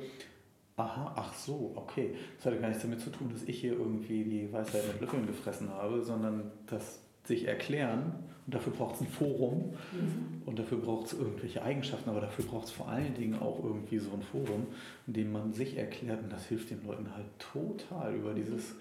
Aha, 0.76 1.14
ach 1.16 1.32
so, 1.34 1.72
okay. 1.74 2.14
Das 2.36 2.46
hatte 2.46 2.60
gar 2.60 2.68
nichts 2.68 2.82
damit 2.82 3.00
zu 3.00 3.10
tun, 3.10 3.30
dass 3.32 3.42
ich 3.44 3.60
hier 3.60 3.72
irgendwie 3.72 4.24
die 4.24 4.52
Weisheit 4.52 4.86
mit 4.88 5.00
Löffeln 5.00 5.26
gefressen 5.26 5.70
habe, 5.70 6.02
sondern 6.02 6.50
das 6.66 7.00
sich 7.24 7.46
erklären. 7.46 8.12
Und 8.46 8.54
dafür 8.54 8.72
braucht 8.72 8.96
es 8.96 9.00
ein 9.00 9.08
Forum 9.08 9.74
mhm. 9.92 10.42
und 10.44 10.58
dafür 10.58 10.78
braucht 10.78 11.06
es 11.06 11.14
irgendwelche 11.14 11.62
Eigenschaften, 11.62 12.10
aber 12.10 12.20
dafür 12.20 12.44
braucht 12.44 12.66
es 12.66 12.70
vor 12.70 12.88
allen 12.88 13.14
Dingen 13.14 13.40
auch 13.40 13.58
irgendwie 13.64 13.98
so 13.98 14.12
ein 14.12 14.22
Forum, 14.22 14.66
in 15.08 15.14
dem 15.14 15.32
man 15.32 15.52
sich 15.52 15.76
erklärt 15.76 16.22
und 16.22 16.32
das 16.32 16.46
hilft 16.46 16.70
den 16.70 16.86
Leuten 16.86 17.12
halt 17.12 17.26
total 17.38 18.14
über 18.14 18.34
dieses, 18.34 18.76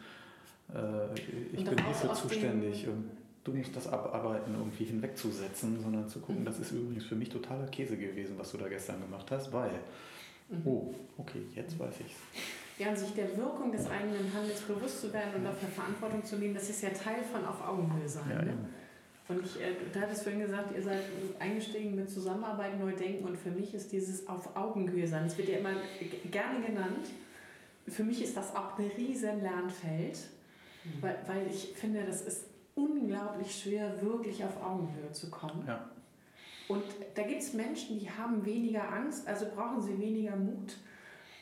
äh, 0.72 1.20
ich 1.53 1.63
bin 1.63 1.84
hierfür 1.84 2.13
zuständig. 2.13 2.88
Und, 2.88 3.09
du 3.45 3.53
musst 3.53 3.76
das 3.76 3.88
abarbeiten, 3.88 4.55
irgendwie 4.57 4.86
hinwegzusetzen, 4.86 5.80
sondern 5.80 6.09
zu 6.09 6.20
gucken, 6.20 6.41
mhm. 6.41 6.45
das 6.45 6.59
ist 6.59 6.72
übrigens 6.72 7.05
für 7.05 7.16
mich 7.16 7.30
totaler 7.30 7.68
Käse 7.68 7.95
gewesen, 7.95 8.36
was 8.38 8.51
du 8.51 8.57
da 8.57 8.68
gestern 8.68 8.99
gemacht 8.99 9.30
hast, 9.32 9.53
weil, 9.53 9.70
mhm. 10.49 10.61
oh, 10.65 10.93
okay, 11.17 11.41
jetzt 11.53 11.77
weiß 11.79 11.95
ich's. 12.05 12.17
Ja, 12.77 12.89
und 12.89 12.97
sich 12.97 13.13
der 13.13 13.37
Wirkung 13.37 13.71
des 13.71 13.89
eigenen 13.89 14.33
Handels 14.33 14.61
bewusst 14.61 15.01
zu 15.01 15.13
werden 15.13 15.35
und 15.35 15.43
dafür 15.45 15.69
Verantwortung 15.69 16.23
zu 16.25 16.35
nehmen, 16.35 16.53
das 16.53 16.69
ist 16.69 16.81
ja 16.81 16.89
Teil 16.89 17.23
von 17.23 17.45
auf 17.45 17.65
Augenhöhe 17.65 18.07
sein. 18.07 18.29
Ja, 18.29 18.41
ne? 18.41 18.57
Und 19.27 19.43
ich, 19.43 19.59
äh, 19.59 19.73
du 19.91 19.99
hattest 19.99 20.23
vorhin 20.23 20.41
gesagt, 20.41 20.75
ihr 20.75 20.83
seid 20.83 21.01
eingestiegen 21.39 21.95
mit 21.95 22.09
Zusammenarbeit, 22.09 22.79
neu 22.79 22.91
denken 22.91 23.25
und 23.25 23.37
für 23.37 23.49
mich 23.49 23.73
ist 23.73 23.91
dieses 23.91 24.27
auf 24.27 24.55
Augenhöhe 24.55 25.07
sein, 25.07 25.23
das 25.23 25.37
wird 25.37 25.49
ja 25.49 25.57
immer 25.57 25.73
gerne 26.29 26.63
genannt. 26.63 27.07
Für 27.87 28.03
mich 28.03 28.21
ist 28.21 28.37
das 28.37 28.55
auch 28.55 28.77
ein 28.77 28.91
riesen 28.97 29.41
Lernfeld, 29.41 30.19
mhm. 30.83 31.01
weil, 31.01 31.17
weil 31.27 31.47
ich 31.47 31.73
finde, 31.75 32.03
das 32.03 32.21
ist 32.21 32.45
unglaublich 32.75 33.63
schwer, 33.63 33.99
wirklich 34.01 34.43
auf 34.43 34.61
Augenhöhe 34.61 35.11
zu 35.11 35.31
kommen. 35.31 35.63
Ja. 35.65 35.89
Und 36.68 36.84
da 37.13 37.24
gibt 37.24 37.41
es 37.41 37.53
Menschen, 37.53 37.99
die 37.99 38.09
haben 38.09 38.45
weniger 38.45 38.91
Angst, 38.91 39.28
also 39.28 39.45
brauchen 39.55 39.82
sie 39.82 39.99
weniger 39.99 40.36
Mut. 40.36 40.76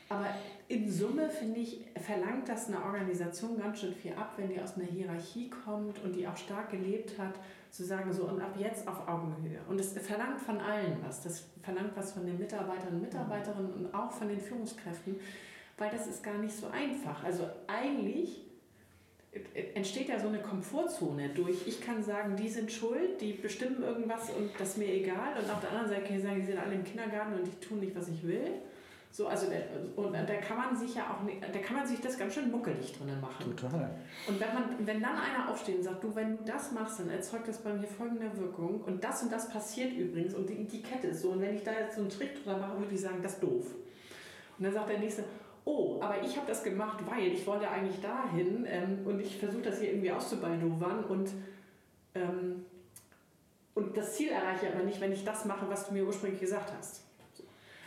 Aber 0.08 0.26
in 0.68 0.90
Summe, 0.90 1.30
finde 1.30 1.60
ich, 1.60 1.80
verlangt 1.96 2.48
das 2.48 2.68
eine 2.68 2.82
Organisation 2.84 3.58
ganz 3.58 3.80
schön 3.80 3.94
viel 3.94 4.12
ab, 4.12 4.34
wenn 4.36 4.50
die 4.50 4.60
aus 4.60 4.76
einer 4.76 4.84
Hierarchie 4.84 5.48
kommt 5.48 6.02
und 6.04 6.14
die 6.14 6.28
auch 6.28 6.36
stark 6.36 6.70
gelebt 6.70 7.18
hat, 7.18 7.34
zu 7.70 7.84
sagen, 7.84 8.12
so 8.12 8.24
und 8.24 8.40
ab 8.40 8.54
jetzt 8.58 8.86
auf 8.86 9.08
Augenhöhe. 9.08 9.60
Und 9.68 9.80
es 9.80 9.92
verlangt 9.98 10.40
von 10.40 10.60
allen 10.60 10.98
was. 11.04 11.22
Das 11.22 11.46
verlangt 11.62 11.96
was 11.96 12.12
von 12.12 12.26
den 12.26 12.38
Mitarbeitern 12.38 12.94
und 12.94 13.02
Mitarbeiterinnen 13.02 13.72
und 13.72 13.94
auch 13.94 14.12
von 14.12 14.28
den 14.28 14.40
Führungskräften, 14.40 15.16
weil 15.78 15.90
das 15.90 16.06
ist 16.06 16.22
gar 16.22 16.38
nicht 16.38 16.54
so 16.54 16.68
einfach. 16.68 17.24
Also 17.24 17.48
eigentlich 17.66 18.44
entsteht 19.74 20.08
ja 20.08 20.18
so 20.18 20.28
eine 20.28 20.38
Komfortzone 20.38 21.30
durch, 21.30 21.66
ich 21.66 21.80
kann 21.80 22.02
sagen, 22.02 22.36
die 22.36 22.48
sind 22.48 22.70
schuld, 22.70 23.20
die 23.20 23.32
bestimmen 23.32 23.82
irgendwas 23.82 24.30
und 24.30 24.50
das 24.58 24.70
ist 24.70 24.78
mir 24.78 24.92
egal. 24.92 25.36
Und 25.36 25.50
auf 25.50 25.60
der 25.60 25.70
anderen 25.70 25.88
Seite 25.88 26.02
kann 26.02 26.16
ich 26.16 26.22
sagen, 26.22 26.40
die 26.40 26.46
sind 26.46 26.58
alle 26.58 26.74
im 26.74 26.84
Kindergarten 26.84 27.34
und 27.34 27.46
die 27.46 27.66
tun 27.66 27.80
nicht, 27.80 27.94
was 27.96 28.08
ich 28.08 28.22
will. 28.22 28.60
So, 29.10 29.28
also 29.28 29.46
der, 29.48 29.62
und 29.94 30.12
da 30.12 30.34
kann 30.36 30.56
man 30.56 30.76
sich 30.76 30.96
ja 30.96 31.04
auch 31.04 31.24
da 31.40 31.58
kann 31.60 31.76
man 31.76 31.86
sich 31.86 32.00
das 32.00 32.18
ganz 32.18 32.34
schön 32.34 32.50
muckelig 32.50 32.98
drinnen 32.98 33.20
machen. 33.20 33.56
Total. 33.56 33.90
Und 34.26 34.40
wenn 34.40 34.52
man, 34.52 34.64
wenn 34.80 35.00
dann 35.00 35.12
einer 35.12 35.48
aufsteht 35.48 35.76
und 35.76 35.84
sagt, 35.84 36.02
du, 36.02 36.16
wenn 36.16 36.36
du 36.36 36.42
das 36.44 36.72
machst, 36.72 36.98
dann 36.98 37.10
erzeugt 37.10 37.46
das 37.46 37.58
bei 37.58 37.72
mir 37.72 37.86
folgende 37.86 38.36
Wirkung 38.36 38.80
und 38.80 39.04
das 39.04 39.22
und 39.22 39.30
das 39.30 39.48
passiert 39.48 39.92
übrigens 39.92 40.34
und 40.34 40.50
die, 40.50 40.64
die 40.64 40.82
Kette 40.82 41.08
ist 41.08 41.22
so 41.22 41.30
und 41.30 41.40
wenn 41.40 41.54
ich 41.54 41.62
da 41.62 41.70
jetzt 41.72 41.94
so 41.94 42.00
einen 42.00 42.10
Trick 42.10 42.34
drüber 42.34 42.58
mache, 42.58 42.80
würde 42.80 42.92
ich 42.92 43.00
sagen, 43.00 43.20
das 43.22 43.34
ist 43.34 43.42
doof. 43.44 43.66
Und 44.58 44.64
dann 44.64 44.72
sagt 44.72 44.90
der 44.90 44.98
nächste, 44.98 45.22
oh, 45.64 45.98
aber 46.00 46.22
ich 46.22 46.36
habe 46.36 46.46
das 46.46 46.62
gemacht, 46.62 46.98
weil 47.06 47.28
ich 47.28 47.46
wollte 47.46 47.68
eigentlich 47.68 48.00
dahin 48.00 48.66
ähm, 48.68 48.98
und 49.04 49.20
ich 49.20 49.38
versuche 49.38 49.62
das 49.62 49.80
hier 49.80 49.90
irgendwie 49.90 50.12
auszubaldowern 50.12 51.04
und, 51.04 51.30
ähm, 52.14 52.64
und 53.74 53.96
das 53.96 54.14
Ziel 54.14 54.30
erreiche 54.30 54.66
ich 54.66 54.74
aber 54.74 54.84
nicht, 54.84 55.00
wenn 55.00 55.12
ich 55.12 55.24
das 55.24 55.44
mache, 55.44 55.68
was 55.68 55.88
du 55.88 55.94
mir 55.94 56.04
ursprünglich 56.04 56.40
gesagt 56.40 56.72
hast. 56.76 57.02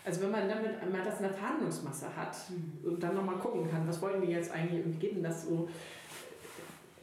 Also 0.03 0.21
wenn 0.21 0.31
man 0.31 0.47
damit 0.47 0.89
mal 0.89 1.03
das 1.03 1.17
in 1.17 1.23
der 1.23 1.33
Verhandlungsmasse 1.33 2.15
hat 2.15 2.35
mhm. 2.49 2.89
und 2.89 3.03
dann 3.03 3.13
nochmal 3.13 3.35
gucken 3.35 3.69
kann, 3.69 3.85
was 3.87 4.01
wollen 4.01 4.21
die 4.21 4.31
jetzt 4.31 4.51
eigentlich 4.51 4.85
und 4.85 4.99
geht 4.99 5.15
denn 5.15 5.23
das 5.23 5.43
so, 5.43 5.67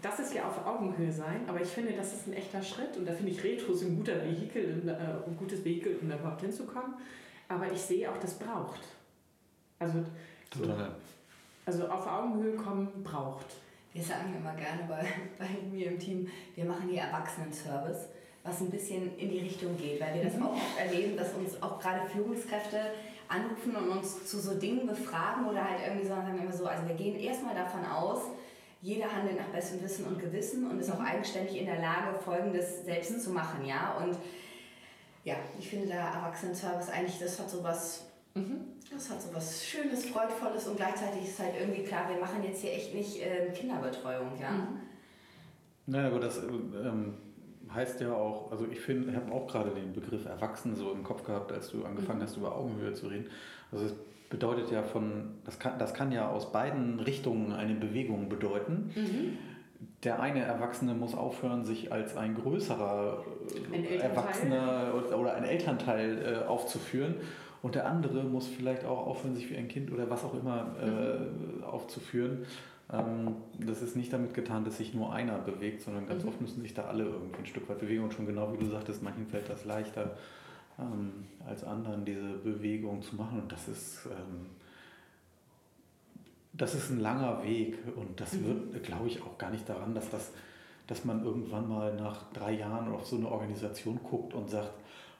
das 0.00 0.20
ist 0.20 0.34
ja 0.34 0.46
auf 0.46 0.66
Augenhöhe 0.66 1.12
sein, 1.12 1.42
aber 1.46 1.60
ich 1.60 1.68
finde, 1.68 1.92
das 1.92 2.14
ist 2.14 2.26
ein 2.26 2.32
echter 2.32 2.62
Schritt 2.62 2.96
und 2.96 3.06
da 3.06 3.12
finde 3.12 3.30
ich 3.30 3.42
Retros 3.42 3.82
ein 3.82 3.96
guter 3.96 4.22
Vehikel, 4.22 4.82
äh, 4.86 5.28
ein 5.28 5.36
gutes 5.36 5.64
Vehikel, 5.64 5.98
um 6.00 6.08
da 6.08 6.16
überhaupt 6.16 6.42
hinzukommen. 6.42 6.94
Aber 7.48 7.70
ich 7.70 7.80
sehe 7.80 8.10
auch, 8.10 8.16
das 8.18 8.34
braucht. 8.34 8.80
Also 9.78 10.04
Total. 10.58 10.90
Also 11.66 11.88
auf 11.88 12.06
Augenhöhe 12.06 12.56
kommen 12.56 12.88
braucht. 13.02 13.46
Wir 13.92 14.02
sagen 14.02 14.34
immer 14.36 14.54
gerne 14.54 14.82
bei, 14.88 15.06
bei 15.38 15.48
mir 15.70 15.88
im 15.88 15.98
Team, 15.98 16.28
wir 16.54 16.64
machen 16.64 16.88
hier 16.88 17.02
Erwachsenen-Service, 17.02 18.08
was 18.42 18.60
ein 18.60 18.70
bisschen 18.70 19.16
in 19.16 19.30
die 19.30 19.38
Richtung 19.38 19.76
geht, 19.76 20.00
weil 20.00 20.14
wir 20.14 20.24
das 20.24 20.34
mhm. 20.34 20.46
auch 20.46 20.52
oft 20.52 20.78
erleben, 20.78 21.16
dass 21.16 21.32
uns 21.34 21.60
auch 21.62 21.80
gerade 21.80 22.06
Führungskräfte 22.08 22.78
anrufen 23.28 23.74
und 23.76 23.88
uns 23.88 24.26
zu 24.26 24.38
so 24.38 24.54
Dingen 24.54 24.86
befragen 24.86 25.46
oder 25.46 25.64
halt 25.64 25.80
irgendwie 25.86 26.06
so, 26.06 26.10
sagen 26.10 26.38
wir 26.42 26.52
so, 26.52 26.66
also 26.66 26.86
wir 26.86 26.94
gehen 26.94 27.18
erstmal 27.18 27.54
davon 27.54 27.84
aus, 27.86 28.20
jeder 28.82 29.10
handelt 29.10 29.38
nach 29.38 29.46
bestem 29.46 29.82
Wissen 29.82 30.04
und 30.04 30.20
Gewissen 30.20 30.70
und 30.70 30.78
ist 30.78 30.90
auch 30.90 30.98
mhm. 30.98 31.06
eigenständig 31.06 31.58
in 31.58 31.66
der 31.66 31.80
Lage, 31.80 32.18
Folgendes 32.22 32.84
selbst 32.84 33.22
zu 33.22 33.30
machen, 33.30 33.64
ja. 33.64 33.96
Und 33.96 34.18
ja, 35.24 35.36
ich 35.58 35.70
finde 35.70 35.88
da 35.88 36.14
Erwachsenen-Service 36.14 36.90
eigentlich, 36.90 37.18
das 37.18 37.38
hat 37.38 37.48
so 37.48 37.64
was 37.64 38.04
Mhm. 38.34 38.73
Das 38.94 39.10
hat 39.10 39.20
so 39.20 39.34
was 39.34 39.64
Schönes, 39.64 40.06
Freudvolles 40.06 40.68
und 40.68 40.76
gleichzeitig 40.76 41.24
ist 41.24 41.38
halt 41.40 41.54
irgendwie 41.58 41.82
klar, 41.82 42.08
wir 42.08 42.20
machen 42.20 42.44
jetzt 42.44 42.60
hier 42.60 42.72
echt 42.72 42.94
nicht 42.94 43.20
äh, 43.20 43.50
Kinderbetreuung, 43.52 44.32
ja. 44.40 44.50
Mhm. 44.50 44.80
Naja, 45.86 46.06
aber 46.08 46.20
das 46.20 46.38
ähm, 46.38 47.14
heißt 47.72 48.00
ja 48.00 48.12
auch, 48.12 48.52
also 48.52 48.66
ich 48.70 48.80
finde, 48.80 49.10
ich 49.10 49.16
habe 49.16 49.32
auch 49.32 49.46
gerade 49.46 49.70
den 49.70 49.92
Begriff 49.92 50.24
Erwachsene 50.26 50.76
so 50.76 50.92
im 50.92 51.02
Kopf 51.02 51.24
gehabt, 51.24 51.52
als 51.52 51.70
du 51.70 51.84
angefangen 51.84 52.20
mhm. 52.20 52.24
hast, 52.24 52.36
über 52.36 52.54
Augenhöhe 52.54 52.92
zu 52.94 53.08
reden. 53.08 53.26
Also 53.72 53.86
es 53.86 53.94
bedeutet 54.30 54.70
ja 54.70 54.82
von, 54.82 55.34
das 55.44 55.58
kann, 55.58 55.78
das 55.78 55.92
kann 55.92 56.12
ja 56.12 56.28
aus 56.28 56.52
beiden 56.52 57.00
Richtungen 57.00 57.52
eine 57.52 57.74
Bewegung 57.74 58.28
bedeuten. 58.28 58.92
Mhm. 58.94 59.38
Der 60.02 60.20
eine 60.20 60.40
Erwachsene 60.40 60.94
muss 60.94 61.14
aufhören, 61.14 61.64
sich 61.64 61.92
als 61.92 62.16
ein 62.16 62.34
größerer 62.36 63.24
ein 63.72 63.84
Erwachsener 63.84 64.92
oder 65.18 65.34
ein 65.34 65.44
Elternteil 65.44 66.42
äh, 66.42 66.46
aufzuführen 66.46 67.16
und 67.64 67.74
der 67.76 67.86
andere 67.86 68.24
muss 68.24 68.46
vielleicht 68.46 68.84
auch 68.84 69.06
aufhören, 69.06 69.34
sich 69.34 69.48
wie 69.48 69.56
ein 69.56 69.68
Kind 69.68 69.90
oder 69.90 70.10
was 70.10 70.22
auch 70.22 70.34
immer 70.34 70.76
äh, 70.82 70.86
mhm. 70.86 71.64
aufzuführen. 71.64 72.44
Ähm, 72.92 73.36
das 73.58 73.80
ist 73.80 73.96
nicht 73.96 74.12
damit 74.12 74.34
getan, 74.34 74.66
dass 74.66 74.76
sich 74.76 74.92
nur 74.92 75.14
einer 75.14 75.38
bewegt, 75.38 75.80
sondern 75.80 76.06
ganz 76.06 76.24
mhm. 76.24 76.28
oft 76.28 76.42
müssen 76.42 76.60
sich 76.60 76.74
da 76.74 76.82
alle 76.82 77.04
irgendwie 77.04 77.38
ein 77.38 77.46
Stück 77.46 77.66
weit 77.70 77.78
bewegen. 77.78 78.04
Und 78.04 78.12
schon 78.12 78.26
genau 78.26 78.52
wie 78.52 78.58
du 78.58 78.66
sagtest, 78.66 79.02
manchen 79.02 79.26
fällt 79.26 79.48
das 79.48 79.64
leichter 79.64 80.14
ähm, 80.78 81.24
als 81.46 81.64
anderen, 81.64 82.04
diese 82.04 82.34
Bewegung 82.34 83.00
zu 83.00 83.16
machen. 83.16 83.40
Und 83.40 83.50
das 83.50 83.66
ist, 83.66 84.08
ähm, 84.10 84.44
das 86.52 86.74
ist 86.74 86.90
ein 86.90 87.00
langer 87.00 87.42
Weg 87.44 87.78
und 87.96 88.20
das 88.20 88.34
mhm. 88.34 88.74
wird, 88.74 88.84
glaube 88.84 89.06
ich, 89.06 89.22
auch 89.22 89.38
gar 89.38 89.50
nicht 89.50 89.66
daran, 89.66 89.94
dass, 89.94 90.10
das, 90.10 90.32
dass 90.86 91.06
man 91.06 91.24
irgendwann 91.24 91.66
mal 91.66 91.96
nach 91.96 92.30
drei 92.34 92.52
Jahren 92.52 92.92
auf 92.92 93.06
so 93.06 93.16
eine 93.16 93.30
Organisation 93.30 94.00
guckt 94.04 94.34
und 94.34 94.50
sagt, 94.50 94.74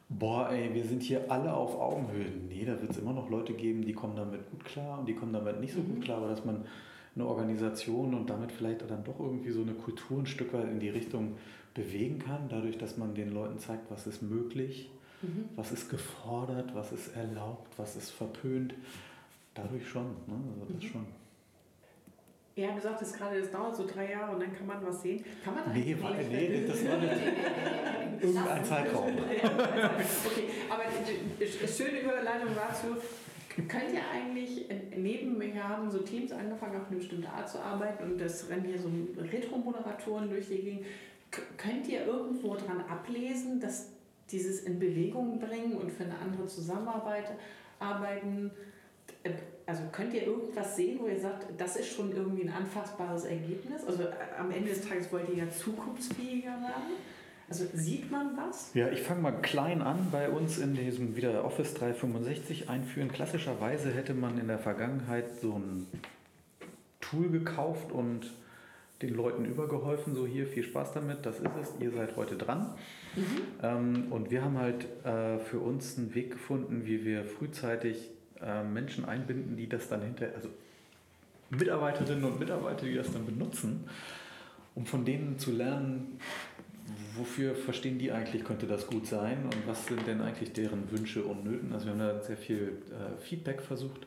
boah, 0.09 0.51
ey, 0.51 0.73
wir 0.75 0.85
sind 0.85 1.03
hier 1.03 1.31
alle 1.31 1.53
auf 1.53 1.79
Augenhöhe. 1.79 2.31
Nee, 2.49 2.65
da 2.65 2.81
wird 2.81 2.91
es 2.91 2.99
immer 2.99 3.13
noch 3.13 3.31
Leute 3.31 3.55
geben, 3.55 3.85
die 3.85 3.93
kommen 3.93 4.17
damit 4.17 4.51
gut 4.51 4.65
klar 4.65 4.99
und 4.99 5.07
die 5.09 5.15
kommen 5.15 5.33
damit 5.33 5.61
nicht 5.61 5.75
so 5.75 5.81
mhm. 5.81 5.95
gut 5.95 6.05
klar, 6.05 6.19
aber 6.19 6.29
dass 6.29 6.45
man 6.45 6.65
eine 7.15 7.27
Organisation 7.27 8.15
und 8.15 8.29
damit 8.29 8.51
vielleicht 8.51 8.89
dann 8.91 9.05
doch 9.05 9.21
irgendwie 9.21 9.51
so 9.51 9.63
eine 9.63 9.75
Kultur 9.75 10.19
ein 10.19 10.27
Stück 10.27 10.53
weit 10.53 10.69
in 10.69 10.81
die 10.81 10.89
Richtung 10.89 11.35
bewegen 11.75 12.19
kann, 12.19 12.49
dadurch, 12.49 12.79
dass 12.79 12.97
man 12.97 13.15
den 13.15 13.33
Leuten 13.33 13.59
zeigt, 13.59 13.91
was 13.91 14.07
ist 14.07 14.23
möglich, 14.23 14.91
mhm. 15.23 15.45
was 15.57 15.73
ist 15.73 15.91
gefordert, 15.91 16.75
was 16.75 16.93
ist 16.93 17.17
erlaubt, 17.17 17.73
was 17.77 17.97
ist 17.97 18.11
verpönt. 18.11 18.75
Dadurch 19.55 19.89
schon, 19.89 20.07
ne? 20.27 20.35
also 20.55 20.73
das 20.73 20.83
mhm. 20.83 20.89
schon. 20.89 21.07
Ja, 22.57 22.71
du 22.73 22.81
sagtest 22.81 23.17
gerade, 23.17 23.41
das 23.41 23.51
dauert 23.51 23.75
so 23.75 23.85
drei 23.85 24.13
Jahre 24.13 24.33
und 24.33 24.41
dann 24.41 24.55
kann 24.57 24.67
man 24.67 24.87
was 24.87 25.03
sehen. 25.03 25.25
Kann 25.45 25.55
man 25.55 25.73
nee, 25.73 25.97
war, 26.01 26.15
nee, 26.15 26.65
das 26.67 26.87
war 26.87 26.99
nicht 26.99 27.13
irgendein 28.21 28.65
Zeitraum. 28.65 29.09
okay, 29.09 30.49
aber 30.71 30.83
die 31.41 31.67
schöne 31.67 32.01
Überleitung 32.01 32.51
dazu, 32.55 32.97
könnt 33.69 33.93
ihr 33.93 34.03
eigentlich 34.13 34.69
neben, 34.97 35.41
wir 35.41 35.69
haben 35.69 35.91
so 35.91 35.99
Teams 35.99 36.31
angefangen, 36.31 36.81
auf 36.81 36.87
eine 36.89 36.99
bestimmte 36.99 37.29
Art 37.29 37.49
zu 37.49 37.59
arbeiten 37.59 38.05
und 38.05 38.21
das 38.21 38.49
rennen 38.49 38.67
hier 38.67 38.79
so 38.79 38.89
Retro-Moderatoren 39.21 40.31
durch 40.31 40.47
die 40.47 40.59
Gegend. 40.59 40.87
Könnt 41.57 41.89
ihr 41.89 42.07
irgendwo 42.07 42.55
dran 42.55 42.85
ablesen, 42.89 43.59
dass 43.59 43.91
dieses 44.31 44.61
in 44.61 44.79
Bewegung 44.79 45.41
bringen 45.41 45.77
und 45.77 45.91
für 45.91 46.05
eine 46.05 46.19
andere 46.19 46.47
Zusammenarbeit 46.47 47.33
arbeiten 47.81 48.53
äh, 49.25 49.31
also 49.67 49.83
könnt 49.93 50.13
ihr 50.13 50.27
irgendwas 50.27 50.77
sehen, 50.77 50.99
wo 51.01 51.07
ihr 51.07 51.19
sagt, 51.19 51.47
das 51.57 51.77
ist 51.77 51.95
schon 51.95 52.13
irgendwie 52.13 52.43
ein 52.43 52.53
anfassbares 52.53 53.25
Ergebnis? 53.25 53.85
Also 53.87 54.05
äh, 54.05 54.13
am 54.39 54.51
Ende 54.51 54.71
des 54.71 54.87
Tages 54.87 55.11
wollt 55.13 55.29
ihr 55.31 55.45
ja 55.45 55.51
zukunftsfähiger 55.51 56.51
werden. 56.51 56.97
Also 57.49 57.67
sieht 57.75 58.11
man 58.11 58.37
was? 58.37 58.71
Ja, 58.75 58.89
ich 58.91 59.03
fange 59.03 59.21
mal 59.21 59.33
klein 59.33 59.83
an 59.83 60.09
bei 60.11 60.31
uns 60.31 60.59
in 60.59 60.75
diesem 60.75 61.15
wieder 61.17 61.45
Office 61.45 61.75
365 61.75 62.71
einführen. 62.71 63.11
Klassischerweise 63.11 63.93
hätte 63.93 64.15
man 64.15 64.39
in 64.39 64.49
der 64.49 64.59
Vergangenheit 64.59 65.27
so 65.41 65.59
ein 65.59 65.87
Tool 67.01 67.29
gekauft 67.29 67.93
und 67.93 68.33
den 69.03 69.15
Leuten 69.15 69.45
übergeholfen, 69.45 70.15
so 70.15 70.27
hier 70.27 70.47
viel 70.47 70.63
Spaß 70.63 70.93
damit, 70.93 71.27
das 71.27 71.41
ist 71.41 71.51
es, 71.61 71.75
ihr 71.81 71.91
seid 71.91 72.17
heute 72.17 72.37
dran. 72.37 72.75
Mhm. 73.15 73.23
Ähm, 73.63 74.07
und 74.11 74.31
wir 74.31 74.43
haben 74.43 74.59
halt 74.59 74.87
äh, 75.05 75.39
für 75.39 75.59
uns 75.59 75.99
einen 75.99 76.15
Weg 76.15 76.33
gefunden, 76.33 76.87
wie 76.87 77.05
wir 77.05 77.25
frühzeitig 77.25 78.11
Menschen 78.65 79.05
einbinden, 79.05 79.57
die 79.57 79.69
das 79.69 79.89
dann 79.89 80.03
hinterher, 80.03 80.35
also 80.37 80.49
Mitarbeiterinnen 81.51 82.25
und 82.25 82.39
Mitarbeiter, 82.39 82.87
die 82.87 82.95
das 82.95 83.13
dann 83.13 83.27
benutzen, 83.27 83.85
um 84.75 84.87
von 84.87 85.05
denen 85.05 85.39
zu 85.39 85.53
lernen, 85.53 86.19
wofür 87.17 87.55
verstehen 87.55 87.99
die 87.99 88.13
eigentlich, 88.13 88.45
könnte 88.45 88.67
das 88.67 88.87
gut 88.87 89.07
sein 89.07 89.45
und 89.45 89.67
was 89.67 89.87
sind 89.87 90.07
denn 90.07 90.21
eigentlich 90.21 90.53
deren 90.53 90.91
Wünsche 90.91 91.25
und 91.25 91.45
Nöten. 91.45 91.73
Also 91.73 91.87
wir 91.87 91.93
haben 91.93 92.01
da 92.01 92.21
sehr 92.21 92.37
viel 92.37 92.83
äh, 92.91 93.21
Feedback 93.23 93.63
versucht 93.63 94.07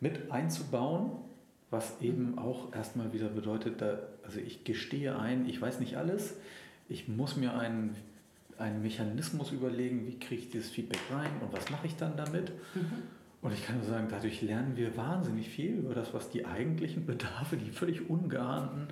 mit 0.00 0.30
einzubauen, 0.30 1.12
was 1.70 2.00
eben 2.00 2.38
auch 2.38 2.74
erstmal 2.74 3.12
wieder 3.12 3.28
bedeutet, 3.28 3.80
da, 3.80 3.98
also 4.22 4.38
ich 4.38 4.64
gestehe 4.64 5.18
ein, 5.18 5.48
ich 5.48 5.60
weiß 5.60 5.80
nicht 5.80 5.96
alles, 5.96 6.34
ich 6.88 7.08
muss 7.08 7.36
mir 7.36 7.58
einen, 7.58 7.96
einen 8.58 8.82
Mechanismus 8.82 9.50
überlegen, 9.50 10.06
wie 10.06 10.18
kriege 10.18 10.42
ich 10.42 10.50
dieses 10.50 10.70
Feedback 10.70 11.00
rein 11.10 11.30
und 11.40 11.52
was 11.52 11.70
mache 11.70 11.86
ich 11.86 11.96
dann 11.96 12.16
damit. 12.16 12.52
Mhm. 12.74 13.02
Und 13.44 13.52
ich 13.52 13.62
kann 13.66 13.76
nur 13.76 13.84
sagen, 13.84 14.06
dadurch 14.10 14.40
lernen 14.40 14.74
wir 14.74 14.96
wahnsinnig 14.96 15.50
viel 15.50 15.74
über 15.74 15.94
das, 15.94 16.14
was 16.14 16.30
die 16.30 16.46
eigentlichen 16.46 17.04
Bedarfe, 17.04 17.58
die 17.58 17.70
völlig 17.70 18.08
ungeahnten 18.08 18.88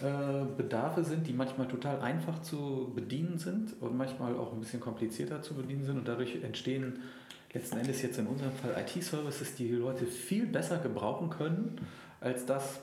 äh, 0.00 0.46
Bedarfe 0.56 1.04
sind, 1.04 1.26
die 1.26 1.34
manchmal 1.34 1.68
total 1.68 2.00
einfach 2.00 2.40
zu 2.40 2.90
bedienen 2.94 3.36
sind 3.36 3.74
und 3.82 3.94
manchmal 3.94 4.36
auch 4.36 4.54
ein 4.54 4.60
bisschen 4.60 4.80
komplizierter 4.80 5.42
zu 5.42 5.52
bedienen 5.52 5.84
sind. 5.84 5.98
Und 5.98 6.08
dadurch 6.08 6.42
entstehen 6.42 7.00
letzten 7.52 7.76
Endes 7.76 8.00
jetzt 8.00 8.18
in 8.18 8.26
unserem 8.26 8.52
Fall 8.52 8.74
IT-Services, 8.80 9.54
die 9.56 9.68
die 9.68 9.74
Leute 9.74 10.06
viel 10.06 10.46
besser 10.46 10.78
gebrauchen 10.78 11.28
können, 11.28 11.76
als 12.22 12.46
das, 12.46 12.80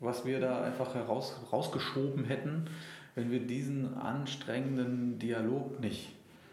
was 0.00 0.26
wir 0.26 0.38
da 0.38 0.64
einfach 0.64 0.94
heraus, 0.94 1.34
rausgeschoben 1.50 2.26
hätten, 2.26 2.66
wenn 3.14 3.30
wir 3.30 3.40
diesen 3.40 3.94
anstrengenden 3.96 5.18
Dialog 5.18 5.80
nicht 5.80 6.10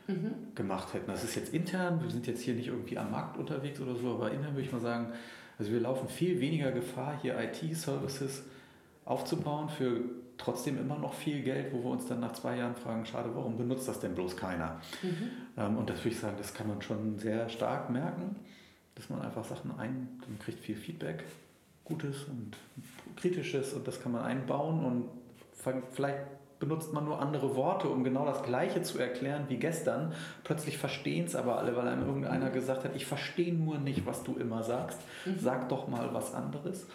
mhm. 0.10 0.55
gemacht 0.55 0.93
hätten. 0.93 1.07
Das 1.07 1.24
ist 1.24 1.36
jetzt 1.36 1.53
intern, 1.53 2.01
wir 2.01 2.10
sind 2.10 2.28
jetzt 2.28 2.41
hier 2.41 2.55
nicht 2.55 2.68
irgendwie 2.68 2.97
am 2.97 3.12
Markt 3.12 3.38
unterwegs 3.38 3.80
oder 3.80 3.95
so, 3.95 4.16
aber 4.16 4.32
intern 4.32 4.53
würde 4.53 4.66
ich 4.66 4.72
mal 4.72 4.82
sagen, 4.82 5.14
also 5.57 5.72
wir 5.72 5.80
laufen 5.80 6.07
viel 6.10 6.39
weniger 6.39 6.72
Gefahr, 6.72 7.20
hier 7.22 7.38
IT-Services 7.39 8.43
aufzubauen 9.05 9.70
für 9.70 10.01
trotzdem 10.38 10.80
immer 10.80 10.97
noch 10.97 11.14
viel 11.14 11.41
Geld, 11.41 11.74
wo 11.74 11.84
wir 11.84 11.91
uns 11.91 12.07
dann 12.07 12.22
nach 12.22 12.34
zwei 12.34 12.57
Jahren 12.57 12.76
fragen, 12.76 13.05
schade, 13.05 13.30
warum 13.34 13.57
benutzt 13.57 13.88
das 13.88 13.99
denn 13.99 14.16
bloß 14.16 14.38
keiner? 14.38 14.80
Mhm. 15.03 15.30
Ähm, 15.57 15.78
und 15.78 15.89
das 15.89 15.99
würde 15.99 16.10
ich 16.10 16.20
sagen, 16.20 16.38
das 16.38 16.53
kann 16.53 16.68
man 16.68 16.82
schon 16.82 17.20
sehr 17.20 17.49
stark 17.49 17.89
merken, 17.89 18.38
dass 18.95 19.10
man 19.10 19.22
einfach 19.22 19.43
Sachen 19.43 19.78
ein, 19.78 20.07
man 20.28 20.39
kriegt 20.39 20.60
viel 20.60 20.76
Feedback, 20.76 21.26
Gutes 21.84 22.24
und 22.26 22.55
Kritisches 23.18 23.74
und 23.74 23.88
das 23.88 24.01
kann 24.01 24.12
man 24.12 24.24
einbauen 24.24 24.86
und 24.86 25.05
vielleicht 25.91 26.20
benutzt 26.60 26.93
man 26.93 27.05
nur 27.05 27.22
andere 27.22 27.55
Worte, 27.55 27.88
um 27.88 28.03
genau 28.03 28.26
das 28.26 28.43
Gleiche 28.43 28.82
zu 28.82 28.99
erklären 28.99 29.45
wie 29.47 29.57
gestern. 29.57 30.14
Plötzlich 30.43 30.78
verstehen 30.78 31.26
es 31.26 31.36
aber 31.36 31.57
alle, 31.57 31.76
weil 31.76 31.88
einem 31.88 32.05
irgendeiner 32.05 32.49
gesagt 32.49 32.84
hat, 32.84 32.95
ich 32.95 33.05
verstehe 33.05 33.53
nur 33.53 33.78
nicht, 33.78 34.05
was 34.05 34.24
du 34.24 34.36
immer 34.36 34.64
sagst. 34.64 34.99
Mhm. 35.26 35.39
Sag 35.39 35.70
doch 35.70 35.88
mal 35.88 36.14
was 36.14 36.34
anderes. 36.34 36.86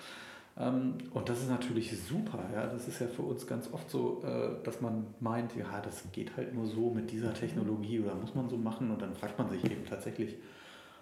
Ähm, 0.58 0.98
und 1.12 1.28
das 1.28 1.40
ist 1.40 1.48
natürlich 1.48 1.98
super. 1.98 2.40
Ja? 2.54 2.66
Das 2.66 2.86
ist 2.86 3.00
ja 3.00 3.06
für 3.06 3.22
uns 3.22 3.46
ganz 3.46 3.72
oft 3.72 3.90
so, 3.90 4.22
äh, 4.24 4.62
dass 4.64 4.80
man 4.80 5.06
meint, 5.20 5.56
ja, 5.56 5.80
das 5.80 6.04
geht 6.12 6.36
halt 6.36 6.54
nur 6.54 6.66
so 6.66 6.90
mit 6.90 7.10
dieser 7.10 7.32
Technologie 7.32 8.00
oder 8.00 8.14
muss 8.14 8.34
man 8.34 8.48
so 8.48 8.58
machen. 8.58 8.90
Und 8.90 9.00
dann 9.00 9.14
fragt 9.14 9.38
man 9.38 9.48
sich 9.48 9.64
eben 9.64 9.86
tatsächlich, 9.86 10.36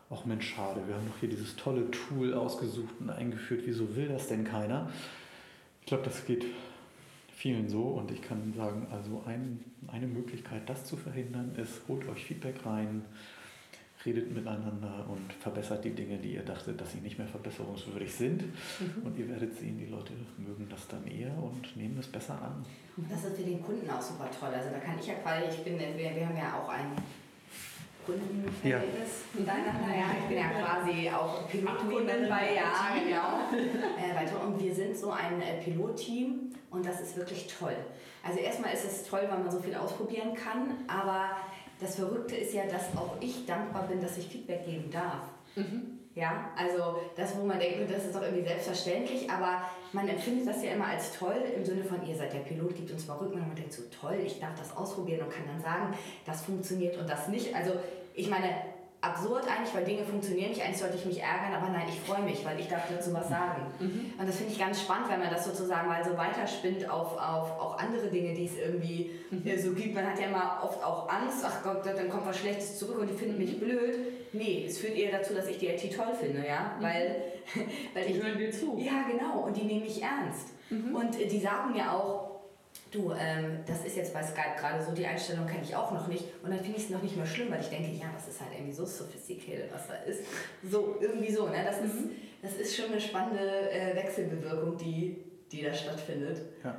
ach 0.08 0.24
Mensch, 0.24 0.54
schade, 0.54 0.80
wir 0.86 0.94
haben 0.94 1.06
doch 1.08 1.18
hier 1.18 1.28
dieses 1.28 1.56
tolle 1.56 1.90
Tool 1.90 2.32
ausgesucht 2.34 2.94
und 3.00 3.10
eingeführt. 3.10 3.62
Wieso 3.64 3.96
will 3.96 4.08
das 4.08 4.28
denn 4.28 4.44
keiner? 4.44 4.88
Ich 5.80 5.86
glaube, 5.86 6.04
das 6.04 6.24
geht 6.24 6.44
vielen 7.34 7.68
so 7.68 7.82
und 7.82 8.10
ich 8.10 8.22
kann 8.22 8.52
sagen, 8.54 8.86
also 8.90 9.22
ein, 9.26 9.64
eine 9.88 10.06
Möglichkeit, 10.06 10.68
das 10.68 10.84
zu 10.84 10.96
verhindern, 10.96 11.54
ist, 11.56 11.82
holt 11.88 12.06
euch 12.08 12.24
Feedback 12.24 12.64
rein, 12.64 13.04
redet 14.04 14.32
miteinander 14.32 15.06
und 15.08 15.32
verbessert 15.32 15.84
die 15.84 15.90
Dinge, 15.90 16.18
die 16.18 16.34
ihr 16.34 16.42
dachtet, 16.42 16.80
dass 16.80 16.92
sie 16.92 16.98
nicht 16.98 17.18
mehr 17.18 17.26
verbesserungswürdig 17.28 18.12
sind. 18.12 18.42
Mhm. 18.42 19.02
Und 19.04 19.18
ihr 19.18 19.28
werdet 19.28 19.56
sehen, 19.56 19.78
die 19.78 19.86
Leute 19.86 20.12
mögen 20.38 20.68
das 20.68 20.88
dann 20.88 21.06
eher 21.06 21.32
und 21.38 21.76
nehmen 21.76 21.98
es 21.98 22.08
besser 22.08 22.40
an. 22.40 22.64
Das 23.08 23.24
ist 23.24 23.36
für 23.36 23.44
den 23.44 23.62
Kunden 23.62 23.88
auch 23.88 24.02
super 24.02 24.28
toll. 24.30 24.50
Also 24.52 24.70
da 24.70 24.78
kann 24.78 24.98
ich 24.98 25.06
ja 25.06 25.14
quasi, 25.14 25.46
ich 25.50 25.64
bin, 25.64 25.78
wir, 25.78 25.96
wir 25.96 26.26
haben 26.26 26.36
ja 26.36 26.60
auch 26.60 26.68
ein 26.68 26.96
Kundenverhältnis 28.04 29.24
ja. 29.34 29.40
miteinander. 29.40 29.96
Ja, 29.96 30.06
ich 30.20 30.28
bin 30.28 30.38
ja 30.38 30.50
quasi 30.50 31.10
auch 31.10 31.48
Pilotkundin 31.48 32.28
bei, 32.28 32.54
ja, 32.54 32.94
genau. 32.94 33.58
Äh, 33.98 34.46
und 34.46 34.62
wir 34.62 34.74
sind 34.74 34.96
so 34.96 35.10
ein 35.10 35.40
äh, 35.40 35.62
Pilotteam 35.62 36.52
und 36.70 36.86
das 36.86 37.00
ist 37.00 37.16
wirklich 37.16 37.46
toll. 37.46 37.76
Also 38.22 38.38
erstmal 38.38 38.72
ist 38.72 38.84
es 38.84 39.04
toll, 39.04 39.22
weil 39.28 39.38
man 39.38 39.50
so 39.50 39.60
viel 39.60 39.74
ausprobieren 39.74 40.34
kann, 40.34 40.84
aber 40.86 41.30
das 41.80 41.96
Verrückte 41.96 42.36
ist 42.36 42.54
ja, 42.54 42.64
dass 42.66 42.96
auch 42.96 43.16
ich 43.20 43.46
dankbar 43.46 43.88
bin, 43.88 44.00
dass 44.00 44.16
ich 44.18 44.28
Feedback 44.28 44.64
geben 44.64 44.90
darf. 44.90 45.22
Mhm. 45.56 45.98
Ja, 46.14 46.50
also 46.56 46.98
das, 47.16 47.38
wo 47.38 47.44
man 47.44 47.58
denkt, 47.58 47.90
das 47.90 48.04
ist 48.04 48.14
doch 48.14 48.22
irgendwie 48.22 48.46
selbstverständlich, 48.46 49.30
aber 49.30 49.62
man 49.92 50.06
empfindet 50.08 50.46
das 50.46 50.62
ja 50.62 50.72
immer 50.72 50.88
als 50.88 51.16
toll 51.18 51.42
im 51.56 51.64
Sinne 51.64 51.84
von, 51.84 52.06
ihr 52.06 52.14
seid 52.14 52.34
der 52.34 52.40
Pilot, 52.40 52.76
gibt 52.76 52.90
uns 52.90 53.06
mal 53.06 53.14
Rückmeldung 53.14 53.44
und 53.44 53.48
man 53.48 53.56
denkt 53.56 53.72
so, 53.72 53.82
toll, 53.84 54.18
ich 54.24 54.38
darf 54.38 54.54
das 54.58 54.76
ausprobieren 54.76 55.22
und 55.22 55.32
kann 55.32 55.46
dann 55.46 55.60
sagen, 55.60 55.96
das 56.26 56.42
funktioniert 56.44 56.98
und 56.98 57.08
das 57.08 57.28
nicht. 57.28 57.54
Also 57.56 57.72
ich 58.14 58.28
meine, 58.28 58.48
absurd 59.02 59.44
eigentlich, 59.48 59.74
weil 59.74 59.84
Dinge 59.84 60.04
funktionieren 60.04 60.50
nicht. 60.50 60.62
Eigentlich 60.62 60.78
sollte 60.78 60.96
ich 60.96 61.04
mich 61.04 61.20
ärgern, 61.20 61.54
aber 61.54 61.70
nein, 61.70 61.86
ich 61.88 62.00
freue 62.00 62.22
mich, 62.22 62.44
weil 62.44 62.58
ich 62.60 62.68
darf 62.68 62.82
dazu 62.88 63.12
was 63.12 63.28
sagen. 63.28 63.62
Mhm. 63.80 64.12
Und 64.18 64.28
das 64.28 64.36
finde 64.36 64.52
ich 64.52 64.58
ganz 64.58 64.80
spannend, 64.80 65.10
wenn 65.10 65.18
man 65.18 65.30
das 65.30 65.44
sozusagen 65.44 65.88
mal 65.88 66.04
so 66.04 66.16
weiterspinnt 66.16 66.88
auf, 66.88 67.18
auf 67.18 67.58
auch 67.58 67.78
andere 67.78 68.06
Dinge, 68.06 68.32
die 68.32 68.46
es 68.46 68.56
irgendwie 68.56 69.10
mhm. 69.30 69.58
so 69.58 69.72
gibt. 69.72 69.94
Man 69.94 70.06
hat 70.06 70.20
ja 70.20 70.26
immer 70.26 70.60
oft 70.62 70.84
auch 70.84 71.08
Angst, 71.08 71.44
ach 71.44 71.62
Gott, 71.64 71.84
dann 71.84 72.08
kommt 72.08 72.26
was 72.26 72.38
Schlechtes 72.38 72.78
zurück 72.78 72.98
und 73.00 73.10
die 73.10 73.14
finden 73.14 73.38
mich 73.38 73.54
mhm. 73.54 73.64
blöd. 73.64 73.98
Nee, 74.32 74.64
es 74.66 74.78
führt 74.78 74.96
eher 74.96 75.12
dazu, 75.18 75.34
dass 75.34 75.46
ich 75.48 75.58
die 75.58 75.68
IT 75.68 75.94
toll 75.94 76.14
finde, 76.18 76.46
ja, 76.46 76.76
mhm. 76.78 76.82
weil, 76.82 77.22
weil 77.94 78.06
die 78.06 78.12
ich... 78.14 78.22
hören 78.22 78.38
dir 78.38 78.50
zu. 78.50 78.78
Ja, 78.78 79.06
genau, 79.10 79.44
und 79.46 79.56
die 79.56 79.64
nehmen 79.64 79.82
mich 79.82 80.02
ernst. 80.02 80.48
Mhm. 80.70 80.94
Und 80.94 81.18
die 81.18 81.38
sagen 81.38 81.72
mir 81.72 81.92
auch, 81.92 82.32
du, 82.90 83.12
ähm, 83.12 83.58
das 83.66 83.84
ist 83.84 83.96
jetzt 83.96 84.14
bei 84.14 84.22
Skype 84.22 84.56
gerade 84.58 84.82
so, 84.82 84.92
die 84.92 85.06
Einstellung 85.06 85.46
kenne 85.46 85.62
ich 85.62 85.74
auch 85.74 85.92
noch 85.92 86.06
nicht. 86.08 86.24
Und 86.42 86.50
dann 86.50 86.60
finde 86.60 86.78
ich 86.78 86.84
es 86.84 86.90
noch 86.90 87.02
nicht 87.02 87.16
mehr 87.16 87.26
schlimm, 87.26 87.50
weil 87.50 87.60
ich 87.60 87.68
denke, 87.68 87.90
ja, 87.90 88.06
das 88.14 88.28
ist 88.28 88.40
halt 88.40 88.52
irgendwie 88.54 88.72
so 88.72 88.84
sophisticated, 88.84 89.72
was 89.72 89.88
da 89.88 89.94
ist. 90.06 90.22
So, 90.62 90.96
irgendwie 91.00 91.32
so, 91.32 91.48
ne? 91.48 91.64
Das, 91.64 91.80
mhm. 91.80 91.86
ist, 91.86 91.98
das 92.42 92.54
ist 92.54 92.76
schon 92.76 92.92
eine 92.92 93.00
spannende 93.00 93.70
äh, 93.70 93.94
Wechselbewirkung, 93.96 94.76
die, 94.76 95.24
die 95.50 95.62
da 95.62 95.74
stattfindet. 95.74 96.40
Ja. 96.64 96.76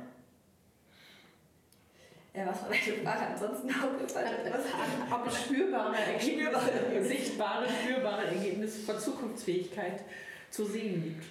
Ja, 2.34 2.46
was 2.48 2.62
war 2.62 2.68
deine 2.68 3.04
Frage? 3.04 3.32
Ansonsten 3.32 3.70
auch 3.70 5.18
Ob 5.18 5.26
es 5.28 5.44
spürbare 5.44 5.96
Ergebnisse, 5.96 7.04
sichtbare, 7.04 7.66
spürbare 7.68 8.26
Ergebnisse 8.26 8.80
von 8.80 8.98
Zukunftsfähigkeit 8.98 10.02
zu 10.50 10.64
sehen 10.64 11.02
gibt. 11.02 11.24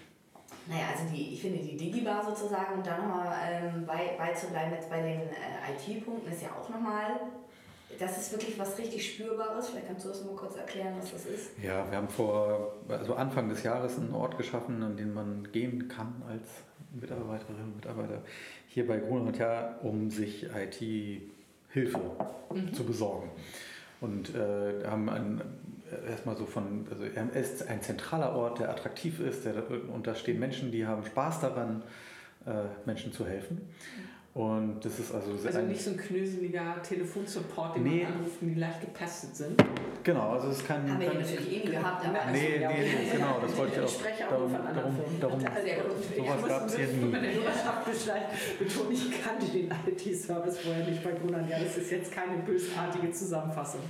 Naja, 0.67 0.85
also 0.93 1.13
die, 1.13 1.33
ich 1.33 1.41
finde 1.41 1.59
die 1.59 1.75
Digibar 1.75 2.23
sozusagen 2.23 2.75
und 2.77 2.87
da 2.87 2.97
nochmal 2.97 3.35
ähm, 3.45 3.85
bei, 3.85 4.15
beizubleiben 4.17 4.73
jetzt 4.73 4.89
bei 4.89 5.01
den 5.01 5.21
äh, 5.21 5.73
IT-Punkten 5.97 6.31
ist 6.31 6.41
ja 6.41 6.49
auch 6.57 6.69
nochmal, 6.69 7.19
das 7.99 8.17
ist 8.17 8.31
wirklich 8.31 8.57
was 8.57 8.77
richtig 8.77 9.13
Spürbares. 9.13 9.69
Vielleicht 9.69 9.87
kannst 9.87 10.05
du 10.05 10.09
das 10.09 10.23
mal 10.23 10.35
kurz 10.35 10.55
erklären, 10.55 10.93
was 10.97 11.11
das 11.11 11.25
ist. 11.25 11.51
Ja, 11.61 11.89
wir 11.89 11.97
haben 11.97 12.07
vor 12.07 12.75
also 12.87 13.15
Anfang 13.15 13.49
des 13.49 13.63
Jahres 13.63 13.97
einen 13.97 14.15
Ort 14.15 14.37
geschaffen, 14.37 14.81
an 14.81 14.95
den 14.95 15.13
man 15.13 15.51
gehen 15.51 15.89
kann 15.89 16.23
als 16.29 16.47
Mitarbeiterinnen 16.93 17.63
und 17.65 17.75
Mitarbeiter 17.75 18.21
hier 18.73 18.87
bei 18.87 18.97
Grunewald, 18.97 19.37
ja, 19.37 19.75
um 19.83 20.09
sich 20.09 20.45
IT-Hilfe 20.45 21.99
mhm. 22.51 22.73
zu 22.73 22.83
besorgen. 22.83 23.29
Und 24.01 24.33
äh, 24.35 24.85
haben 24.87 25.09
ein, 25.09 25.41
erstmal 26.09 26.35
so 26.35 26.45
von, 26.45 26.87
also 26.89 27.03
er 27.03 27.33
ist 27.39 27.67
ein 27.67 27.81
zentraler 27.83 28.35
Ort, 28.35 28.59
der 28.59 28.69
attraktiv 28.69 29.19
ist, 29.19 29.45
der, 29.45 29.63
und 29.93 30.07
da 30.07 30.15
stehen 30.15 30.39
Menschen, 30.39 30.71
die 30.71 30.87
haben 30.87 31.05
Spaß 31.05 31.41
daran, 31.41 31.83
äh, 32.47 32.63
Menschen 32.85 33.13
zu 33.13 33.27
helfen. 33.27 33.61
Und 34.33 34.83
das 34.83 34.97
ist 34.97 35.13
also 35.13 35.29
Also 35.45 35.61
nicht 35.61 35.83
so 35.83 35.91
ein 35.91 35.97
knöseliger 35.97 36.81
Telefonsupport, 36.81 37.75
den 37.75 37.83
nee. 37.83 38.03
man 38.03 38.13
anruft, 38.13 38.41
die 38.41 38.55
leicht 38.55 38.81
gepestet 38.81 39.35
sind. 39.35 39.63
Genau, 40.03 40.31
also 40.31 40.47
es 40.47 40.65
kann. 40.65 40.89
Haben 40.89 40.99
wir 40.99 41.11
hier 41.11 41.19
natürlich 41.19 41.53
eh 41.53 41.65
nie 41.65 41.71
gehabt, 41.71 42.03
aber. 42.03 42.31
Nee, 42.31 42.57
nee, 42.57 42.67
nee, 42.67 43.11
genau, 43.13 43.37
das 43.39 43.55
wollte 43.55 43.73
ich 43.75 43.85
auch. 43.85 43.89
Spreche 43.89 44.23
darum, 44.27 44.49
von 44.49 44.75
darum, 44.75 44.95
darum, 45.21 45.39
also, 45.45 46.17
sowas 46.17 46.47
gab 46.47 46.65
es 46.65 46.75
hier 46.75 46.87
nie. 46.87 47.11
Betone, 48.57 48.91
ich 48.91 49.23
kannte 49.23 49.45
den 49.51 49.71
IT-Service 49.85 50.59
vorher 50.61 50.87
nicht 50.87 51.03
bei 51.03 51.11
Grunern. 51.11 51.47
Ja, 51.47 51.59
das 51.59 51.77
ist 51.77 51.91
jetzt 51.91 52.11
keine 52.11 52.37
bösartige 52.41 53.11
Zusammenfassung. 53.11 53.81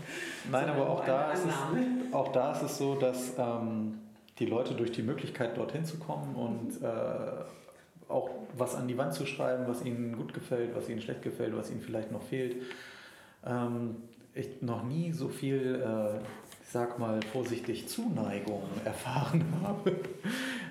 Nein, 0.51 0.67
aber 0.67 0.89
auch 0.89 1.05
da, 1.05 1.31
ist 1.31 1.45
es, 1.45 2.13
auch 2.13 2.33
da 2.33 2.51
ist 2.51 2.63
es 2.63 2.77
so, 2.77 2.95
dass 2.95 3.37
ähm, 3.37 3.97
die 4.39 4.45
Leute 4.45 4.73
durch 4.73 4.91
die 4.91 5.03
Möglichkeit, 5.03 5.57
dorthin 5.57 5.85
zu 5.85 5.99
kommen 5.99 6.35
und. 6.35 6.81
Auch 8.13 8.29
was 8.55 8.75
an 8.75 8.87
die 8.87 8.97
Wand 8.97 9.13
zu 9.13 9.25
schreiben, 9.25 9.63
was 9.67 9.83
ihnen 9.83 10.15
gut 10.15 10.33
gefällt, 10.33 10.75
was 10.75 10.87
ihnen 10.87 11.01
schlecht 11.01 11.23
gefällt, 11.23 11.57
was 11.57 11.71
ihnen 11.71 11.81
vielleicht 11.81 12.11
noch 12.11 12.21
fehlt. 12.21 12.61
Ähm, 13.45 13.95
ich 14.35 14.61
noch 14.61 14.83
nie 14.83 15.11
so 15.11 15.29
viel, 15.29 15.81
äh, 15.83 16.17
ich 16.63 16.69
sag 16.69 16.99
mal 16.99 17.19
vorsichtig, 17.31 17.87
Zuneigung 17.87 18.63
erfahren 18.85 19.43
habe, 19.63 19.91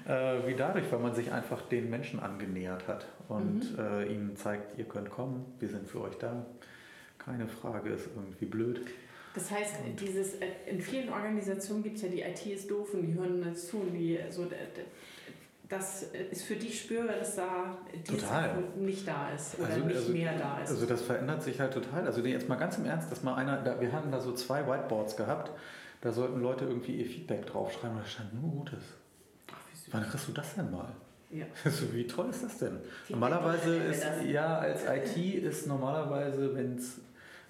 äh, 0.07 0.47
wie 0.49 0.55
dadurch, 0.55 0.91
weil 0.91 1.01
man 1.01 1.15
sich 1.15 1.33
einfach 1.33 1.63
den 1.63 1.91
Menschen 1.91 2.21
angenähert 2.21 2.87
hat 2.87 3.07
und 3.29 3.77
mhm. 3.77 3.79
äh, 3.79 4.07
ihnen 4.07 4.37
zeigt, 4.37 4.79
ihr 4.79 4.85
könnt 4.85 5.11
kommen, 5.11 5.45
wir 5.59 5.69
sind 5.69 5.89
für 5.89 6.01
euch 6.03 6.17
da. 6.19 6.47
Keine 7.19 7.47
Frage, 7.47 7.91
ist 7.91 8.09
irgendwie 8.17 8.47
blöd. 8.47 8.81
Das 9.35 9.51
heißt, 9.51 9.77
dieses, 10.01 10.35
äh, 10.35 10.49
in 10.67 10.81
vielen 10.81 11.09
Organisationen 11.09 11.83
gibt 11.83 11.97
es 11.97 12.03
ja 12.03 12.09
die 12.09 12.21
IT 12.21 12.45
ist 12.47 12.71
doof 12.71 12.95
und 12.95 13.03
die 13.03 13.15
hören 13.15 13.43
dazu 13.43 13.79
und 13.79 13.95
die 13.95 14.19
so 14.31 14.47
das 15.73 16.03
ist 16.31 16.45
für 16.45 16.57
dich 16.57 16.83
spürbar, 16.83 17.17
dass 17.17 17.37
da 17.37 17.79
die 17.95 18.13
nicht 18.79 19.09
da 19.09 19.31
ist 19.31 19.59
oder 19.59 19.69
also, 19.69 19.87
nicht 19.87 19.97
also, 19.97 20.13
mehr 20.13 20.39
da 20.39 20.59
ist. 20.59 20.71
Also 20.71 20.85
das 20.85 21.01
verändert 21.01 21.43
sich 21.43 21.61
halt 21.61 21.73
total. 21.73 22.05
Also 22.07 22.21
jetzt 22.21 22.49
mal 22.49 22.57
ganz 22.57 22.77
im 22.77 22.85
Ernst, 22.85 23.11
dass 23.11 23.23
mal 23.23 23.37
einer, 23.37 23.57
da, 23.63 23.81
wir 23.81 23.91
hatten 23.91 24.13
da 24.13 24.21
so 24.21 24.33
zwei 24.35 24.67
Whiteboards 24.67 25.17
gehabt, 25.17 25.51
da 26.03 26.13
sollten 26.13 26.41
Leute 26.43 26.67
irgendwie 26.67 27.01
ihr 27.01 27.07
Feedback 27.07 27.47
draufschreiben 27.47 27.97
und 27.97 28.03
da 28.03 28.07
stand 28.07 28.35
nur 28.35 28.51
Gutes. 28.51 28.83
Ach, 29.51 29.57
Wann 29.93 30.03
kriegst 30.03 30.29
du 30.29 30.33
das 30.33 30.55
denn 30.55 30.71
mal? 30.71 30.93
Ja. 31.31 31.47
Also 31.65 31.95
wie 31.95 32.07
toll 32.07 32.29
ist 32.29 32.45
das 32.45 32.59
denn? 32.59 32.79
Feedback 33.07 33.11
normalerweise 33.11 33.77
ist, 33.77 34.05
ja, 34.29 34.59
als 34.59 34.83
IT 34.85 35.17
ist 35.17 35.67
normalerweise, 35.67 36.55
wenn's, 36.55 37.01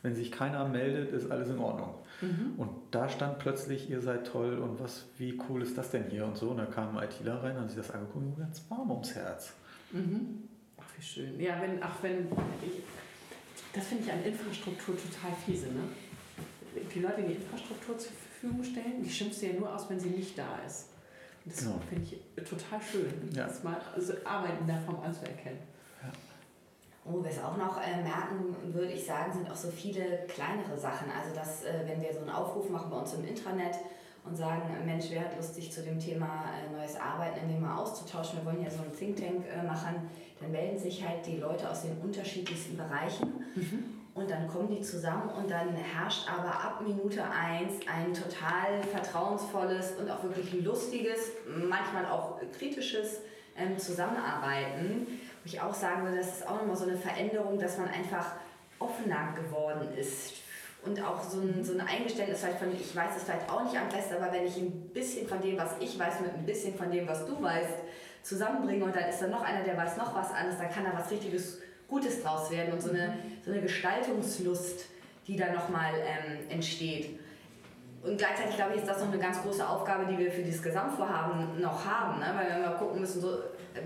wenn 0.03 0.15
sich 0.15 0.31
keiner 0.31 0.69
meldet, 0.69 1.13
ist 1.13 1.29
alles 1.29 1.49
in 1.49 1.59
Ordnung. 1.59 1.95
Mhm. 2.23 2.55
Und 2.57 2.71
da 2.93 3.09
stand 3.09 3.39
plötzlich, 3.39 3.91
ihr 3.91 4.01
seid 4.01 4.27
toll 4.27 4.59
und 4.59 4.81
was, 4.81 5.07
wie 5.19 5.39
cool 5.49 5.63
ist 5.63 5.77
das 5.77 5.91
denn 5.91 6.09
hier 6.09 6.25
und 6.25 6.37
so. 6.37 6.51
Und 6.51 6.59
da 6.59 6.67
kam 6.67 6.97
ein 6.97 7.05
ITler 7.05 7.43
rein 7.43 7.57
und 7.57 7.69
sich 7.69 7.77
das 7.77 7.91
angeguckt 7.91 8.25
und 8.25 8.39
ganz 8.39 8.65
warm 8.69 8.91
ums 8.91 9.15
Herz. 9.15 9.53
Mhm. 9.91 10.49
Ach, 10.79 10.85
wie 10.97 11.03
schön. 11.03 11.41
Ja, 11.41 11.61
wenn, 11.61 11.83
ach, 11.83 11.97
wenn, 12.03 12.29
ich, 12.63 12.83
das 13.73 13.87
finde 13.87 14.05
ich 14.05 14.13
an 14.13 14.23
Infrastruktur 14.25 14.95
total 14.97 15.37
fiese, 15.45 15.67
ne? 15.67 15.83
Die 16.95 17.01
Leute, 17.01 17.23
die 17.23 17.35
Infrastruktur 17.35 17.99
zur 17.99 18.13
Verfügung 18.13 18.65
stellen, 18.65 19.03
die 19.03 19.11
schimpfst 19.11 19.43
du 19.43 19.47
ja 19.47 19.53
nur 19.53 19.75
aus, 19.75 19.91
wenn 19.91 20.01
sie 20.01 20.11
nicht 20.11 20.39
da 20.39 20.59
ist. 20.67 20.89
Und 21.45 21.53
das 21.53 21.65
genau. 21.65 21.81
finde 21.89 22.05
ich 22.05 22.45
total 22.49 22.81
schön, 22.81 23.13
ja. 23.35 23.47
das 23.47 23.63
mal 23.63 23.77
also 23.95 24.15
Arbeit 24.25 24.61
in 24.61 24.67
der 24.67 24.81
Form 24.81 25.01
anzuerkennen. 25.01 25.59
Wo 27.05 27.23
wir 27.23 27.31
es 27.31 27.43
auch 27.43 27.57
noch 27.57 27.81
äh, 27.81 28.01
merken, 28.03 28.55
würde 28.73 28.93
ich 28.93 29.05
sagen, 29.05 29.33
sind 29.33 29.51
auch 29.51 29.57
so 29.57 29.69
viele 29.69 30.25
kleinere 30.29 30.79
Sachen. 30.79 31.09
Also, 31.11 31.35
dass, 31.35 31.65
äh, 31.65 31.83
wenn 31.87 32.01
wir 32.01 32.13
so 32.13 32.21
einen 32.21 32.31
Aufruf 32.31 32.71
machen 32.71 32.91
bei 32.91 32.97
uns 32.99 33.15
im 33.15 33.25
Intranet 33.25 33.75
und 34.25 34.37
sagen, 34.37 34.63
Mensch, 34.85 35.07
wer 35.11 35.23
hat 35.23 35.37
Lust, 35.37 35.57
sich 35.57 35.73
zu 35.73 35.83
dem 35.83 35.99
Thema 35.99 36.45
äh, 36.45 36.73
neues 36.73 36.97
Arbeiten 36.97 37.41
in 37.41 37.49
dem 37.49 37.63
mal 37.63 37.77
auszutauschen, 37.77 38.39
wir 38.39 38.47
wollen 38.47 38.63
ja 38.63 38.71
so 38.71 38.83
einen 38.83 38.97
Think 38.97 39.17
Tank 39.17 39.45
äh, 39.49 39.67
machen, 39.67 40.09
dann 40.41 40.53
melden 40.53 40.79
sich 40.79 41.07
halt 41.07 41.27
die 41.27 41.39
Leute 41.39 41.69
aus 41.69 41.83
den 41.83 41.99
unterschiedlichsten 41.99 42.77
Bereichen. 42.77 43.33
Mhm. 43.55 43.85
Und 44.15 44.31
dann 44.31 44.47
kommen 44.47 44.69
die 44.69 44.83
zusammen 44.83 45.31
und 45.31 45.51
dann 45.51 45.75
herrscht 45.75 46.29
aber 46.31 46.53
ab 46.53 46.83
Minute 46.87 47.25
1 47.25 47.87
ein 47.87 48.13
total 48.13 48.83
vertrauensvolles 48.93 49.95
und 49.99 50.11
auch 50.11 50.23
wirklich 50.23 50.63
lustiges, 50.63 51.33
manchmal 51.47 52.05
auch 52.07 52.39
kritisches 52.57 53.21
ähm, 53.57 53.79
Zusammenarbeiten 53.79 55.07
wo 55.43 55.47
ich 55.47 55.61
auch 55.61 55.75
sagen 55.75 56.05
würde, 56.05 56.19
das 56.19 56.39
ist 56.39 56.47
auch 56.47 56.57
nochmal 56.57 56.77
so 56.77 56.85
eine 56.85 56.97
Veränderung, 56.97 57.59
dass 57.59 57.79
man 57.79 57.89
einfach 57.89 58.33
offener 58.79 59.35
geworden 59.35 59.89
ist. 59.97 60.35
Und 60.85 61.01
auch 61.03 61.23
so 61.23 61.41
ein, 61.41 61.63
so 61.63 61.75
ein 61.75 61.81
Eingeständnis 61.81 62.41
vielleicht 62.41 62.59
von, 62.59 62.73
ich 62.73 62.95
weiß 62.95 63.17
es 63.17 63.23
vielleicht 63.25 63.49
auch 63.49 63.63
nicht 63.65 63.77
am 63.77 63.89
besten, 63.89 64.15
aber 64.15 64.33
wenn 64.33 64.47
ich 64.47 64.57
ein 64.57 64.91
bisschen 64.93 65.29
von 65.29 65.41
dem, 65.41 65.57
was 65.57 65.71
ich 65.79 65.97
weiß, 65.97 66.21
mit 66.21 66.35
ein 66.35 66.45
bisschen 66.45 66.75
von 66.75 66.91
dem, 66.91 67.07
was 67.07 67.25
du 67.25 67.41
weißt, 67.41 67.75
zusammenbringe 68.23 68.85
und 68.85 68.95
dann 68.95 69.09
ist 69.09 69.21
da 69.21 69.29
noch 69.29 69.43
einer, 69.43 69.65
der 69.65 69.77
weiß 69.77 69.97
noch 69.97 70.15
was 70.15 70.33
anderes, 70.33 70.59
dann 70.59 70.71
kann 70.71 70.85
da 70.85 70.93
was 70.97 71.11
richtiges 71.11 71.59
Gutes 71.89 72.23
draus 72.23 72.51
werden 72.51 72.73
und 72.73 72.81
so 72.81 72.91
eine, 72.91 73.17
so 73.45 73.51
eine 73.53 73.61
Gestaltungslust, 73.61 74.87
die 75.27 75.37
da 75.37 75.53
nochmal 75.53 75.95
ähm, 75.95 76.51
entsteht. 76.51 77.21
Und 78.03 78.19
gleichzeitig 78.19 78.57
glaube 78.57 78.73
ich, 78.75 78.81
ist 78.81 78.89
das 78.89 78.99
noch 78.99 79.13
eine 79.13 79.19
ganz 79.19 79.41
große 79.43 79.67
Aufgabe, 79.67 80.07
die 80.07 80.19
wir 80.19 80.31
für 80.31 80.43
dieses 80.43 80.61
Gesamtvorhaben 80.61 81.61
noch 81.61 81.85
haben, 81.85 82.19
ne? 82.19 82.35
weil 82.37 82.49
wir 82.49 82.69
mal 82.69 82.77
gucken 82.77 83.01
müssen, 83.01 83.21
so, 83.21 83.39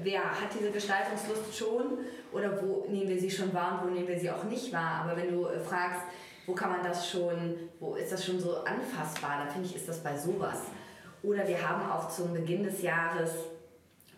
wer 0.03 0.21
hat 0.21 0.49
diese 0.59 0.71
Gestaltungslust 0.71 1.55
schon 1.55 1.99
oder 2.33 2.63
wo 2.63 2.87
nehmen 2.89 3.09
wir 3.09 3.21
sie 3.21 3.31
schon 3.31 3.53
wahr 3.53 3.81
und 3.83 3.89
wo 3.89 3.95
nehmen 3.95 4.09
wir 4.09 4.19
sie 4.19 4.31
auch 4.31 4.45
nicht 4.45 4.73
wahr. 4.73 5.05
Aber 5.05 5.17
wenn 5.19 5.33
du 5.33 5.47
äh, 5.47 5.59
fragst, 5.59 6.01
wo 6.47 6.55
kann 6.55 6.71
man 6.71 6.83
das 6.83 7.11
schon, 7.11 7.57
wo 7.79 7.95
ist 7.97 8.11
das 8.11 8.25
schon 8.25 8.41
so 8.41 8.57
anfassbar, 8.65 9.39
dann 9.45 9.51
finde 9.51 9.69
ich, 9.69 9.77
ist 9.77 9.89
das 9.89 10.03
bei 10.03 10.17
sowas. 10.17 10.63
Oder 11.23 11.47
wir 11.47 11.69
haben 11.69 11.91
auch 11.91 12.09
zum 12.09 12.33
Beginn 12.33 12.63
des 12.63 12.81
Jahres 12.81 13.33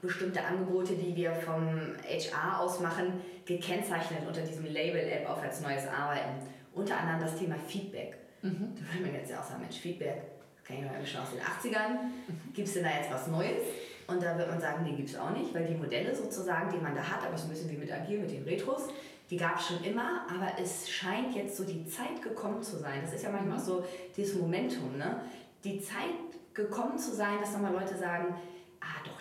bestimmte 0.00 0.44
Angebote, 0.44 0.94
die 0.94 1.16
wir 1.16 1.32
vom 1.32 1.96
HR 2.06 2.60
aus 2.60 2.78
machen, 2.78 3.20
gekennzeichnet 3.44 4.20
unter 4.28 4.42
diesem 4.42 4.66
Label-App 4.66 5.28
auf 5.28 5.42
als 5.42 5.60
neues 5.60 5.88
Arbeiten. 5.88 6.46
Unter 6.72 6.98
anderem 6.98 7.20
das 7.20 7.36
Thema 7.36 7.56
Feedback. 7.66 8.27
Mhm. 8.42 8.74
Da 8.74 8.94
würde 8.94 9.06
man 9.06 9.14
jetzt 9.14 9.30
ja 9.30 9.40
auch 9.40 9.44
sagen, 9.44 9.60
Mensch, 9.60 9.78
Feedback, 9.78 10.22
kann 10.64 10.76
ich 10.76 10.84
mal 10.84 11.06
schon 11.06 11.22
aus 11.22 11.30
den 11.30 11.40
80ern. 11.40 12.10
Gibt 12.52 12.68
es 12.68 12.74
denn 12.74 12.84
da 12.84 12.90
jetzt 12.90 13.10
was 13.10 13.26
Neues? 13.28 13.62
Und 14.06 14.22
da 14.22 14.36
wird 14.38 14.48
man 14.48 14.60
sagen, 14.60 14.84
nee, 14.84 14.96
gibt 14.96 15.10
es 15.10 15.18
auch 15.18 15.30
nicht, 15.30 15.52
weil 15.54 15.66
die 15.66 15.74
Modelle 15.74 16.14
sozusagen, 16.14 16.70
die 16.70 16.78
man 16.78 16.94
da 16.94 17.02
hat, 17.02 17.26
aber 17.26 17.36
so 17.36 17.44
ein 17.46 17.50
bisschen 17.50 17.70
wie 17.70 17.76
mit 17.76 17.92
Agil, 17.92 18.20
mit 18.20 18.30
den 18.30 18.44
Retros, 18.44 18.88
die 19.30 19.36
gab 19.36 19.58
es 19.58 19.66
schon 19.66 19.84
immer, 19.84 20.26
aber 20.34 20.52
es 20.60 20.88
scheint 20.88 21.34
jetzt 21.34 21.56
so 21.56 21.64
die 21.64 21.86
Zeit 21.86 22.22
gekommen 22.22 22.62
zu 22.62 22.78
sein. 22.78 23.00
Das 23.02 23.12
ist 23.12 23.22
ja 23.22 23.30
manchmal 23.30 23.58
auch 23.58 23.62
so 23.62 23.84
dieses 24.16 24.36
Momentum, 24.36 24.96
ne? 24.96 25.20
Die 25.64 25.80
Zeit 25.80 26.14
gekommen 26.54 26.98
zu 26.98 27.14
sein, 27.14 27.38
dass 27.40 27.52
nochmal 27.52 27.72
Leute 27.72 27.96
sagen, 27.96 28.34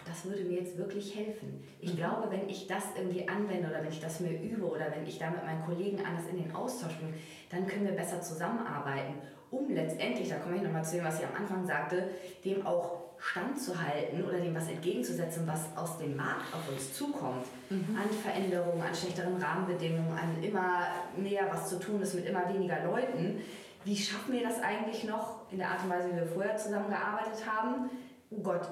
das 0.08 0.26
würde 0.26 0.44
mir 0.44 0.60
jetzt 0.60 0.78
wirklich 0.78 1.16
helfen. 1.16 1.64
Ich 1.80 1.94
mhm. 1.94 1.98
glaube, 1.98 2.32
wenn 2.32 2.48
ich 2.50 2.68
das 2.68 2.84
irgendwie 2.96 3.28
anwende 3.28 3.70
oder 3.70 3.82
wenn 3.82 3.90
ich 3.90 4.00
das 4.00 4.20
mir 4.20 4.32
übe 4.32 4.66
oder 4.66 4.92
wenn 4.92 5.06
ich 5.06 5.20
da 5.20 5.30
mit 5.30 5.44
meinen 5.44 5.66
Kollegen 5.66 6.00
anders 6.06 6.28
in 6.32 6.44
den 6.44 6.56
Austausch 6.56 6.96
bin, 6.96 7.14
dann 7.50 7.68
können 7.68 7.86
wir 7.86 7.94
besser 7.94 8.22
zusammenarbeiten, 8.22 9.16
um 9.52 9.70
letztendlich, 9.70 10.30
da 10.30 10.38
komme 10.38 10.58
ich 10.58 10.62
nochmal 10.62 10.84
zu 10.84 10.98
dem, 10.98 11.06
was 11.06 11.20
ich 11.20 11.26
am 11.26 11.36
Anfang 11.36 11.66
sagte, 11.66 12.10
dem 12.44 12.66
auch 12.66 13.08
standzuhalten 13.20 14.24
oder 14.24 14.40
dem 14.40 14.54
was 14.54 14.70
entgegenzusetzen, 14.70 15.48
was 15.48 15.66
aus 15.76 15.98
dem 15.98 16.16
Markt 16.16 16.54
auf 16.54 16.70
uns 16.70 16.94
zukommt, 16.94 17.46
mhm. 17.70 17.98
an 17.98 18.10
Veränderungen, 18.10 18.82
an 18.82 18.94
schlechteren 18.94 19.42
Rahmenbedingungen, 19.42 20.12
an 20.12 20.44
immer 20.44 20.88
mehr 21.16 21.48
was 21.52 21.70
zu 21.70 21.80
tun 21.80 22.02
ist 22.02 22.14
mit 22.14 22.26
immer 22.26 22.48
weniger 22.54 22.84
Leuten. 22.86 23.42
Wie 23.86 23.96
schaffen 23.96 24.34
wir 24.34 24.44
das 24.44 24.62
eigentlich 24.62 25.06
noch 25.06 25.52
in 25.52 25.60
der 25.60 25.70
Art 25.70 25.84
und 25.84 25.90
Weise, 25.90 26.12
wie 26.12 26.16
wir 26.18 26.28
vorher 26.28 26.58
zusammengearbeitet 26.58 27.46
haben? 27.48 27.90
Oh 28.30 28.42
Gott, 28.42 28.70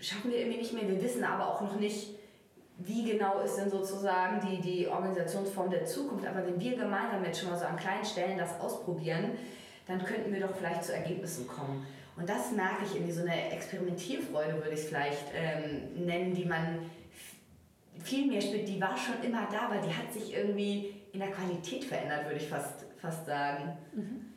schaffen 0.00 0.30
wir 0.30 0.38
irgendwie 0.38 0.58
nicht 0.58 0.72
mehr. 0.72 0.88
Wir 0.88 1.02
wissen 1.02 1.24
aber 1.24 1.48
auch 1.48 1.60
noch 1.60 1.78
nicht, 1.78 2.14
wie 2.78 3.10
genau 3.10 3.40
ist 3.40 3.56
denn 3.56 3.70
sozusagen 3.70 4.40
die, 4.46 4.60
die 4.60 4.86
Organisationsform 4.86 5.70
der 5.70 5.84
Zukunft. 5.86 6.26
Aber 6.26 6.46
wenn 6.46 6.60
wir 6.60 6.76
gemeinsam 6.76 7.24
jetzt 7.24 7.40
schon 7.40 7.50
mal 7.50 7.58
so 7.58 7.64
an 7.64 7.76
kleinen 7.76 8.04
Stellen 8.04 8.38
das 8.38 8.60
ausprobieren, 8.60 9.32
dann 9.86 10.02
könnten 10.04 10.32
wir 10.32 10.40
doch 10.40 10.54
vielleicht 10.56 10.84
zu 10.84 10.94
Ergebnissen 10.94 11.46
kommen. 11.46 11.86
Und 12.16 12.28
das 12.28 12.52
merke 12.52 12.84
ich 12.84 12.94
irgendwie 12.94 13.12
so 13.12 13.22
eine 13.22 13.52
Experimentierfreude, 13.52 14.54
würde 14.54 14.70
ich 14.70 14.80
es 14.80 14.88
vielleicht 14.88 15.24
ähm, 15.34 16.06
nennen, 16.06 16.34
die 16.34 16.46
man 16.46 16.90
viel 18.02 18.26
mehr 18.26 18.40
spielt. 18.40 18.68
Die 18.68 18.80
war 18.80 18.96
schon 18.96 19.22
immer 19.22 19.46
da, 19.50 19.66
aber 19.66 19.76
die 19.76 19.94
hat 19.94 20.12
sich 20.12 20.34
irgendwie 20.34 20.94
in 21.12 21.20
der 21.20 21.30
Qualität 21.30 21.84
verändert, 21.84 22.24
würde 22.24 22.36
ich 22.36 22.48
fast, 22.48 22.86
fast 23.00 23.26
sagen. 23.26 23.76
Mhm. 23.92 24.32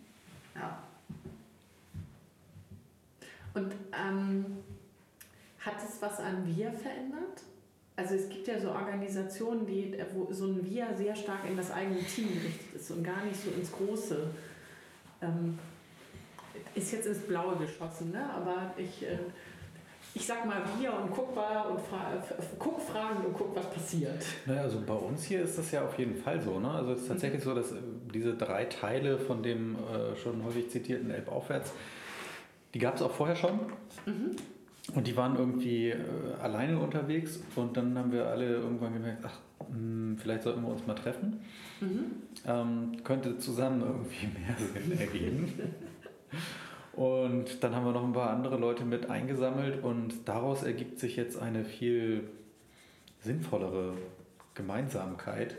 Ja. 0.55 0.83
Und 3.59 3.73
ähm, 3.93 4.45
Hat 5.59 5.75
es 5.77 6.01
was 6.01 6.19
an 6.19 6.45
Wir 6.45 6.71
verändert? 6.71 7.43
Also 7.95 8.15
es 8.15 8.29
gibt 8.29 8.47
ja 8.47 8.57
so 8.59 8.69
Organisationen, 8.69 9.65
die, 9.65 9.97
wo 10.13 10.31
so 10.31 10.45
ein 10.45 10.63
Wir 10.63 10.87
sehr 10.95 11.13
stark 11.13 11.49
in 11.49 11.57
das 11.57 11.69
eigene 11.69 11.99
Team 11.99 12.29
gerichtet 12.29 12.75
ist 12.75 12.91
und 12.91 13.03
gar 13.03 13.25
nicht 13.25 13.35
so 13.35 13.49
ins 13.51 13.71
Große. 13.71 14.27
Ähm, 15.21 15.59
ist 16.75 16.93
jetzt 16.93 17.07
ins 17.07 17.19
Blaue 17.19 17.57
geschossen, 17.57 18.11
ne? 18.11 18.29
aber 18.33 18.73
ich, 18.77 19.03
äh, 19.03 19.17
ich 20.13 20.25
sag 20.25 20.45
mal 20.45 20.61
wir 20.79 20.93
und 20.93 21.11
guck 21.11 21.35
mal 21.35 21.65
und 21.67 21.81
fra 21.81 22.13
guck 22.57 22.81
fragen 22.81 23.25
und 23.25 23.33
guck, 23.33 23.53
was 23.53 23.69
passiert. 23.69 24.23
Naja, 24.45 24.61
also 24.61 24.81
bei 24.85 24.93
uns 24.93 25.23
hier 25.23 25.41
ist 25.41 25.57
das 25.57 25.69
ja 25.71 25.85
auf 25.85 25.99
jeden 25.99 26.15
Fall 26.15 26.41
so. 26.41 26.57
Ne? 26.57 26.71
Also 26.71 26.93
es 26.93 27.01
ist 27.01 27.07
tatsächlich 27.09 27.43
so, 27.43 27.53
dass 27.53 27.73
äh, 27.73 27.75
diese 28.13 28.35
drei 28.35 28.63
Teile 28.65 29.19
von 29.19 29.43
dem 29.43 29.75
äh, 29.75 30.15
schon 30.15 30.41
häufig 30.45 30.69
zitierten 30.69 31.11
Elbaufwärts, 31.11 31.73
die 32.73 32.79
gab 32.79 32.95
es 32.95 33.01
auch 33.01 33.11
vorher 33.11 33.35
schon. 33.35 33.59
Mhm. 34.05 34.35
Und 34.95 35.05
die 35.05 35.15
waren 35.15 35.35
irgendwie 35.35 35.89
äh, 35.89 35.97
alleine 36.41 36.79
unterwegs 36.79 37.39
und 37.55 37.77
dann 37.77 37.97
haben 37.97 38.11
wir 38.11 38.25
alle 38.25 38.55
irgendwann 38.55 38.93
gemerkt, 38.93 39.23
ach, 39.23 39.39
mh, 39.69 39.75
hm, 39.75 40.17
vielleicht 40.17 40.43
sollten 40.43 40.61
wir 40.63 40.69
uns 40.69 40.85
mal 40.87 40.95
treffen. 40.95 41.41
Mhm. 41.79 42.05
Ähm, 42.45 42.91
könnte 43.03 43.37
zusammen 43.37 43.81
irgendwie 43.81 44.27
mehr 44.39 44.55
Sinn 44.57 44.99
ergeben. 44.99 45.53
Und 46.93 47.63
dann 47.63 47.75
haben 47.75 47.85
wir 47.85 47.91
noch 47.91 48.03
ein 48.03 48.13
paar 48.13 48.31
andere 48.31 48.57
Leute 48.57 48.83
mit 48.83 49.09
eingesammelt 49.09 49.83
und 49.83 50.27
daraus 50.27 50.63
ergibt 50.63 50.99
sich 50.99 51.15
jetzt 51.15 51.39
eine 51.39 51.63
viel 51.63 52.29
sinnvollere 53.21 53.93
Gemeinsamkeit. 54.53 55.55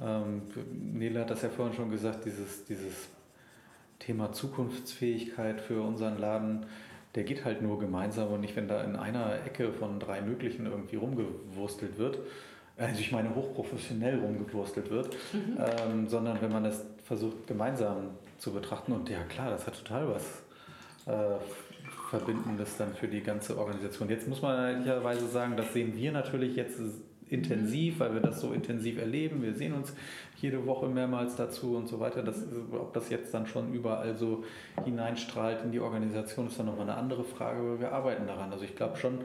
Ähm, 0.00 0.42
Nele 0.92 1.20
hat 1.20 1.30
das 1.30 1.42
ja 1.42 1.48
vorhin 1.48 1.76
schon 1.76 1.90
gesagt, 1.90 2.24
dieses, 2.24 2.64
dieses 2.64 3.08
Thema 4.04 4.32
Zukunftsfähigkeit 4.32 5.60
für 5.60 5.82
unseren 5.82 6.18
Laden, 6.18 6.66
der 7.14 7.24
geht 7.24 7.44
halt 7.44 7.62
nur 7.62 7.78
gemeinsam 7.78 8.28
und 8.32 8.40
nicht, 8.40 8.56
wenn 8.56 8.68
da 8.68 8.82
in 8.82 8.96
einer 8.96 9.44
Ecke 9.46 9.72
von 9.72 10.00
drei 10.00 10.20
möglichen 10.20 10.66
irgendwie 10.66 10.96
rumgewurstelt 10.96 11.98
wird. 11.98 12.18
Also 12.76 13.00
ich 13.00 13.12
meine 13.12 13.34
hochprofessionell 13.34 14.18
rumgewurstelt 14.18 14.90
wird, 14.90 15.16
mhm. 15.32 15.58
ähm, 15.58 16.08
sondern 16.08 16.40
wenn 16.42 16.50
man 16.50 16.64
es 16.64 16.84
versucht 17.04 17.46
gemeinsam 17.46 18.10
zu 18.38 18.52
betrachten 18.52 18.92
und 18.92 19.08
ja 19.08 19.22
klar, 19.24 19.50
das 19.50 19.66
hat 19.66 19.78
total 19.78 20.08
was 20.08 20.42
äh, 21.06 21.38
Verbindendes 22.10 22.76
dann 22.76 22.94
für 22.94 23.06
die 23.06 23.20
ganze 23.20 23.56
Organisation. 23.58 24.08
Jetzt 24.08 24.28
muss 24.28 24.42
man 24.42 24.72
ehrlicherweise 24.72 25.28
sagen, 25.28 25.56
das 25.56 25.72
sehen 25.72 25.94
wir 25.96 26.10
natürlich 26.12 26.56
jetzt 26.56 26.80
intensiv, 27.28 28.00
weil 28.00 28.14
wir 28.14 28.20
das 28.20 28.40
so 28.40 28.52
intensiv 28.52 28.98
erleben. 28.98 29.42
Wir 29.42 29.54
sehen 29.54 29.72
uns 29.72 29.94
jede 30.44 30.66
Woche 30.66 30.88
mehrmals 30.88 31.36
dazu 31.36 31.74
und 31.74 31.88
so 31.88 32.00
weiter. 32.00 32.22
Das, 32.22 32.44
ob 32.72 32.92
das 32.92 33.08
jetzt 33.08 33.32
dann 33.32 33.46
schon 33.46 33.72
überall 33.72 34.14
so 34.14 34.44
hineinstrahlt 34.84 35.64
in 35.64 35.72
die 35.72 35.80
Organisation, 35.80 36.46
ist 36.48 36.58
dann 36.58 36.66
nochmal 36.66 36.88
eine 36.88 36.98
andere 36.98 37.24
Frage, 37.24 37.60
aber 37.60 37.80
wir 37.80 37.92
arbeiten 37.92 38.26
daran. 38.26 38.52
Also 38.52 38.64
ich 38.64 38.76
glaube 38.76 38.96
schon, 38.96 39.20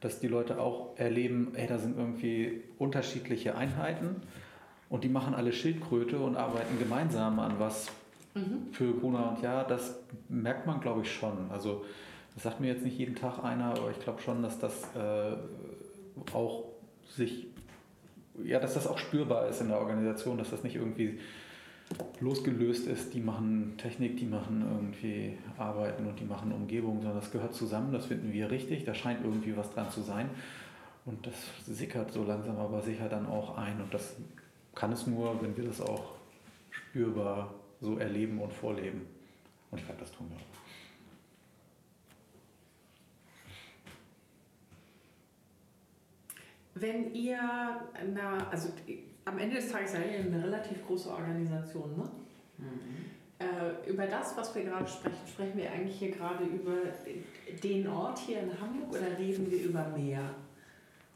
dass 0.00 0.18
die 0.18 0.28
Leute 0.28 0.58
auch 0.58 0.96
erleben, 0.96 1.52
ey, 1.54 1.66
da 1.66 1.78
sind 1.78 1.98
irgendwie 1.98 2.62
unterschiedliche 2.78 3.54
Einheiten 3.54 4.22
und 4.88 5.04
die 5.04 5.10
machen 5.10 5.34
alle 5.34 5.52
Schildkröte 5.52 6.18
und 6.18 6.36
arbeiten 6.36 6.78
gemeinsam 6.78 7.38
an 7.38 7.54
was 7.58 7.88
mhm. 8.34 8.72
für 8.72 8.94
Gruner 8.94 9.30
und 9.30 9.42
Ja. 9.42 9.64
Das 9.64 10.00
merkt 10.28 10.66
man, 10.66 10.80
glaube 10.80 11.02
ich, 11.02 11.12
schon. 11.12 11.50
Also 11.50 11.84
das 12.34 12.44
sagt 12.44 12.60
mir 12.60 12.68
jetzt 12.68 12.82
nicht 12.82 12.98
jeden 12.98 13.14
Tag 13.14 13.44
einer, 13.44 13.66
aber 13.66 13.90
ich 13.90 14.00
glaube 14.00 14.22
schon, 14.22 14.42
dass 14.42 14.58
das 14.58 14.72
äh, 14.96 15.36
auch 16.34 16.64
sich, 17.14 17.48
ja, 18.44 18.58
dass 18.58 18.74
das 18.74 18.86
auch 18.86 18.98
spürbar 18.98 19.48
ist 19.48 19.60
in 19.60 19.68
der 19.68 19.78
Organisation, 19.78 20.38
dass 20.38 20.50
das 20.50 20.62
nicht 20.62 20.76
irgendwie 20.76 21.18
losgelöst 22.20 22.86
ist, 22.86 23.12
die 23.12 23.20
machen 23.20 23.74
Technik, 23.76 24.16
die 24.16 24.24
machen 24.24 24.64
irgendwie 24.66 25.38
Arbeiten 25.58 26.06
und 26.06 26.18
die 26.18 26.24
machen 26.24 26.52
Umgebung, 26.52 27.02
sondern 27.02 27.20
das 27.20 27.30
gehört 27.30 27.54
zusammen, 27.54 27.92
das 27.92 28.06
finden 28.06 28.32
wir 28.32 28.50
richtig, 28.50 28.84
da 28.84 28.94
scheint 28.94 29.24
irgendwie 29.24 29.56
was 29.56 29.72
dran 29.74 29.90
zu 29.90 30.02
sein. 30.02 30.30
Und 31.04 31.26
das 31.26 31.34
sickert 31.66 32.12
so 32.12 32.22
langsam 32.24 32.56
aber 32.58 32.80
sicher 32.80 33.08
dann 33.08 33.26
auch 33.26 33.58
ein. 33.58 33.80
Und 33.80 33.92
das 33.92 34.16
kann 34.74 34.92
es 34.92 35.06
nur, 35.06 35.42
wenn 35.42 35.56
wir 35.56 35.64
das 35.64 35.80
auch 35.80 36.12
spürbar 36.70 37.52
so 37.80 37.98
erleben 37.98 38.40
und 38.40 38.52
vorleben. 38.52 39.02
Und 39.70 39.78
ich 39.78 39.84
glaube, 39.84 40.00
das 40.00 40.12
tun 40.12 40.28
wir 40.30 40.36
auch. 40.36 40.51
Wenn 46.74 47.12
ihr, 47.14 47.38
na, 48.14 48.48
also 48.50 48.70
am 49.24 49.38
Ende 49.38 49.56
des 49.56 49.70
Tages 49.70 49.92
seid 49.92 50.10
ihr 50.10 50.20
eine 50.20 50.44
relativ 50.44 50.86
große 50.86 51.10
Organisation, 51.10 51.96
ne? 51.96 52.10
Mhm. 52.58 53.12
Äh, 53.38 53.90
über 53.90 54.06
das, 54.06 54.36
was 54.36 54.54
wir 54.54 54.64
gerade 54.64 54.86
sprechen, 54.86 55.26
sprechen 55.26 55.56
wir 55.56 55.70
eigentlich 55.70 55.98
hier 55.98 56.12
gerade 56.12 56.44
über 56.44 56.76
den 57.62 57.88
Ort 57.88 58.18
hier 58.20 58.40
in 58.40 58.60
Hamburg 58.60 58.90
oder 58.90 59.18
reden 59.18 59.50
wir 59.50 59.62
über 59.64 59.88
mehr? 59.88 60.34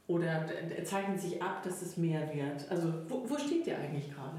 Oder 0.09 0.47
zeichnet 0.85 1.21
sich 1.21 1.41
ab, 1.41 1.63
dass 1.63 1.83
es 1.83 1.97
mehr 1.97 2.23
wird? 2.33 2.71
Also 2.71 2.93
wo, 3.09 3.29
wo 3.29 3.39
steht 3.39 3.67
ihr 3.67 3.79
eigentlich 3.79 4.13
gerade? 4.13 4.39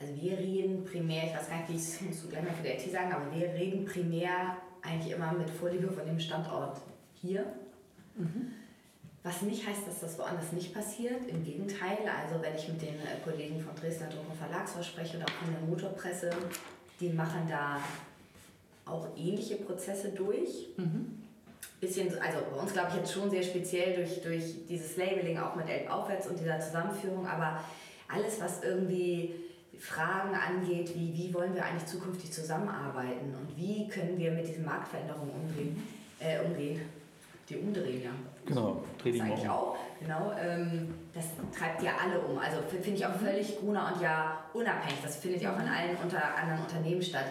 Also 0.00 0.14
wir 0.20 0.38
reden 0.38 0.84
primär, 0.84 1.24
ich 1.24 1.34
weiß 1.34 1.48
gar 1.48 1.58
nicht, 1.58 1.70
das 1.70 2.00
musst 2.02 2.24
du 2.24 2.28
gleich 2.28 2.44
mal 2.44 2.52
für 2.52 2.62
die 2.62 2.68
IT 2.70 2.92
sagen, 2.92 3.12
aber 3.12 3.34
wir 3.34 3.48
reden 3.54 3.84
primär 3.84 4.56
eigentlich 4.82 5.14
immer 5.14 5.32
mit 5.32 5.48
Vorliebe 5.48 5.90
von 5.90 6.04
dem 6.06 6.18
Standort 6.18 6.80
hier. 7.14 7.46
Mhm. 8.16 8.52
Was 9.26 9.42
nicht 9.42 9.66
heißt, 9.66 9.88
dass 9.88 9.98
das 9.98 10.16
woanders 10.20 10.52
nicht 10.52 10.72
passiert. 10.72 11.26
Im 11.26 11.42
Gegenteil, 11.42 11.98
also 12.06 12.40
wenn 12.40 12.54
ich 12.54 12.68
mit 12.68 12.80
den 12.80 12.94
äh, 12.94 13.18
Kollegen 13.24 13.60
von 13.60 13.74
Dresdner 13.74 14.06
Druck- 14.06 14.30
und 14.30 14.38
Verlagshaus 14.38 14.86
spreche 14.86 15.16
oder 15.16 15.26
auch 15.26 15.44
von 15.44 15.52
der 15.52 15.62
Motorpresse, 15.62 16.30
die 17.00 17.08
machen 17.08 17.40
da 17.48 17.80
auch 18.84 19.08
ähnliche 19.16 19.56
Prozesse 19.56 20.10
durch. 20.10 20.68
Mhm. 20.76 21.24
Bisschen, 21.80 22.16
also 22.20 22.38
bei 22.52 22.56
uns 22.56 22.72
glaube 22.72 22.90
ich 22.90 22.98
jetzt 22.98 23.12
schon 23.12 23.28
sehr 23.28 23.42
speziell 23.42 23.96
durch, 23.96 24.22
durch 24.22 24.64
dieses 24.68 24.96
Labeling 24.96 25.38
auch 25.38 25.56
mit 25.56 25.68
Elb 25.68 25.92
aufwärts 25.92 26.28
und 26.28 26.38
dieser 26.38 26.60
Zusammenführung, 26.60 27.26
aber 27.26 27.64
alles, 28.06 28.40
was 28.40 28.62
irgendwie 28.62 29.34
Fragen 29.80 30.36
angeht, 30.36 30.94
wie, 30.94 31.12
wie 31.12 31.34
wollen 31.34 31.52
wir 31.52 31.64
eigentlich 31.64 31.86
zukünftig 31.86 32.30
zusammenarbeiten 32.30 33.34
und 33.34 33.56
wie 33.56 33.88
können 33.88 34.16
wir 34.18 34.30
mit 34.30 34.46
diesen 34.46 34.64
Marktveränderungen 34.64 35.32
umgehen, 35.34 35.82
äh, 36.20 36.38
umgehen 36.46 36.80
die 37.48 37.56
umdrehen, 37.56 38.02
ja. 38.02 38.10
Genau, 38.46 38.82
dreh 39.02 39.12
die 39.12 39.20
eigentlich 39.20 39.48
auch. 39.48 39.76
Genau, 40.00 40.32
ähm, 40.38 40.94
das 41.12 41.24
treibt 41.56 41.82
ja 41.82 41.92
alle 42.02 42.20
um. 42.20 42.38
Also 42.38 42.58
finde 42.68 42.90
ich 42.90 43.06
auch 43.06 43.14
völlig 43.14 43.58
Gruner 43.58 43.92
und 43.92 44.02
ja 44.02 44.44
unabhängig. 44.52 44.98
Das 45.02 45.16
findet 45.16 45.42
ja 45.42 45.54
auch 45.54 45.58
in 45.58 45.68
allen 45.68 45.96
unter 46.02 46.22
anderen 46.36 46.60
Unternehmen 46.60 47.02
statt. 47.02 47.24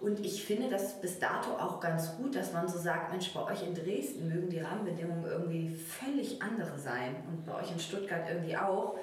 Und 0.00 0.20
ich 0.20 0.44
finde 0.44 0.68
das 0.68 1.00
bis 1.00 1.18
dato 1.18 1.50
auch 1.52 1.80
ganz 1.80 2.16
gut, 2.16 2.36
dass 2.36 2.52
man 2.52 2.68
so 2.68 2.78
sagt, 2.78 3.10
Mensch, 3.10 3.32
bei 3.32 3.42
euch 3.44 3.66
in 3.66 3.74
Dresden 3.74 4.28
mögen 4.28 4.48
die 4.48 4.60
Rahmenbedingungen 4.60 5.24
irgendwie 5.24 5.74
völlig 5.74 6.40
andere 6.42 6.78
sein 6.78 7.16
und 7.28 7.44
bei 7.46 7.54
euch 7.54 7.70
in 7.72 7.78
Stuttgart 7.78 8.22
irgendwie 8.28 8.56
auch. 8.56 8.96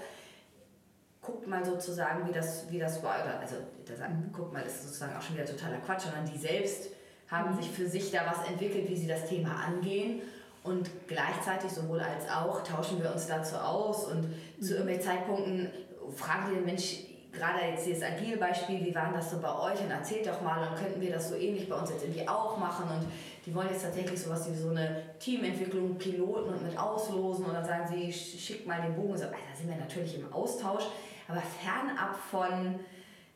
Guckt 1.21 1.47
mal 1.47 1.63
sozusagen, 1.63 2.27
wie 2.27 2.31
das, 2.31 2.69
wie 2.71 2.79
das 2.79 3.03
war. 3.03 3.23
Oder, 3.23 3.39
also, 3.39 3.55
das, 3.85 3.99
guckt 4.31 4.53
mal, 4.53 4.63
das 4.63 4.75
ist 4.75 4.83
sozusagen 4.83 5.15
auch 5.15 5.21
schon 5.21 5.35
wieder 5.35 5.45
totaler 5.45 5.77
Quatsch, 5.77 6.01
sondern 6.01 6.25
die 6.25 6.37
selbst 6.37 6.89
haben 7.29 7.55
sich 7.55 7.69
für 7.69 7.87
sich 7.87 8.11
da 8.11 8.25
was 8.25 8.47
entwickelt, 8.47 8.89
wie 8.89 8.95
sie 8.95 9.07
das 9.07 9.27
Thema 9.27 9.55
angehen 9.55 10.21
und 10.63 10.89
gleichzeitig, 11.07 11.71
sowohl 11.71 11.99
als 11.99 12.29
auch, 12.29 12.63
tauschen 12.63 13.01
wir 13.01 13.11
uns 13.11 13.27
dazu 13.27 13.55
aus 13.55 14.05
und 14.05 14.29
mhm. 14.29 14.61
zu 14.61 14.73
irgendwelchen 14.73 15.03
Zeitpunkten 15.03 15.71
fragen 16.15 16.49
wir 16.49 16.57
den 16.57 16.65
Mensch, 16.65 16.97
gerade 17.31 17.65
jetzt 17.65 17.85
dieses 17.87 18.03
Agil-Beispiel, 18.03 18.85
wie 18.85 18.93
war 18.93 19.11
das 19.13 19.31
so 19.31 19.39
bei 19.39 19.53
euch 19.53 19.79
und 19.79 19.89
erzählt 19.89 20.27
doch 20.27 20.41
mal 20.41 20.67
und 20.67 20.75
könnten 20.75 20.99
wir 20.99 21.11
das 21.11 21.29
so 21.29 21.35
ähnlich 21.35 21.69
bei 21.69 21.75
uns 21.75 21.89
jetzt 21.89 22.03
irgendwie 22.03 22.27
auch 22.27 22.57
machen 22.57 22.85
und 22.89 23.07
die 23.45 23.55
wollen 23.55 23.69
jetzt 23.69 23.83
tatsächlich 23.83 24.21
sowas 24.21 24.47
wie 24.51 24.55
so 24.55 24.69
eine 24.69 25.03
Teamentwicklung, 25.19 25.97
Piloten 25.97 26.53
und 26.53 26.63
mit 26.63 26.77
auslosen 26.77 27.45
und 27.45 27.53
dann 27.53 27.65
sagen 27.65 27.87
sie, 27.87 28.11
schickt 28.11 28.67
mal 28.67 28.81
den 28.81 28.95
Bogen 28.95 29.13
und 29.13 29.17
so, 29.17 29.25
da 29.25 29.57
sind 29.57 29.69
wir 29.69 29.77
natürlich 29.77 30.19
im 30.19 30.31
Austausch, 30.31 30.83
aber 31.27 31.41
fernab 31.41 32.17
von, 32.29 32.79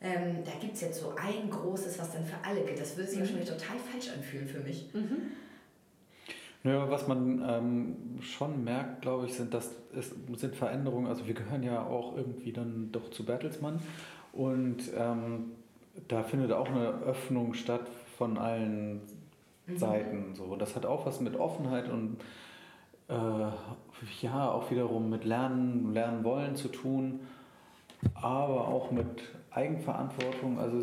ähm, 0.00 0.44
da 0.44 0.52
gibt 0.60 0.74
es 0.74 0.82
jetzt 0.82 1.00
so 1.00 1.14
ein 1.16 1.50
großes, 1.50 1.98
was 1.98 2.12
dann 2.12 2.24
für 2.24 2.36
alle 2.46 2.60
gilt, 2.60 2.80
das 2.80 2.96
würde 2.96 3.10
sich 3.10 3.20
mhm. 3.20 3.26
schon 3.26 3.40
total 3.40 3.76
falsch 3.90 4.10
anfühlen 4.14 4.46
für 4.46 4.60
mich. 4.60 4.90
Mhm. 4.92 5.32
Ja, 6.64 6.90
was 6.90 7.06
man 7.06 7.44
ähm, 7.48 7.96
schon 8.20 8.64
merkt, 8.64 9.02
glaube 9.02 9.26
ich, 9.26 9.34
sind, 9.34 9.54
dass 9.54 9.70
es 9.96 10.14
sind 10.36 10.56
Veränderungen. 10.56 11.06
Also 11.06 11.26
wir 11.26 11.34
gehören 11.34 11.62
ja 11.62 11.84
auch 11.84 12.16
irgendwie 12.16 12.52
dann 12.52 12.90
doch 12.92 13.10
zu 13.10 13.24
Bertelsmann 13.24 13.78
und 14.32 14.78
ähm, 14.96 15.52
da 16.08 16.22
findet 16.22 16.52
auch 16.52 16.68
eine 16.68 16.88
Öffnung 16.88 17.54
statt 17.54 17.86
von 18.18 18.36
allen 18.36 19.00
mhm. 19.66 19.76
Seiten. 19.76 20.34
So, 20.34 20.56
das 20.56 20.76
hat 20.76 20.86
auch 20.86 21.06
was 21.06 21.20
mit 21.20 21.36
Offenheit 21.36 21.88
und 21.88 22.16
äh, 23.08 23.12
ja 24.20 24.50
auch 24.50 24.70
wiederum 24.70 25.10
mit 25.10 25.24
Lernen, 25.24 25.92
Lernen 25.94 26.24
wollen 26.24 26.56
zu 26.56 26.68
tun, 26.68 27.20
aber 28.14 28.68
auch 28.68 28.90
mit 28.90 29.22
Eigenverantwortung, 29.56 30.58
also 30.58 30.82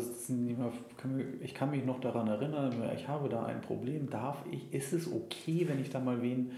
ich 1.40 1.54
kann 1.54 1.70
mich 1.70 1.84
noch 1.84 2.00
daran 2.00 2.26
erinnern, 2.26 2.72
ich 2.96 3.06
habe 3.06 3.28
da 3.28 3.44
ein 3.44 3.60
Problem, 3.60 4.10
darf 4.10 4.38
ich, 4.50 4.74
ist 4.74 4.92
es 4.92 5.10
okay, 5.10 5.66
wenn 5.68 5.80
ich 5.80 5.90
da 5.90 6.00
mal 6.00 6.22
wen 6.22 6.50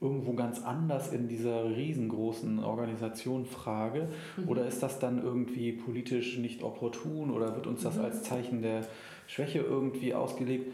irgendwo 0.00 0.34
ganz 0.34 0.62
anders 0.62 1.12
in 1.12 1.28
dieser 1.28 1.64
riesengroßen 1.64 2.62
Organisation 2.62 3.46
frage? 3.46 4.08
Mhm. 4.36 4.48
Oder 4.48 4.66
ist 4.66 4.82
das 4.82 4.98
dann 4.98 5.22
irgendwie 5.22 5.72
politisch 5.72 6.36
nicht 6.36 6.62
opportun 6.62 7.30
oder 7.30 7.54
wird 7.54 7.66
uns 7.66 7.82
das 7.82 7.96
mhm. 7.96 8.04
als 8.04 8.22
Zeichen 8.22 8.60
der 8.60 8.86
Schwäche 9.26 9.60
irgendwie 9.60 10.14
ausgelegt? 10.14 10.70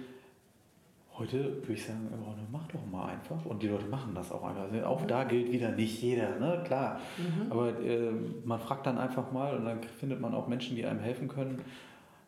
Heute 1.20 1.52
würde 1.60 1.74
ich 1.74 1.84
sagen, 1.84 2.08
mach 2.50 2.66
doch 2.68 2.86
mal 2.90 3.10
einfach. 3.10 3.44
Und 3.44 3.62
die 3.62 3.68
Leute 3.68 3.84
machen 3.84 4.14
das 4.14 4.32
auch 4.32 4.42
einfach. 4.42 4.62
Also 4.62 4.82
auch 4.86 5.04
da 5.06 5.24
gilt 5.24 5.52
wieder 5.52 5.70
nicht 5.70 6.00
jeder, 6.00 6.38
ne? 6.38 6.62
klar. 6.64 6.98
Mhm. 7.18 7.52
Aber 7.52 7.78
äh, 7.78 8.10
man 8.42 8.58
fragt 8.58 8.86
dann 8.86 8.96
einfach 8.96 9.30
mal 9.30 9.54
und 9.54 9.66
dann 9.66 9.82
findet 9.82 10.18
man 10.18 10.32
auch 10.34 10.48
Menschen, 10.48 10.76
die 10.76 10.86
einem 10.86 11.00
helfen 11.00 11.28
können. 11.28 11.60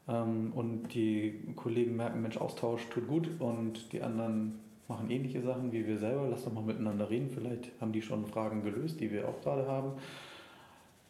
Ähm, 0.08 0.52
und 0.54 0.88
die 0.92 1.54
Kollegen 1.56 1.96
merken, 1.96 2.20
Mensch, 2.20 2.36
Austausch 2.36 2.86
tut 2.90 3.08
gut 3.08 3.30
und 3.38 3.94
die 3.94 4.02
anderen 4.02 4.58
machen 4.88 5.10
ähnliche 5.10 5.40
Sachen 5.40 5.72
wie 5.72 5.86
wir 5.86 5.96
selber. 5.96 6.28
Lass 6.30 6.44
doch 6.44 6.52
mal 6.52 6.62
miteinander 6.62 7.08
reden. 7.08 7.30
Vielleicht 7.30 7.70
haben 7.80 7.92
die 7.92 8.02
schon 8.02 8.26
Fragen 8.26 8.62
gelöst, 8.62 9.00
die 9.00 9.10
wir 9.10 9.26
auch 9.26 9.40
gerade 9.40 9.66
haben. 9.66 9.92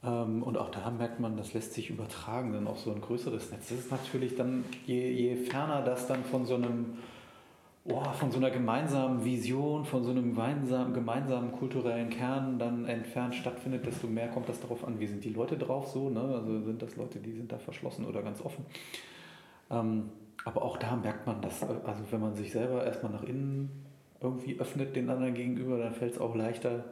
Ähm, 0.04 0.44
und 0.44 0.56
auch 0.56 0.70
da 0.70 0.88
merkt 0.88 1.18
man, 1.18 1.36
das 1.36 1.52
lässt 1.52 1.74
sich 1.74 1.90
übertragen 1.90 2.52
dann 2.52 2.68
auf 2.68 2.78
so 2.78 2.92
ein 2.92 3.00
größeres 3.00 3.50
Netz. 3.50 3.70
Das 3.70 3.78
ist 3.80 3.90
natürlich 3.90 4.36
dann, 4.36 4.64
je, 4.86 5.10
je 5.10 5.34
ferner 5.34 5.82
das 5.82 6.06
dann 6.06 6.22
von 6.22 6.46
so 6.46 6.54
einem 6.54 6.98
oh, 7.84 8.02
von 8.12 8.30
so 8.30 8.38
einer 8.38 8.50
gemeinsamen 8.50 9.24
Vision, 9.24 9.84
von 9.84 10.04
so 10.04 10.10
einem 10.10 10.34
gemeinsamen, 10.34 10.94
gemeinsamen 10.94 11.52
kulturellen 11.52 12.10
Kern 12.10 12.58
dann 12.58 12.84
entfernt 12.84 13.34
stattfindet, 13.34 13.86
desto 13.86 14.06
mehr 14.06 14.28
kommt 14.28 14.48
das 14.48 14.60
darauf 14.60 14.86
an, 14.86 15.00
wie 15.00 15.06
sind 15.06 15.24
die 15.24 15.30
Leute 15.30 15.56
drauf 15.56 15.88
so. 15.88 16.10
Ne? 16.10 16.20
Also 16.20 16.60
sind 16.62 16.82
das 16.82 16.96
Leute, 16.96 17.18
die 17.18 17.32
sind 17.32 17.50
da 17.50 17.58
verschlossen 17.58 18.04
oder 18.04 18.22
ganz 18.22 18.40
offen. 18.40 18.64
Ähm, 19.70 20.10
aber 20.44 20.62
auch 20.62 20.76
da 20.76 20.96
merkt 20.96 21.26
man 21.26 21.40
das, 21.40 21.62
also 21.62 22.04
wenn 22.10 22.20
man 22.20 22.34
sich 22.34 22.52
selber 22.52 22.84
erstmal 22.84 23.12
nach 23.12 23.22
innen 23.22 23.70
irgendwie 24.20 24.58
öffnet 24.58 24.94
den 24.94 25.10
anderen 25.10 25.34
gegenüber, 25.34 25.78
dann 25.78 25.94
fällt 25.94 26.14
es 26.14 26.20
auch 26.20 26.34
leichter, 26.34 26.84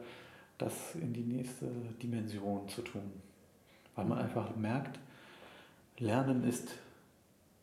das 0.57 0.95
in 0.95 1.13
die 1.13 1.23
nächste 1.23 1.67
Dimension 2.01 2.67
zu 2.67 2.81
tun. 2.81 3.11
Weil 3.95 4.05
man 4.05 4.19
einfach 4.19 4.55
merkt, 4.55 4.99
Lernen 5.97 6.43
ist 6.43 6.69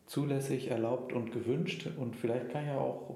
zulässig, 0.08 0.70
erlaubt 0.70 1.12
und 1.12 1.30
gewünscht. 1.32 1.86
Und 1.96 2.16
vielleicht 2.16 2.50
kann 2.50 2.66
ja 2.66 2.76
auch 2.78 3.14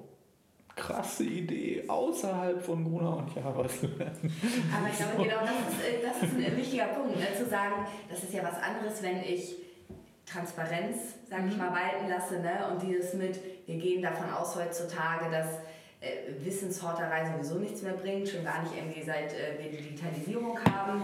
krasse 0.75 1.23
Idee 1.23 1.83
außerhalb 1.87 2.61
von 2.61 2.83
Gruner 2.83 3.17
und 3.17 3.35
Java 3.35 3.67
zu 3.67 3.87
lernen. 3.87 4.33
Aber 4.75 4.89
ich 4.89 4.97
glaube, 4.97 5.23
genau 5.23 5.41
das 5.41 5.73
ist, 5.73 5.83
äh, 5.83 6.01
das 6.01 6.23
ist 6.23 6.47
ein 6.47 6.57
wichtiger 6.57 6.85
Punkt, 6.85 7.19
ne? 7.19 7.27
zu 7.37 7.47
sagen, 7.47 7.85
das 8.09 8.23
ist 8.23 8.33
ja 8.33 8.43
was 8.43 8.55
anderes, 8.55 9.03
wenn 9.03 9.21
ich 9.21 9.55
Transparenz, 10.25 11.15
sage 11.29 11.47
ich 11.47 11.53
mhm. 11.53 11.59
mal, 11.59 11.71
walten 11.71 12.09
lasse 12.09 12.39
ne? 12.39 12.71
und 12.71 12.81
dieses 12.81 13.13
mit, 13.13 13.39
wir 13.67 13.75
gehen 13.75 14.01
davon 14.01 14.31
aus 14.31 14.55
heutzutage, 14.55 15.29
dass 15.29 15.47
äh, 16.01 16.43
Wissenshorterei 16.43 17.31
sowieso 17.31 17.59
nichts 17.59 17.83
mehr 17.83 17.93
bringt, 17.93 18.27
schon 18.27 18.43
gar 18.43 18.63
nicht 18.63 18.75
irgendwie 18.75 19.03
seit 19.03 19.31
äh, 19.33 19.59
wir 19.59 19.69
die 19.69 19.77
Digitalisierung 19.77 20.57
haben. 20.65 21.03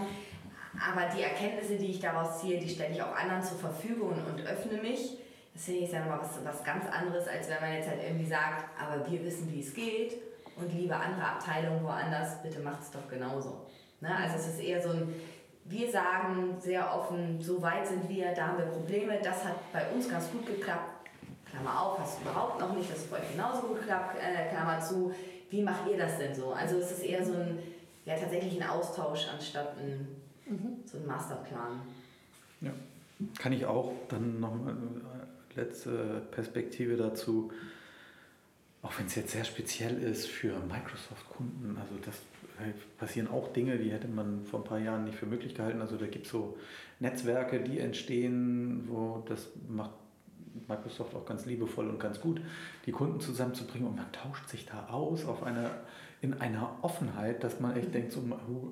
Aber 0.80 1.14
die 1.14 1.22
Erkenntnisse, 1.22 1.76
die 1.76 1.92
ich 1.92 2.00
daraus 2.00 2.40
ziehe, 2.40 2.58
die 2.58 2.68
stelle 2.68 2.94
ich 2.94 3.02
auch 3.02 3.14
anderen 3.14 3.42
zur 3.42 3.58
Verfügung 3.58 4.14
und 4.28 4.40
öffne 4.46 4.80
mich 4.80 5.18
das 5.54 5.64
finde 5.64 5.80
ich 5.80 5.92
ja 5.92 6.00
nochmal 6.00 6.20
was, 6.20 6.44
was 6.44 6.64
ganz 6.64 6.84
anderes, 6.86 7.26
als 7.26 7.48
wenn 7.48 7.60
man 7.60 7.74
jetzt 7.74 7.88
halt 7.88 8.02
irgendwie 8.02 8.26
sagt, 8.26 8.64
aber 8.80 9.10
wir 9.10 9.24
wissen, 9.24 9.50
wie 9.52 9.60
es 9.60 9.74
geht 9.74 10.16
und 10.56 10.72
liebe 10.72 10.94
andere 10.94 11.24
Abteilungen 11.24 11.82
woanders, 11.82 12.42
bitte 12.42 12.60
macht 12.60 12.82
es 12.82 12.90
doch 12.90 13.08
genauso. 13.08 13.66
Ne? 14.00 14.14
Also 14.14 14.36
es 14.36 14.48
ist 14.48 14.60
eher 14.60 14.80
so 14.80 14.90
ein, 14.90 15.14
wir 15.64 15.90
sagen 15.90 16.56
sehr 16.58 16.94
offen, 16.94 17.40
so 17.40 17.60
weit 17.62 17.86
sind 17.86 18.08
wir, 18.08 18.32
da 18.34 18.48
haben 18.48 18.58
wir 18.58 18.66
Probleme, 18.66 19.18
das 19.22 19.44
hat 19.44 19.72
bei 19.72 19.90
uns 19.90 20.08
ganz 20.08 20.30
gut 20.30 20.46
geklappt, 20.46 21.08
Klammer 21.50 21.82
auf, 21.82 21.98
hast 21.98 22.18
du 22.18 22.22
überhaupt 22.22 22.60
noch 22.60 22.74
nicht, 22.74 22.90
das 22.90 22.98
ist 22.98 23.10
bei 23.10 23.18
euch 23.18 23.32
genauso 23.32 23.62
gut 23.62 23.80
geklappt, 23.80 24.16
äh, 24.18 24.48
Klammer 24.50 24.80
zu, 24.80 25.12
wie 25.50 25.62
macht 25.62 25.88
ihr 25.90 25.98
das 25.98 26.18
denn 26.18 26.34
so? 26.34 26.52
Also 26.52 26.78
es 26.78 26.92
ist 26.92 27.02
eher 27.02 27.24
so 27.24 27.32
ein, 27.32 27.58
ja 28.04 28.16
tatsächlich 28.16 28.60
ein 28.60 28.68
Austausch 28.68 29.26
anstatt 29.28 29.76
ein, 29.78 30.08
mhm. 30.46 30.76
so 30.84 30.98
ein 30.98 31.06
Masterplan. 31.06 31.82
Ja, 32.60 32.70
kann 33.38 33.52
ich 33.52 33.66
auch 33.66 33.92
dann 34.08 34.40
nochmal 34.40 34.76
letzte 35.60 36.22
Perspektive 36.30 36.96
dazu, 36.96 37.52
auch 38.82 38.98
wenn 38.98 39.06
es 39.06 39.14
jetzt 39.14 39.32
sehr 39.32 39.44
speziell 39.44 40.02
ist 40.02 40.26
für 40.26 40.58
Microsoft-Kunden, 40.60 41.76
also 41.78 41.94
das 42.04 42.16
passieren 42.98 43.28
auch 43.28 43.52
Dinge, 43.52 43.78
die 43.78 43.90
hätte 43.90 44.08
man 44.08 44.44
vor 44.44 44.60
ein 44.60 44.64
paar 44.64 44.78
Jahren 44.78 45.04
nicht 45.04 45.16
für 45.16 45.26
möglich 45.26 45.54
gehalten. 45.54 45.80
Also 45.80 45.96
da 45.96 46.06
gibt 46.06 46.26
es 46.26 46.32
so 46.32 46.58
Netzwerke, 46.98 47.60
die 47.60 47.78
entstehen, 47.78 48.84
wo 48.88 49.24
das 49.26 49.48
macht 49.68 49.92
Microsoft 50.68 51.14
auch 51.14 51.24
ganz 51.24 51.46
liebevoll 51.46 51.88
und 51.88 52.00
ganz 52.00 52.20
gut, 52.20 52.40
die 52.86 52.92
Kunden 52.92 53.20
zusammenzubringen 53.20 53.88
und 53.88 53.96
man 53.96 54.10
tauscht 54.12 54.48
sich 54.48 54.66
da 54.66 54.88
aus 54.88 55.24
auf 55.24 55.42
einer, 55.42 55.70
in 56.20 56.34
einer 56.34 56.76
Offenheit, 56.82 57.44
dass 57.44 57.60
man 57.60 57.76
echt 57.76 57.94
denkt, 57.94 58.12
so, 58.12 58.22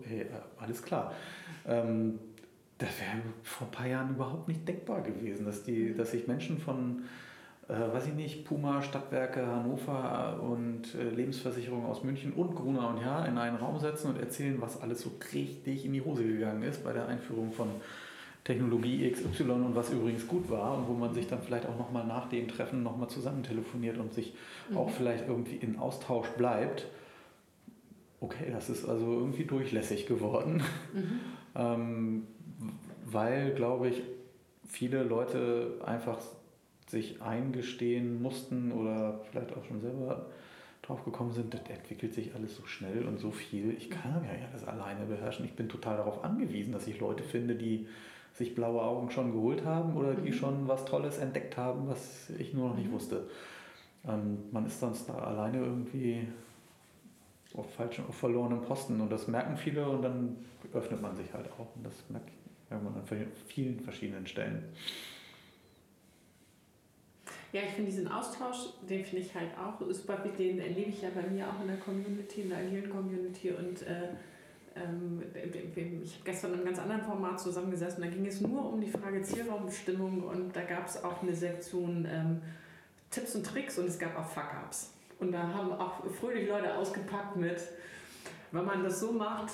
hey, 0.02 0.26
alles 0.58 0.82
klar. 0.82 1.14
Ähm, 1.66 2.18
das 2.78 2.88
wäre 3.00 3.22
vor 3.42 3.66
ein 3.66 3.70
paar 3.72 3.86
Jahren 3.86 4.10
überhaupt 4.10 4.48
nicht 4.48 4.66
denkbar 4.66 5.02
gewesen, 5.02 5.44
dass, 5.44 5.64
die, 5.64 5.94
dass 5.94 6.12
sich 6.12 6.28
Menschen 6.28 6.58
von, 6.58 7.02
äh, 7.68 7.72
weiß 7.72 8.06
ich 8.06 8.14
nicht, 8.14 8.44
Puma, 8.44 8.82
Stadtwerke, 8.82 9.44
Hannover 9.44 10.40
und 10.40 10.94
äh, 10.94 11.10
Lebensversicherung 11.10 11.86
aus 11.86 12.04
München 12.04 12.32
und 12.32 12.54
Gruner 12.54 12.88
und 12.88 13.00
Ja 13.00 13.24
in 13.24 13.36
einen 13.36 13.56
Raum 13.56 13.80
setzen 13.80 14.10
und 14.10 14.20
erzählen, 14.20 14.60
was 14.60 14.80
alles 14.80 15.00
so 15.00 15.10
richtig 15.34 15.84
in 15.84 15.92
die 15.92 16.02
Hose 16.02 16.24
gegangen 16.24 16.62
ist 16.62 16.84
bei 16.84 16.92
der 16.92 17.08
Einführung 17.08 17.52
von 17.52 17.68
Technologie 18.44 19.10
XY 19.10 19.42
und 19.50 19.74
was 19.74 19.90
übrigens 19.90 20.26
gut 20.28 20.48
war 20.48 20.78
und 20.78 20.88
wo 20.88 20.92
man 20.94 21.12
sich 21.12 21.26
dann 21.26 21.42
vielleicht 21.42 21.66
auch 21.66 21.76
nochmal 21.76 22.06
nach 22.06 22.28
dem 22.28 22.46
Treffen 22.46 22.84
nochmal 22.84 23.10
zusammen 23.10 23.42
telefoniert 23.42 23.98
und 23.98 24.14
sich 24.14 24.34
mhm. 24.70 24.76
auch 24.78 24.88
vielleicht 24.88 25.26
irgendwie 25.26 25.56
in 25.56 25.78
Austausch 25.78 26.28
bleibt. 26.30 26.86
Okay, 28.20 28.50
das 28.52 28.70
ist 28.70 28.88
also 28.88 29.04
irgendwie 29.04 29.44
durchlässig 29.44 30.06
geworden. 30.06 30.62
Mhm. 30.94 31.20
ähm, 31.56 32.22
weil, 33.12 33.54
glaube 33.54 33.88
ich, 33.88 34.02
viele 34.66 35.02
Leute 35.02 35.80
einfach 35.84 36.18
sich 36.86 37.20
eingestehen 37.20 38.22
mussten 38.22 38.72
oder 38.72 39.20
vielleicht 39.30 39.56
auch 39.56 39.64
schon 39.64 39.80
selber 39.80 40.26
drauf 40.82 41.04
gekommen 41.04 41.32
sind, 41.32 41.52
das 41.52 41.60
entwickelt 41.68 42.14
sich 42.14 42.34
alles 42.34 42.56
so 42.56 42.64
schnell 42.64 43.06
und 43.06 43.18
so 43.18 43.30
viel. 43.30 43.74
Ich 43.76 43.90
kann 43.90 44.24
ja 44.24 44.48
das 44.52 44.66
alleine 44.66 45.04
beherrschen. 45.04 45.44
Ich 45.44 45.54
bin 45.54 45.68
total 45.68 45.98
darauf 45.98 46.24
angewiesen, 46.24 46.72
dass 46.72 46.86
ich 46.86 46.98
Leute 46.98 47.22
finde, 47.22 47.54
die 47.54 47.86
sich 48.34 48.54
blaue 48.54 48.80
Augen 48.80 49.10
schon 49.10 49.32
geholt 49.32 49.64
haben 49.64 49.96
oder 49.96 50.14
die 50.14 50.30
mhm. 50.30 50.34
schon 50.34 50.68
was 50.68 50.84
Tolles 50.84 51.18
entdeckt 51.18 51.56
haben, 51.56 51.88
was 51.88 52.30
ich 52.38 52.54
nur 52.54 52.70
noch 52.70 52.76
nicht 52.76 52.88
mhm. 52.88 52.94
wusste. 52.94 53.28
Ähm, 54.06 54.38
man 54.52 54.64
ist 54.64 54.80
sonst 54.80 55.08
da 55.08 55.14
alleine 55.14 55.58
irgendwie 55.58 56.26
auf 57.54 57.74
falschen, 57.74 58.06
auf 58.06 58.14
verlorenem 58.14 58.62
Posten 58.62 59.00
und 59.00 59.10
das 59.10 59.26
merken 59.26 59.56
viele 59.56 59.86
und 59.88 60.02
dann 60.02 60.36
öffnet 60.72 61.02
man 61.02 61.16
sich 61.16 61.32
halt 61.32 61.50
auch 61.52 61.74
und 61.74 61.84
das 61.84 61.94
merkt 62.08 62.30
man 62.70 62.94
an 62.94 63.02
vielen 63.46 63.80
verschiedenen 63.80 64.26
Stellen. 64.26 64.64
Ja, 67.52 67.62
ich 67.62 67.70
finde 67.70 67.90
diesen 67.90 68.08
Austausch, 68.08 68.74
den 68.88 69.04
finde 69.04 69.24
ich 69.24 69.34
halt 69.34 69.50
auch 69.56 69.80
super 69.94 70.16
den 70.16 70.60
erlebe 70.60 70.90
ich 70.90 71.00
ja 71.00 71.08
bei 71.14 71.22
mir 71.22 71.48
auch 71.48 71.60
in 71.62 71.68
der 71.68 71.78
Community, 71.78 72.42
in 72.42 72.50
der 72.50 72.58
agilen 72.58 72.90
Community 72.90 73.52
und 73.52 73.82
äh, 73.82 74.08
ähm, 74.76 75.22
ich 76.04 76.14
habe 76.14 76.24
gestern 76.24 76.52
in 76.52 76.56
einem 76.58 76.66
ganz 76.66 76.78
anderen 76.78 77.02
Format 77.02 77.40
zusammengesessen, 77.40 78.02
da 78.02 78.08
ging 78.10 78.26
es 78.26 78.40
nur 78.42 78.70
um 78.70 78.80
die 78.80 78.90
Frage 78.90 79.22
Zielraumbestimmung 79.22 80.22
und 80.24 80.54
da 80.54 80.62
gab 80.62 80.86
es 80.86 81.02
auch 81.02 81.22
eine 81.22 81.34
Sektion 81.34 82.06
ähm, 82.10 82.42
Tipps 83.10 83.34
und 83.34 83.46
Tricks 83.46 83.78
und 83.78 83.86
es 83.86 83.98
gab 83.98 84.16
auch 84.18 84.26
Fuck-Ups. 84.26 84.92
Und 85.18 85.32
da 85.32 85.48
haben 85.48 85.72
auch 85.72 86.04
fröhlich 86.20 86.48
Leute 86.48 86.74
ausgepackt 86.74 87.36
mit, 87.36 87.60
wenn 88.52 88.64
man 88.64 88.84
das 88.84 89.00
so 89.00 89.12
macht, 89.12 89.52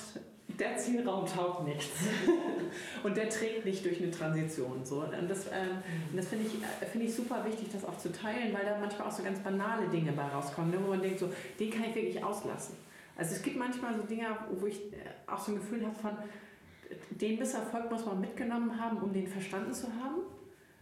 der 0.49 0.77
Zielraum 0.77 1.27
taugt 1.27 1.67
nichts. 1.67 1.91
und 3.03 3.17
der 3.17 3.29
trägt 3.29 3.65
nicht 3.65 3.85
durch 3.85 4.01
eine 4.01 4.11
Transition. 4.11 4.85
So. 4.85 5.03
Und 5.03 5.29
das, 5.29 5.47
ähm, 5.47 5.79
das 6.15 6.29
finde 6.29 6.47
ich, 6.47 6.55
äh, 6.55 6.87
find 6.87 7.05
ich 7.05 7.15
super 7.15 7.45
wichtig, 7.45 7.69
das 7.73 7.85
auch 7.85 7.99
zu 7.99 8.13
teilen, 8.13 8.53
weil 8.53 8.65
da 8.65 8.79
manchmal 8.79 9.09
auch 9.09 9.13
so 9.13 9.23
ganz 9.23 9.41
banale 9.41 9.89
Dinge 9.89 10.13
bei 10.13 10.25
rauskommen, 10.25 10.71
ne, 10.71 10.79
wo 10.83 10.91
man 10.91 11.03
denkt, 11.03 11.19
so, 11.19 11.31
den 11.59 11.71
kann 11.71 11.85
ich 11.91 11.95
wirklich 11.95 12.23
auslassen. 12.23 12.77
Also 13.17 13.35
es 13.35 13.43
gibt 13.43 13.57
manchmal 13.57 13.95
so 13.95 14.03
Dinge, 14.03 14.27
wo 14.59 14.67
ich 14.67 14.93
äh, 14.93 14.97
auch 15.27 15.39
so 15.39 15.53
ein 15.53 15.57
Gefühl 15.57 15.85
habe 15.85 15.95
von, 15.95 16.13
den 17.11 17.39
Misserfolg 17.39 17.91
muss 17.91 18.05
man 18.05 18.21
mitgenommen 18.21 18.79
haben, 18.79 18.99
um 18.99 19.13
den 19.13 19.27
verstanden 19.27 19.73
zu 19.73 19.87
haben. 19.87 20.23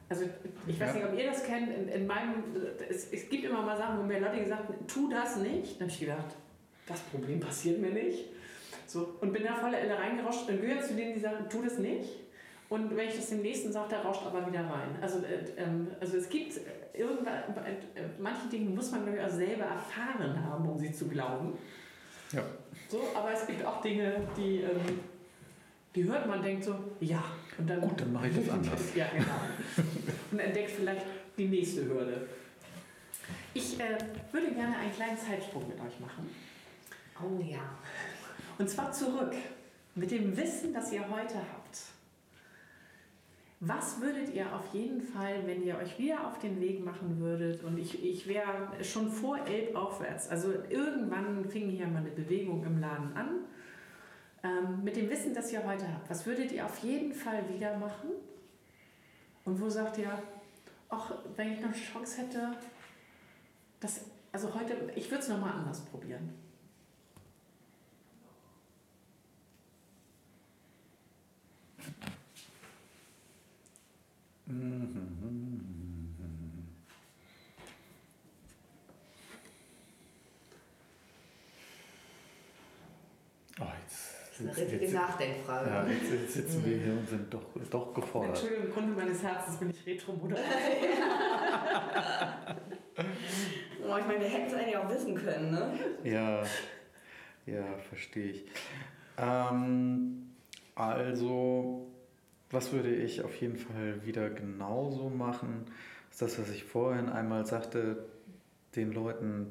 Also 0.08 0.24
ich 0.66 0.78
weiß 0.78 0.88
ja. 0.88 0.94
nicht, 0.94 1.06
ob 1.06 1.18
ihr 1.18 1.30
das 1.30 1.44
kennt, 1.44 1.70
in, 1.70 1.88
in 1.88 2.06
meinem, 2.06 2.42
es, 2.88 3.10
es 3.12 3.28
gibt 3.30 3.44
immer 3.44 3.62
mal 3.62 3.76
Sachen, 3.76 3.98
wo 3.98 4.02
mir 4.02 4.20
Leute 4.20 4.40
gesagt 4.40 4.68
haben, 4.68 4.86
tu 4.86 5.08
das 5.08 5.36
nicht. 5.36 5.80
Dann 5.80 5.88
habe 5.88 5.92
ich 5.92 6.00
gedacht, 6.00 6.36
das 6.86 7.00
Problem 7.00 7.40
passiert 7.40 7.80
mir 7.80 7.90
nicht. 7.90 8.26
So, 8.92 9.16
und 9.22 9.32
bin 9.32 9.42
da 9.44 9.54
voller 9.54 9.78
Elle 9.78 9.98
reingerauscht 9.98 10.48
und 10.50 10.60
gehöre 10.60 10.82
zu 10.82 10.94
denen, 10.94 11.14
die 11.14 11.20
sagen, 11.20 11.46
tu 11.48 11.62
das 11.62 11.78
nicht. 11.78 12.10
Und 12.68 12.94
wenn 12.94 13.08
ich 13.08 13.16
das 13.16 13.30
dem 13.30 13.40
nächsten 13.40 13.72
sage, 13.72 13.88
der 13.90 14.00
rauscht 14.00 14.22
aber 14.26 14.46
wieder 14.46 14.60
rein. 14.60 14.96
Also, 15.00 15.18
äh, 15.20 15.44
ähm, 15.56 15.88
also 15.98 16.18
es 16.18 16.28
gibt 16.28 16.60
irgendwann, 16.92 17.34
äh, 17.34 18.02
manche 18.18 18.48
Dinge 18.48 18.70
muss 18.70 18.90
man 18.90 19.02
glaube 19.02 19.18
ich, 19.18 19.24
auch 19.24 19.30
selber 19.30 19.64
erfahren 19.64 20.44
haben, 20.44 20.68
um 20.68 20.78
sie 20.78 20.92
zu 20.92 21.08
glauben. 21.08 21.56
Ja. 22.32 22.42
So, 22.88 23.02
aber 23.14 23.32
es 23.32 23.46
gibt 23.46 23.64
auch 23.64 23.80
Dinge, 23.80 24.26
die, 24.36 24.60
ähm, 24.60 25.00
die 25.94 26.04
hört 26.04 26.26
man 26.26 26.42
denkt 26.42 26.64
so, 26.64 26.74
ja. 27.00 27.24
Und 27.58 27.68
dann, 27.68 27.80
Gut, 27.80 27.98
dann 28.00 28.12
mache 28.12 28.28
ich 28.28 28.36
das 28.36 28.48
anders. 28.54 28.94
ja, 28.94 29.06
genau. 29.12 29.84
und 30.30 30.38
entdeckt 30.38 30.70
vielleicht 30.70 31.06
die 31.38 31.48
nächste 31.48 31.86
Hürde. 31.86 32.26
Ich 33.54 33.80
äh, 33.80 33.96
würde 34.32 34.50
gerne 34.52 34.76
einen 34.76 34.92
kleinen 34.92 35.16
Zeitsprung 35.16 35.66
mit 35.68 35.78
euch 35.78 36.00
machen. 36.00 36.28
Oh 37.22 37.42
ja. 37.42 37.60
Und 38.62 38.68
zwar 38.68 38.92
zurück 38.92 39.34
mit 39.96 40.12
dem 40.12 40.36
Wissen, 40.36 40.72
das 40.72 40.92
ihr 40.92 41.00
heute 41.10 41.34
habt. 41.34 41.82
Was 43.58 44.00
würdet 44.00 44.32
ihr 44.32 44.54
auf 44.54 44.72
jeden 44.72 45.00
Fall, 45.00 45.44
wenn 45.46 45.64
ihr 45.64 45.76
euch 45.78 45.98
wieder 45.98 46.28
auf 46.28 46.38
den 46.38 46.60
Weg 46.60 46.84
machen 46.84 47.18
würdet, 47.18 47.64
und 47.64 47.76
ich, 47.76 48.04
ich 48.04 48.28
wäre 48.28 48.68
schon 48.84 49.10
vor 49.10 49.44
Elb 49.48 49.74
aufwärts, 49.74 50.28
also 50.28 50.52
irgendwann 50.70 51.44
fing 51.44 51.70
hier 51.70 51.88
mal 51.88 52.02
eine 52.02 52.12
Bewegung 52.12 52.64
im 52.64 52.78
Laden 52.78 53.12
an, 53.16 53.30
ähm, 54.44 54.84
mit 54.84 54.94
dem 54.94 55.10
Wissen, 55.10 55.34
das 55.34 55.52
ihr 55.52 55.66
heute 55.66 55.92
habt, 55.92 56.08
was 56.08 56.24
würdet 56.24 56.52
ihr 56.52 56.64
auf 56.64 56.78
jeden 56.84 57.12
Fall 57.12 57.42
wieder 57.52 57.76
machen? 57.78 58.10
Und 59.44 59.60
wo 59.60 59.68
sagt 59.68 59.98
ihr, 59.98 60.22
ach, 60.88 61.14
wenn 61.34 61.54
ich 61.54 61.58
noch 61.58 61.72
eine 61.72 61.76
Chance 61.76 62.22
hätte, 62.22 62.52
das, 63.80 64.04
also 64.30 64.54
heute, 64.54 64.92
ich 64.94 65.10
würde 65.10 65.24
es 65.24 65.28
nochmal 65.28 65.50
anders 65.50 65.80
probieren. 65.80 66.51
Oh, 83.60 83.64
jetzt, 83.82 84.30
Das 84.30 84.32
ist 84.32 84.40
eine 84.40 84.48
jetzt, 84.48 84.58
richtige 84.60 84.84
jetzt, 84.84 84.94
Nachdenkfrage. 84.94 85.70
ja, 85.70 85.86
jetzt, 85.86 86.12
jetzt 86.12 86.32
sitzen 86.34 86.64
wir 86.64 86.78
hier 86.78 86.92
und 86.92 87.08
sind 87.08 87.32
doch, 87.34 87.44
doch 87.70 87.94
gefordert. 87.94 88.30
Entschuldigung, 88.30 88.66
im 88.66 88.72
Grunde 88.72 89.00
meines 89.00 89.22
Herzens 89.22 89.56
bin 89.58 89.70
ich 89.70 89.86
Retro-Moderator. 89.86 90.52
Oh, 93.84 93.96
ich 93.98 94.06
meine, 94.06 94.20
wir 94.20 94.28
hätten 94.28 94.46
es 94.46 94.54
eigentlich 94.54 94.76
auch 94.76 94.88
wissen 94.88 95.14
können, 95.14 95.50
ne? 95.50 95.72
Ja, 96.04 96.42
ja, 97.46 97.64
verstehe 97.88 98.30
ich. 98.30 98.44
Ähm, 99.18 100.30
also, 100.76 101.90
was 102.52 102.72
würde 102.72 102.94
ich 102.94 103.22
auf 103.22 103.34
jeden 103.40 103.56
Fall 103.56 104.04
wieder 104.04 104.30
genauso 104.30 105.08
machen? 105.10 105.64
Ist 106.10 106.22
das, 106.22 106.38
was 106.38 106.50
ich 106.50 106.64
vorhin 106.64 107.08
einmal 107.08 107.46
sagte, 107.46 108.04
den 108.76 108.92
Leuten 108.92 109.50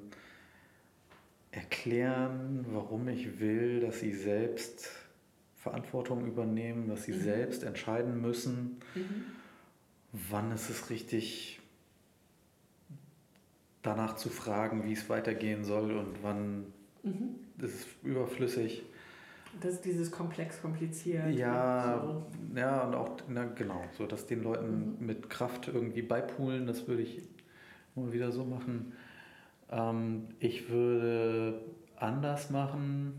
erklären, 1.52 2.65
warum 2.69 3.07
ich 3.07 3.40
will, 3.40 3.82
dass 3.82 3.99
sie 3.99 4.14
selbst 4.14 4.90
Verantwortung 5.57 6.26
übernehmen, 6.26 6.88
dass 6.88 7.03
sie 7.03 7.11
Mhm. 7.11 7.22
selbst 7.22 7.64
entscheiden 7.64 8.22
müssen, 8.22 8.80
Mhm. 8.95 9.26
wann 10.30 10.52
ist 10.52 10.69
es 10.69 10.90
richtig, 10.90 11.60
danach 13.82 14.15
zu 14.15 14.30
fragen, 14.30 14.86
wie 14.86 14.94
es 14.94 15.10
weitergehen 15.10 15.64
soll 15.64 15.98
und 15.98 16.23
wann 16.23 16.65
Mhm. 17.03 17.36
ist 17.57 17.76
es 17.76 17.88
überflüssig. 18.03 18.84
Das 19.60 19.73
ist 19.73 19.86
dieses 19.86 20.10
komplex 20.11 20.61
kompliziert. 20.61 21.32
Ja, 21.32 22.02
So. 22.03 22.26
ja, 22.57 22.82
und 22.84 22.95
auch, 22.95 23.18
na, 23.28 23.45
genau, 23.45 23.84
so 23.98 24.06
dass 24.07 24.26
den 24.26 24.41
Leuten 24.44 24.95
Mhm. 24.99 25.06
mit 25.06 25.30
Kraft 25.30 25.68
irgendwie 25.68 26.02
beipulen, 26.02 26.65
das 26.68 26.88
würde 26.88 27.02
ich 27.03 27.22
mal 27.95 28.11
wieder 28.14 28.32
so 28.32 28.45
machen. 28.45 28.94
Ähm, 29.69 30.28
ich 30.40 30.69
würde 30.69 31.61
anders 31.98 32.49
machen, 32.49 33.14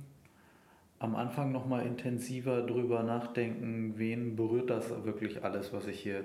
am 0.99 1.15
Anfang 1.17 1.53
nochmal 1.53 1.85
intensiver 1.87 2.63
drüber 2.63 3.03
nachdenken, 3.03 3.95
wen 3.99 4.35
berührt 4.37 4.71
das 4.71 4.89
wirklich 5.05 5.45
alles, 5.45 5.73
was 5.73 5.87
ich 5.87 6.01
hier 6.01 6.25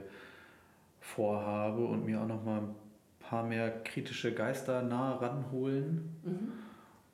vorhabe 1.01 1.85
und 1.85 2.05
mir 2.05 2.21
auch 2.21 2.27
nochmal 2.27 2.61
ein 2.61 2.75
paar 3.19 3.43
mehr 3.43 3.69
kritische 3.83 4.33
Geister 4.33 4.81
nah 4.83 5.15
ranholen 5.15 6.09
Mhm. 6.23 6.51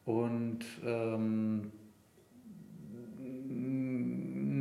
und 0.06 0.60
ähm, 0.86 1.72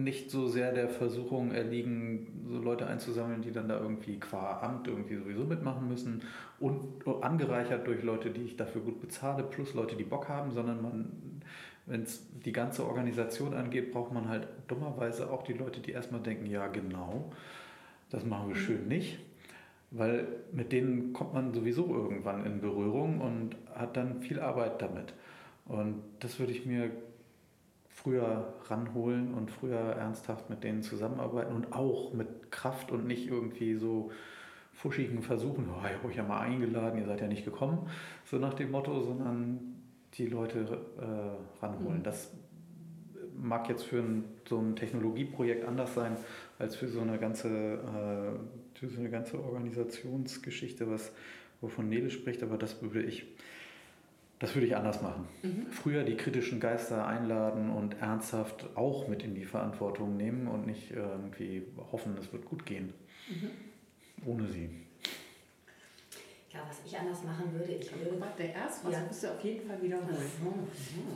nicht 0.05 0.31
so 0.31 0.49
sehr 0.49 0.73
der 0.73 0.89
Versuchung 0.89 1.53
erliegen, 1.53 2.45
so 2.49 2.59
Leute 2.59 2.87
einzusammeln, 2.87 3.43
die 3.43 3.53
dann 3.53 3.69
da 3.69 3.81
irgendwie 3.81 4.19
qua 4.19 4.61
Amt 4.61 4.89
irgendwie 4.89 5.16
sowieso 5.16 5.45
mitmachen 5.45 5.89
müssen 5.89 6.23
und 6.61 7.07
angereichert 7.23 7.87
durch 7.87 8.03
Leute, 8.03 8.31
die 8.31 8.43
ich 8.43 8.57
dafür 8.57 8.83
gut 8.83 9.01
bezahle, 9.01 9.43
plus 9.43 9.74
Leute, 9.74 9.97
die 9.97 10.05
Bock 10.05 10.29
haben, 10.29 10.53
sondern 10.53 10.83
man, 10.83 11.12
wenn 11.87 12.03
es 12.03 12.27
die 12.45 12.53
ganze 12.53 12.85
Organisation 12.87 13.55
angeht, 13.55 13.93
braucht 13.93 14.12
man 14.12 14.29
halt 14.29 14.49
dummerweise 14.69 15.31
auch 15.31 15.43
die 15.43 15.55
Leute, 15.55 15.81
die 15.81 15.93
erstmal 15.93 16.20
denken, 16.20 16.47
ja 16.47 16.66
genau, 16.69 17.31
das 18.11 18.24
machen 18.24 18.49
wir 18.49 18.57
schön 18.57 18.89
nicht. 18.89 19.19
Weil 19.91 20.27
mit 20.53 20.73
denen 20.73 21.12
kommt 21.12 21.35
man 21.35 21.53
sowieso 21.53 21.95
irgendwann 21.95 22.47
in 22.47 22.61
Berührung 22.61 23.20
und 23.20 23.57
hat 23.74 23.97
dann 23.97 24.23
viel 24.23 24.41
Arbeit 24.41 24.81
damit. 24.81 25.12
Und 25.66 26.03
das 26.20 26.39
würde 26.39 26.53
ich 26.53 26.65
mir 26.65 26.91
früher 28.03 28.55
ranholen 28.69 29.35
und 29.35 29.51
früher 29.51 29.79
ernsthaft 29.79 30.51
mit 30.51 30.65
denen 30.65 30.83
zusammenarbeiten 30.83 31.55
und 31.55 31.73
auch 31.73 32.12
mit 32.12 32.51
Kraft 32.51 32.91
und 32.91 33.07
nicht 33.07 33.29
irgendwie 33.29 33.74
so 33.74 34.11
fuschigen 34.73 35.23
Versuchen, 35.23 35.69
oh, 35.70 35.87
ich 35.87 35.95
habe 35.95 36.09
euch 36.09 36.16
ja 36.16 36.24
mal 36.24 36.41
eingeladen, 36.41 36.99
ihr 36.99 37.07
seid 37.07 37.20
ja 37.20 37.29
nicht 37.29 37.45
gekommen, 37.45 37.89
so 38.24 38.39
nach 38.39 38.55
dem 38.55 38.70
Motto, 38.70 39.01
sondern 39.03 39.77
die 40.15 40.27
Leute 40.27 40.81
äh, 40.99 41.65
ranholen. 41.65 41.99
Mhm. 41.99 42.03
Das 42.03 42.33
mag 43.37 43.69
jetzt 43.69 43.85
für 43.85 44.01
ein, 44.01 44.24
so 44.49 44.59
ein 44.59 44.77
Technologieprojekt 44.77 45.65
anders 45.65 45.95
sein 45.95 46.16
als 46.59 46.77
für 46.77 46.89
so 46.89 47.01
eine 47.01 47.19
ganze, 47.19 47.49
äh, 47.49 48.79
für 48.79 48.89
so 48.89 48.99
eine 48.99 49.11
ganze 49.11 49.43
Organisationsgeschichte, 49.43 50.91
was, 50.91 51.12
wovon 51.61 51.89
Nele 51.89 52.11
spricht, 52.11 52.43
aber 52.43 52.59
das 52.59 52.83
würde 52.83 53.03
ich, 53.03 53.27
das 54.43 54.56
würde 54.56 54.66
ich 54.66 54.74
anders 54.74 55.01
machen. 55.01 55.28
Mhm. 55.43 55.69
Früher 55.70 56.02
die 56.02 56.16
kritischen 56.16 56.59
Geister 56.59 57.06
einladen 57.06 57.70
und 57.70 58.02
ernsthaft 58.02 58.77
auch 58.77 59.06
mit 59.06 59.23
in 59.23 59.36
die 59.36 59.44
Verantwortung 59.44 60.16
nehmen 60.16 60.48
und 60.48 60.66
nicht 60.66 60.90
irgendwie 60.90 61.62
hoffen, 61.93 62.16
es 62.19 62.32
wird 62.32 62.44
gut 62.44 62.66
gehen. 62.66 62.93
Mhm. 63.28 63.51
Ohne 64.27 64.48
sie. 64.48 64.69
Ja, 66.52 66.59
was 66.69 66.78
ich 66.85 66.98
anders 66.98 67.23
machen 67.23 67.52
würde, 67.52 67.73
ich 67.73 67.89
würde 67.97 68.20
Warte, 68.20 68.43
erst 68.43 68.85
was 68.85 68.93
Ja. 68.93 69.01
musst 69.06 69.23
du 69.23 69.28
auf 69.28 69.44
jeden 69.44 69.64
Fall 69.64 69.81
wiederholen. 69.81 70.31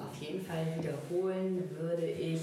Auf 0.09 0.23
jeden 0.23 0.41
Fall 0.47 0.65
wiederholen 0.79 1.69
würde 1.77 2.07
ich, 2.07 2.41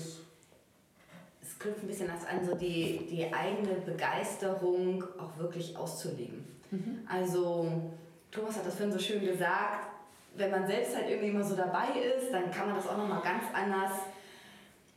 es 1.42 1.60
knüpft 1.60 1.84
ein 1.84 1.88
bisschen 1.88 2.10
das 2.10 2.26
an, 2.26 2.46
so 2.46 2.56
die, 2.56 3.08
die 3.10 3.34
eigene 3.34 3.76
Begeisterung 3.86 5.02
auch 5.18 5.38
wirklich 5.38 5.78
auszuleben. 5.78 6.44
Mhm. 6.72 7.00
Also, 7.08 7.94
Thomas 8.32 8.58
hat 8.58 8.66
das 8.68 8.76
vorhin 8.76 8.92
so 8.92 9.00
schön 9.00 9.26
gesagt, 9.26 9.93
wenn 10.36 10.52
man 10.52 10.68
selbst 10.68 10.96
halt 10.96 11.10
irgendwie 11.10 11.30
immer 11.30 11.44
so 11.44 11.56
dabei 11.56 11.88
ist, 12.18 12.32
dann 12.32 12.52
kann 12.52 12.68
man 12.68 12.76
das 12.76 12.88
auch 12.88 12.98
nochmal 12.98 13.22
ganz 13.22 13.44
anders 13.54 13.92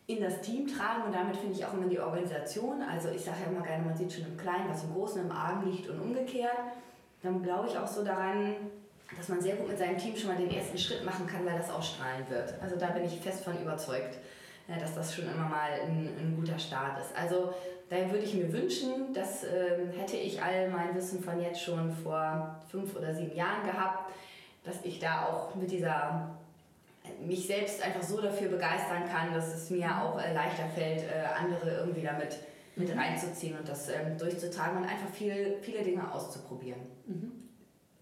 in 0.06 0.20
das 0.20 0.40
Team 0.40 0.66
tragen 0.66 1.02
und 1.04 1.14
damit 1.14 1.36
finde 1.36 1.54
ich 1.54 1.64
auch 1.64 1.74
immer 1.74 1.88
die 1.88 1.98
Organisation. 1.98 2.80
Also 2.82 3.10
ich 3.10 3.22
sage 3.22 3.38
ja 3.44 3.50
immer 3.50 3.66
gerne, 3.66 3.84
man 3.84 3.96
sieht 3.96 4.12
schon 4.12 4.24
im 4.24 4.36
Kleinen, 4.36 4.68
was 4.70 4.84
im 4.84 4.92
Großen 4.92 5.20
im 5.20 5.32
Argen 5.32 5.70
liegt 5.70 5.88
und 5.88 6.00
umgekehrt. 6.00 6.56
Dann 7.22 7.42
glaube 7.42 7.68
ich 7.68 7.76
auch 7.76 7.88
so 7.88 8.04
daran, 8.04 8.54
dass 9.16 9.28
man 9.28 9.40
sehr 9.40 9.56
gut 9.56 9.68
mit 9.68 9.78
seinem 9.78 9.98
Team 9.98 10.16
schon 10.16 10.30
mal 10.30 10.36
den 10.36 10.50
ersten 10.50 10.78
Schritt 10.78 11.04
machen 11.04 11.26
kann, 11.26 11.44
weil 11.44 11.58
das 11.58 11.70
ausstrahlen 11.70 12.24
wird. 12.28 12.54
Also 12.62 12.76
da 12.76 12.88
bin 12.88 13.04
ich 13.04 13.18
fest 13.20 13.44
von 13.44 13.60
überzeugt, 13.60 14.16
ja, 14.68 14.78
dass 14.78 14.94
das 14.94 15.14
schon 15.14 15.24
immer 15.24 15.48
mal 15.48 15.70
ein, 15.84 16.08
ein 16.18 16.36
guter 16.36 16.58
Start 16.58 16.98
ist. 17.00 17.16
Also 17.16 17.52
daher 17.88 18.10
würde 18.10 18.24
ich 18.24 18.34
mir 18.34 18.52
wünschen, 18.52 19.12
das 19.12 19.44
ähm, 19.44 19.90
hätte 19.96 20.16
ich 20.16 20.40
all 20.40 20.68
mein 20.70 20.94
Wissen 20.94 21.22
von 21.22 21.40
jetzt 21.40 21.62
schon 21.62 21.90
vor 21.90 22.60
fünf 22.70 22.96
oder 22.96 23.12
sieben 23.12 23.34
Jahren 23.34 23.64
gehabt, 23.64 24.10
dass 24.66 24.84
ich 24.84 24.98
da 24.98 25.26
auch 25.26 25.54
mit 25.54 25.70
dieser 25.70 26.36
mich 27.24 27.46
selbst 27.46 27.82
einfach 27.82 28.02
so 28.02 28.20
dafür 28.20 28.48
begeistern 28.48 29.04
kann, 29.08 29.32
dass 29.32 29.54
es 29.54 29.70
mir 29.70 29.88
auch 30.02 30.20
äh, 30.20 30.34
leichter 30.34 30.66
fällt, 30.74 31.02
äh, 31.02 31.24
andere 31.40 31.70
irgendwie 31.78 32.02
damit 32.02 32.36
mit 32.74 32.92
Mhm. 32.92 32.98
reinzuziehen 32.98 33.58
und 33.58 33.66
das 33.66 33.88
ähm, 33.88 34.18
durchzutragen 34.18 34.76
und 34.78 34.84
einfach 34.84 35.08
viel, 35.08 35.56
viele 35.62 35.82
Dinge 35.82 36.12
auszuprobieren. 36.12 36.80
Mhm. 37.06 37.32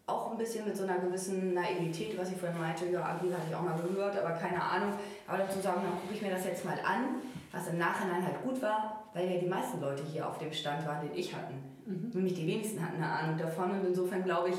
Auch 0.07 0.33
ein 0.33 0.37
bisschen 0.37 0.65
mit 0.67 0.77
so 0.77 0.83
einer 0.85 0.99
gewissen 0.99 1.55
Naivität, 1.55 2.19
was 2.19 2.31
ich 2.31 2.37
vorhin 2.37 2.59
meinte, 2.59 2.87
ja, 2.87 3.05
agil 3.05 3.33
hatte 3.33 3.45
ich 3.49 3.55
auch 3.55 3.63
mal 3.63 3.77
gehört, 3.79 4.19
aber 4.19 4.33
keine 4.33 4.61
Ahnung. 4.61 4.95
Aber 5.29 5.39
dazu 5.39 5.61
sagen, 5.61 5.81
dann 5.83 6.01
gucke 6.01 6.15
ich 6.15 6.23
mir 6.23 6.31
das 6.31 6.45
jetzt 6.45 6.65
mal 6.65 6.77
an, 6.85 7.23
was 7.53 7.69
im 7.69 7.79
Nachhinein 7.79 8.25
halt 8.27 8.43
gut 8.43 8.61
war, 8.61 9.05
weil 9.15 9.31
ja 9.31 9.39
die 9.39 9.47
meisten 9.47 9.81
Leute 9.81 10.03
hier 10.03 10.29
auf 10.29 10.39
dem 10.39 10.53
Stand 10.53 10.85
waren, 10.87 11.07
den 11.07 11.17
ich 11.17 11.35
hatten. 11.35 11.55
Mhm. 11.87 12.11
Nämlich 12.13 12.35
die 12.35 12.47
wenigsten 12.47 12.85
hatten 12.85 12.97
eine 13.03 13.13
Ahnung 13.13 13.39
davon 13.39 13.71
und 13.71 13.87
insofern 13.87 14.25
glaube 14.25 14.49
ich, 14.51 14.57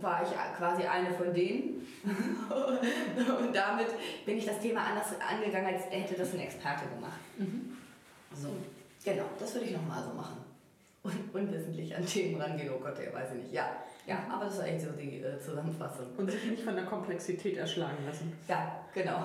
war 0.00 0.22
ich 0.22 0.56
quasi 0.56 0.82
eine 0.82 1.10
von 1.12 1.32
denen. 1.32 1.86
und 2.04 3.54
damit 3.54 3.88
bin 4.24 4.38
ich 4.38 4.46
das 4.46 4.60
Thema 4.60 4.82
anders 4.84 5.14
angegangen, 5.20 5.74
als 5.74 5.90
hätte 5.90 6.14
das 6.14 6.34
ein 6.34 6.40
Experte 6.40 6.84
gemacht. 6.94 7.18
Mhm. 7.38 7.76
So, 8.34 8.48
genau, 9.04 9.24
das 9.38 9.54
würde 9.54 9.66
ich 9.66 9.72
nochmal 9.72 10.02
so 10.02 10.14
machen. 10.14 10.36
Und 11.02 11.34
unwissentlich 11.34 11.94
an 11.94 12.04
Themen 12.04 12.40
rangehen, 12.40 12.72
oh 12.74 12.80
Gott, 12.80 12.98
ja, 12.98 13.12
weiß 13.12 13.30
ich 13.32 13.42
nicht. 13.44 13.52
Ja, 13.52 13.70
ja, 14.06 14.26
aber 14.30 14.46
das 14.46 14.54
ist 14.54 14.60
eigentlich 14.60 14.82
so 14.82 14.90
die 14.92 15.20
äh, 15.20 15.38
Zusammenfassung. 15.38 16.06
Und 16.16 16.30
sich 16.30 16.44
nicht 16.44 16.62
von 16.62 16.74
der 16.74 16.84
Komplexität 16.84 17.56
erschlagen 17.56 18.04
lassen. 18.06 18.32
Ja, 18.48 18.84
genau. 18.92 19.24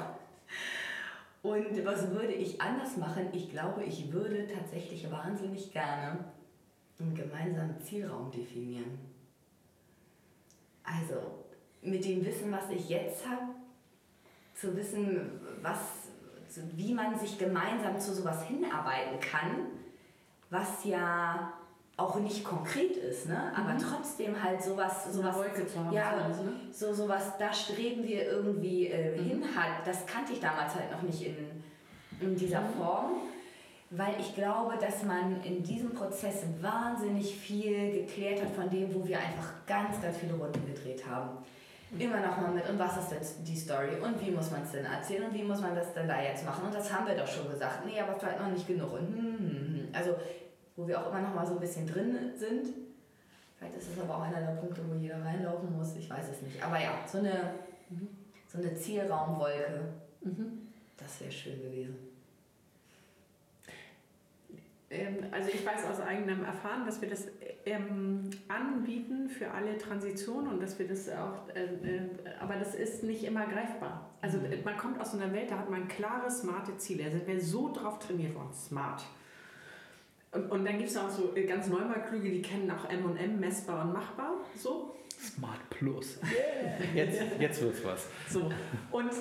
Und 1.44 1.86
was 1.86 2.12
würde 2.12 2.34
ich 2.34 2.62
anders 2.62 2.98
machen? 2.98 3.30
Ich 3.34 3.50
glaube, 3.50 3.84
ich 3.84 4.12
würde 4.12 4.48
tatsächlich 4.48 5.10
wahnsinnig 5.10 5.72
gerne 5.72 6.20
einen 7.00 7.16
gemeinsamen 7.16 7.82
Zielraum 7.82 8.32
definieren. 8.32 9.00
Also 11.00 11.16
mit 11.82 12.04
dem 12.06 12.26
Wissen, 12.26 12.52
was 12.52 12.70
ich 12.70 12.90
jetzt 12.90 13.28
habe, 13.28 13.54
zu 14.56 14.76
wissen, 14.76 15.40
was, 15.62 15.80
wie 16.76 16.94
man 16.94 17.18
sich 17.18 17.38
gemeinsam 17.38 18.00
zu 18.00 18.14
sowas 18.14 18.44
hinarbeiten 18.44 19.20
kann, 19.20 19.68
was 20.50 20.84
ja 20.84 21.54
auch 21.98 22.20
nicht 22.20 22.44
konkret 22.44 22.98
ist, 22.98 23.28
ne? 23.28 23.52
aber 23.56 23.74
mhm. 23.74 23.80
trotzdem 23.80 24.42
halt 24.42 24.62
sowas, 24.62 25.14
sowas 25.14 25.38
ja, 25.92 26.12
alles, 26.12 26.38
ne? 26.38 26.54
so 26.72 26.94
sowas, 26.94 27.38
da 27.38 27.54
streben 27.54 28.04
wir 28.04 28.26
irgendwie 28.26 28.88
äh, 28.88 29.20
mhm. 29.20 29.24
hin 29.24 29.44
hat. 29.56 29.86
Das 29.86 30.06
kannte 30.06 30.34
ich 30.34 30.40
damals 30.40 30.74
halt 30.76 30.92
noch 30.92 31.02
nicht 31.02 31.22
in, 31.22 31.64
in 32.20 32.36
dieser 32.36 32.62
mhm. 32.62 32.74
Form, 32.78 33.12
weil 33.92 34.16
ich 34.20 34.34
glaube, 34.36 34.78
dass 34.80 35.04
man 35.04 35.44
in 35.44 35.64
diesem 35.64 35.94
Prozess 35.94 36.44
wahnsinnig 36.62 37.36
viel 37.36 37.92
geklärt 37.92 38.42
hat 38.42 38.52
von 38.52 38.70
dem, 38.70 38.94
wo 38.96 39.06
wir 39.06 39.20
einfach 39.20 39.66
ganz, 39.68 40.02
ganz 40.02 40.18
viele 40.18 40.34
Runden 40.34 40.66
gedreht 40.66 41.06
haben. 41.06 41.38
Immer 42.00 42.22
noch 42.26 42.38
mal 42.38 42.52
mit, 42.52 42.70
und 42.70 42.80
was 42.80 42.98
ist 42.98 43.10
denn 43.10 43.44
die 43.46 43.58
Story 43.58 43.90
und 44.02 44.26
wie 44.26 44.32
muss 44.32 44.50
man 44.50 44.64
es 44.64 44.72
denn 44.72 44.86
erzählen 44.86 45.26
und 45.26 45.34
wie 45.34 45.44
muss 45.44 45.60
man 45.60 45.76
das 45.76 45.94
denn 45.94 46.08
da 46.08 46.22
jetzt 46.22 46.46
machen 46.46 46.66
und 46.66 46.74
das 46.74 46.92
haben 46.92 47.06
wir 47.06 47.16
doch 47.16 47.28
schon 47.28 47.50
gesagt, 47.50 47.86
nee, 47.86 48.00
aber 48.00 48.18
vielleicht 48.18 48.40
noch 48.40 48.48
nicht 48.48 48.66
genug 48.66 48.94
und 48.94 49.08
hm, 49.10 49.38
hm, 49.38 49.40
hm. 49.40 49.88
also 49.92 50.16
wo 50.78 50.88
wir 50.88 50.98
auch 50.98 51.10
immer 51.10 51.22
noch 51.22 51.36
mal 51.36 51.46
so 51.46 51.56
ein 51.56 51.60
bisschen 51.60 51.86
drin 51.86 52.18
sind. 52.38 52.68
Vielleicht 53.58 53.76
ist 53.76 53.90
es 53.92 54.00
aber 54.00 54.16
auch 54.16 54.22
einer 54.22 54.40
der 54.40 54.60
Punkte, 54.60 54.82
wo 54.90 54.96
jeder 54.96 55.22
reinlaufen 55.24 55.78
muss, 55.78 55.96
ich 55.98 56.10
weiß 56.10 56.30
es 56.30 56.42
nicht. 56.42 56.64
Aber 56.64 56.80
ja, 56.80 56.94
so 57.06 57.18
eine, 57.18 57.56
mhm. 57.90 58.08
so 58.48 58.58
eine 58.58 58.74
Zielraumwolke, 58.74 59.84
mhm. 60.22 60.70
das 60.96 61.20
wäre 61.20 61.32
schön 61.32 61.62
gewesen. 61.62 62.11
Ähm, 64.92 65.26
also 65.32 65.50
ich 65.50 65.66
weiß 65.66 65.86
aus 65.86 66.02
eigenem 66.02 66.44
Erfahren, 66.44 66.86
dass 66.86 67.02
wir 67.02 67.10
das 67.10 67.28
ähm, 67.66 68.30
anbieten 68.50 69.30
für 69.30 69.50
alle 69.52 69.78
Transitionen 69.78 70.52
und 70.52 70.62
dass 70.62 70.78
wir 70.78 70.88
das 70.88 71.08
auch, 71.10 71.48
äh, 71.56 71.64
äh, 71.64 72.02
aber 72.40 72.56
das 72.56 72.76
ist 72.76 73.04
nicht 73.04 73.24
immer 73.24 73.46
greifbar. 73.46 74.10
Also 74.22 74.38
mhm. 74.38 74.64
man 74.66 74.78
kommt 74.78 75.00
aus 75.00 75.14
einer 75.14 75.32
Welt, 75.34 75.50
da 75.50 75.60
hat 75.60 75.70
man 75.70 75.88
klare, 75.88 76.30
smarte 76.30 76.78
Ziele. 76.78 77.06
Da 77.06 77.12
sind 77.12 77.26
wir 77.26 77.40
so 77.40 77.72
drauf 77.72 78.00
trainiert 78.00 78.36
worden, 78.36 78.54
smart. 78.54 79.04
Und, 80.34 80.52
und 80.52 80.66
dann 80.66 80.78
gibt 80.78 80.90
es 80.90 80.98
auch 80.98 81.10
so 81.10 81.36
äh, 81.36 81.46
ganz 81.46 81.68
Neumarklüge, 81.68 82.30
die 82.30 82.42
kennen 82.42 82.70
auch 82.70 82.90
M&M, 82.90 83.40
messbar 83.40 83.86
und 83.86 83.94
machbar. 83.94 84.34
So. 84.56 84.96
Smart 85.18 85.70
Plus. 85.70 86.20
Yeah. 86.24 87.06
Jetzt, 87.06 87.22
jetzt 87.40 87.62
wird's 87.62 87.86
was. 87.86 88.08
So. 88.28 88.52
Und, 88.92 89.12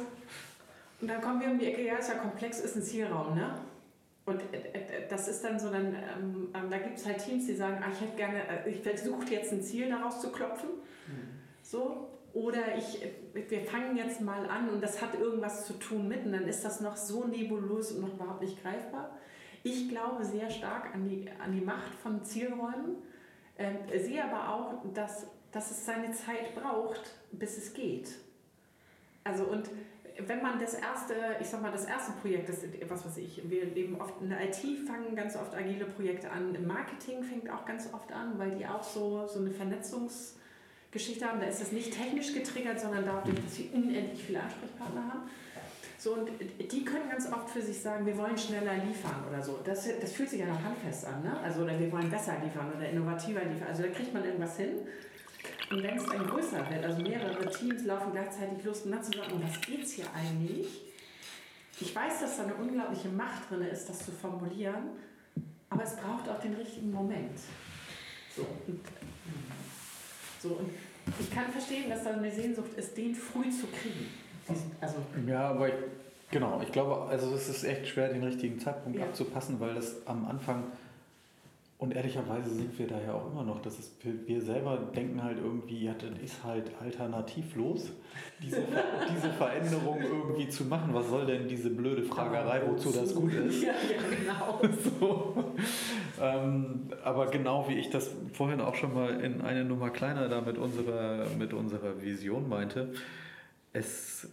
und 1.01 1.09
dann 1.09 1.21
kommen 1.21 1.41
wir 1.41 1.49
um 1.49 1.59
die 1.59 1.67
Ecke, 1.67 1.85
ja, 1.85 1.97
ist 1.97 2.09
ja 2.09 2.15
komplex, 2.15 2.61
ist 2.61 2.77
ein 2.77 2.83
Zielraum, 2.83 3.35
ne? 3.35 3.55
Und 4.25 4.43
äh, 4.53 4.59
äh, 4.73 5.09
das 5.09 5.29
ist 5.29 5.43
dann 5.43 5.59
so, 5.59 5.71
dann, 5.71 5.95
ähm, 5.95 6.49
ähm 6.55 6.71
da 6.71 6.79
gibt 6.79 6.99
es 6.99 7.07
halt 7.07 7.19
Teams, 7.19 7.47
die 7.47 7.55
sagen, 7.55 7.83
ah, 7.83 7.91
ich 7.93 8.01
hätte 8.01 8.17
gerne, 8.17 8.43
ich 8.67 8.81
versuche 8.81 9.27
jetzt 9.31 9.53
ein 9.53 9.63
Ziel 9.63 9.89
daraus 9.89 10.21
zu 10.21 10.31
klopfen. 10.31 10.71
Mhm. 11.07 11.41
So. 11.63 12.09
Oder 12.33 12.77
ich, 12.77 13.05
wir 13.33 13.61
fangen 13.63 13.97
jetzt 13.97 14.21
mal 14.21 14.49
an 14.49 14.69
und 14.69 14.81
das 14.81 15.03
hat 15.03 15.19
irgendwas 15.19 15.67
zu 15.67 15.73
tun 15.73 16.07
mit 16.07 16.25
und 16.25 16.33
dann 16.33 16.47
ist 16.47 16.65
das 16.65 16.81
noch 16.81 16.97
so 16.97 17.25
nebulös 17.25 17.91
und 17.91 18.03
noch 18.03 18.15
überhaupt 18.15 18.43
nicht 18.43 18.63
greifbar. 18.63 19.19
Ich 19.65 19.89
glaube 19.89 20.25
sehr 20.25 20.49
stark 20.49 20.95
an 20.95 21.09
die, 21.09 21.29
an 21.43 21.53
die 21.53 21.61
Macht 21.61 21.93
von 22.03 22.23
Zielräumen, 22.23 22.99
äh, 23.57 23.99
sehe 23.99 24.23
aber 24.23 24.49
auch, 24.49 24.93
dass, 24.95 25.27
dass 25.51 25.73
es 25.73 25.85
seine 25.85 26.13
Zeit 26.13 26.55
braucht, 26.55 27.17
bis 27.33 27.59
es 27.59 27.75
geht. 27.75 28.11
Also 29.25 29.45
und 29.45 29.69
wenn 30.27 30.43
man 30.43 30.59
das 30.59 30.75
erste, 30.75 31.15
ich 31.41 31.47
sag 31.47 31.63
mal, 31.63 31.73
das 31.73 31.85
erste 31.85 32.13
Projekt, 32.21 32.49
das, 32.49 32.59
was 32.89 33.07
weiß 33.07 33.17
ich, 33.19 33.43
wir 33.49 33.65
leben 33.67 34.01
oft 34.01 34.21
in 34.21 34.31
der 34.31 34.45
IT, 34.45 34.57
fangen 34.87 35.15
ganz 35.15 35.37
oft 35.37 35.55
agile 35.55 35.85
Projekte 35.85 36.31
an, 36.31 36.55
im 36.55 36.67
Marketing 36.67 37.23
fängt 37.23 37.51
auch 37.51 37.65
ganz 37.65 37.93
oft 37.93 38.13
an, 38.13 38.39
weil 38.39 38.53
die 38.53 38.67
auch 38.67 38.83
so, 38.83 39.27
so 39.27 39.41
eine 39.41 39.51
Vernetzungsgeschichte 39.51 41.25
haben. 41.25 41.41
Da 41.41 41.47
ist 41.47 41.61
das 41.61 41.73
nicht 41.73 41.97
technisch 41.97 42.35
getriggert, 42.35 42.81
sondern 42.81 43.05
dadurch, 43.05 43.37
dass 43.45 43.57
sie 43.57 43.71
unendlich 43.73 44.25
viele 44.25 44.41
Ansprechpartner 44.41 45.09
haben. 45.13 45.23
So, 45.99 46.15
und 46.15 46.31
die 46.59 46.85
können 46.85 47.11
ganz 47.11 47.31
oft 47.31 47.51
für 47.51 47.61
sich 47.61 47.79
sagen, 47.79 48.07
wir 48.07 48.17
wollen 48.17 48.39
schneller 48.39 48.75
liefern 48.77 49.23
oder 49.29 49.43
so. 49.43 49.59
Das, 49.63 49.87
das 50.01 50.13
fühlt 50.13 50.31
sich 50.31 50.41
ja 50.41 50.47
noch 50.47 50.65
handfest 50.65 51.07
an, 51.07 51.23
ne? 51.23 51.39
Also, 51.45 51.63
oder 51.63 51.79
wir 51.79 51.93
wollen 51.93 52.09
besser 52.09 52.37
liefern 52.43 52.73
oder 52.75 52.89
innovativer 52.89 53.45
liefern. 53.45 53.69
Also, 53.69 53.83
da 53.83 53.91
kriegt 53.91 54.15
man 54.15 54.25
irgendwas 54.25 54.57
hin. 54.57 54.79
Und 55.71 55.85
wenn 55.85 55.97
es 55.97 56.05
dann 56.05 56.27
größer 56.27 56.69
wird, 56.69 56.85
also 56.85 57.01
mehrere 57.01 57.49
Teams 57.49 57.85
laufen 57.85 58.13
gleichzeitig 58.13 58.65
los, 58.65 58.83
und 58.83 58.91
dann 58.91 59.03
zu 59.03 59.13
sagen, 59.13 59.33
um 59.33 59.43
was 59.43 59.61
geht 59.61 59.85
es 59.85 59.93
hier 59.93 60.07
eigentlich? 60.15 60.67
Ich 61.81 61.95
weiß, 61.95 62.21
dass 62.21 62.37
da 62.39 62.43
eine 62.45 62.55
unglaubliche 62.55 63.09
Macht 63.09 63.49
drin 63.49 63.63
ist, 63.63 63.89
das 63.89 64.05
zu 64.05 64.11
formulieren, 64.11 64.91
aber 65.71 65.85
es 65.85 65.95
braucht 65.95 66.29
auch 66.29 66.41
den 66.41 66.55
richtigen 66.55 66.91
Moment. 66.91 67.39
So, 68.37 68.43
und, 68.67 68.81
so, 70.43 70.49
und 70.49 70.71
ich 71.19 71.31
kann 71.31 71.51
verstehen, 71.51 71.89
dass 71.89 72.03
da 72.03 72.11
eine 72.11 72.31
Sehnsucht 72.31 72.77
ist, 72.77 72.97
den 72.97 73.15
früh 73.15 73.49
zu 73.51 73.67
kriegen. 73.69 74.09
Also 74.81 74.97
ja, 75.27 75.51
aber 75.51 75.69
ich, 75.69 75.75
genau, 76.33 76.61
ich 76.61 76.73
glaube, 76.73 77.09
also 77.09 77.33
es 77.35 77.49
ist 77.49 77.63
echt 77.63 77.87
schwer, 77.87 78.13
den 78.13 78.25
richtigen 78.25 78.59
Zeitpunkt 78.59 78.99
ja. 78.99 79.05
abzupassen, 79.05 79.61
weil 79.61 79.75
das 79.75 80.05
am 80.07 80.27
Anfang 80.27 80.65
und 81.81 81.97
ehrlicherweise 81.97 82.51
sind 82.51 82.79
wir 82.79 82.87
da 82.87 83.01
ja 83.01 83.15
auch 83.15 83.33
immer 83.33 83.43
noch. 83.43 83.63
Das 83.63 83.79
ist, 83.79 83.95
wir 84.05 84.43
selber 84.43 84.77
denken 84.95 85.23
halt 85.23 85.39
irgendwie, 85.39 85.87
ja, 85.87 85.95
das 85.95 86.11
ist 86.23 86.45
halt 86.45 86.71
alternativlos, 86.79 87.93
diese, 88.43 88.59
diese 89.17 89.31
Veränderung 89.31 89.99
irgendwie 90.03 90.47
zu 90.51 90.67
machen. 90.67 90.93
Was 90.93 91.09
soll 91.09 91.25
denn 91.25 91.49
diese 91.49 91.71
blöde 91.71 92.03
Fragerei, 92.03 92.61
wozu 92.67 92.93
das 92.93 93.15
gut 93.15 93.33
ist? 93.33 93.63
Ja, 93.65 93.73
ja 93.73 94.03
genau. 94.11 94.61
So. 94.99 95.55
Ähm, 96.21 96.91
aber 97.03 97.29
genau 97.29 97.67
wie 97.67 97.79
ich 97.79 97.89
das 97.89 98.11
vorhin 98.35 98.61
auch 98.61 98.75
schon 98.75 98.93
mal 98.93 99.19
in 99.19 99.41
eine 99.41 99.65
Nummer 99.65 99.89
kleiner 99.89 100.29
da 100.29 100.43
mit 100.43 100.59
unserer, 100.59 101.31
mit 101.39 101.55
unserer 101.55 102.03
Vision 102.03 102.47
meinte, 102.47 102.93
es 103.73 104.29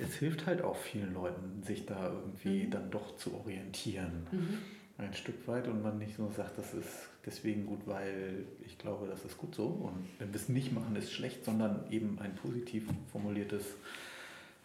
es 0.00 0.14
hilft 0.14 0.46
halt 0.46 0.62
auch 0.62 0.76
vielen 0.76 1.12
Leuten, 1.12 1.62
sich 1.62 1.84
da 1.84 2.10
irgendwie 2.10 2.64
mhm. 2.64 2.70
dann 2.70 2.90
doch 2.90 3.16
zu 3.16 3.34
orientieren. 3.34 4.26
Mhm. 4.30 4.58
Ein 4.98 5.14
Stück 5.14 5.48
weit 5.48 5.66
und 5.68 5.82
man 5.82 5.98
nicht 5.98 6.16
so 6.16 6.30
sagt, 6.30 6.58
das 6.58 6.74
ist 6.74 7.08
deswegen 7.24 7.66
gut, 7.66 7.80
weil 7.86 8.44
ich 8.66 8.78
glaube, 8.78 9.06
das 9.06 9.24
ist 9.24 9.38
gut 9.38 9.54
so. 9.54 9.66
Und 9.66 10.06
wenn 10.18 10.28
wir 10.32 10.36
es 10.40 10.48
nicht 10.48 10.72
machen, 10.72 10.94
ist 10.96 11.12
schlecht, 11.12 11.44
sondern 11.44 11.84
eben 11.90 12.18
ein 12.20 12.34
positiv 12.34 12.84
formuliertes 13.10 13.64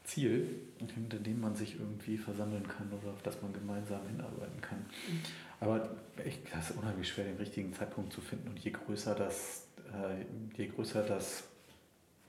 Ziel, 0.03 0.61
hinter 0.77 1.17
dem 1.17 1.41
man 1.41 1.55
sich 1.55 1.79
irgendwie 1.79 2.17
versammeln 2.17 2.67
kann 2.67 2.91
oder 3.01 3.13
auf 3.13 3.21
das 3.23 3.41
man 3.41 3.53
gemeinsam 3.53 4.01
hinarbeiten 4.07 4.61
kann. 4.61 4.79
Mhm. 4.79 5.21
Aber 5.59 5.89
ich, 6.23 6.39
das 6.53 6.69
ist 6.69 6.77
unheimlich 6.77 7.09
schwer, 7.09 7.25
den 7.25 7.37
richtigen 7.37 7.73
Zeitpunkt 7.73 8.13
zu 8.13 8.21
finden. 8.21 8.47
Und 8.47 8.59
je 8.59 8.71
größer 8.71 9.15
das, 9.15 9.67
äh, 9.91 10.57
je 10.57 10.67
größer 10.67 11.03
das 11.03 11.43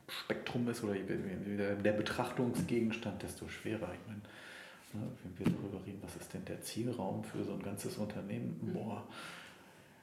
Spektrum 0.09 0.69
ist 0.69 0.83
oder 0.83 0.95
der 0.95 1.93
Betrachtungsgegenstand, 1.93 3.23
desto 3.23 3.49
schwerer. 3.49 3.93
Ich 3.93 4.09
meine, 4.09 4.23
ne, 4.94 5.02
wenn 5.23 5.39
wir 5.39 5.55
darüber 5.55 5.85
reden, 5.86 5.98
was 6.02 6.16
ist 6.16 6.32
denn 6.32 6.44
der 6.44 6.60
Zielraum 6.60 7.23
für 7.24 7.43
so 7.44 7.52
ein 7.52 7.62
ganzes 7.62 7.97
Unternehmen? 7.98 8.60
Mhm. 8.62 8.73
Boah, 8.73 9.05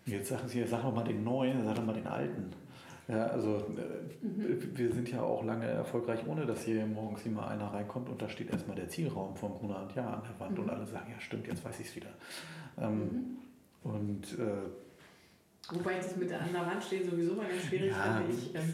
jetzt 0.06 0.30
sagen 0.30 0.48
Sie, 0.48 0.64
sag 0.66 0.84
doch 0.84 0.94
mal 0.94 1.04
den 1.04 1.24
neuen, 1.24 1.64
sag 1.64 1.76
doch 1.76 1.86
mal 1.86 1.94
den 1.94 2.08
alten. 2.08 2.52
Ja, 3.08 3.28
also 3.28 3.58
äh, 3.58 4.26
mhm. 4.26 4.76
wir 4.76 4.92
sind 4.92 5.12
ja 5.12 5.22
auch 5.22 5.44
lange 5.44 5.66
erfolgreich, 5.66 6.22
ohne 6.28 6.46
dass 6.46 6.64
hier 6.64 6.86
morgens 6.88 7.26
immer 7.26 7.48
einer 7.48 7.68
reinkommt 7.68 8.10
und 8.10 8.20
da 8.20 8.28
steht 8.28 8.50
erstmal 8.50 8.76
der 8.76 8.90
Zielraum 8.90 9.36
von 9.36 9.54
Gruner 9.54 9.84
und 9.84 9.96
Ja 9.96 10.10
an 10.10 10.24
der 10.24 10.40
Wand 10.40 10.58
mhm. 10.58 10.64
und 10.64 10.70
alle 10.72 10.88
sagen, 10.88 11.12
ja 11.12 11.20
stimmt, 11.20 11.48
jetzt 11.48 11.64
weiß 11.64 11.80
ich 11.80 11.88
es 11.88 11.96
wieder. 11.96 12.10
Ähm, 12.80 13.00
mhm. 13.00 13.38
Und 13.84 14.40
äh, 14.40 14.70
Wobei 15.72 15.96
das 15.98 16.16
mit 16.16 16.30
der 16.30 16.42
an 16.42 16.54
der 16.54 16.66
Wand 16.66 16.84
stehen 16.84 17.10
sowieso 17.10 17.34
mal 17.34 17.48
ganz 17.48 17.64
schwierig 17.64 17.92
ja. 17.92 18.22
finde. 18.22 18.34
Ich, 18.34 18.54
ähm, 18.54 18.74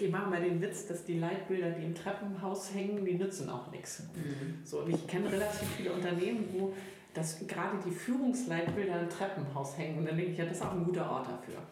die 0.00 0.08
machen 0.08 0.30
mal 0.30 0.42
den 0.42 0.60
Witz, 0.60 0.86
dass 0.86 1.04
die 1.04 1.18
Leitbilder, 1.18 1.70
die 1.70 1.84
im 1.84 1.94
Treppenhaus 1.94 2.74
hängen, 2.74 3.04
die 3.04 3.14
nützen 3.14 3.48
auch 3.48 3.70
nichts. 3.70 4.02
Mhm. 4.14 4.64
So, 4.64 4.80
und 4.80 4.92
ich 4.92 5.06
kenne 5.06 5.30
relativ 5.30 5.68
viele 5.76 5.92
Unternehmen, 5.92 6.48
wo 6.52 6.74
das, 7.14 7.46
gerade 7.46 7.78
die 7.86 7.92
Führungsleitbilder 7.92 9.02
im 9.02 9.08
Treppenhaus 9.08 9.78
hängen. 9.78 9.98
Und 9.98 10.06
dann 10.06 10.16
denke 10.16 10.32
ich, 10.32 10.38
ja, 10.38 10.44
das 10.44 10.56
ist 10.56 10.62
auch 10.64 10.72
ein 10.72 10.84
guter 10.84 11.08
Ort 11.08 11.28
dafür. 11.28 11.62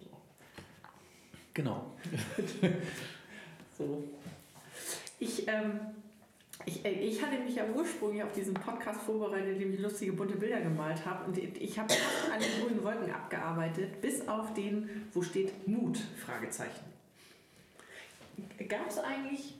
So. 0.00 0.06
Genau. 1.52 1.92
so. 3.76 4.02
Ich 5.18 5.46
ähm, 5.46 5.78
ich, 6.66 6.84
äh, 6.84 6.90
ich 6.90 7.22
hatte 7.22 7.38
mich 7.38 7.54
ja 7.54 7.64
ursprünglich 7.74 8.22
auf 8.22 8.32
diesen 8.32 8.54
Podcast 8.54 9.00
vorbereitet, 9.02 9.54
indem 9.54 9.74
ich 9.74 9.80
lustige 9.80 10.12
bunte 10.12 10.36
Bilder 10.36 10.60
gemalt 10.60 11.04
habe. 11.04 11.24
Und 11.24 11.38
ich 11.38 11.78
habe 11.78 11.88
den 11.88 12.62
grünen 12.62 12.84
Wolken 12.84 13.10
abgearbeitet, 13.12 14.00
bis 14.00 14.26
auf 14.28 14.54
den, 14.54 15.08
wo 15.12 15.22
steht 15.22 15.66
Mut? 15.66 15.98
Fragezeichen. 16.24 16.84
Gab 18.68 18.88
es 18.88 18.98
eigentlich 18.98 19.54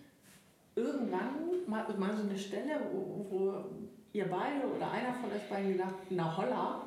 irgendwann 0.74 1.34
mal, 1.66 1.86
mal 1.98 2.16
so 2.16 2.22
eine 2.22 2.38
Stelle, 2.38 2.80
wo, 2.92 3.26
wo 3.28 3.64
ihr 4.12 4.28
beide 4.28 4.66
oder 4.66 4.90
einer 4.90 5.14
von 5.14 5.30
euch 5.32 5.48
beiden 5.48 5.72
gedacht, 5.72 5.94
na 6.10 6.36
holla, 6.36 6.82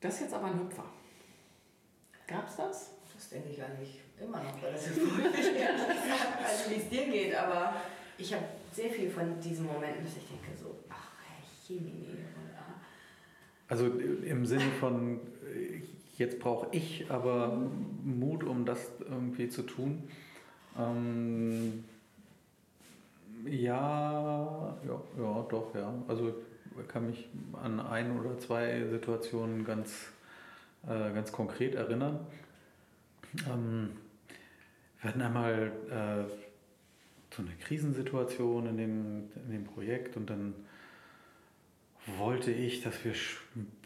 das 0.00 0.14
ist 0.14 0.20
jetzt 0.22 0.34
aber 0.34 0.46
ein 0.46 0.60
Hüpfer. 0.60 0.84
Gab 2.26 2.48
es 2.48 2.56
das? 2.56 2.90
Das 3.14 3.28
denke 3.30 3.50
ich 3.50 3.62
eigentlich 3.62 4.00
immer 4.20 4.42
noch 4.42 4.62
relativ 4.62 4.98
häufig. 4.98 5.46
also 6.44 6.70
wie 6.70 6.74
es 6.74 6.88
dir 6.88 7.06
geht, 7.06 7.34
aber 7.34 7.74
ich 8.18 8.34
habe 8.34 8.44
sehr 8.72 8.90
viel 8.90 9.10
von 9.10 9.40
diesen 9.40 9.66
Momenten, 9.66 10.04
dass 10.04 10.16
ich 10.16 10.28
denke 10.28 10.56
so, 10.60 10.78
ach, 10.88 11.12
Chemie. 11.66 12.06
Also 13.68 13.86
im 13.86 14.46
Sinne 14.46 14.70
von, 14.78 15.20
jetzt 16.16 16.38
brauche 16.38 16.68
ich 16.70 17.10
aber 17.10 17.68
Mut, 18.04 18.44
um 18.44 18.64
das 18.64 18.92
irgendwie 19.00 19.48
zu 19.48 19.62
tun. 19.62 20.04
Ähm, 20.78 21.84
ja, 23.44 24.76
ja, 24.86 25.02
ja, 25.18 25.46
doch, 25.48 25.74
ja. 25.74 25.92
Also 26.06 26.34
kann 26.88 27.06
mich 27.06 27.28
an 27.54 27.80
ein 27.80 28.18
oder 28.20 28.38
zwei 28.38 28.84
Situationen 28.90 29.64
ganz, 29.64 30.12
äh, 30.84 31.12
ganz 31.12 31.32
konkret 31.32 31.74
erinnern. 31.74 32.20
Ähm, 33.50 33.92
wir 35.00 35.10
hatten 35.10 35.22
einmal 35.22 35.72
äh, 35.90 36.45
so 37.36 37.42
eine 37.42 37.52
Krisensituation 37.56 38.66
in 38.66 38.76
dem, 38.76 39.28
in 39.44 39.52
dem 39.52 39.64
Projekt 39.64 40.16
und 40.16 40.30
dann 40.30 40.54
wollte 42.18 42.50
ich, 42.52 42.82
dass 42.82 43.04
wir 43.04 43.12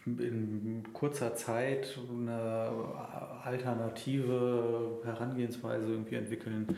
in 0.07 0.85
kurzer 0.93 1.35
Zeit 1.35 1.99
eine 2.11 2.71
alternative 3.43 5.01
Herangehensweise 5.05 5.87
irgendwie 5.87 6.17
entwickeln, 6.17 6.77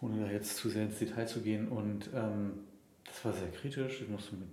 ohne 0.00 0.24
da 0.24 0.30
jetzt 0.30 0.56
zu 0.58 0.68
sehr 0.68 0.84
ins 0.84 0.98
Detail 0.98 1.26
zu 1.26 1.40
gehen. 1.40 1.68
Und 1.68 2.10
ähm, 2.14 2.52
das 3.06 3.24
war 3.24 3.32
sehr 3.32 3.48
kritisch. 3.48 4.02
Ich 4.02 4.08
musste 4.08 4.36
mit, 4.36 4.48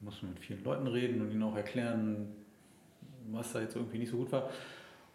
musste 0.00 0.26
mit 0.26 0.38
vielen 0.40 0.64
Leuten 0.64 0.88
reden 0.88 1.20
und 1.20 1.30
ihnen 1.30 1.44
auch 1.44 1.56
erklären, 1.56 2.28
was 3.30 3.52
da 3.52 3.60
jetzt 3.60 3.76
irgendwie 3.76 3.98
nicht 3.98 4.10
so 4.10 4.16
gut 4.16 4.32
war. 4.32 4.50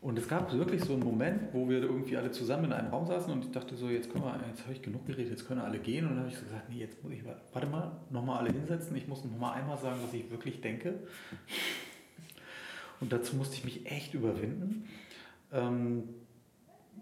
Und 0.06 0.19
es 0.19 0.27
gab 0.27 0.53
wirklich 0.53 0.84
so 0.84 0.94
einen 0.94 1.03
Moment, 1.03 1.52
wo 1.52 1.68
wir 1.68 1.82
irgendwie 1.82 2.15
alle 2.15 2.30
zusammen 2.30 2.65
in 2.65 2.73
einem 2.73 2.90
Raum 2.90 3.07
saßen 3.07 3.34
und 3.34 3.44
ich 3.44 3.52
dachte 3.52 3.76
so, 3.76 3.90
jetzt, 3.90 4.11
können 4.11 4.23
wir, 4.23 4.40
jetzt 4.48 4.61
habe 4.61 4.73
ich 4.73 4.84
genug 4.84 5.07
geredet, 5.07 5.32
jetzt 5.32 5.48
können 5.48 5.61
alle 5.61 5.80
gehen. 5.80 6.06
Und 6.06 6.11
dann 6.11 6.19
habe 6.19 6.30
ich 6.30 6.38
so 6.38 6.44
gesagt, 6.44 6.69
nee, 6.69 6.77
jetzt 6.77 7.03
muss 7.03 7.11
ich, 7.11 7.23
warte 7.26 7.65
mal, 7.65 7.91
nochmal 8.11 8.38
alle 8.38 8.52
hinsetzen. 8.52 8.95
Ich 8.98 9.07
muss 9.07 9.26
nochmal 9.26 9.56
einmal 9.60 9.80
sagen, 9.80 9.98
was 10.06 10.14
ich 10.14 10.30
wirklich 10.30 10.61
denke. 10.61 10.94
Und 13.02 13.14
dazu 13.14 13.36
musste 13.36 13.56
ich 13.56 13.65
mich 13.65 13.91
echt 13.91 14.14
überwinden. 14.14 14.88
Ähm, 15.52 16.03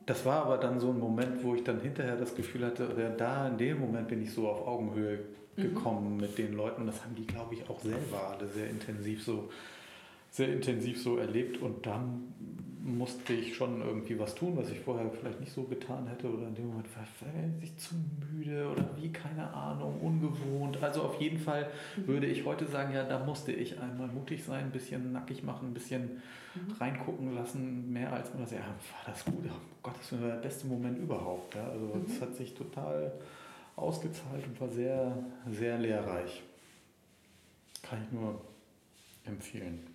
das 0.05 0.25
war 0.25 0.45
aber 0.45 0.57
dann 0.57 0.79
so 0.79 0.89
ein 0.89 0.97
Moment, 0.97 1.43
wo 1.43 1.55
ich 1.55 1.63
dann 1.65 1.81
hinterher 1.81 2.15
das 2.15 2.35
Gefühl 2.35 2.65
hatte, 2.65 3.13
da 3.17 3.49
in 3.49 3.57
dem 3.57 3.81
Moment 3.81 4.07
bin 4.07 4.21
ich 4.21 4.31
so 4.31 4.47
auf 4.47 4.65
Augenhöhe 4.65 5.19
mhm. 5.57 5.61
gekommen 5.61 6.13
mhm. 6.13 6.21
mit 6.21 6.37
den 6.37 6.53
Leuten. 6.53 6.79
Und 6.79 6.87
das 6.87 7.03
haben 7.03 7.15
die, 7.15 7.27
glaube 7.27 7.53
ich, 7.53 7.69
auch 7.69 7.81
selber 7.81 8.29
alle 8.29 8.47
sehr 8.47 8.69
intensiv 8.69 9.21
so, 9.21 9.49
sehr 10.31 10.53
intensiv 10.53 11.01
so 11.01 11.17
erlebt. 11.17 11.61
Und 11.61 11.85
dann 11.85 12.33
musste 12.83 13.31
ich 13.31 13.55
schon 13.55 13.81
irgendwie 13.81 14.19
was 14.19 14.35
tun, 14.35 14.57
was 14.57 14.69
ich 14.69 14.79
vorher 14.79 15.09
vielleicht 15.09 15.39
nicht 15.39 15.53
so 15.53 15.63
getan 15.63 16.05
hätte 16.07 16.29
oder 16.29 16.47
in 16.47 16.55
dem 16.55 16.67
Moment 16.67 16.87
war 16.97 17.05
ich 17.61 17.77
zu 17.77 17.95
müde 18.29 18.69
oder 18.69 18.89
wie, 18.97 19.09
keine 19.09 19.53
Ahnung, 19.53 20.01
ungewohnt. 20.01 20.83
Also 20.83 21.03
auf 21.03 21.19
jeden 21.21 21.39
Fall 21.39 21.71
mhm. 21.95 22.07
würde 22.07 22.27
ich 22.27 22.45
heute 22.45 22.67
sagen, 22.67 22.93
ja, 22.93 23.05
da 23.05 23.23
musste 23.23 23.53
ich 23.53 23.79
einmal 23.79 24.07
mutig 24.07 24.43
sein, 24.43 24.65
ein 24.65 24.71
bisschen 24.71 25.13
nackig 25.13 25.43
machen, 25.43 25.69
ein 25.69 25.73
bisschen 25.73 26.21
mhm. 26.55 26.73
reingucken 26.77 27.33
lassen, 27.33 27.91
mehr 27.93 28.11
als 28.11 28.33
man 28.33 28.43
das, 28.43 28.51
ja, 28.51 28.59
war 28.59 29.05
das 29.05 29.23
gut, 29.23 29.45
oh 29.47 29.61
Gott, 29.81 29.95
das 29.97 30.21
war 30.21 30.27
der 30.27 30.35
beste 30.35 30.67
Moment 30.67 30.97
überhaupt. 30.99 31.55
Ja. 31.55 31.65
Also 31.69 32.01
es 32.05 32.19
mhm. 32.19 32.21
hat 32.21 32.35
sich 32.35 32.53
total 32.53 33.13
ausgezahlt 33.77 34.45
und 34.45 34.59
war 34.59 34.69
sehr, 34.69 35.17
sehr 35.49 35.77
lehrreich. 35.77 36.43
Kann 37.81 37.99
ich 38.03 38.11
nur 38.11 38.41
empfehlen. 39.25 39.92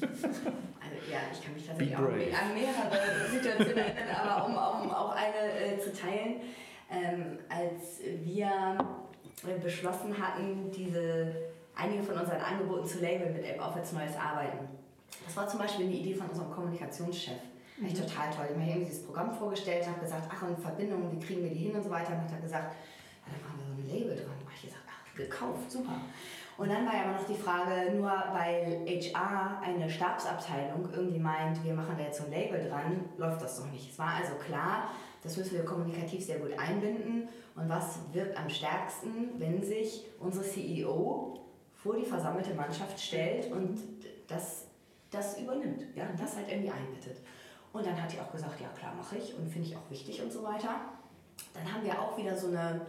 Also 0.00 0.96
ja, 1.10 1.18
ich 1.32 1.42
kann 1.42 1.54
mich 1.54 1.66
tatsächlich 1.66 1.96
auch 1.96 2.02
an 2.02 2.54
mehrere 2.54 3.30
Situationen 3.30 3.78
erinnern, 3.78 4.16
aber 4.16 4.46
um, 4.46 4.52
um 4.52 4.90
auch 4.90 5.14
eine 5.14 5.74
äh, 5.74 5.78
zu 5.78 5.92
teilen, 5.92 6.40
ähm, 6.90 7.38
als 7.48 8.00
wir 8.24 8.78
beschlossen 9.62 10.16
hatten, 10.18 10.70
diese, 10.70 11.32
einige 11.74 12.02
von 12.02 12.18
unseren 12.18 12.40
Angeboten 12.40 12.86
zu 12.86 13.00
labeln 13.00 13.32
mit 13.34 13.44
App 13.44 13.60
auf 13.60 13.76
als 13.76 13.92
neues 13.92 14.16
Arbeiten. 14.16 14.68
Das 15.24 15.36
war 15.36 15.48
zum 15.48 15.60
Beispiel 15.60 15.86
eine 15.86 15.94
Idee 15.94 16.14
von 16.14 16.28
unserem 16.28 16.50
Kommunikationschef. 16.50 17.38
Mhm. 17.78 17.86
Echt 17.86 17.98
total 17.98 18.30
toll. 18.30 18.46
Ich 18.48 18.56
habe 18.56 18.64
mir 18.64 18.84
dieses 18.84 19.04
Programm 19.04 19.32
vorgestellt, 19.32 19.86
habe 19.86 20.00
gesagt, 20.00 20.28
ach 20.32 20.42
und 20.42 20.58
Verbindungen, 20.58 21.12
wie 21.12 21.24
kriegen 21.24 21.42
wir 21.42 21.50
die 21.50 21.58
hin 21.58 21.76
und 21.76 21.84
so 21.84 21.90
weiter. 21.90 22.12
Und 22.12 22.22
hat 22.22 22.32
er 22.32 22.40
gesagt, 22.40 22.74
ja, 23.26 23.32
da 23.32 23.46
machen 23.46 23.60
wir 23.60 23.66
so 23.66 23.72
ein 23.72 23.86
Label 23.86 24.16
dran. 24.16 24.34
Da 24.38 24.44
habe 24.44 24.54
ich 24.56 24.62
gesagt, 24.62 24.82
ach, 24.88 25.07
gekauft, 25.18 25.70
super. 25.70 26.00
Und 26.56 26.70
dann 26.70 26.84
war 26.86 26.94
ja 26.94 27.04
aber 27.04 27.12
noch 27.12 27.26
die 27.26 27.34
Frage, 27.34 27.92
nur 27.94 28.08
weil 28.08 28.84
HR 28.84 29.60
eine 29.62 29.88
Stabsabteilung 29.88 30.88
irgendwie 30.92 31.20
meint, 31.20 31.62
wir 31.62 31.74
machen 31.74 31.94
da 31.96 32.04
jetzt 32.04 32.18
so 32.18 32.24
ein 32.24 32.32
Label 32.32 32.68
dran, 32.68 33.04
läuft 33.16 33.42
das 33.42 33.60
doch 33.60 33.70
nicht. 33.70 33.92
Es 33.92 33.98
war 33.98 34.14
also 34.14 34.34
klar, 34.34 34.90
das 35.22 35.36
müssen 35.36 35.56
wir 35.56 35.64
kommunikativ 35.64 36.24
sehr 36.24 36.38
gut 36.38 36.58
einbinden. 36.58 37.28
Und 37.54 37.68
was 37.68 38.00
wirkt 38.12 38.36
am 38.36 38.48
stärksten, 38.48 39.38
wenn 39.38 39.62
sich 39.62 40.04
unsere 40.18 40.44
CEO 40.44 41.40
vor 41.74 41.96
die 41.96 42.04
versammelte 42.04 42.54
Mannschaft 42.54 42.98
stellt 42.98 43.52
und 43.52 43.78
das, 44.26 44.66
das 45.10 45.38
übernimmt, 45.40 45.84
ja, 45.94 46.08
und 46.08 46.20
das 46.20 46.36
halt 46.36 46.48
irgendwie 46.48 46.70
einbettet. 46.70 47.18
Und 47.72 47.86
dann 47.86 48.00
hat 48.02 48.12
die 48.12 48.18
auch 48.18 48.32
gesagt, 48.32 48.60
ja 48.60 48.68
klar, 48.76 48.94
mache 48.94 49.16
ich 49.18 49.36
und 49.36 49.48
finde 49.48 49.68
ich 49.68 49.76
auch 49.76 49.90
wichtig 49.90 50.22
und 50.22 50.32
so 50.32 50.42
weiter. 50.42 50.80
Dann 51.54 51.72
haben 51.72 51.84
wir 51.84 52.00
auch 52.00 52.16
wieder 52.18 52.36
so 52.36 52.48
eine 52.48 52.80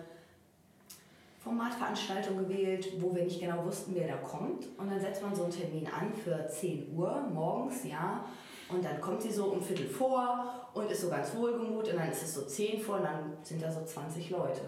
Formatveranstaltung 1.44 2.38
gewählt, 2.38 3.02
wo 3.02 3.16
wir 3.16 3.24
nicht 3.24 3.40
genau 3.40 3.64
wussten, 3.66 3.95
wer 3.95 4.07
da 4.07 4.18
kommt. 4.18 4.66
Und 4.78 4.91
dann 4.91 4.99
setzt 4.99 5.22
man 5.22 5.34
so 5.34 5.44
einen 5.44 5.52
Termin 5.53 5.88
an 5.88 6.14
für 6.14 6.48
10 6.48 6.94
Uhr 6.94 7.22
morgens, 7.34 7.86
ja. 7.86 8.26
Und 8.68 8.84
dann 8.84 8.99
kommt 9.02 9.22
sie 9.22 9.32
so 9.32 9.45
um 9.45 9.61
Viertel 9.61 9.88
vor 9.88 10.70
und 10.74 10.91
ist 10.91 11.02
so 11.02 11.10
ganz 11.10 11.34
wohlgemut. 11.34 11.88
Und 11.88 11.95
dann 11.95 12.11
ist 12.11 12.24
es 12.24 12.36
so 12.36 12.41
10 12.44 12.82
vor 12.82 12.98
und 12.98 13.03
dann 13.03 13.34
sind 13.41 13.61
da 13.61 13.72
so 13.72 13.84
20 13.84 14.30
Leute. 14.30 14.61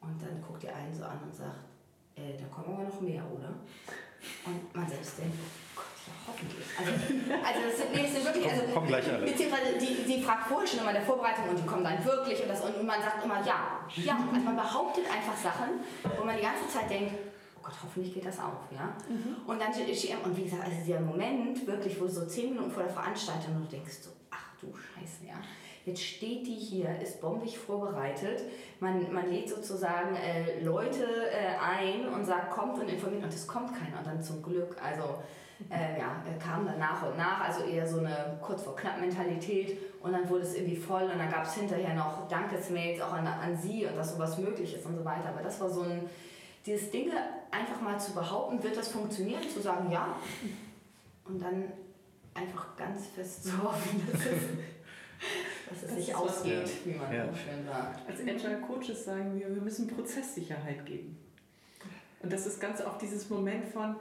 Und 0.00 0.22
dann 0.22 0.42
guckt 0.46 0.64
ihr 0.64 0.74
einen 0.74 0.94
so 0.94 1.04
an 1.04 1.20
und 1.24 1.34
sagt, 1.34 1.58
äh, 2.14 2.38
da 2.38 2.44
kommen 2.46 2.74
aber 2.74 2.84
noch 2.84 3.00
mehr, 3.00 3.22
oder? 3.30 3.52
Und 4.46 4.74
man 4.74 4.88
selbst 4.88 5.18
denkt, 5.18 5.36
hoffentlich. 6.26 6.66
Also, 6.78 6.90
also 6.92 7.60
das 7.66 7.76
sind, 7.78 7.92
nee, 7.92 8.02
das 8.02 8.12
sind 8.12 8.24
wirklich, 8.24 8.46
also, 8.50 8.62
kommen 8.72 8.86
gleich 8.86 9.06
alle. 9.10 9.26
beziehungsweise 9.26 9.78
die, 9.78 9.92
die 10.04 10.22
fragt 10.22 10.48
vorher 10.48 10.66
schon 10.66 10.80
immer 10.80 10.90
in 10.90 10.96
der 10.96 11.04
Vorbereitung 11.04 11.48
und 11.50 11.58
die 11.58 11.66
kommen 11.66 11.84
dann 11.84 12.04
wirklich 12.04 12.42
und, 12.42 12.48
das, 12.48 12.60
und 12.60 12.84
man 12.84 13.00
sagt 13.02 13.24
immer 13.24 13.40
ja. 13.44 13.84
Ja, 13.96 14.16
also 14.32 14.44
man 14.44 14.56
behauptet 14.56 15.04
einfach 15.10 15.36
Sachen, 15.36 15.80
wo 16.16 16.24
man 16.24 16.36
die 16.36 16.42
ganze 16.42 16.68
Zeit 16.68 16.90
denkt, 16.90 17.14
oh 17.58 17.60
Gott, 17.62 17.74
hoffentlich 17.82 18.14
geht 18.14 18.26
das 18.26 18.38
auf, 18.38 18.68
ja. 18.70 18.96
Mhm. 19.08 19.36
Und 19.46 19.60
dann, 19.60 19.70
und 19.70 20.36
wie 20.36 20.44
gesagt, 20.44 20.64
also 20.64 20.76
dieser 20.84 21.00
Moment 21.00 21.66
wirklich, 21.66 22.00
wo 22.00 22.04
du 22.04 22.12
so 22.12 22.26
zehn 22.26 22.50
Minuten 22.50 22.70
vor 22.70 22.82
der 22.82 22.92
Veranstaltung 22.92 23.56
und 23.56 23.64
du 23.64 23.76
denkst 23.76 24.00
so, 24.02 24.10
ach 24.30 24.54
du 24.60 24.68
Scheiße, 24.72 25.26
ja. 25.26 25.34
Jetzt 25.86 26.02
steht 26.02 26.46
die 26.46 26.54
hier, 26.54 27.00
ist 27.00 27.20
bombig 27.20 27.58
vorbereitet. 27.58 28.42
Man, 28.80 29.12
man 29.12 29.30
lädt 29.30 29.48
sozusagen 29.48 30.14
äh, 30.14 30.62
Leute 30.62 31.04
äh, 31.04 31.56
ein 31.58 32.06
und 32.06 32.24
sagt, 32.24 32.50
kommt 32.50 32.78
und 32.78 32.88
informiert 32.88 33.24
und 33.24 33.32
es 33.32 33.46
kommt 33.46 33.72
keiner. 33.72 33.98
Und 33.98 34.06
dann 34.06 34.22
zum 34.22 34.42
Glück, 34.42 34.76
also 34.82 35.22
äh, 35.68 35.98
ja, 35.98 36.22
kam 36.42 36.64
dann 36.64 36.78
nach 36.78 37.02
und 37.02 37.16
nach, 37.16 37.40
also 37.40 37.64
eher 37.64 37.86
so 37.86 37.98
eine 37.98 38.38
kurz 38.40 38.62
vor 38.62 38.74
knapp 38.76 39.00
Mentalität 39.00 39.76
und 40.00 40.12
dann 40.12 40.28
wurde 40.28 40.42
es 40.42 40.54
irgendwie 40.54 40.76
voll 40.76 41.02
und 41.02 41.18
dann 41.18 41.30
gab 41.30 41.44
es 41.44 41.54
hinterher 41.54 41.94
noch 41.94 42.26
Dankesmails 42.28 43.00
auch 43.00 43.12
an, 43.12 43.26
an 43.26 43.56
sie 43.56 43.84
und 43.86 43.96
dass 43.96 44.14
sowas 44.14 44.38
möglich 44.38 44.74
ist 44.74 44.86
und 44.86 44.96
so 44.96 45.04
weiter. 45.04 45.28
Aber 45.28 45.42
das 45.42 45.60
war 45.60 45.68
so 45.68 45.82
ein, 45.82 46.08
dieses 46.64 46.90
Dinge 46.90 47.12
einfach 47.50 47.80
mal 47.80 47.98
zu 47.98 48.12
behaupten, 48.12 48.62
wird 48.62 48.76
das 48.76 48.88
funktionieren, 48.88 49.42
zu 49.42 49.60
sagen 49.60 49.90
ja 49.90 50.16
und 51.24 51.40
dann 51.40 51.64
einfach 52.34 52.76
ganz 52.76 53.06
fest 53.08 53.44
zu 53.44 53.62
hoffen, 53.62 54.02
dass 54.10 54.20
es, 54.20 54.26
dass 55.68 55.82
es 55.82 55.88
das 55.88 55.96
sich 55.96 56.14
ausgeht, 56.14 56.66
ja. 56.66 56.92
wie 56.92 56.98
man 56.98 57.12
ja. 57.12 57.26
so 57.26 57.34
schön 57.34 57.64
sagt. 57.64 58.08
Als 58.08 58.20
Agile 58.20 58.60
Coaches 58.60 59.04
sagen 59.04 59.38
wir, 59.38 59.54
wir 59.54 59.62
müssen 59.62 59.86
Prozesssicherheit 59.88 60.84
geben. 60.86 61.18
Und 62.22 62.32
das 62.32 62.46
ist 62.46 62.60
ganz 62.60 62.80
oft 62.82 63.00
dieses 63.00 63.30
Moment 63.30 63.66
von, 63.66 63.96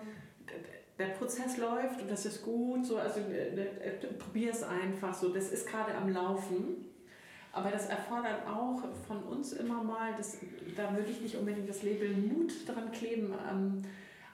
der 1.00 1.08
Prozess 1.08 1.58
läuft 1.58 2.02
und 2.02 2.12
das 2.12 2.26
ist 2.26 2.44
gut, 2.44 2.86
so, 2.86 2.98
also 2.98 3.22
äh, 3.22 3.56
äh, 3.56 3.92
probier 4.18 4.52
es 4.52 4.64
einfach 4.64 5.14
so, 5.14 5.30
das 5.30 5.50
ist 5.50 5.66
gerade 5.68 5.96
am 5.96 6.10
Laufen. 6.10 6.86
Aber 7.52 7.72
das 7.72 7.88
erfordert 7.88 8.46
auch 8.46 8.84
von 9.08 9.24
uns 9.24 9.54
immer 9.54 9.84
mal, 9.84 10.14
das, 10.16 10.38
da 10.76 10.96
würde 10.96 11.10
ich 11.10 11.22
nicht 11.22 11.36
unbedingt 11.36 11.68
das 11.68 11.82
Label 11.82 12.10
Mut 12.10 12.54
dran 12.68 12.92
kleben, 12.92 13.34
ähm, 13.50 13.82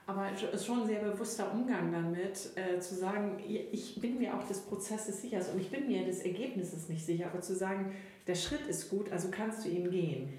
aber 0.06 0.28
es 0.32 0.42
ist 0.42 0.66
schon 0.66 0.82
ein 0.82 0.86
sehr 0.86 1.00
bewusster 1.00 1.50
Umgang 1.52 1.90
damit, 1.90 2.50
äh, 2.56 2.78
zu 2.78 2.94
sagen, 2.94 3.42
ich 3.48 4.00
bin 4.00 4.18
mir 4.18 4.36
auch 4.36 4.46
des 4.46 4.60
Prozesses 4.60 5.22
sicher 5.22 5.40
und 5.52 5.60
ich 5.60 5.70
bin 5.70 5.86
mir 5.86 6.04
des 6.04 6.20
Ergebnisses 6.20 6.88
nicht 6.88 7.04
sicher, 7.04 7.26
aber 7.26 7.40
zu 7.40 7.56
sagen, 7.56 7.92
der 8.26 8.34
Schritt 8.34 8.66
ist 8.68 8.90
gut, 8.90 9.10
also 9.10 9.28
kannst 9.30 9.64
du 9.64 9.68
ihn 9.70 9.90
gehen. 9.90 10.32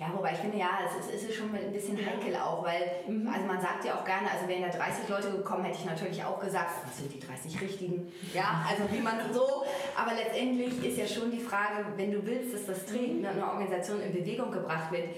Ja, 0.00 0.10
wobei 0.16 0.32
ich 0.32 0.38
finde, 0.38 0.56
ja, 0.56 0.78
es 0.86 1.12
ist, 1.14 1.28
ist 1.28 1.36
schon 1.36 1.54
ein 1.54 1.72
bisschen 1.72 1.98
heikel 1.98 2.34
auch, 2.36 2.64
weil, 2.64 3.04
mhm. 3.06 3.28
also 3.28 3.46
man 3.46 3.60
sagt 3.60 3.84
ja 3.84 3.96
auch 3.96 4.04
gerne, 4.06 4.30
also 4.30 4.48
wären 4.48 4.62
da 4.62 4.70
30 4.70 5.06
Leute 5.10 5.30
gekommen, 5.30 5.64
hätte 5.64 5.76
ich 5.78 5.84
natürlich 5.84 6.24
auch 6.24 6.40
gesagt, 6.40 6.70
was 6.86 6.96
sind 6.96 7.12
die 7.12 7.20
30 7.20 7.60
Richtigen? 7.60 8.10
Ja, 8.32 8.64
also 8.66 8.90
wie 8.90 9.02
man 9.02 9.18
so, 9.30 9.66
aber 9.94 10.14
letztendlich 10.14 10.82
ist 10.82 10.96
ja 10.96 11.06
schon 11.06 11.30
die 11.30 11.40
Frage, 11.40 11.84
wenn 11.96 12.12
du 12.12 12.24
willst, 12.24 12.54
dass 12.54 12.64
das 12.64 12.86
Training 12.86 13.26
eine 13.26 13.46
Organisation 13.46 14.00
in 14.00 14.14
Bewegung 14.14 14.50
gebracht 14.50 14.90
wird, 14.90 15.10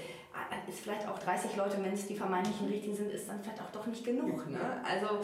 ist 0.69 0.81
vielleicht 0.81 1.07
auch 1.07 1.19
30 1.19 1.55
Leute, 1.57 1.77
wenn 1.83 1.93
es 1.93 2.09
die 2.09 2.17
vermeintlichen 2.17 2.67
Richtigen 2.67 2.97
sind, 2.97 3.13
ist 3.13 3.29
dann 3.29 3.41
vielleicht 3.41 3.61
auch 3.61 3.71
doch 3.71 3.87
nicht 3.87 4.05
genug. 4.05 4.49
Ne? 4.49 4.83
Also 4.85 5.21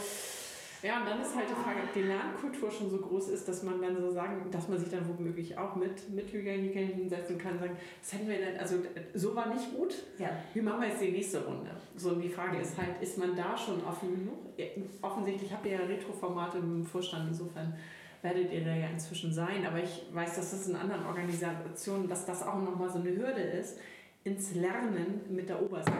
ja, 0.82 1.00
und 1.00 1.06
dann 1.06 1.20
ist 1.20 1.34
halt 1.34 1.48
die 1.50 1.54
Frage, 1.54 1.80
ob 1.84 1.92
die 1.92 2.02
Lernkultur 2.02 2.70
schon 2.70 2.88
so 2.90 2.98
groß 2.98 3.28
ist, 3.30 3.48
dass 3.48 3.62
man 3.62 3.82
dann 3.82 4.00
so 4.00 4.10
sagen, 4.10 4.48
dass 4.50 4.68
man 4.68 4.78
sich 4.78 4.88
dann 4.90 5.08
womöglich 5.08 5.58
auch 5.58 5.74
mit, 5.74 6.08
mit 6.10 6.32
Hygiene 6.32 6.86
hinsetzen 6.86 7.36
kann, 7.36 7.58
sagen, 7.58 7.76
was 8.00 8.12
hätten 8.12 8.28
wir 8.28 8.38
denn, 8.38 8.56
also 8.58 8.76
so 9.14 9.34
war 9.34 9.52
nicht 9.52 9.74
gut, 9.74 9.94
ja. 10.18 10.30
wie 10.54 10.60
machen 10.60 10.82
wir 10.82 10.88
jetzt 10.88 11.02
die 11.02 11.10
nächste 11.10 11.44
Runde? 11.44 11.70
So, 11.96 12.10
und 12.10 12.20
die 12.20 12.28
Frage 12.28 12.58
ist 12.58 12.76
halt, 12.76 13.00
ist 13.00 13.18
man 13.18 13.34
da 13.34 13.56
schon 13.56 13.84
offen 13.84 14.10
genug? 14.14 14.38
Offensichtlich 15.02 15.52
habt 15.52 15.66
ihr 15.66 15.72
ja 15.72 15.80
Retroformate 15.80 16.58
im 16.58 16.86
Vorstand, 16.86 17.28
insofern 17.28 17.74
werdet 18.22 18.52
ihr 18.52 18.64
da 18.64 18.74
ja 18.74 18.88
inzwischen 18.88 19.32
sein, 19.32 19.66
aber 19.66 19.82
ich 19.82 20.06
weiß, 20.12 20.36
dass 20.36 20.50
das 20.50 20.68
in 20.68 20.76
anderen 20.76 21.06
Organisationen, 21.06 22.08
dass 22.08 22.26
das 22.26 22.42
auch 22.42 22.60
nochmal 22.62 22.90
so 22.90 22.98
eine 22.98 23.10
Hürde 23.10 23.40
ist, 23.40 23.78
ins 24.24 24.54
Lernen 24.54 25.20
mit 25.28 25.48
der 25.48 25.62
Oberseite 25.62 25.96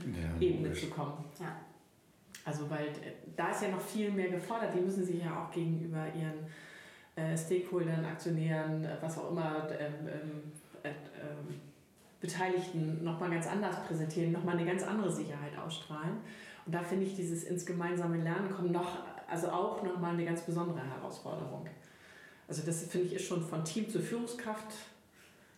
ja, 0.00 0.40
Ebene 0.40 0.72
zu 0.72 0.86
kommen. 0.86 1.24
Ja. 1.40 1.56
Also 2.48 2.70
weil 2.70 2.86
äh, 2.86 3.12
da 3.36 3.50
ist 3.50 3.62
ja 3.62 3.68
noch 3.68 3.80
viel 3.80 4.10
mehr 4.10 4.28
gefordert. 4.28 4.74
Die 4.74 4.80
müssen 4.80 5.04
sich 5.04 5.22
ja 5.22 5.44
auch 5.44 5.50
gegenüber 5.50 6.06
ihren 6.14 6.46
äh, 7.14 7.36
Stakeholdern, 7.36 8.04
Aktionären, 8.06 8.84
äh, 8.84 8.96
was 9.02 9.18
auch 9.18 9.30
immer, 9.32 9.68
ähm, 9.78 10.08
ähm, 10.08 10.52
äh, 10.82 10.88
ähm, 10.88 11.60
Beteiligten 12.20 13.04
nochmal 13.04 13.30
ganz 13.30 13.46
anders 13.46 13.84
präsentieren, 13.86 14.32
nochmal 14.32 14.56
eine 14.56 14.66
ganz 14.66 14.82
andere 14.82 15.12
Sicherheit 15.12 15.56
ausstrahlen. 15.58 16.16
Und 16.64 16.74
da 16.74 16.82
finde 16.82 17.04
ich 17.04 17.14
dieses 17.14 17.44
ins 17.44 17.66
gemeinsame 17.66 18.16
Lernen 18.16 18.50
kommen 18.50 18.72
noch, 18.72 18.98
also 19.28 19.48
auch 19.48 19.82
nochmal 19.82 20.14
eine 20.14 20.24
ganz 20.24 20.40
besondere 20.40 20.80
Herausforderung. 20.82 21.66
Also 22.48 22.62
das 22.64 22.84
finde 22.84 23.08
ich 23.08 23.14
ist 23.14 23.26
schon 23.26 23.42
von 23.42 23.62
Team 23.62 23.90
zur 23.90 24.00
Führungskraft 24.00 24.72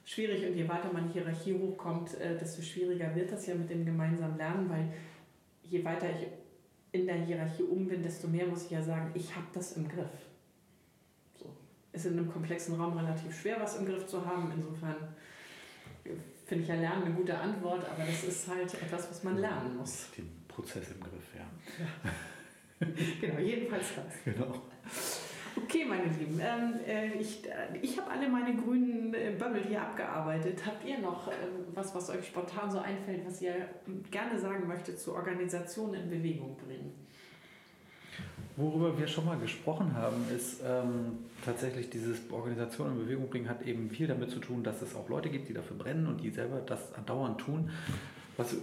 schwierig 0.05 0.45
und 0.45 0.57
je 0.57 0.69
weiter 0.69 0.93
man 0.93 1.07
die 1.07 1.13
Hierarchie 1.13 1.55
hochkommt, 1.55 2.21
äh, 2.21 2.37
desto 2.37 2.63
schwieriger 2.63 3.15
wird 3.15 3.31
das 3.31 3.47
ja 3.47 3.55
mit 3.55 3.71
dem 3.71 3.87
gemeinsamen 3.87 4.37
Lernen, 4.37 4.69
weil 4.69 4.93
je 5.63 5.85
weiter 5.85 6.09
ich 6.11 6.27
in 6.93 7.07
der 7.07 7.17
Hierarchie 7.17 7.63
um 7.63 7.87
bin, 7.87 8.03
desto 8.03 8.29
mehr 8.29 8.47
muss 8.47 8.65
ich 8.65 8.71
ja 8.71 8.83
sagen, 8.83 9.11
ich 9.15 9.35
habe 9.35 9.47
das 9.53 9.73
im 9.73 9.89
Griff. 9.89 10.11
So. 11.39 11.55
Ist 11.93 12.07
in 12.07 12.19
einem 12.19 12.31
komplexen 12.31 12.75
Raum 12.81 12.97
relativ 12.97 13.39
schwer, 13.39 13.57
was 13.61 13.77
im 13.77 13.87
Griff 13.87 14.07
zu 14.07 14.25
haben. 14.25 14.53
Insofern 14.55 14.97
finde 16.47 16.65
ich 16.65 16.69
ja 16.69 16.75
Lernen 16.75 17.05
eine 17.05 17.15
gute 17.15 17.39
Antwort, 17.39 17.89
aber 17.89 18.05
das 18.05 18.25
ist 18.25 18.49
halt 18.49 18.75
etwas, 18.75 19.09
was 19.09 19.23
man 19.23 19.39
lernen 19.39 19.77
muss. 19.77 20.11
Den 20.17 20.29
Prozess 20.49 20.91
im 20.91 21.01
Griff, 21.01 21.35
ja. 21.37 21.47
ja. 21.85 22.89
genau, 23.21 23.39
jedenfalls 23.39 23.87
das. 23.95 24.25
Genau. 24.25 24.63
Okay, 25.57 25.85
meine 25.85 26.05
Lieben, 26.05 26.41
ähm, 26.41 26.75
äh, 26.87 27.13
ich, 27.19 27.47
äh, 27.47 27.79
ich 27.81 27.99
habe 27.99 28.11
alle 28.11 28.29
meine 28.29 28.55
grünen 28.57 29.13
äh, 29.15 29.33
Bömmel 29.39 29.63
hier 29.63 29.83
abgearbeitet. 29.83 30.65
Habt 30.65 30.85
ihr 30.85 30.99
noch 30.99 31.29
äh, 31.29 31.33
was, 31.75 31.95
was 31.95 32.11
euch 32.11 32.27
spontan 32.27 32.71
so 32.71 32.79
einfällt, 32.79 33.27
was 33.27 33.41
ihr 33.43 33.55
gerne 34.11 34.39
sagen 34.39 34.67
möchtet 34.67 34.99
zu 34.99 35.15
Organisationen 35.15 36.03
in 36.03 36.11
Bewegung 36.11 36.57
bringen? 36.57 36.93
Worüber 38.57 38.99
wir 38.99 39.07
schon 39.07 39.25
mal 39.25 39.39
gesprochen 39.39 39.95
haben, 39.95 40.25
ist 40.35 40.61
ähm, 40.67 41.19
tatsächlich 41.45 41.89
dieses 41.89 42.19
Organisation 42.31 42.89
in 42.89 42.99
Bewegung 42.99 43.31
bringen 43.31 43.49
hat 43.49 43.63
eben 43.63 43.91
viel 43.91 44.07
damit 44.07 44.31
zu 44.31 44.39
tun, 44.39 44.63
dass 44.63 44.83
es 44.83 44.95
auch 44.95 45.09
Leute 45.09 45.31
gibt, 45.31 45.49
die 45.49 45.55
dafür 45.55 45.77
brennen 45.77 46.07
und 46.07 46.21
die 46.21 46.31
selber 46.31 46.61
das 46.61 46.93
andauernd 46.95 47.39
tun. 47.41 47.71
Was 48.37 48.55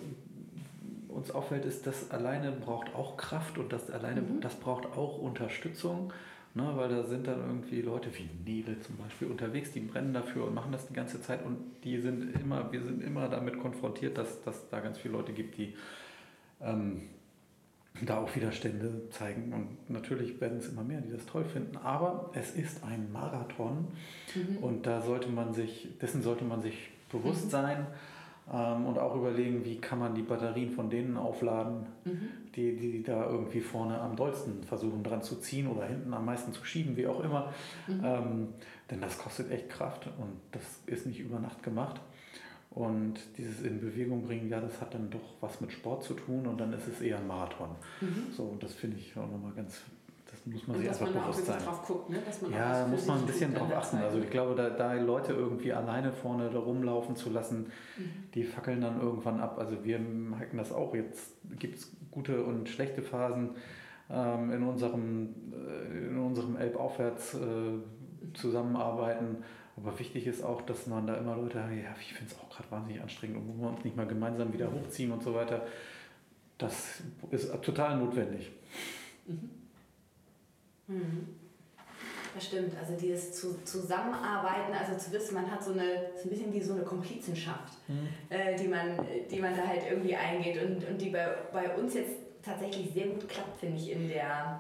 uns 1.07 1.31
auffällt, 1.31 1.65
ist, 1.65 1.87
das 1.87 2.11
alleine 2.11 2.51
braucht 2.51 2.93
auch 2.93 3.17
Kraft 3.17 3.57
und 3.57 3.73
das 3.73 3.89
alleine, 3.89 4.21
mhm. 4.21 4.41
das 4.41 4.55
braucht 4.55 4.85
auch 4.85 5.17
Unterstützung. 5.17 6.13
Ne, 6.57 6.71
weil 6.75 6.89
da 6.89 7.03
sind 7.03 7.27
dann 7.27 7.39
irgendwie 7.39 7.81
Leute 7.81 8.09
wie 8.17 8.27
Nele 8.43 8.79
zum 8.79 8.97
Beispiel 8.97 9.27
unterwegs, 9.27 9.73
die 9.73 9.79
brennen 9.79 10.11
dafür 10.11 10.47
und 10.47 10.55
machen 10.55 10.71
das 10.71 10.87
die 10.87 10.93
ganze 10.95 11.21
Zeit 11.21 11.45
und 11.45 11.59
die 11.83 11.99
sind 11.99 12.33
immer, 12.41 12.71
wir 12.71 12.81
sind 12.81 13.03
immer 13.03 13.29
damit 13.29 13.59
konfrontiert, 13.59 14.17
dass, 14.17 14.41
dass 14.41 14.67
da 14.69 14.79
ganz 14.79 14.97
viele 14.97 15.13
Leute 15.13 15.33
gibt, 15.33 15.55
die 15.59 15.75
ähm, 16.59 17.09
da 18.01 18.17
auch 18.17 18.35
Widerstände 18.35 19.07
zeigen. 19.11 19.53
Und 19.53 19.87
natürlich 19.87 20.41
werden 20.41 20.57
es 20.57 20.69
immer 20.69 20.83
mehr, 20.83 20.99
die 20.99 21.11
das 21.11 21.27
toll 21.27 21.45
finden. 21.45 21.77
Aber 21.77 22.31
es 22.33 22.55
ist 22.55 22.83
ein 22.83 23.11
Marathon 23.11 23.89
mhm. 24.33 24.57
und 24.57 24.87
da 24.87 25.01
sollte 25.01 25.29
man 25.29 25.53
sich, 25.53 25.89
dessen 26.01 26.23
sollte 26.23 26.43
man 26.43 26.63
sich 26.63 26.89
bewusst 27.11 27.45
mhm. 27.45 27.49
Ähm, 28.51 28.85
und 28.85 28.97
auch 28.97 29.15
überlegen, 29.15 29.65
wie 29.65 29.77
kann 29.77 29.99
man 29.99 30.15
die 30.15 30.21
Batterien 30.21 30.71
von 30.71 30.89
denen 30.89 31.17
aufladen, 31.17 31.85
mhm. 32.05 32.29
die, 32.55 32.77
die 32.77 33.03
da 33.03 33.29
irgendwie 33.29 33.59
vorne 33.59 33.99
am 33.99 34.15
dollsten 34.15 34.63
versuchen 34.63 35.03
dran 35.03 35.21
zu 35.21 35.35
ziehen 35.37 35.67
oder 35.67 35.85
hinten 35.85 36.13
am 36.13 36.25
meisten 36.25 36.53
zu 36.53 36.63
schieben, 36.63 36.95
wie 36.95 37.07
auch 37.07 37.19
immer. 37.23 37.53
Mhm. 37.87 38.01
Ähm, 38.03 38.47
denn 38.89 39.01
das 39.01 39.17
kostet 39.17 39.51
echt 39.51 39.69
Kraft 39.69 40.07
und 40.07 40.39
das 40.51 40.63
ist 40.85 41.05
nicht 41.05 41.19
über 41.19 41.39
Nacht 41.39 41.61
gemacht. 41.61 41.99
Und 42.69 43.15
dieses 43.37 43.63
in 43.63 43.81
Bewegung 43.81 44.23
bringen, 44.23 44.49
ja, 44.49 44.61
das 44.61 44.79
hat 44.79 44.93
dann 44.93 45.09
doch 45.09 45.33
was 45.41 45.59
mit 45.61 45.71
Sport 45.71 46.03
zu 46.03 46.13
tun 46.13 46.45
und 46.45 46.59
dann 46.59 46.71
ist 46.73 46.87
es 46.87 47.01
eher 47.01 47.17
ein 47.17 47.27
Marathon. 47.27 47.69
Mhm. 48.01 48.31
So, 48.31 48.43
und 48.43 48.61
das 48.61 48.73
finde 48.73 48.97
ich 48.97 49.17
auch 49.17 49.29
nochmal 49.29 49.53
ganz 49.53 49.81
muss 50.51 50.67
man 50.67 50.77
und 50.77 50.81
sich 50.81 50.89
einfach 50.89 51.07
bewusst 51.07 51.45
sein. 51.45 51.59
Drauf 51.63 51.85
guckt, 51.85 52.09
ne? 52.09 52.19
dass 52.25 52.41
man 52.41 52.51
ja, 52.51 52.81
da 52.81 52.87
muss 52.87 53.05
man 53.05 53.19
ein 53.19 53.25
bisschen 53.25 53.53
drauf 53.53 53.73
achten. 53.73 53.97
Also 53.97 54.19
ich 54.19 54.29
glaube, 54.29 54.55
da, 54.55 54.69
da 54.69 54.93
Leute 54.93 55.33
irgendwie 55.33 55.73
alleine 55.73 56.11
vorne 56.11 56.49
da 56.49 56.59
rumlaufen 56.59 57.15
zu 57.15 57.29
lassen, 57.29 57.71
mhm. 57.97 58.29
die 58.33 58.43
fackeln 58.43 58.81
dann 58.81 59.01
irgendwann 59.01 59.39
ab. 59.39 59.57
Also 59.59 59.83
wir 59.83 59.99
merken 59.99 60.57
das 60.57 60.71
auch. 60.71 60.93
Jetzt 60.95 61.33
gibt 61.59 61.77
es 61.77 61.91
gute 62.11 62.43
und 62.43 62.69
schlechte 62.69 63.01
Phasen 63.01 63.51
ähm, 64.09 64.51
in 64.51 64.63
unserem, 64.63 65.35
äh, 65.53 66.07
in 66.07 66.17
unserem 66.17 66.55
Elbaufwärts 66.55 67.35
äh, 67.35 68.33
zusammenarbeiten. 68.33 69.43
Aber 69.75 69.97
wichtig 69.99 70.25
ist 70.25 70.43
auch, 70.43 70.61
dass 70.61 70.87
man 70.87 71.05
da 71.05 71.15
immer 71.15 71.35
Leute 71.35 71.61
haben, 71.61 71.77
ja, 71.77 71.93
ich 71.99 72.13
finde 72.13 72.31
es 72.31 72.39
auch 72.39 72.49
gerade 72.49 72.71
wahnsinnig 72.71 73.01
anstrengend 73.01 73.37
und 73.37 73.47
wo 73.47 73.61
wir 73.61 73.69
uns 73.69 73.83
nicht 73.83 73.95
mal 73.95 74.07
gemeinsam 74.07 74.51
wieder 74.51 74.71
hochziehen 74.71 75.11
und 75.11 75.21
so 75.21 75.35
weiter. 75.35 75.67
Das 76.57 77.01
ist 77.29 77.51
total 77.61 77.97
notwendig. 77.97 78.51
Mhm. 79.27 79.56
Mhm. 80.87 81.27
Das 82.35 82.45
stimmt, 82.45 82.77
also 82.77 82.93
dieses 82.93 83.33
zu, 83.33 83.63
Zusammenarbeiten, 83.63 84.71
also 84.71 84.95
zu 84.95 85.11
wissen, 85.11 85.33
man 85.33 85.49
hat 85.49 85.63
so 85.63 85.71
eine, 85.71 86.11
so 86.15 86.27
ein 86.27 86.29
bisschen 86.29 86.53
wie 86.53 86.61
so 86.61 86.73
eine 86.73 86.83
Komplizenschaft, 86.83 87.73
mhm. 87.87 88.09
äh, 88.29 88.55
die, 88.55 88.67
man, 88.67 88.99
die 89.31 89.39
man 89.39 89.55
da 89.55 89.65
halt 89.65 89.81
irgendwie 89.89 90.15
eingeht 90.15 90.61
und, 90.61 90.87
und 90.87 91.01
die 91.01 91.09
bei, 91.09 91.29
bei 91.51 91.75
uns 91.75 91.95
jetzt 91.95 92.13
tatsächlich 92.43 92.93
sehr 92.93 93.07
gut 93.07 93.27
klappt, 93.27 93.59
finde 93.59 93.77
ich, 93.77 93.91
in, 93.91 94.07
der, 94.07 94.59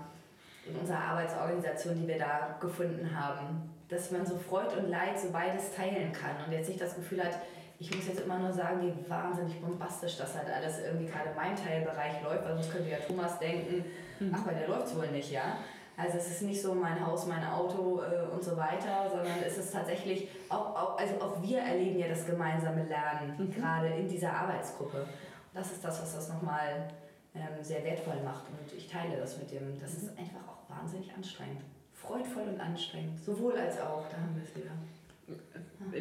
in 0.65 0.75
unserer 0.75 0.99
Arbeitsorganisation, 0.99 1.95
die 2.01 2.07
wir 2.07 2.17
da 2.17 2.57
gefunden 2.59 3.09
haben. 3.15 3.69
Dass 3.89 4.11
man 4.11 4.25
so 4.25 4.37
Freud 4.37 4.75
und 4.75 4.89
Leid 4.89 5.19
so 5.19 5.29
beides 5.31 5.73
teilen 5.73 6.11
kann 6.11 6.35
und 6.45 6.51
jetzt 6.51 6.67
nicht 6.67 6.81
das 6.81 6.95
Gefühl 6.95 7.23
hat, 7.23 7.37
ich 7.79 7.95
muss 7.95 8.07
jetzt 8.07 8.21
immer 8.21 8.39
nur 8.39 8.51
sagen, 8.51 8.81
wie 8.81 9.09
wahnsinnig 9.09 9.61
bombastisch 9.61 10.17
das 10.17 10.35
halt 10.35 10.49
alles 10.49 10.79
irgendwie 10.79 11.05
gerade 11.05 11.29
in 11.29 11.35
meinem 11.35 11.55
Teilbereich 11.55 12.23
läuft, 12.23 12.43
weil 12.43 12.55
sonst 12.55 12.71
könnte 12.71 12.89
ja 12.89 12.97
Thomas 12.97 13.37
denken, 13.37 13.85
mhm. 14.19 14.33
ach, 14.35 14.41
bei 14.41 14.53
der 14.53 14.67
läuft 14.67 14.87
es 14.87 14.95
wohl 14.95 15.07
nicht, 15.09 15.31
ja. 15.31 15.59
Also 15.97 16.19
es 16.19 16.29
ist 16.29 16.43
nicht 16.43 16.61
so 16.61 16.75
mein 16.75 17.03
Haus, 17.03 17.25
mein 17.25 17.43
Auto 17.43 18.01
äh, 18.03 18.31
und 18.31 18.43
so 18.43 18.55
weiter, 18.55 19.09
sondern 19.09 19.39
es 19.43 19.57
ist 19.57 19.73
tatsächlich, 19.73 20.29
auch, 20.47 20.75
auch, 20.75 20.99
also 20.99 21.15
auch 21.15 21.41
wir 21.41 21.57
erleben 21.57 21.97
ja 21.97 22.07
das 22.07 22.23
gemeinsame 22.27 22.85
Lernen, 22.85 23.35
mhm. 23.35 23.51
gerade 23.51 23.87
in 23.87 24.07
dieser 24.07 24.31
Arbeitsgruppe. 24.31 24.99
Und 25.01 25.07
das 25.55 25.71
ist 25.71 25.83
das, 25.83 25.99
was 25.99 26.13
das 26.13 26.29
nochmal 26.29 26.87
ähm, 27.33 27.63
sehr 27.63 27.83
wertvoll 27.83 28.21
macht. 28.23 28.45
Und 28.49 28.77
ich 28.77 28.87
teile 28.87 29.17
das 29.17 29.39
mit 29.39 29.51
dem, 29.51 29.79
das 29.79 29.95
ist 29.95 30.09
einfach 30.09 30.47
auch 30.47 30.69
wahnsinnig 30.69 31.11
anstrengend. 31.15 31.61
Freudvoll 31.93 32.43
und 32.43 32.61
anstrengend, 32.61 33.19
sowohl 33.19 33.57
als 33.57 33.81
auch, 33.81 34.07
da 34.07 34.17
haben 34.17 34.35
wir 34.35 34.43
es 34.43 34.55
wieder. 34.55 34.71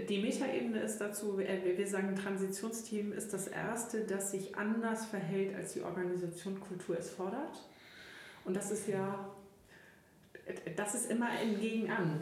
Die 0.07 0.21
Metaebene 0.21 0.79
ist 0.81 1.01
dazu, 1.01 1.39
wir 1.39 1.87
sagen, 1.89 2.15
Transitionsteam 2.15 3.13
ist 3.13 3.33
das 3.33 3.47
erste, 3.47 4.05
das 4.05 4.31
sich 4.31 4.57
anders 4.57 5.07
verhält, 5.07 5.57
als 5.57 5.73
die 5.73 5.81
Organisationskultur 5.81 6.99
es 6.99 7.11
fordert. 7.11 7.65
Und 8.45 8.57
das 8.57 8.71
ist 8.71 8.89
ja 8.89 9.27
das 10.77 10.95
ist 10.95 11.11
immer 11.11 11.29
im 11.43 11.59
Gegen 11.59 11.91
an. 11.91 12.21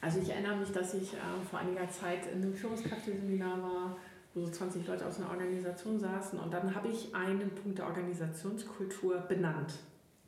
Also 0.00 0.20
ich 0.20 0.30
erinnere 0.30 0.56
mich, 0.56 0.70
dass 0.70 0.94
ich 0.94 1.14
äh, 1.14 1.16
vor 1.50 1.58
einiger 1.58 1.88
Zeit 1.90 2.26
in 2.32 2.42
einem 2.42 2.54
Führungskräfteseminar 2.54 3.62
war, 3.62 3.96
wo 4.34 4.40
so 4.40 4.50
20 4.50 4.86
Leute 4.86 5.06
aus 5.06 5.18
einer 5.18 5.30
Organisation 5.30 5.98
saßen 5.98 6.38
und 6.38 6.52
dann 6.52 6.74
habe 6.74 6.88
ich 6.88 7.14
einen 7.14 7.50
Punkt 7.50 7.78
der 7.78 7.86
Organisationskultur 7.86 9.16
benannt. 9.22 9.74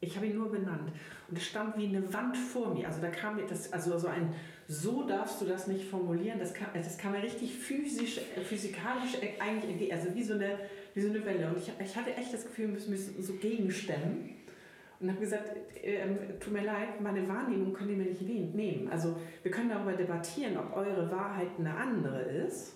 Ich 0.01 0.17
habe 0.17 0.27
ihn 0.27 0.37
nur 0.37 0.51
benannt 0.51 0.91
und 1.29 1.37
es 1.37 1.45
stand 1.45 1.77
wie 1.77 1.87
eine 1.87 2.13
Wand 2.13 2.37
vor 2.37 2.75
mir. 2.75 2.89
Also 2.89 3.01
da 3.03 3.09
kam 3.09 3.37
mir 3.37 3.47
das, 3.47 3.71
also 3.73 3.99
so 3.99 4.09
ein, 4.09 4.35
so 4.67 5.07
darfst 5.07 5.41
du 5.43 5.45
das 5.45 5.67
nicht 5.67 5.85
formulieren. 5.85 6.39
Das 6.39 6.55
kam, 6.55 6.69
das 6.73 6.97
kam 6.97 7.13
mir 7.13 7.23
richtig 7.23 7.55
physisch, 7.55 8.19
physikalisch 8.45 9.19
eigentlich, 9.39 9.93
also 9.93 10.15
wie 10.15 10.25
so 10.25 10.35
eine, 10.35 10.59
wie 10.95 11.03
so 11.03 11.11
eine 11.11 11.23
Welle. 11.25 11.49
Und 11.49 11.59
ich, 11.59 11.71
ich 11.85 11.97
hatte 11.97 12.15
echt 12.17 12.33
das 12.33 12.47
Gefühl, 12.47 12.69
wir 12.69 12.89
müssen 12.89 13.23
so 13.23 13.35
gegenstemmen 13.35 14.40
und 15.01 15.09
habe 15.09 15.21
gesagt, 15.21 15.51
äh, 15.83 16.07
tut 16.39 16.53
mir 16.53 16.63
leid, 16.63 17.01
meine 17.01 17.27
Wahrnehmung 17.27 17.73
könnt 17.73 17.91
ihr 17.91 17.97
mir 17.97 18.05
nicht 18.05 18.55
nehmen. 18.55 18.89
Also 18.91 19.17
wir 19.43 19.51
können 19.51 19.71
darüber 19.71 19.95
debattieren, 19.95 20.59
ob 20.59 20.77
eure 20.77 21.11
Wahrheit 21.11 21.49
eine 21.59 21.75
andere 21.75 22.21
ist. 22.21 22.75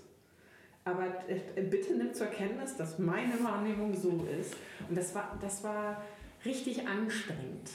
Aber 0.84 1.06
äh, 1.28 1.62
bitte 1.62 1.94
nimmt 1.94 2.16
zur 2.16 2.28
Kenntnis, 2.28 2.76
dass 2.76 2.98
meine 2.98 3.42
Wahrnehmung 3.42 3.94
so 3.94 4.26
ist. 4.40 4.56
Und 4.88 4.96
das 4.96 5.14
war, 5.14 5.38
das 5.40 5.62
war 5.64 6.02
richtig 6.44 6.86
anstrengend. 6.86 7.70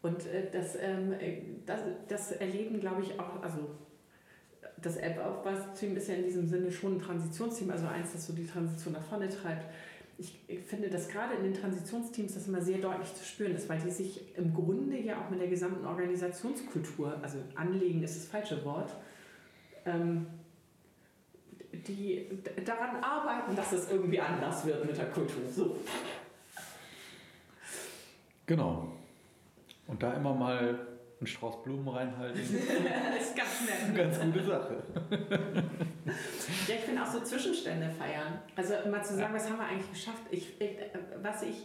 Und 0.00 0.26
äh, 0.26 0.50
das, 0.50 0.76
ähm, 0.80 1.12
äh, 1.12 1.42
das, 1.66 1.80
das 2.08 2.32
erleben, 2.32 2.80
glaube 2.80 3.02
ich, 3.02 3.18
auch, 3.20 3.42
also 3.42 3.70
das 4.80 4.96
App-Aufbausteam 4.96 5.96
ist 5.96 6.08
ja 6.08 6.14
in 6.14 6.24
diesem 6.24 6.46
Sinne 6.46 6.70
schon 6.70 6.96
ein 6.96 7.00
Transitionsteam, 7.00 7.70
also 7.70 7.86
eins, 7.86 8.12
das 8.12 8.26
so 8.26 8.32
die 8.32 8.46
Transition 8.46 8.94
nach 8.94 9.02
vorne 9.02 9.28
treibt 9.28 9.66
ich, 10.18 10.38
finde, 10.66 10.88
dass 10.88 11.08
gerade 11.08 11.34
in 11.34 11.42
den 11.42 11.54
Transitionsteams 11.54 12.34
das 12.34 12.48
immer 12.48 12.62
sehr 12.62 12.78
deutlich 12.78 13.14
zu 13.14 13.24
spüren 13.24 13.54
ist, 13.54 13.68
weil 13.68 13.78
die 13.80 13.90
sich 13.90 14.36
im 14.36 14.54
Grunde 14.54 14.98
ja 14.98 15.20
auch 15.20 15.30
mit 15.30 15.40
der 15.40 15.48
gesamten 15.48 15.84
Organisationskultur, 15.84 17.18
also 17.22 17.38
anlegen 17.54 18.02
ist 18.02 18.16
das 18.16 18.26
falsche 18.26 18.64
Wort, 18.64 18.94
ähm, 19.84 20.26
die 21.72 22.26
daran 22.64 22.96
arbeiten, 23.02 23.54
dass 23.54 23.72
es 23.72 23.90
irgendwie 23.90 24.20
anders 24.20 24.64
wird 24.64 24.84
mit 24.86 24.96
der 24.96 25.10
Kultur. 25.10 25.42
So. 25.50 25.76
Genau. 28.46 28.92
Und 29.86 30.02
da 30.02 30.14
immer 30.14 30.34
mal 30.34 30.86
einen 31.18 31.26
Strauß 31.26 31.62
Blumen 31.62 31.88
reinhalten. 31.88 32.40
das 32.40 32.50
ist 33.28 33.36
ganz 33.36 33.60
nett. 33.66 33.96
Ganz 33.96 34.20
gute 34.20 34.44
Sache. 34.44 34.82
ja, 36.68 36.74
ich 36.74 36.80
finde 36.80 37.02
auch 37.02 37.06
so 37.06 37.20
Zwischenstände 37.20 37.90
feiern. 37.90 38.40
Also 38.54 38.74
mal 38.90 39.02
zu 39.02 39.16
sagen, 39.16 39.34
was 39.34 39.48
haben 39.48 39.58
wir 39.58 39.66
eigentlich 39.66 39.90
geschafft? 39.90 40.22
Ich, 40.30 40.60
ich, 40.60 40.76
was 41.22 41.42
ich, 41.42 41.62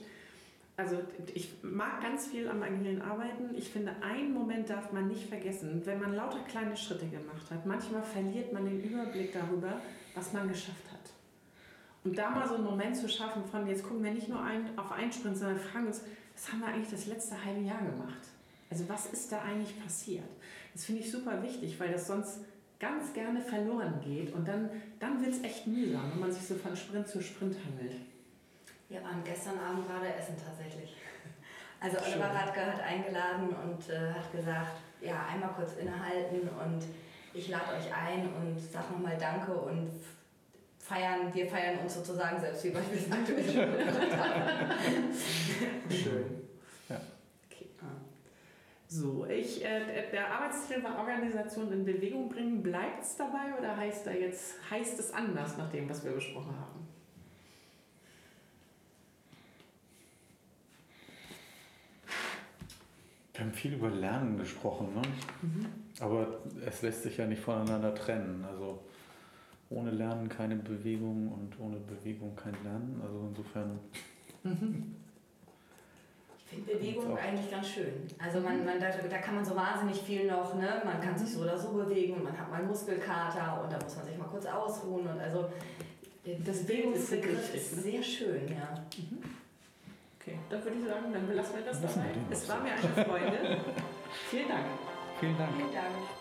also 0.77 0.99
ich 1.33 1.51
mag 1.63 2.01
ganz 2.01 2.27
viel 2.27 2.47
am 2.47 2.63
agilen 2.63 3.01
Arbeiten. 3.01 3.53
Ich 3.55 3.69
finde, 3.69 3.93
einen 4.01 4.33
Moment 4.33 4.69
darf 4.69 4.93
man 4.93 5.09
nicht 5.09 5.27
vergessen. 5.27 5.81
Wenn 5.83 5.99
man 5.99 6.15
lauter 6.15 6.39
kleine 6.47 6.77
Schritte 6.77 7.07
gemacht 7.07 7.51
hat, 7.51 7.65
manchmal 7.65 8.03
verliert 8.03 8.53
man 8.53 8.63
den 8.63 8.81
Überblick 8.81 9.33
darüber, 9.33 9.81
was 10.15 10.31
man 10.31 10.47
geschafft 10.47 10.89
hat. 10.91 11.11
Und 12.03 12.17
da 12.17 12.29
mal 12.29 12.47
so 12.47 12.55
einen 12.55 12.63
Moment 12.63 12.95
zu 12.95 13.09
schaffen 13.09 13.43
von, 13.45 13.67
jetzt 13.67 13.83
gucken 13.83 14.03
wir 14.03 14.11
nicht 14.11 14.29
nur 14.29 14.41
ein, 14.41 14.77
auf 14.77 14.91
einen 14.93 15.11
Sprint, 15.11 15.37
sondern 15.37 15.59
fragen 15.59 15.87
uns, 15.87 16.03
was 16.33 16.51
haben 16.51 16.61
wir 16.61 16.67
eigentlich 16.67 16.89
das 16.89 17.05
letzte 17.05 17.43
halbe 17.43 17.61
Jahr 17.61 17.81
gemacht? 17.81 18.30
Also 18.71 18.87
was 18.87 19.07
ist 19.07 19.31
da 19.31 19.41
eigentlich 19.41 19.79
passiert? 19.83 20.23
Das 20.73 20.85
finde 20.85 21.01
ich 21.01 21.11
super 21.11 21.43
wichtig, 21.43 21.77
weil 21.79 21.91
das 21.91 22.07
sonst 22.07 22.39
ganz 22.79 23.13
gerne 23.13 23.41
verloren 23.41 23.99
geht 24.03 24.33
und 24.33 24.47
dann, 24.47 24.69
dann 24.97 25.21
wird 25.21 25.33
es 25.33 25.43
echt 25.43 25.67
mühsam, 25.67 26.09
wenn 26.11 26.19
man 26.19 26.31
sich 26.31 26.47
so 26.47 26.55
von 26.55 26.75
Sprint 26.75 27.07
zu 27.07 27.21
Sprint 27.21 27.57
hangelt. 27.63 27.97
Wir 28.89 29.03
waren 29.03 29.23
gestern 29.23 29.59
Abend 29.59 29.87
gerade 29.87 30.13
essen 30.15 30.35
tatsächlich. 30.43 30.95
Also 31.83 31.97
Oliver 31.97 32.27
Radke 32.27 32.63
hat 32.63 32.79
eingeladen 32.79 33.49
und 33.49 33.89
äh, 33.89 34.13
hat 34.13 34.31
gesagt, 34.31 34.77
ja, 35.01 35.25
einmal 35.27 35.49
kurz 35.55 35.73
innehalten 35.77 36.47
und 36.47 36.83
ich 37.33 37.49
lade 37.49 37.73
euch 37.75 37.91
ein 37.91 38.29
und 38.35 38.59
sag 38.59 38.91
nochmal 38.91 39.17
Danke 39.19 39.51
und 39.51 39.89
feiern, 40.77 41.33
wir 41.33 41.47
feiern 41.47 41.79
uns 41.79 41.95
sozusagen 41.95 42.39
selbst, 42.39 42.63
wie 42.65 42.73
wir 42.73 42.81
es 42.81 43.11
aktuell 43.11 43.43
schon 43.43 43.77
gemacht 43.79 44.15
haben. 44.15 45.11
Schön. 45.89 46.50
So, 48.93 49.25
ich, 49.25 49.63
äh, 49.63 50.11
der 50.11 50.29
Arbeitstitel 50.29 50.83
war 50.83 50.99
Organisation 50.99 51.71
in 51.71 51.85
Bewegung 51.85 52.27
bringen. 52.27 52.61
Bleibt 52.61 53.01
es 53.03 53.15
dabei 53.15 53.57
oder 53.57 53.77
heißt, 53.77 54.05
er 54.07 54.19
jetzt, 54.19 54.55
heißt 54.69 54.99
es 54.99 55.13
anders 55.13 55.57
nach 55.57 55.71
dem, 55.71 55.89
was 55.89 56.03
wir 56.03 56.11
besprochen 56.11 56.53
haben? 56.59 56.85
Wir 63.33 63.45
haben 63.45 63.53
viel 63.53 63.75
über 63.75 63.89
Lernen 63.89 64.37
gesprochen, 64.37 64.93
ne? 64.93 65.01
Mhm. 65.41 65.65
aber 66.01 66.41
es 66.65 66.81
lässt 66.81 67.03
sich 67.03 67.15
ja 67.15 67.25
nicht 67.25 67.41
voneinander 67.41 67.95
trennen. 67.95 68.43
Also 68.43 68.83
ohne 69.69 69.91
Lernen 69.91 70.27
keine 70.27 70.57
Bewegung 70.57 71.29
und 71.31 71.57
ohne 71.61 71.77
Bewegung 71.77 72.35
kein 72.35 72.61
Lernen. 72.61 72.99
Also 73.01 73.29
insofern. 73.29 73.79
Ich 74.43 75.00
finde 76.51 76.75
Bewegung 76.75 77.17
eigentlich 77.17 77.49
ganz 77.49 77.69
schön. 77.69 77.93
Also 78.19 78.41
man, 78.41 78.65
man, 78.65 78.79
da, 78.79 78.89
da 78.89 79.17
kann 79.17 79.35
man 79.35 79.45
so 79.45 79.55
wahnsinnig 79.55 80.01
viel 80.01 80.27
noch, 80.27 80.53
ne? 80.55 80.81
man 80.83 80.99
kann 80.99 81.17
sich 81.17 81.33
so 81.33 81.41
oder 81.41 81.57
so 81.57 81.69
bewegen 81.69 82.15
und 82.15 82.23
man 82.25 82.37
hat 82.37 82.49
mal 82.49 82.57
einen 82.57 82.67
Muskelkater 82.67 83.61
und 83.63 83.71
da 83.71 83.79
muss 83.81 83.95
man 83.95 84.05
sich 84.05 84.17
mal 84.17 84.25
kurz 84.25 84.45
ausruhen. 84.45 85.07
Und 85.07 85.19
also 85.19 85.49
das 86.45 86.63
Bewegungsbegriff 86.65 87.55
ist 87.55 87.77
ne? 87.77 87.81
sehr 87.81 88.03
schön, 88.03 88.47
ja. 88.49 88.73
Mhm. 88.97 89.23
Okay, 90.19 90.37
dann 90.49 90.63
würde 90.63 90.77
ich 90.77 90.85
sagen, 90.85 91.13
dann 91.13 91.27
belassen 91.27 91.55
wir 91.55 91.65
das 91.65 91.81
dabei. 91.81 92.09
Es 92.29 92.47
war 92.47 92.61
mir 92.61 92.73
eine 92.73 93.05
Freude. 93.05 93.57
Vielen 94.29 94.47
Dank. 94.47 94.65
Vielen 95.19 95.37
Dank. 95.37 95.55
Vielen 95.55 95.73
Dank. 95.73 96.20